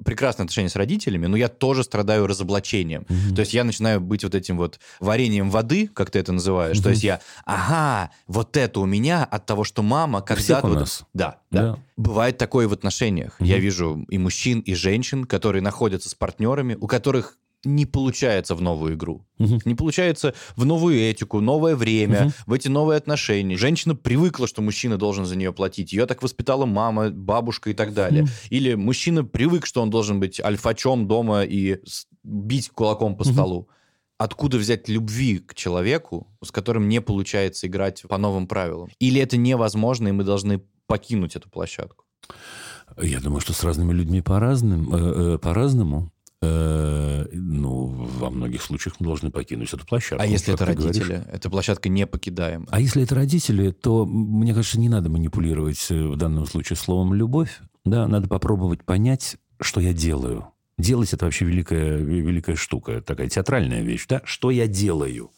прекрасные 0.04 0.44
отношения 0.46 0.70
с 0.70 0.76
родителями, 0.76 1.28
но 1.28 1.38
я 1.38 1.48
тоже 1.48 1.84
страдаю 1.84 2.28
разоблачением. 2.28 3.06
То 3.36 3.42
есть 3.42 3.54
я 3.54 3.64
начинаю 3.64 4.00
быть 4.02 4.24
вот 4.24 4.36
этим 4.36 4.58
вот 4.58 4.80
вареньем 5.00 5.50
воды, 5.50 5.88
как 5.88 6.10
ты 6.12 6.20
это 6.20 6.32
называешь. 6.34 6.80
То 6.80 6.90
есть 6.90 7.04
я, 7.04 7.20
ага, 7.46 8.12
вот 8.28 8.58
это 8.58 8.80
у 8.80 8.86
меня 8.86 9.24
от 9.24 9.46
того, 9.46 9.64
что 9.64 9.82
мама 9.84 10.22
когда-то... 10.22 10.68
вот- 10.68 10.80
нас. 10.80 11.04
Да, 11.14 11.40
да. 11.52 11.62
Да. 11.74 11.80
Бывает 11.98 12.38
такое 12.38 12.68
в 12.68 12.74
отношениях. 12.74 13.36
Я 13.40 13.58
вижу 13.60 14.06
и 14.10 14.18
мужчин, 14.18 14.60
и 14.60 14.74
женщин, 14.74 15.26
которые 15.26 15.62
находятся 15.62 16.10
с 16.10 16.16
партнерами, 16.16 16.76
у 16.80 16.88
которых 16.88 17.38
не 17.66 17.86
получается 17.86 18.56
в 18.56 18.62
новую 18.62 18.96
игру. 18.96 19.26
Мгм. 19.38 19.62
Не 19.64 19.74
получается 19.76 20.34
в 20.58 20.66
новую 20.66 21.00
этику, 21.00 21.40
новое 21.40 21.78
время, 21.78 22.24
Мгм. 22.24 22.34
в 22.48 22.52
эти 22.54 22.68
новые 22.68 22.98
отношения. 22.98 23.56
Женщина 23.56 23.96
привыкла, 23.96 24.48
что 24.48 24.62
мужчина 24.62 24.98
должен 24.98 25.26
за 25.26 25.38
нее 25.38 25.54
платить. 25.54 25.94
Ее 25.94 26.06
так 26.06 26.22
воспитала 26.24 26.66
мама, 26.66 27.10
бабушка 27.10 27.70
и 27.70 27.74
так 27.74 27.94
далее. 27.94 28.28
Или 28.50 28.74
мужчина 28.74 29.24
привык, 29.24 29.66
что 29.66 29.82
он 29.82 29.90
должен 29.90 30.20
быть 30.20 30.42
альфачом 30.42 31.08
дома 31.08 31.44
и 31.44 31.78
бить 32.24 32.70
кулаком 32.70 33.16
по 33.16 33.24
Мгм. 33.24 33.34
столу. 33.34 33.70
Откуда 34.24 34.58
взять 34.58 34.88
любви 34.88 35.40
к 35.40 35.54
человеку, 35.54 36.28
с 36.42 36.50
которым 36.50 36.88
не 36.88 37.02
получается 37.02 37.68
играть 37.68 38.04
по 38.08 38.18
новым 38.18 38.48
правилам? 38.48 38.88
Или 39.00 39.20
это 39.20 39.36
невозможно, 39.36 40.08
и 40.08 40.12
мы 40.14 40.24
должны 40.24 40.62
покинуть 40.88 41.36
эту 41.36 41.50
площадку? 41.50 42.06
Я 43.02 43.20
думаю, 43.20 43.42
что 43.42 43.52
с 43.52 43.62
разными 43.66 43.92
людьми 43.92 44.22
по-разному. 44.22 44.96
э, 44.96 45.34
э, 45.36 45.38
по-разному. 45.40 46.14
Э, 46.42 47.26
ну, 47.34 47.88
во 48.18 48.30
многих 48.30 48.62
случаях 48.62 48.96
мы 49.00 49.08
должны 49.08 49.30
покинуть 49.30 49.74
эту 49.74 49.86
площадку. 49.86 50.24
А 50.24 50.26
если 50.26 50.54
это 50.54 50.68
ты 50.68 50.74
говоришь. 50.74 51.02
родители? 51.02 51.26
Эта 51.30 51.50
площадка 51.50 51.90
не 51.90 52.08
покидаема. 52.08 52.66
А 52.70 52.80
если 52.80 53.04
это 53.04 53.16
родители, 53.16 53.72
то, 53.72 54.06
мне 54.06 54.54
кажется, 54.54 54.80
не 54.80 54.88
надо 54.88 55.10
манипулировать 55.10 55.90
в 55.90 56.16
данном 56.16 56.46
случае 56.46 56.78
словом 56.78 57.14
«любовь». 57.14 57.60
Да, 57.84 58.08
надо 58.08 58.30
попробовать 58.30 58.86
понять, 58.86 59.36
что 59.60 59.82
я 59.82 59.92
делаю. 59.92 60.53
Делать– 60.84 61.14
это 61.14 61.24
вообще 61.24 61.46
великая, 61.46 61.96
великая 61.96 62.58
штука, 62.58 63.02
такая 63.02 63.30
театральная 63.30 63.82
вещь. 63.84 64.06
Да? 64.10 64.22
Что 64.26 64.52
я 64.52 64.68
делаю? 64.68 65.32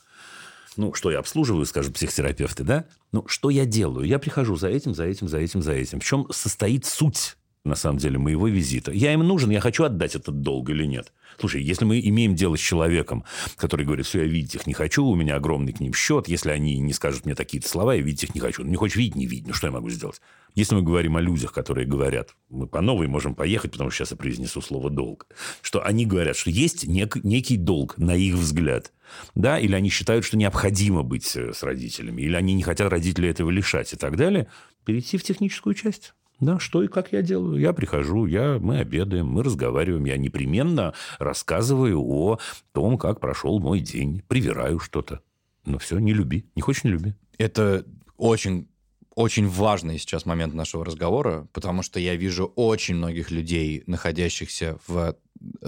Ну, 0.76 0.96
что 0.96 1.12
я 1.12 1.20
обслуживаю, 1.20 1.68
скажем, 1.68 1.94
психотерапевты, 1.94 2.64
да? 2.64 2.86
Ну, 3.12 3.28
что 3.28 3.52
я 3.52 3.66
делаю? 3.68 4.08
Я 4.08 4.18
прихожу 4.18 4.56
за 4.56 4.70
этим, 4.70 4.96
за 4.96 5.04
этим, 5.06 5.28
за 5.28 5.38
этим, 5.38 5.62
за 5.62 5.74
этим. 5.74 6.00
В 6.00 6.04
чем 6.04 6.26
состоит 6.32 6.86
суть, 6.86 7.38
на 7.66 7.76
самом 7.76 7.98
деле, 7.98 8.18
моего 8.18 8.48
визита? 8.48 8.92
Я 8.92 9.12
им 9.14 9.22
нужен, 9.22 9.50
я 9.50 9.60
хочу 9.60 9.84
отдать 9.84 10.16
этот 10.16 10.42
долг 10.42 10.70
или 10.70 10.86
нет? 10.86 11.12
Слушай, 11.40 11.64
если 11.64 11.84
мы 11.84 12.00
имеем 12.00 12.36
дело 12.36 12.56
с 12.56 12.60
человеком, 12.60 13.26
который 13.58 13.86
говорит, 13.86 14.06
все, 14.06 14.22
я 14.22 14.28
видеть 14.28 14.56
их 14.56 14.68
не 14.68 14.74
хочу, 14.74 15.04
у 15.04 15.16
меня 15.16 15.36
огромный 15.36 15.74
к 15.74 15.80
ним 15.80 15.94
счет, 15.94 16.28
если 16.28 16.52
они 16.52 16.78
не 16.80 16.94
скажут 16.94 17.26
мне 17.26 17.36
такие-то 17.36 17.68
слова, 17.68 17.96
я 17.96 18.02
видеть 18.02 18.24
их 18.24 18.36
не 18.36 18.42
хочу. 18.42 18.64
Ну, 18.64 18.70
не 18.70 18.76
хочешь 18.76 18.96
видеть, 18.96 19.16
не 19.16 19.26
видеть. 19.26 19.48
Ну, 19.48 19.54
что 19.54 19.68
я 19.68 19.74
могу 19.74 19.90
сделать? 19.90 20.22
Если 20.54 20.74
мы 20.74 20.84
говорим 20.84 21.18
о 21.18 21.22
людях, 21.22 21.52
которые 21.52 21.86
говорят, 21.86 22.30
мы 22.50 22.68
по 22.68 22.80
новой 22.80 23.08
можем 23.08 23.36
поехать, 23.36 23.72
потому 23.72 23.90
что 23.90 23.98
сейчас 23.98 24.12
я 24.12 24.18
произнесу 24.18 24.62
слово 24.62 24.90
«долг», 24.90 25.28
что 25.62 25.84
они 25.84 26.06
говорят, 26.06 26.38
что 26.38 26.50
есть 26.50 26.86
нек- 26.86 27.20
некий 27.24 27.58
долг, 27.58 27.98
на 27.98 28.16
их 28.16 28.36
взгляд, 28.36 28.94
да, 29.36 29.60
или 29.60 29.76
они 29.76 29.90
считают, 29.90 30.24
что 30.24 30.38
необходимо 30.38 31.04
быть 31.04 31.36
э, 31.36 31.52
с 31.54 31.62
родителями, 31.62 32.22
или 32.22 32.36
они 32.36 32.54
не 32.54 32.64
хотят 32.64 32.90
родителей 32.90 33.30
этого 33.30 33.50
лишать 33.50 33.92
и 33.92 33.98
так 33.98 34.16
далее, 34.16 34.48
перейти 34.86 35.18
в 35.18 35.24
техническую 35.24 35.74
часть. 35.74 36.14
Да, 36.40 36.60
что 36.60 36.84
и 36.84 36.88
как 36.88 37.12
я 37.14 37.22
делаю. 37.22 37.60
Я 37.60 37.72
прихожу, 37.74 38.26
я, 38.26 38.58
мы 38.60 38.80
обедаем, 38.80 39.28
мы 39.28 39.44
разговариваем. 39.44 40.06
Я 40.06 40.18
непременно 40.18 40.94
рассказываю 41.18 42.02
о 42.02 42.40
том, 42.74 42.98
как 42.98 43.20
прошел 43.20 43.60
мой 43.60 43.80
день. 43.80 44.22
Привираю 44.28 44.80
что-то. 44.80 45.22
Но 45.66 45.78
все, 45.80 45.98
не 46.00 46.14
люби. 46.14 46.46
Не 46.56 46.62
хочешь, 46.62 46.84
не 46.84 46.92
люби. 46.92 47.14
Это 47.38 47.86
очень 48.18 48.68
очень 49.16 49.48
важный 49.48 49.98
сейчас 49.98 50.26
момент 50.26 50.54
нашего 50.54 50.84
разговора, 50.84 51.48
потому 51.54 51.84
что 51.84 52.02
я 52.02 52.16
вижу 52.18 52.52
очень 52.58 52.96
многих 52.96 53.32
людей, 53.32 53.82
находящихся 53.88 54.78
в 54.88 55.16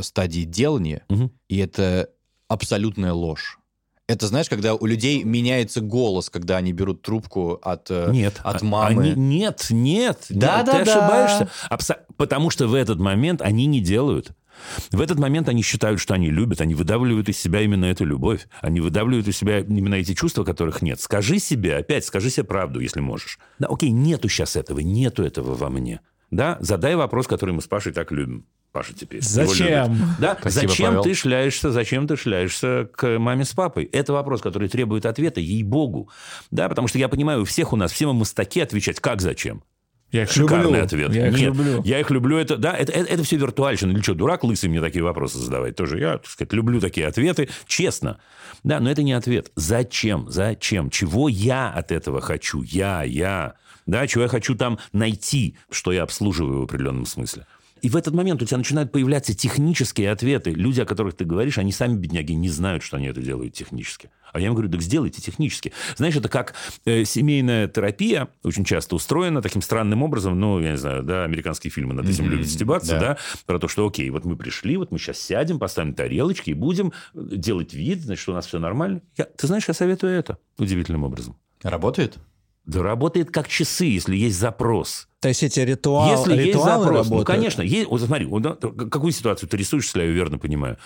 стадии 0.01 0.41
делания, 0.43 1.05
Мгм. 1.07 1.31
и 1.47 1.57
это 1.59 2.09
абсолютная 2.49 3.13
ложь. 3.13 3.56
Это, 4.07 4.27
знаешь, 4.27 4.47
когда 4.47 4.73
у 4.73 4.85
людей 4.85 5.23
меняется 5.23 5.81
голос, 5.81 6.29
когда 6.29 6.55
они 6.57 6.71
берут 6.71 7.01
трубку 7.01 7.59
от, 7.61 7.87
э, 7.91 8.09
Нет. 8.13 8.39
от 8.41 8.61
а- 8.61 8.65
мамы. 8.65 9.03
они- 9.11 9.13
нет, 9.15 9.67
нет. 9.69 10.25
Да, 10.29 10.57
нет, 10.57 10.65
да, 10.65 10.79
Ты 10.79 10.85
да. 10.85 10.91
ошибаешься. 10.91 11.49
Абсо- 11.69 11.99
Потому 12.15 12.49
что 12.49 12.67
в 12.67 12.73
этот 12.73 12.99
момент 12.99 13.41
они 13.41 13.65
не 13.65 13.81
делают. 13.81 14.31
В 14.91 15.01
этот 15.01 15.19
момент 15.19 15.49
они 15.49 15.61
считают, 15.61 15.99
что 15.99 16.13
они 16.13 16.29
любят, 16.31 16.61
они 16.61 16.73
выдавливают 16.73 17.29
из 17.29 17.37
себя 17.37 17.61
именно 17.61 17.85
эту 17.85 18.05
любовь, 18.05 18.47
они 18.61 18.79
выдавливают 18.79 19.27
из 19.27 19.37
себя 19.37 19.59
именно 19.59 19.95
эти 19.95 20.13
чувства, 20.15 20.43
которых 20.45 20.81
нет. 20.81 20.99
Скажи 21.01 21.37
себе, 21.37 21.75
опять, 21.75 22.05
скажи 22.05 22.29
себе 22.29 22.45
правду, 22.45 22.79
если 22.79 23.01
можешь. 23.01 23.37
Да, 23.59 23.67
окей, 23.67 23.91
нету 23.91 24.29
сейчас 24.29 24.55
этого, 24.55 24.79
нету 24.79 25.23
этого 25.23 25.53
во 25.53 25.69
мне. 25.69 25.99
Да, 26.31 26.57
задай 26.59 26.95
вопрос, 26.95 27.27
который 27.27 27.53
мы 27.53 27.61
с 27.61 27.67
Пашей 27.67 27.91
так 27.93 28.11
любим. 28.11 28.45
Паша 28.71 28.93
теперь. 28.93 29.21
Зачем? 29.23 29.97
Да, 30.19 30.37
Спасибо, 30.39 30.67
зачем 30.67 30.87
Павел. 30.87 31.01
ты 31.03 31.13
шляешься, 31.13 31.71
зачем 31.71 32.07
ты 32.07 32.15
шляешься 32.15 32.89
к 32.93 33.17
маме 33.17 33.43
с 33.45 33.53
папой? 33.53 33.85
Это 33.85 34.13
вопрос, 34.13 34.41
который 34.41 34.69
требует 34.69 35.05
ответа, 35.05 35.39
ей-богу. 35.39 36.09
Да, 36.51 36.69
потому 36.69 36.87
что 36.87 36.99
я 36.99 37.07
понимаю, 37.07 37.41
у 37.41 37.45
всех 37.45 37.73
у 37.73 37.75
нас, 37.75 37.91
все 37.91 38.05
мы 38.07 38.13
мастаки 38.13 38.59
отвечать, 38.59 38.99
как 38.99 39.21
зачем? 39.21 39.63
Я 40.11 40.23
их 40.23 40.31
Шикарный 40.31 40.65
люблю. 40.65 40.83
ответ. 40.83 41.13
Я 41.13 41.27
их 41.27 41.33
Нет, 41.33 41.41
люблю. 41.41 41.81
я 41.83 41.99
их 41.99 42.09
люблю. 42.11 42.37
Это, 42.37 42.55
да, 42.55 42.71
это, 42.73 42.93
это, 42.93 43.11
это 43.11 43.23
все 43.23 43.35
виртуальщина. 43.35 43.91
Или 43.91 44.01
что, 44.01 44.13
дурак 44.13 44.43
лысый 44.45 44.69
мне 44.69 44.79
такие 44.79 45.03
вопросы 45.03 45.37
задавать? 45.37 45.75
Тоже 45.75 45.99
я, 45.99 46.17
так 46.19 46.27
сказать, 46.27 46.53
люблю 46.53 46.79
такие 46.79 47.07
ответы. 47.07 47.49
Честно. 47.65 48.17
Да, 48.63 48.79
но 48.79 48.89
это 48.89 49.03
не 49.03 49.11
ответ. 49.11 49.51
Зачем? 49.55 50.29
Зачем? 50.29 50.89
Чего 50.91 51.27
я 51.27 51.69
от 51.69 51.91
этого 51.91 52.21
хочу? 52.21 52.61
Я, 52.61 53.03
я. 53.03 53.55
Да, 53.85 54.07
чего 54.07 54.23
я 54.23 54.29
хочу 54.29 54.55
там 54.55 54.79
найти, 54.93 55.57
что 55.69 55.91
я 55.91 56.03
обслуживаю 56.03 56.61
в 56.61 56.63
определенном 56.63 57.05
смысле. 57.05 57.45
И 57.81 57.89
в 57.89 57.95
этот 57.95 58.13
момент 58.13 58.41
у 58.41 58.45
тебя 58.45 58.57
начинают 58.57 58.91
появляться 58.91 59.33
технические 59.35 60.11
ответы. 60.11 60.51
Люди, 60.51 60.81
о 60.81 60.85
которых 60.85 61.15
ты 61.15 61.25
говоришь, 61.25 61.57
они 61.57 61.71
сами, 61.71 61.95
бедняги, 61.95 62.33
не 62.33 62.49
знают, 62.49 62.83
что 62.83 62.97
они 62.97 63.07
это 63.07 63.21
делают 63.21 63.53
технически. 63.53 64.09
А 64.33 64.39
я 64.39 64.47
им 64.47 64.53
говорю, 64.53 64.69
так 64.69 64.81
сделайте 64.81 65.21
технически. 65.21 65.73
Знаешь, 65.95 66.15
это 66.15 66.29
как 66.29 66.53
э, 66.85 67.05
семейная 67.05 67.67
терапия 67.67 68.27
очень 68.43 68.65
часто 68.65 68.95
устроена 68.95 69.41
таким 69.41 69.61
странным 69.61 70.03
образом. 70.03 70.39
Ну, 70.39 70.59
я 70.59 70.71
не 70.71 70.77
знаю, 70.77 71.03
да, 71.03 71.23
американские 71.23 71.71
фильмы 71.71 71.93
над 71.93 72.07
этим 72.07 72.29
любят 72.29 72.47
стебаться, 72.47 72.93
да. 72.93 72.99
да. 72.99 73.17
про 73.45 73.59
то, 73.59 73.67
что, 73.67 73.87
окей, 73.87 74.09
вот 74.09 74.25
мы 74.25 74.35
пришли, 74.35 74.77
вот 74.77 74.91
мы 74.91 74.99
сейчас 74.99 75.19
сядем, 75.19 75.59
поставим 75.59 75.93
тарелочки 75.93 76.51
и 76.51 76.53
будем 76.53 76.93
э, 77.13 77.19
делать 77.31 77.73
вид, 77.73 78.01
значит, 78.01 78.21
что 78.21 78.33
у 78.33 78.35
нас 78.35 78.45
все 78.45 78.59
нормально. 78.59 79.01
Я, 79.17 79.25
ты 79.25 79.47
знаешь, 79.47 79.67
я 79.67 79.73
советую 79.73 80.13
это 80.13 80.37
удивительным 80.57 81.03
образом. 81.03 81.37
Работает? 81.63 82.17
Да 82.67 82.83
работает 82.83 83.31
как 83.31 83.47
часы, 83.47 83.85
если 83.85 84.15
есть 84.15 84.37
запрос. 84.37 85.07
То 85.21 85.29
есть 85.29 85.41
эти 85.41 85.61
ритуалы, 85.61 86.11
Если 86.11 86.35
есть 86.35 86.47
ритуалы 86.49 86.83
запрос, 86.83 87.09
ну, 87.09 87.15
работают? 87.15 87.27
конечно. 87.27 87.61
Есть, 87.61 87.89
вот 87.89 88.01
смотри, 88.01 88.27
какую 88.89 89.11
ситуацию 89.13 89.47
ты 89.49 89.55
рисуешь, 89.57 89.85
если 89.85 90.01
я 90.01 90.05
ее 90.05 90.13
верно 90.13 90.37
понимаю. 90.37 90.77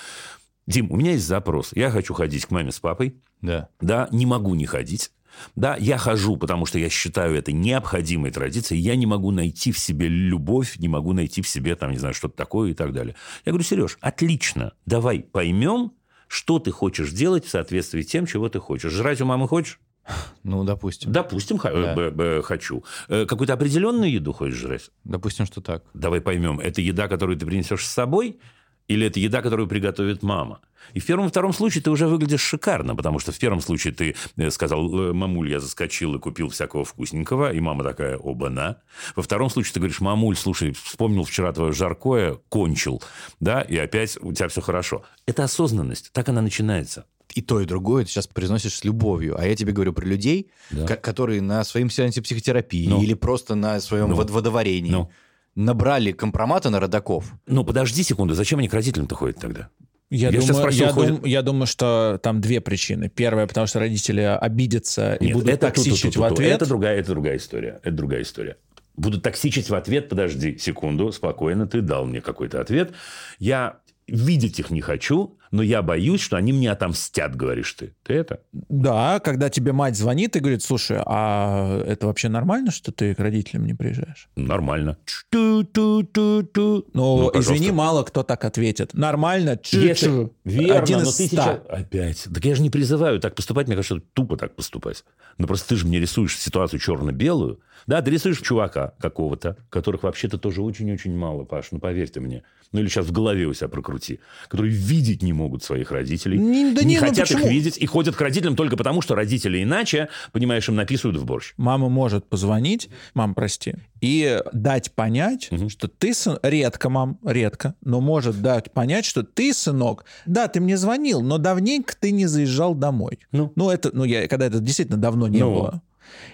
Дим, 0.67 0.91
у 0.91 0.95
меня 0.95 1.13
есть 1.13 1.25
запрос. 1.25 1.71
Я 1.73 1.89
хочу 1.89 2.13
ходить 2.13 2.45
к 2.45 2.51
маме 2.51 2.71
с 2.71 2.79
папой. 2.79 3.15
Да. 3.41 3.67
Да, 3.81 4.07
не 4.11 4.27
могу 4.27 4.53
не 4.53 4.67
ходить. 4.67 5.11
Да, 5.55 5.75
я 5.75 5.97
хожу, 5.97 6.37
потому 6.37 6.67
что 6.67 6.77
я 6.77 6.87
считаю 6.89 7.35
это 7.35 7.51
необходимой 7.51 8.29
традицией. 8.29 8.79
Я 8.79 8.95
не 8.95 9.07
могу 9.07 9.31
найти 9.31 9.71
в 9.71 9.79
себе 9.79 10.07
любовь, 10.07 10.77
не 10.77 10.87
могу 10.87 11.13
найти 11.13 11.41
в 11.41 11.47
себе, 11.47 11.75
там, 11.75 11.91
не 11.91 11.97
знаю, 11.97 12.13
что-то 12.13 12.35
такое 12.35 12.71
и 12.71 12.73
так 12.73 12.93
далее. 12.93 13.15
Я 13.43 13.53
говорю, 13.53 13.63
Сереж, 13.63 13.97
отлично, 14.01 14.73
давай 14.85 15.21
поймем, 15.21 15.93
что 16.27 16.59
ты 16.59 16.71
хочешь 16.71 17.11
делать 17.11 17.45
в 17.45 17.49
соответствии 17.49 18.01
с 18.01 18.07
тем, 18.07 18.25
чего 18.27 18.49
ты 18.49 18.59
хочешь. 18.59 18.91
Жрать 18.91 19.19
у 19.21 19.25
мамы 19.25 19.47
хочешь? 19.47 19.79
Ну, 20.43 20.63
допустим. 20.63 21.11
Допустим, 21.11 21.57
Да. 21.57 22.41
хочу. 22.41 22.83
Э, 23.07 23.25
Какую-то 23.25 23.53
определенную 23.53 24.11
еду 24.11 24.33
хочешь 24.33 24.57
жрать? 24.57 24.89
Допустим, 25.03 25.45
что 25.45 25.61
так. 25.61 25.83
Давай 25.93 26.19
поймем, 26.21 26.59
это 26.59 26.81
еда, 26.81 27.07
которую 27.07 27.37
ты 27.37 27.45
принесешь 27.45 27.85
с 27.85 27.91
собой, 27.91 28.39
или 28.87 29.05
это 29.07 29.19
еда, 29.19 29.41
которую 29.41 29.67
приготовит 29.67 30.23
мама? 30.23 30.59
И 30.93 30.99
в 30.99 31.05
первом 31.05 31.27
и 31.27 31.29
втором 31.29 31.53
случае 31.53 31.83
ты 31.83 31.91
уже 31.91 32.07
выглядишь 32.07 32.41
шикарно, 32.41 32.95
потому 32.95 33.19
что 33.19 33.31
в 33.31 33.37
первом 33.37 33.61
случае 33.61 33.93
ты 33.93 34.15
э, 34.35 34.49
сказал, 34.49 35.09
«Э, 35.09 35.13
мамуль, 35.13 35.51
я 35.51 35.59
заскочил 35.59 36.15
и 36.15 36.19
купил 36.19 36.49
всякого 36.49 36.83
вкусненького, 36.83 37.53
и 37.53 37.59
мама 37.59 37.83
такая, 37.83 38.17
оба-на. 38.17 38.81
Во 39.15 39.21
втором 39.21 39.49
случае 39.51 39.73
ты 39.73 39.79
говоришь, 39.79 40.01
мамуль, 40.01 40.35
слушай, 40.35 40.73
вспомнил 40.73 41.23
вчера 41.23 41.53
твое 41.53 41.71
жаркое, 41.71 42.39
кончил, 42.49 43.01
да, 43.39 43.61
и 43.61 43.77
опять 43.77 44.17
у 44.21 44.33
тебя 44.33 44.47
все 44.47 44.61
хорошо. 44.61 45.03
Это 45.27 45.43
осознанность, 45.43 46.11
так 46.11 46.27
она 46.29 46.41
начинается. 46.41 47.05
И 47.33 47.41
то, 47.41 47.61
и 47.61 47.65
другое 47.65 48.03
ты 48.03 48.09
сейчас 48.11 48.27
произносишь 48.27 48.73
с 48.75 48.83
любовью. 48.83 49.39
А 49.39 49.45
я 49.45 49.55
тебе 49.55 49.71
говорю 49.71 49.93
про 49.93 50.05
людей, 50.05 50.51
Да. 50.71 50.85
ко- 50.85 50.95
которые 50.97 51.41
на 51.41 51.63
своем 51.63 51.89
сеансе 51.89 52.21
психотерапии 52.21 52.87
Ну. 52.89 53.01
или 53.01 53.13
просто 53.13 53.55
на 53.55 53.79
своем 53.79 54.09
Ну. 54.09 54.15
вод- 54.15 54.29
водоворении 54.29 54.91
Ну. 54.91 55.09
набрали 55.55 56.11
компромата 56.11 56.69
на 56.69 56.79
родаков. 56.79 57.33
Ну, 57.47 57.63
подожди 57.63 58.03
секунду, 58.03 58.33
зачем 58.33 58.59
они 58.59 58.67
к 58.67 58.73
родителям-то 58.73 59.15
ходят 59.15 59.37
тогда? 59.39 59.69
Я, 60.09 60.27
Я 60.29 60.39
думаю, 60.41 60.55
спросил, 60.55 60.85
я, 60.87 60.91
ходит- 60.91 61.15
дум- 61.21 61.25
я 61.25 61.41
думаю, 61.41 61.67
что 61.67 62.19
там 62.21 62.41
две 62.41 62.59
причины. 62.59 63.07
Первая, 63.07 63.47
потому 63.47 63.65
что 63.65 63.79
родители 63.79 64.19
обидятся 64.19 65.15
и 65.15 65.27
Нет, 65.27 65.33
будут 65.35 65.49
это 65.49 65.67
токсичить 65.67 66.01
ту-ту-ту-ту. 66.01 66.19
в 66.21 66.23
ответ. 66.33 66.51
Это 66.55 66.65
другая, 66.65 66.99
это 66.99 67.09
другая 67.11 67.37
история. 67.37 67.79
Это 67.81 67.95
другая 67.95 68.21
история. 68.23 68.57
Будут 68.97 69.23
токсичить 69.23 69.69
в 69.69 69.73
ответ. 69.73 70.09
Подожди 70.09 70.57
секунду, 70.57 71.13
спокойно. 71.13 71.65
Ты 71.65 71.79
дал 71.79 72.05
мне 72.05 72.19
какой-то 72.19 72.59
ответ. 72.59 72.91
Я 73.39 73.77
видеть 74.05 74.59
их 74.59 74.69
не 74.69 74.81
хочу, 74.81 75.37
но 75.51 75.61
я 75.61 75.81
боюсь, 75.81 76.21
что 76.21 76.37
они 76.37 76.53
мне 76.53 76.71
отомстят, 76.71 77.35
говоришь 77.35 77.73
ты. 77.73 77.93
Ты 78.03 78.13
это? 78.13 78.39
Да, 78.51 79.19
когда 79.19 79.49
тебе 79.49 79.73
мать 79.73 79.97
звонит 79.97 80.35
и 80.35 80.39
говорит, 80.39 80.63
слушай, 80.63 80.97
а 81.05 81.81
это 81.85 82.07
вообще 82.07 82.29
нормально, 82.29 82.71
что 82.71 82.91
ты 82.91 83.13
к 83.13 83.19
родителям 83.19 83.65
не 83.65 83.73
приезжаешь? 83.73 84.29
Нормально. 84.35 84.97
Ту-ту-ту-ту. 85.29 86.85
Ну, 86.93 87.17
Ну, 87.17 87.27
пожалуйста. 87.27 87.53
извини, 87.53 87.71
мало 87.71 88.03
кто 88.03 88.23
так 88.23 88.45
ответит. 88.45 88.93
Нормально, 88.93 89.59
Если-. 89.71 90.31
Верно, 90.43 90.79
Один 90.79 90.99
но 90.99 91.09
из 91.09 91.15
ты 91.15 91.27
сейчас... 91.27 91.59
Опять. 91.69 92.27
Так 92.33 92.45
я 92.45 92.55
же 92.55 92.61
не 92.61 92.69
призываю 92.69 93.19
так 93.19 93.35
поступать. 93.35 93.67
Мне 93.67 93.75
кажется, 93.75 94.01
тупо 94.13 94.37
так 94.37 94.55
поступать. 94.55 95.03
Но 95.37 95.47
просто 95.47 95.69
ты 95.69 95.75
же 95.75 95.85
мне 95.87 95.99
рисуешь 95.99 96.37
ситуацию 96.37 96.79
черно-белую. 96.79 97.59
Да, 97.87 98.01
ты 98.01 98.11
рисуешь 98.11 98.39
чувака 98.41 98.93
какого-то, 98.99 99.57
которых 99.69 100.03
вообще-то 100.03 100.37
тоже 100.37 100.61
очень-очень 100.61 101.15
мало, 101.17 101.45
Паш, 101.45 101.71
ну 101.71 101.79
поверь 101.79 102.09
ты 102.09 102.19
мне. 102.21 102.43
Ну 102.71 102.79
или 102.79 102.87
сейчас 102.87 103.07
в 103.07 103.11
голове 103.11 103.47
у 103.47 103.53
себя 103.53 103.69
прокрути. 103.69 104.19
Которые 104.47 104.71
видеть 104.71 105.23
не 105.23 105.33
могут 105.41 105.63
своих 105.63 105.91
родителей. 105.91 106.37
Не- 106.37 106.73
да 106.73 106.81
не 106.83 106.95
не, 106.95 106.99
ну 106.99 107.05
хотят 107.07 107.29
их 107.29 107.37
почему? 107.37 107.51
видеть 107.51 107.77
и 107.77 107.85
ходят 107.85 108.15
к 108.15 108.21
родителям 108.21 108.55
только 108.55 108.77
потому, 108.77 109.01
что 109.01 109.15
родители 109.15 109.61
иначе, 109.63 110.07
понимаешь, 110.31 110.67
им 110.69 110.75
написывают 110.75 111.19
в 111.19 111.25
борщ. 111.25 111.53
Мама 111.57 111.89
может 111.89 112.27
позвонить, 112.29 112.89
мам, 113.13 113.33
прости, 113.33 113.75
и 114.01 114.39
дать 114.53 114.91
понять, 114.93 115.49
Мгм. 115.51 115.69
что 115.69 115.87
ты, 115.87 116.13
сын... 116.13 116.37
редко, 116.43 116.89
мам, 116.89 117.19
редко, 117.25 117.75
но 117.83 118.01
может 118.01 118.41
дать 118.41 118.71
понять, 118.71 119.05
что 119.05 119.23
ты, 119.23 119.53
сынок, 119.53 120.05
да, 120.25 120.47
ты 120.47 120.59
мне 120.59 120.77
звонил, 120.77 121.21
но 121.21 121.37
давненько 121.37 121.93
ты 121.99 122.11
не 122.11 122.25
заезжал 122.27 122.75
домой. 122.75 123.19
Ну. 123.31 123.51
Ну, 123.55 123.69
это, 123.69 123.91
ну, 123.93 124.03
я, 124.03 124.27
когда 124.27 124.45
это 124.45 124.59
действительно 124.59 124.97
давно 124.99 125.27
не 125.27 125.39
Ну. 125.39 125.53
было. 125.53 125.81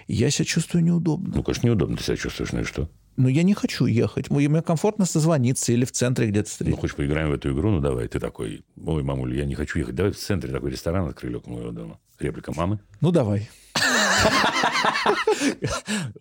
Я 0.06 0.30
себя 0.30 0.44
чувствую 0.44 0.82
неудобно. 0.84 1.32
Ну, 1.36 1.42
конечно, 1.42 1.66
неудобно 1.66 1.96
ты 1.96 2.02
себя 2.02 2.16
чувствуешь, 2.16 2.52
ну 2.52 2.60
и 2.60 2.64
что? 2.64 2.88
Но 3.18 3.28
я 3.28 3.42
не 3.42 3.52
хочу 3.52 3.86
ехать. 3.86 4.30
Мне 4.30 4.48
мне 4.48 4.62
комфортно 4.62 5.04
созвониться 5.04 5.72
или 5.72 5.84
в 5.84 5.90
центре 5.90 6.28
где-то 6.28 6.46
Ну, 6.46 6.50
встретиться. 6.52 6.80
хочешь, 6.80 6.94
поиграем 6.96 7.30
в 7.30 7.32
эту 7.32 7.52
игру? 7.52 7.68
Ну, 7.70 7.80
давай. 7.80 8.06
Ты 8.06 8.20
такой, 8.20 8.62
ой, 8.82 9.02
мамуль, 9.02 9.36
я 9.36 9.44
не 9.44 9.56
хочу 9.56 9.80
ехать. 9.80 9.96
Давай 9.96 10.12
в 10.12 10.16
центре 10.16 10.52
такой 10.52 10.70
ресторан 10.70 11.08
открыли 11.08 11.34
около 11.34 11.54
моего 11.54 11.70
дома. 11.72 11.98
Реплика 12.20 12.52
мамы. 12.54 12.78
Ну, 13.00 13.10
давай. 13.10 13.50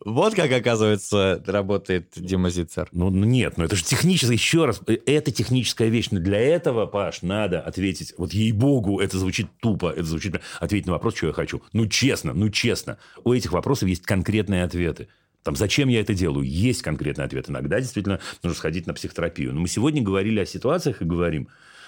Вот 0.06 0.36
как, 0.36 0.52
оказывается, 0.52 1.44
работает 1.46 2.14
Дима 2.16 2.50
Зицер. 2.50 2.88
Ну, 2.92 3.10
ну, 3.10 3.26
нет, 3.26 3.58
ну 3.58 3.66
это 3.66 3.76
же 3.76 3.84
техническое, 3.84 4.34
еще 4.34 4.66
раз, 4.66 4.82
э, 4.88 4.98
это 5.06 5.32
техническая 5.32 5.90
вещь. 5.90 6.10
Но 6.12 6.20
для 6.20 6.40
этого, 6.40 6.86
Паш, 6.86 7.22
надо 7.22 7.62
ответить, 7.62 8.14
вот 8.18 8.34
ей-богу, 8.34 9.00
это 9.00 9.18
звучит 9.18 9.48
тупо, 9.62 9.92
это 9.92 10.04
звучит, 10.04 10.40
ответить 10.60 10.88
на 10.88 10.94
вопрос, 10.94 11.16
что 11.16 11.28
я 11.28 11.34
хочу. 11.34 11.62
Ну, 11.74 11.88
честно, 11.88 12.34
ну, 12.34 12.50
честно. 12.50 12.98
У 13.24 13.34
этих 13.34 13.52
вопросов 13.52 13.88
есть 13.90 14.04
конкретные 14.04 14.64
ответы. 14.64 15.08
Там, 15.48 15.56
зачем 15.56 15.88
я 15.88 16.02
это 16.02 16.14
делаю? 16.14 16.46
Есть 16.46 16.82
конкретный 16.82 17.24
ответ. 17.24 17.50
Иногда 17.50 17.80
действительно 17.80 18.20
нужно 18.44 18.58
сходить 18.58 18.86
на 18.86 18.94
психотерапию. 18.94 19.54
Но 19.54 19.62
мы 19.62 19.70
сегодня 19.70 20.02
говорили 20.02 20.42
о 20.42 20.46
ситуациях 20.46 21.02
и 21.02 21.06
говорим, 21.06 21.48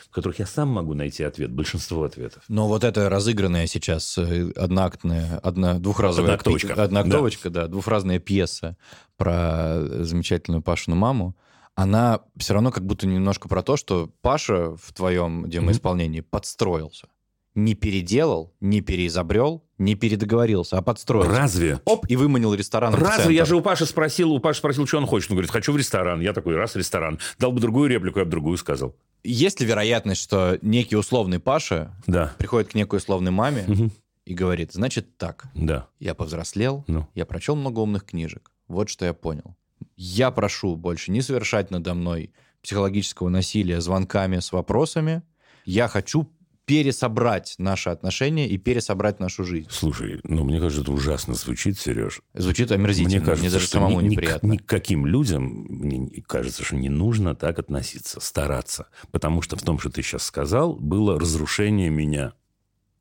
в 0.09 0.13
которых 0.13 0.39
я 0.39 0.45
сам 0.45 0.69
могу 0.69 0.93
найти 0.93 1.25
ответ, 1.25 1.51
большинство 1.51 2.05
ответов. 2.05 2.41
Но 2.47 2.69
вот 2.69 2.85
это 2.85 3.09
разыгранная 3.09 3.67
сейчас 3.67 4.17
э, 4.17 4.51
одноактная, 4.55 5.39
одна, 5.39 5.77
двухразовая... 5.77 6.35
Одноактовочка. 6.35 6.73
пи- 6.73 6.79
Одноактовочка, 6.79 7.49
да. 7.49 7.67
двухразная 7.67 8.19
пьеса 8.19 8.77
про 9.17 9.81
замечательную 10.05 10.61
Пашину 10.61 10.95
маму, 10.95 11.35
она 11.75 12.21
все 12.37 12.53
равно 12.53 12.71
как 12.71 12.85
будто 12.85 13.07
немножко 13.07 13.49
про 13.49 13.61
то, 13.61 13.75
что 13.75 14.09
Паша 14.21 14.73
в 14.77 14.93
твоем 14.93 15.49
демоисполнении 15.49 16.21
подстроился. 16.21 17.09
Не 17.55 17.73
переделал, 17.75 18.53
не 18.59 18.81
переизобрел, 18.81 19.63
не 19.77 19.95
передоговорился, 19.95 20.77
а 20.77 20.81
подстроился. 20.81 21.31
Разве? 21.31 21.79
Оп, 21.85 22.05
и 22.09 22.15
выманил 22.15 22.53
ресторан 22.53 22.93
Разве? 22.93 23.35
Я 23.35 23.45
же 23.45 23.55
у 23.55 23.61
Паши 23.61 23.85
спросил, 23.85 24.31
у 24.31 24.39
Паши 24.39 24.59
спросил, 24.59 24.85
что 24.87 24.97
он 24.97 25.05
хочет. 25.07 25.31
Он 25.31 25.35
говорит, 25.37 25.51
хочу 25.51 25.71
в 25.73 25.77
ресторан. 25.77 26.19
Я 26.21 26.33
такой, 26.33 26.55
раз, 26.55 26.75
ресторан. 26.75 27.19
Дал 27.39 27.51
бы 27.51 27.59
другую 27.59 27.89
реплику, 27.89 28.19
я 28.19 28.25
бы 28.25 28.31
другую 28.31 28.57
сказал. 28.57 28.95
Есть 29.23 29.59
ли 29.59 29.65
вероятность, 29.67 30.21
что 30.21 30.57
некий 30.61 30.95
условный 30.95 31.39
Паша 31.39 31.93
Да. 32.07 32.33
приходит 32.37 32.69
к 32.71 32.75
некой 32.75 32.97
условной 32.97 33.31
маме 33.31 33.65
Мгм. 33.67 33.91
и 34.25 34.33
говорит, 34.33 34.71
значит 34.73 35.17
так, 35.17 35.45
Да. 35.55 35.87
я 35.99 36.13
повзрослел, 36.15 36.83
Ну. 36.87 37.07
я 37.15 37.25
прочел 37.25 37.55
много 37.55 37.79
умных 37.79 38.05
книжек, 38.05 38.51
вот 38.67 38.89
что 38.89 39.05
я 39.05 39.13
понял. 39.13 39.55
Я 39.97 40.31
прошу 40.31 40.75
больше 40.75 41.11
не 41.11 41.21
совершать 41.21 41.71
надо 41.71 41.93
мной 41.93 42.31
психологического 42.61 43.29
насилия 43.29 43.81
звонками 43.81 44.39
с 44.39 44.51
вопросами. 44.51 45.21
Я 45.65 45.87
хочу 45.87 46.29
пересобрать 46.69 47.55
наши 47.57 47.89
отношения 47.89 48.47
и 48.47 48.59
пересобрать 48.59 49.19
нашу 49.19 49.43
жизнь. 49.43 49.67
Слушай, 49.71 50.19
ну, 50.23 50.43
мне 50.43 50.59
кажется, 50.59 50.83
это 50.83 50.91
ужасно 50.91 51.33
звучит, 51.33 51.79
Сереж. 51.79 52.21
Звучит 52.35 52.71
омерзительно, 52.71 53.17
Мне 53.17 53.25
кажется, 53.25 53.51
даже 53.53 53.65
что 53.65 53.73
самому 53.79 54.01
ни, 54.01 54.05
ни- 54.05 54.09
неприятно. 54.11 54.47
ни 54.51 54.57
к 54.57 54.67
каким 54.67 55.07
людям, 55.07 55.43
мне 55.67 56.21
кажется, 56.27 56.63
что 56.63 56.75
не 56.75 56.89
нужно 56.89 57.33
так 57.33 57.57
относиться, 57.57 58.19
стараться. 58.19 58.85
Потому 59.09 59.41
что 59.41 59.55
в 59.55 59.63
том, 59.63 59.79
что 59.79 59.89
ты 59.89 60.03
сейчас 60.03 60.21
сказал, 60.21 60.75
было 60.75 61.19
разрушение 61.19 61.89
меня 61.89 62.33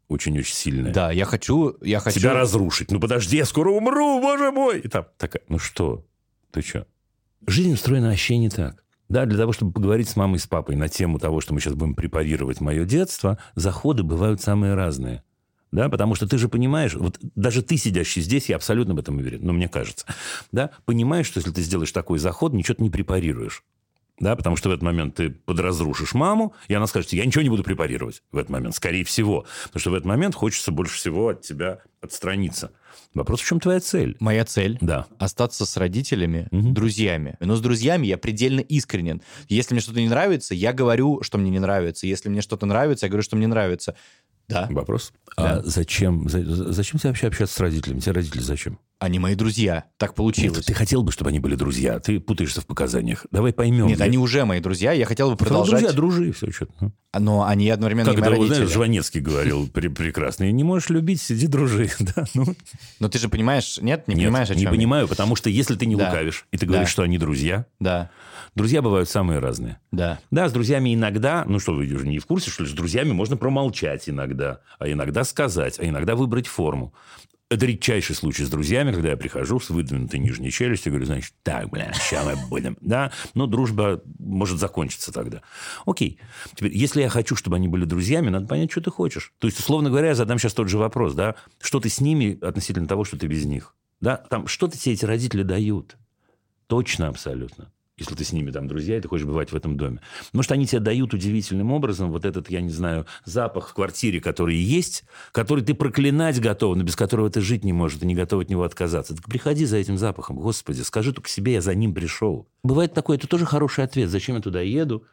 очень-очень 0.09 0.55
сильное. 0.55 0.91
Да, 0.91 1.13
я 1.13 1.27
хочу, 1.27 1.77
я 1.83 2.01
хочу... 2.01 2.19
Тебя 2.21 2.33
разрушить. 2.33 2.91
Ну, 2.91 2.99
подожди, 3.01 3.37
я 3.37 3.45
скоро 3.45 3.69
умру, 3.71 4.19
боже 4.23 4.51
мой! 4.51 4.81
И 4.81 4.89
там 4.89 5.05
такая, 5.19 5.43
ну 5.51 5.59
что? 5.59 6.07
Ты 6.53 6.63
что? 6.63 6.87
Жизнь 7.47 7.75
устроена 7.75 8.09
вообще 8.09 8.39
не 8.39 8.49
так. 8.49 8.83
Да, 9.09 9.25
для 9.25 9.39
того, 9.39 9.53
чтобы 9.53 9.73
поговорить 9.73 10.09
с 10.09 10.17
мамой 10.17 10.37
и 10.37 10.39
с 10.39 10.47
папой 10.47 10.77
на 10.77 10.89
тему 10.89 11.19
того, 11.19 11.41
что 11.41 11.55
мы 11.55 11.61
сейчас 11.61 11.75
будем 11.75 11.95
препарировать 11.95 12.61
мое 12.61 12.85
детство, 12.85 13.39
заходы 13.55 14.03
бывают 14.03 14.43
самые 14.43 14.75
разные. 14.75 15.23
Да, 15.71 15.89
потому 15.89 16.15
что 16.15 16.27
ты 16.27 16.39
же 16.39 16.49
понимаешь, 16.49 16.95
вот 16.95 17.19
даже 17.35 17.63
ты, 17.63 17.77
сидящий 17.77 18.23
здесь, 18.23 18.49
я 18.49 18.57
абсолютно 18.57 18.95
в 18.95 18.99
этом 18.99 19.19
уверен, 19.19 19.41
но 19.43 19.53
мне 19.53 19.69
кажется, 19.69 20.07
да, 20.51 20.71
понимаешь, 20.87 21.27
что 21.27 21.41
если 21.41 21.51
ты 21.51 21.61
сделаешь 21.61 21.93
такой 21.93 22.19
заход, 22.19 22.55
ничего 22.55 22.75
ты 22.75 22.83
не 22.83 22.91
препарируешь. 22.91 23.65
Да, 24.21 24.35
потому 24.35 24.57
что 24.57 24.69
в 24.69 24.73
этот 24.73 24.83
момент 24.83 25.15
ты 25.15 25.31
подразрушишь 25.31 26.13
маму, 26.13 26.53
и 26.67 26.75
она 26.75 26.87
скажет, 26.87 27.13
я 27.13 27.25
ничего 27.25 27.43
не 27.43 27.51
буду 27.51 27.63
препарировать 27.63 28.23
в 28.33 28.37
этот 28.37 28.51
момент, 28.51 28.75
скорее 28.75 29.05
всего. 29.05 29.47
Потому 29.67 29.81
что 29.81 29.91
в 29.91 29.95
этот 29.95 30.07
момент 30.07 30.35
хочется 30.35 30.73
больше 30.73 30.97
всего 30.97 31.29
от 31.29 31.43
тебя 31.43 31.83
отстраниться. 32.01 32.71
Вопрос, 33.15 33.41
в 33.41 33.47
чем 33.47 33.61
твоя 33.61 33.81
цель? 33.81 34.17
Моя 34.21 34.45
цель 34.45 34.79
Да. 34.81 35.07
остаться 35.19 35.65
с 35.67 35.77
родителями, 35.77 36.49
Мгм. 36.51 36.75
друзьями. 36.75 37.37
Но 37.41 37.57
с 37.57 37.61
друзьями 37.61 38.07
я 38.07 38.19
предельно 38.19 38.61
искренен. 38.61 39.23
Если 39.49 39.75
мне 39.75 39.81
что-то 39.81 40.01
не 40.01 40.09
нравится, 40.09 40.55
я 40.55 40.73
говорю, 40.73 41.23
что 41.23 41.39
мне 41.39 41.51
не 41.51 41.59
нравится. 41.59 42.07
Если 42.07 42.29
мне 42.29 42.43
что-то 42.43 42.67
нравится, 42.67 43.07
я 43.07 43.11
говорю, 43.11 43.23
что 43.23 43.37
мне 43.37 43.47
нравится. 43.47 43.95
Да, 44.49 44.67
Вопрос. 44.71 45.13
Да. 45.37 45.59
А 45.59 45.63
зачем, 45.63 46.29
за- 46.29 46.43
за- 46.45 46.73
зачем 46.73 46.99
тебе 46.99 47.11
вообще 47.11 47.27
общаться 47.27 47.55
с 47.57 47.61
родителями? 47.61 48.01
Тебе 48.01 48.13
родители 48.13 48.41
зачем? 48.41 48.79
Они 49.01 49.19
мои 49.19 49.35
друзья. 49.37 49.85
Так 49.97 50.15
получилось. 50.15 50.57
Нет, 50.59 50.67
ты 50.67 50.75
хотел 50.75 51.03
бы, 51.03 51.13
чтобы 51.13 51.31
они 51.31 51.39
были 51.39 51.55
друзья. 51.55 52.01
Ты 52.01 52.19
путаешься 52.19 52.61
в 52.61 52.67
показаниях. 52.67 53.27
Давай 53.31 53.53
поймем. 53.53 53.87
Нет, 53.87 53.97
где- 53.97 54.05
они 54.05 54.19
уже 54.19 54.45
мои 54.45 54.61
друзья. 54.61 54.93
Я 54.93 55.07
хотел 55.07 55.31
бы 55.31 55.37
продолжать. 55.37 55.81
Друзья, 55.81 55.93
дружи, 55.97 56.33
все 56.33 56.51
что-то. 56.51 56.93
Но 57.19 57.45
они 57.45 57.71
одновременно 57.71 58.07
Как 58.11 58.17
не 58.17 58.21
это, 58.23 58.31
мои 58.31 58.39
знаешь, 58.47 58.59
родители. 58.61 58.75
Жванецкий 58.75 59.21
говорил 59.21 59.67
пре- 59.67 59.89
прекрасно. 59.91 60.51
Не 60.51 60.65
можешь 60.65 60.91
любить, 60.91 61.21
сиди 61.21 61.47
дружи. 61.47 61.91
Да, 62.01 62.25
ну, 62.35 62.45
Но 63.01 63.09
ты 63.09 63.19
же 63.19 63.29
понимаешь, 63.29 63.79
нет, 63.81 64.09
не 64.09 64.15
нет, 64.15 64.25
понимаешь, 64.25 64.49
о 64.51 64.55
чем 64.55 64.59
не 64.59 64.65
я? 64.65 64.71
понимаю, 64.71 65.09
потому 65.09 65.37
что 65.37 65.49
если 65.49 65.75
ты 65.77 65.87
не 65.87 65.97
Да. 65.97 66.07
лукавишь, 66.07 66.47
и 66.53 66.59
ты 66.59 66.67
говоришь, 66.67 66.89
Да. 66.89 66.93
что 66.93 67.03
они 67.03 67.19
друзья, 67.19 67.67
Да, 67.81 68.11
друзья 68.55 68.83
бывают 68.83 69.09
самые 69.09 69.39
разные. 69.39 69.79
да. 69.93 70.19
Да, 70.31 70.49
с 70.49 70.53
друзьями 70.53 70.95
иногда, 70.95 71.45
ну 71.47 71.59
что, 71.61 71.73
вы 71.75 71.87
уже 71.93 72.07
не 72.07 72.19
в 72.19 72.27
курсе, 72.27 72.51
что 72.51 72.65
ли, 72.65 72.69
с 72.69 72.73
друзьями 72.73 73.13
можно 73.13 73.37
промолчать 73.37 74.09
иногда, 74.09 74.61
а 74.79 74.89
иногда 74.91 75.25
сказать, 75.25 75.79
а 75.81 75.87
иногда 75.89 76.15
выбрать 76.17 76.47
форму. 76.47 76.93
Это 77.51 77.65
редчайший 77.65 78.15
случай 78.15 78.45
с 78.45 78.51
друзьями, 78.51 78.93
когда 78.93 79.09
я 79.11 79.17
прихожу 79.17 79.59
с 79.59 79.71
выдвинутой 79.71 80.21
нижней 80.21 80.51
челюстью, 80.51 80.93
говорю, 80.93 81.07
значит, 81.07 81.33
так, 81.43 81.71
бля, 81.71 81.93
сейчас 81.95 82.27
мы 82.27 82.37
будем. 82.49 82.77
Да, 82.89 83.13
но 83.35 83.47
дружба 83.47 84.03
может 84.19 84.59
закончиться 84.59 85.13
тогда. 85.13 85.43
Окей. 85.87 86.19
Теперь, 86.55 86.77
если 86.77 87.03
я 87.03 87.09
хочу, 87.09 87.37
чтобы 87.37 87.57
они 87.57 87.69
были 87.69 87.85
друзьями, 87.85 88.29
надо 88.29 88.47
понять, 88.47 88.71
что 88.71 88.83
ты 88.83 88.91
хочешь. 88.91 89.33
То 89.39 89.47
есть, 89.47 89.59
условно 89.59 89.89
говоря, 89.89 90.09
я 90.09 90.15
задам 90.15 90.39
сейчас 90.39 90.53
тот 90.53 90.69
же 90.69 90.79
вопрос, 90.79 91.15
да, 91.15 91.37
что 91.61 91.81
ты 91.81 91.89
с 91.89 92.01
ними 92.01 92.39
относительно 92.43 92.87
того, 92.87 93.05
что 93.05 93.19
ты 93.19 93.27
без 93.27 93.45
них. 93.47 93.75
Да, 94.01 94.17
там, 94.17 94.47
что 94.47 94.69
тебе 94.69 94.93
эти 94.93 95.05
родители 95.05 95.43
дают? 95.43 95.97
Точно, 96.67 97.09
абсолютно. 97.09 97.73
Если 97.99 98.15
ты 98.15 98.25
с 98.25 98.33
ними 98.33 98.51
там 98.51 98.69
друзья, 98.69 98.97
и 98.97 99.01
ты 99.01 99.09
хочешь 99.09 99.27
бывать 99.27 99.51
в 99.51 99.57
этом 99.57 99.77
доме. 99.77 100.01
Потому 100.27 100.43
что 100.43 100.55
они 100.55 100.67
тебе 100.67 100.81
дают 100.81 101.13
удивительным 101.15 101.73
образом 101.73 102.11
вот 102.11 102.25
этот, 102.25 102.49
я 102.49 102.61
не 102.61 102.71
знаю, 102.71 103.07
запах 103.25 103.69
в 103.69 103.75
квартире, 103.75 104.21
который 104.21 104.57
есть, 104.57 105.05
который 105.33 105.65
ты 105.65 105.75
проклинать 105.75 106.41
готов, 106.41 106.77
но 106.77 106.85
без 106.85 106.97
которого 106.97 107.29
ты 107.29 107.41
жить 107.41 107.65
не 107.65 107.73
можешь, 107.73 108.01
и 108.01 108.07
не 108.07 108.15
готов 108.15 108.43
от 108.43 108.51
него 108.51 108.63
отказаться. 108.63 109.17
Так 109.17 109.25
приходи 109.25 109.65
за 109.65 109.79
этим 109.79 109.99
запахом, 109.99 110.37
Господи, 110.37 110.83
скажи 110.83 111.13
только 111.13 111.29
себе, 111.29 111.55
я 111.55 111.61
за 111.61 111.75
ним 111.75 111.93
пришел. 111.93 112.49
Бывает 112.63 112.95
такое, 112.95 113.17
это 113.17 113.27
тоже 113.27 113.47
хороший 113.47 113.85
ответ. 113.85 114.11
Зачем 114.11 114.37
я 114.37 114.43
туда 114.43 114.61
еду? 114.61 115.05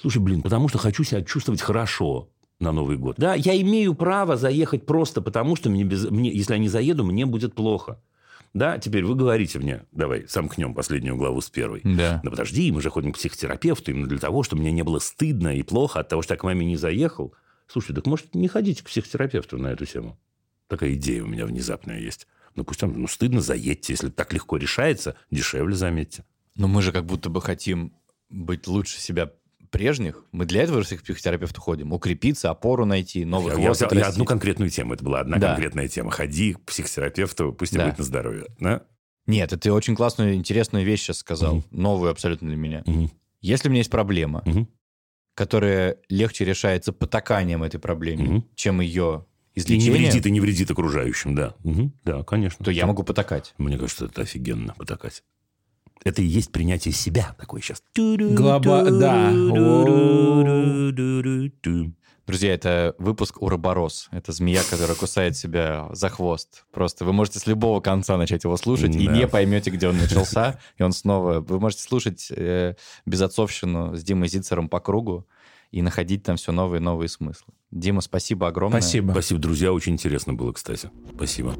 Слушай, 0.00 0.22
блин, 0.22 0.40
потому 0.40 0.68
что 0.68 0.78
хочу 0.78 1.04
себя 1.04 1.22
чувствовать 1.22 1.60
хорошо 1.60 2.30
на 2.58 2.72
Новый 2.72 2.96
год. 2.96 3.16
Да, 3.18 3.34
я 3.34 3.60
имею 3.60 3.94
право 3.94 4.36
заехать 4.36 4.86
просто 4.86 5.20
потому, 5.20 5.56
что 5.56 5.70
мне, 5.70 5.84
без, 5.84 6.08
мне 6.10 6.30
если 6.30 6.52
я 6.54 6.58
не 6.58 6.68
заеду, 6.68 7.04
мне 7.04 7.26
будет 7.26 7.54
плохо. 7.54 8.00
Да, 8.52 8.78
теперь 8.78 9.04
вы 9.04 9.14
говорите 9.14 9.58
мне, 9.60 9.84
давай, 9.92 10.26
сомкнем 10.28 10.74
последнюю 10.74 11.16
главу 11.16 11.40
с 11.40 11.48
первой. 11.50 11.82
Да. 11.84 12.20
Да 12.24 12.30
подожди, 12.30 12.72
мы 12.72 12.82
же 12.82 12.90
ходим 12.90 13.12
к 13.12 13.16
психотерапевту 13.16 13.92
именно 13.92 14.08
для 14.08 14.18
того, 14.18 14.42
чтобы 14.42 14.62
мне 14.62 14.72
не 14.72 14.82
было 14.82 14.98
стыдно 14.98 15.56
и 15.56 15.62
плохо 15.62 16.00
от 16.00 16.08
того, 16.08 16.22
что 16.22 16.34
я 16.34 16.38
к 16.38 16.42
маме 16.42 16.66
не 16.66 16.76
заехал. 16.76 17.34
Слушай, 17.68 17.94
так 17.94 18.06
может 18.06 18.34
не 18.34 18.48
ходите 18.48 18.82
к 18.82 18.86
психотерапевту 18.86 19.58
на 19.58 19.68
эту 19.68 19.86
тему? 19.86 20.18
Такая 20.66 20.94
идея 20.94 21.22
у 21.22 21.26
меня 21.26 21.46
внезапная 21.46 22.00
есть. 22.00 22.26
Ну 22.56 22.64
пусть 22.64 22.80
там, 22.80 22.92
ну 23.00 23.06
стыдно, 23.06 23.40
заедьте. 23.40 23.92
Если 23.92 24.08
так 24.08 24.32
легко 24.32 24.56
решается, 24.56 25.14
дешевле, 25.30 25.76
заметьте. 25.76 26.24
Но 26.56 26.66
мы 26.66 26.82
же 26.82 26.90
как 26.90 27.04
будто 27.06 27.30
бы 27.30 27.40
хотим 27.40 27.92
быть 28.28 28.66
лучше 28.66 29.00
себя 29.00 29.32
прежних. 29.70 30.24
Мы 30.32 30.46
для 30.46 30.62
этого 30.62 30.82
же 30.82 30.96
к 30.96 31.02
психотерапевту 31.02 31.60
ходим. 31.60 31.92
Укрепиться, 31.92 32.50
опору 32.50 32.84
найти, 32.84 33.24
новый 33.24 33.54
Я, 33.56 33.60
я 33.62 33.70
взял- 33.72 33.88
я 33.92 34.06
одну 34.06 34.24
конкретную 34.24 34.70
тему, 34.70 34.94
это 34.94 35.04
была 35.04 35.20
одна 35.20 35.38
Да. 35.38 35.48
конкретная 35.54 35.88
тема. 35.88 36.10
Ходи 36.10 36.54
к 36.54 36.60
психотерапевту, 36.62 37.52
пусть 37.52 37.74
Да. 37.74 37.86
будет 37.86 37.98
на 37.98 38.04
здоровье. 38.04 38.46
Да? 38.58 38.82
Нет, 39.26 39.52
это 39.52 39.58
ты 39.58 39.72
очень 39.72 39.94
классную, 39.94 40.34
интересную 40.34 40.84
вещь 40.84 41.02
сейчас 41.02 41.18
сказал. 41.18 41.56
Мгм. 41.56 41.64
Новую 41.70 42.10
абсолютно 42.10 42.48
для 42.48 42.56
меня. 42.56 42.82
Мгм. 42.86 43.10
Если 43.40 43.68
у 43.68 43.70
меня 43.70 43.80
есть 43.80 43.90
проблема, 43.90 44.42
Мгм. 44.44 44.68
которая 45.34 45.96
легче 46.08 46.44
решается 46.44 46.92
потаканием 46.92 47.62
этой 47.62 47.78
проблеме, 47.78 48.24
Мгм. 48.24 48.48
чем 48.54 48.80
ее 48.80 49.24
И 49.54 49.60
не 49.60 49.62
излечением, 49.62 49.92
вредит, 50.04 50.26
и 50.26 50.30
не 50.30 50.40
вредит 50.40 50.70
окружающим, 50.70 51.34
да. 51.34 51.54
Мгм. 51.64 51.92
Да, 52.04 52.22
конечно. 52.24 52.64
то 52.64 52.70
я 52.70 52.86
могу 52.86 53.02
потакать. 53.02 53.54
Мне 53.58 53.78
кажется, 53.78 54.06
это 54.06 54.22
офигенно 54.22 54.74
потакать. 54.74 55.22
Это 56.04 56.22
и 56.22 56.24
есть 56.26 56.50
принятие 56.52 56.92
себя 56.94 57.34
такое 57.38 57.60
сейчас. 57.60 57.82
Глоба- 57.96 58.90
да. 58.90 59.30
Друзья, 62.26 62.54
это 62.54 62.94
выпуск 62.98 63.42
Уроборос. 63.42 64.08
Это 64.12 64.30
змея, 64.32 64.62
которая 64.70 64.96
кусает 64.96 65.36
себя 65.36 65.88
за 65.92 66.08
хвост. 66.08 66.64
Просто 66.72 67.04
вы 67.04 67.12
можете 67.12 67.40
с 67.40 67.46
любого 67.46 67.80
конца 67.80 68.16
начать 68.16 68.44
его 68.44 68.56
слушать 68.56 68.94
и 68.94 69.06
Да. 69.06 69.12
не 69.12 69.26
поймете, 69.26 69.70
где 69.70 69.88
он 69.88 69.98
начался. 69.98 70.58
И 70.78 70.82
он 70.82 70.92
снова... 70.92 71.40
Вы 71.40 71.58
можете 71.58 71.82
слушать 71.82 72.28
э, 72.30 72.74
безотцовщину 73.04 73.96
с 73.96 74.02
Димой 74.04 74.28
Зицером 74.28 74.68
по 74.68 74.78
кругу 74.78 75.26
и 75.72 75.82
находить 75.82 76.22
там 76.22 76.36
все 76.36 76.52
новые 76.52 76.80
и 76.80 76.84
новые 76.84 77.08
смыслы. 77.08 77.52
Дима, 77.72 78.00
спасибо 78.00 78.46
огромное. 78.46 78.80
Спасибо. 78.80 79.10
Спасибо, 79.10 79.40
друзья. 79.40 79.72
Очень 79.72 79.94
интересно 79.94 80.32
было, 80.34 80.52
кстати. 80.52 80.88
Спасибо. 81.16 81.56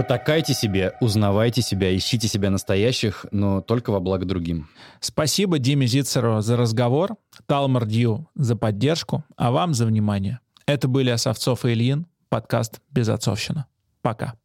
Потакайте 0.00 0.54
себе, 0.54 0.94
узнавайте 1.02 1.60
себя, 1.60 1.94
ищите 1.94 2.26
себя 2.26 2.48
настоящих, 2.48 3.26
но 3.32 3.60
только 3.60 3.90
во 3.90 4.00
благо 4.00 4.24
другим. 4.24 4.66
Спасибо 4.98 5.58
Диме 5.58 5.86
Зицеру 5.86 6.40
за 6.40 6.56
разговор, 6.56 7.16
Талмар 7.44 7.84
Дью 7.84 8.26
за 8.34 8.56
поддержку, 8.56 9.24
а 9.36 9.50
вам 9.50 9.74
за 9.74 9.84
внимание. 9.84 10.40
Это 10.64 10.88
были 10.88 11.10
Осовцов 11.10 11.66
и 11.66 11.74
Ильин, 11.74 12.06
подкаст 12.30 12.80
«Безотцовщина». 12.90 13.66
Пока. 14.00 14.36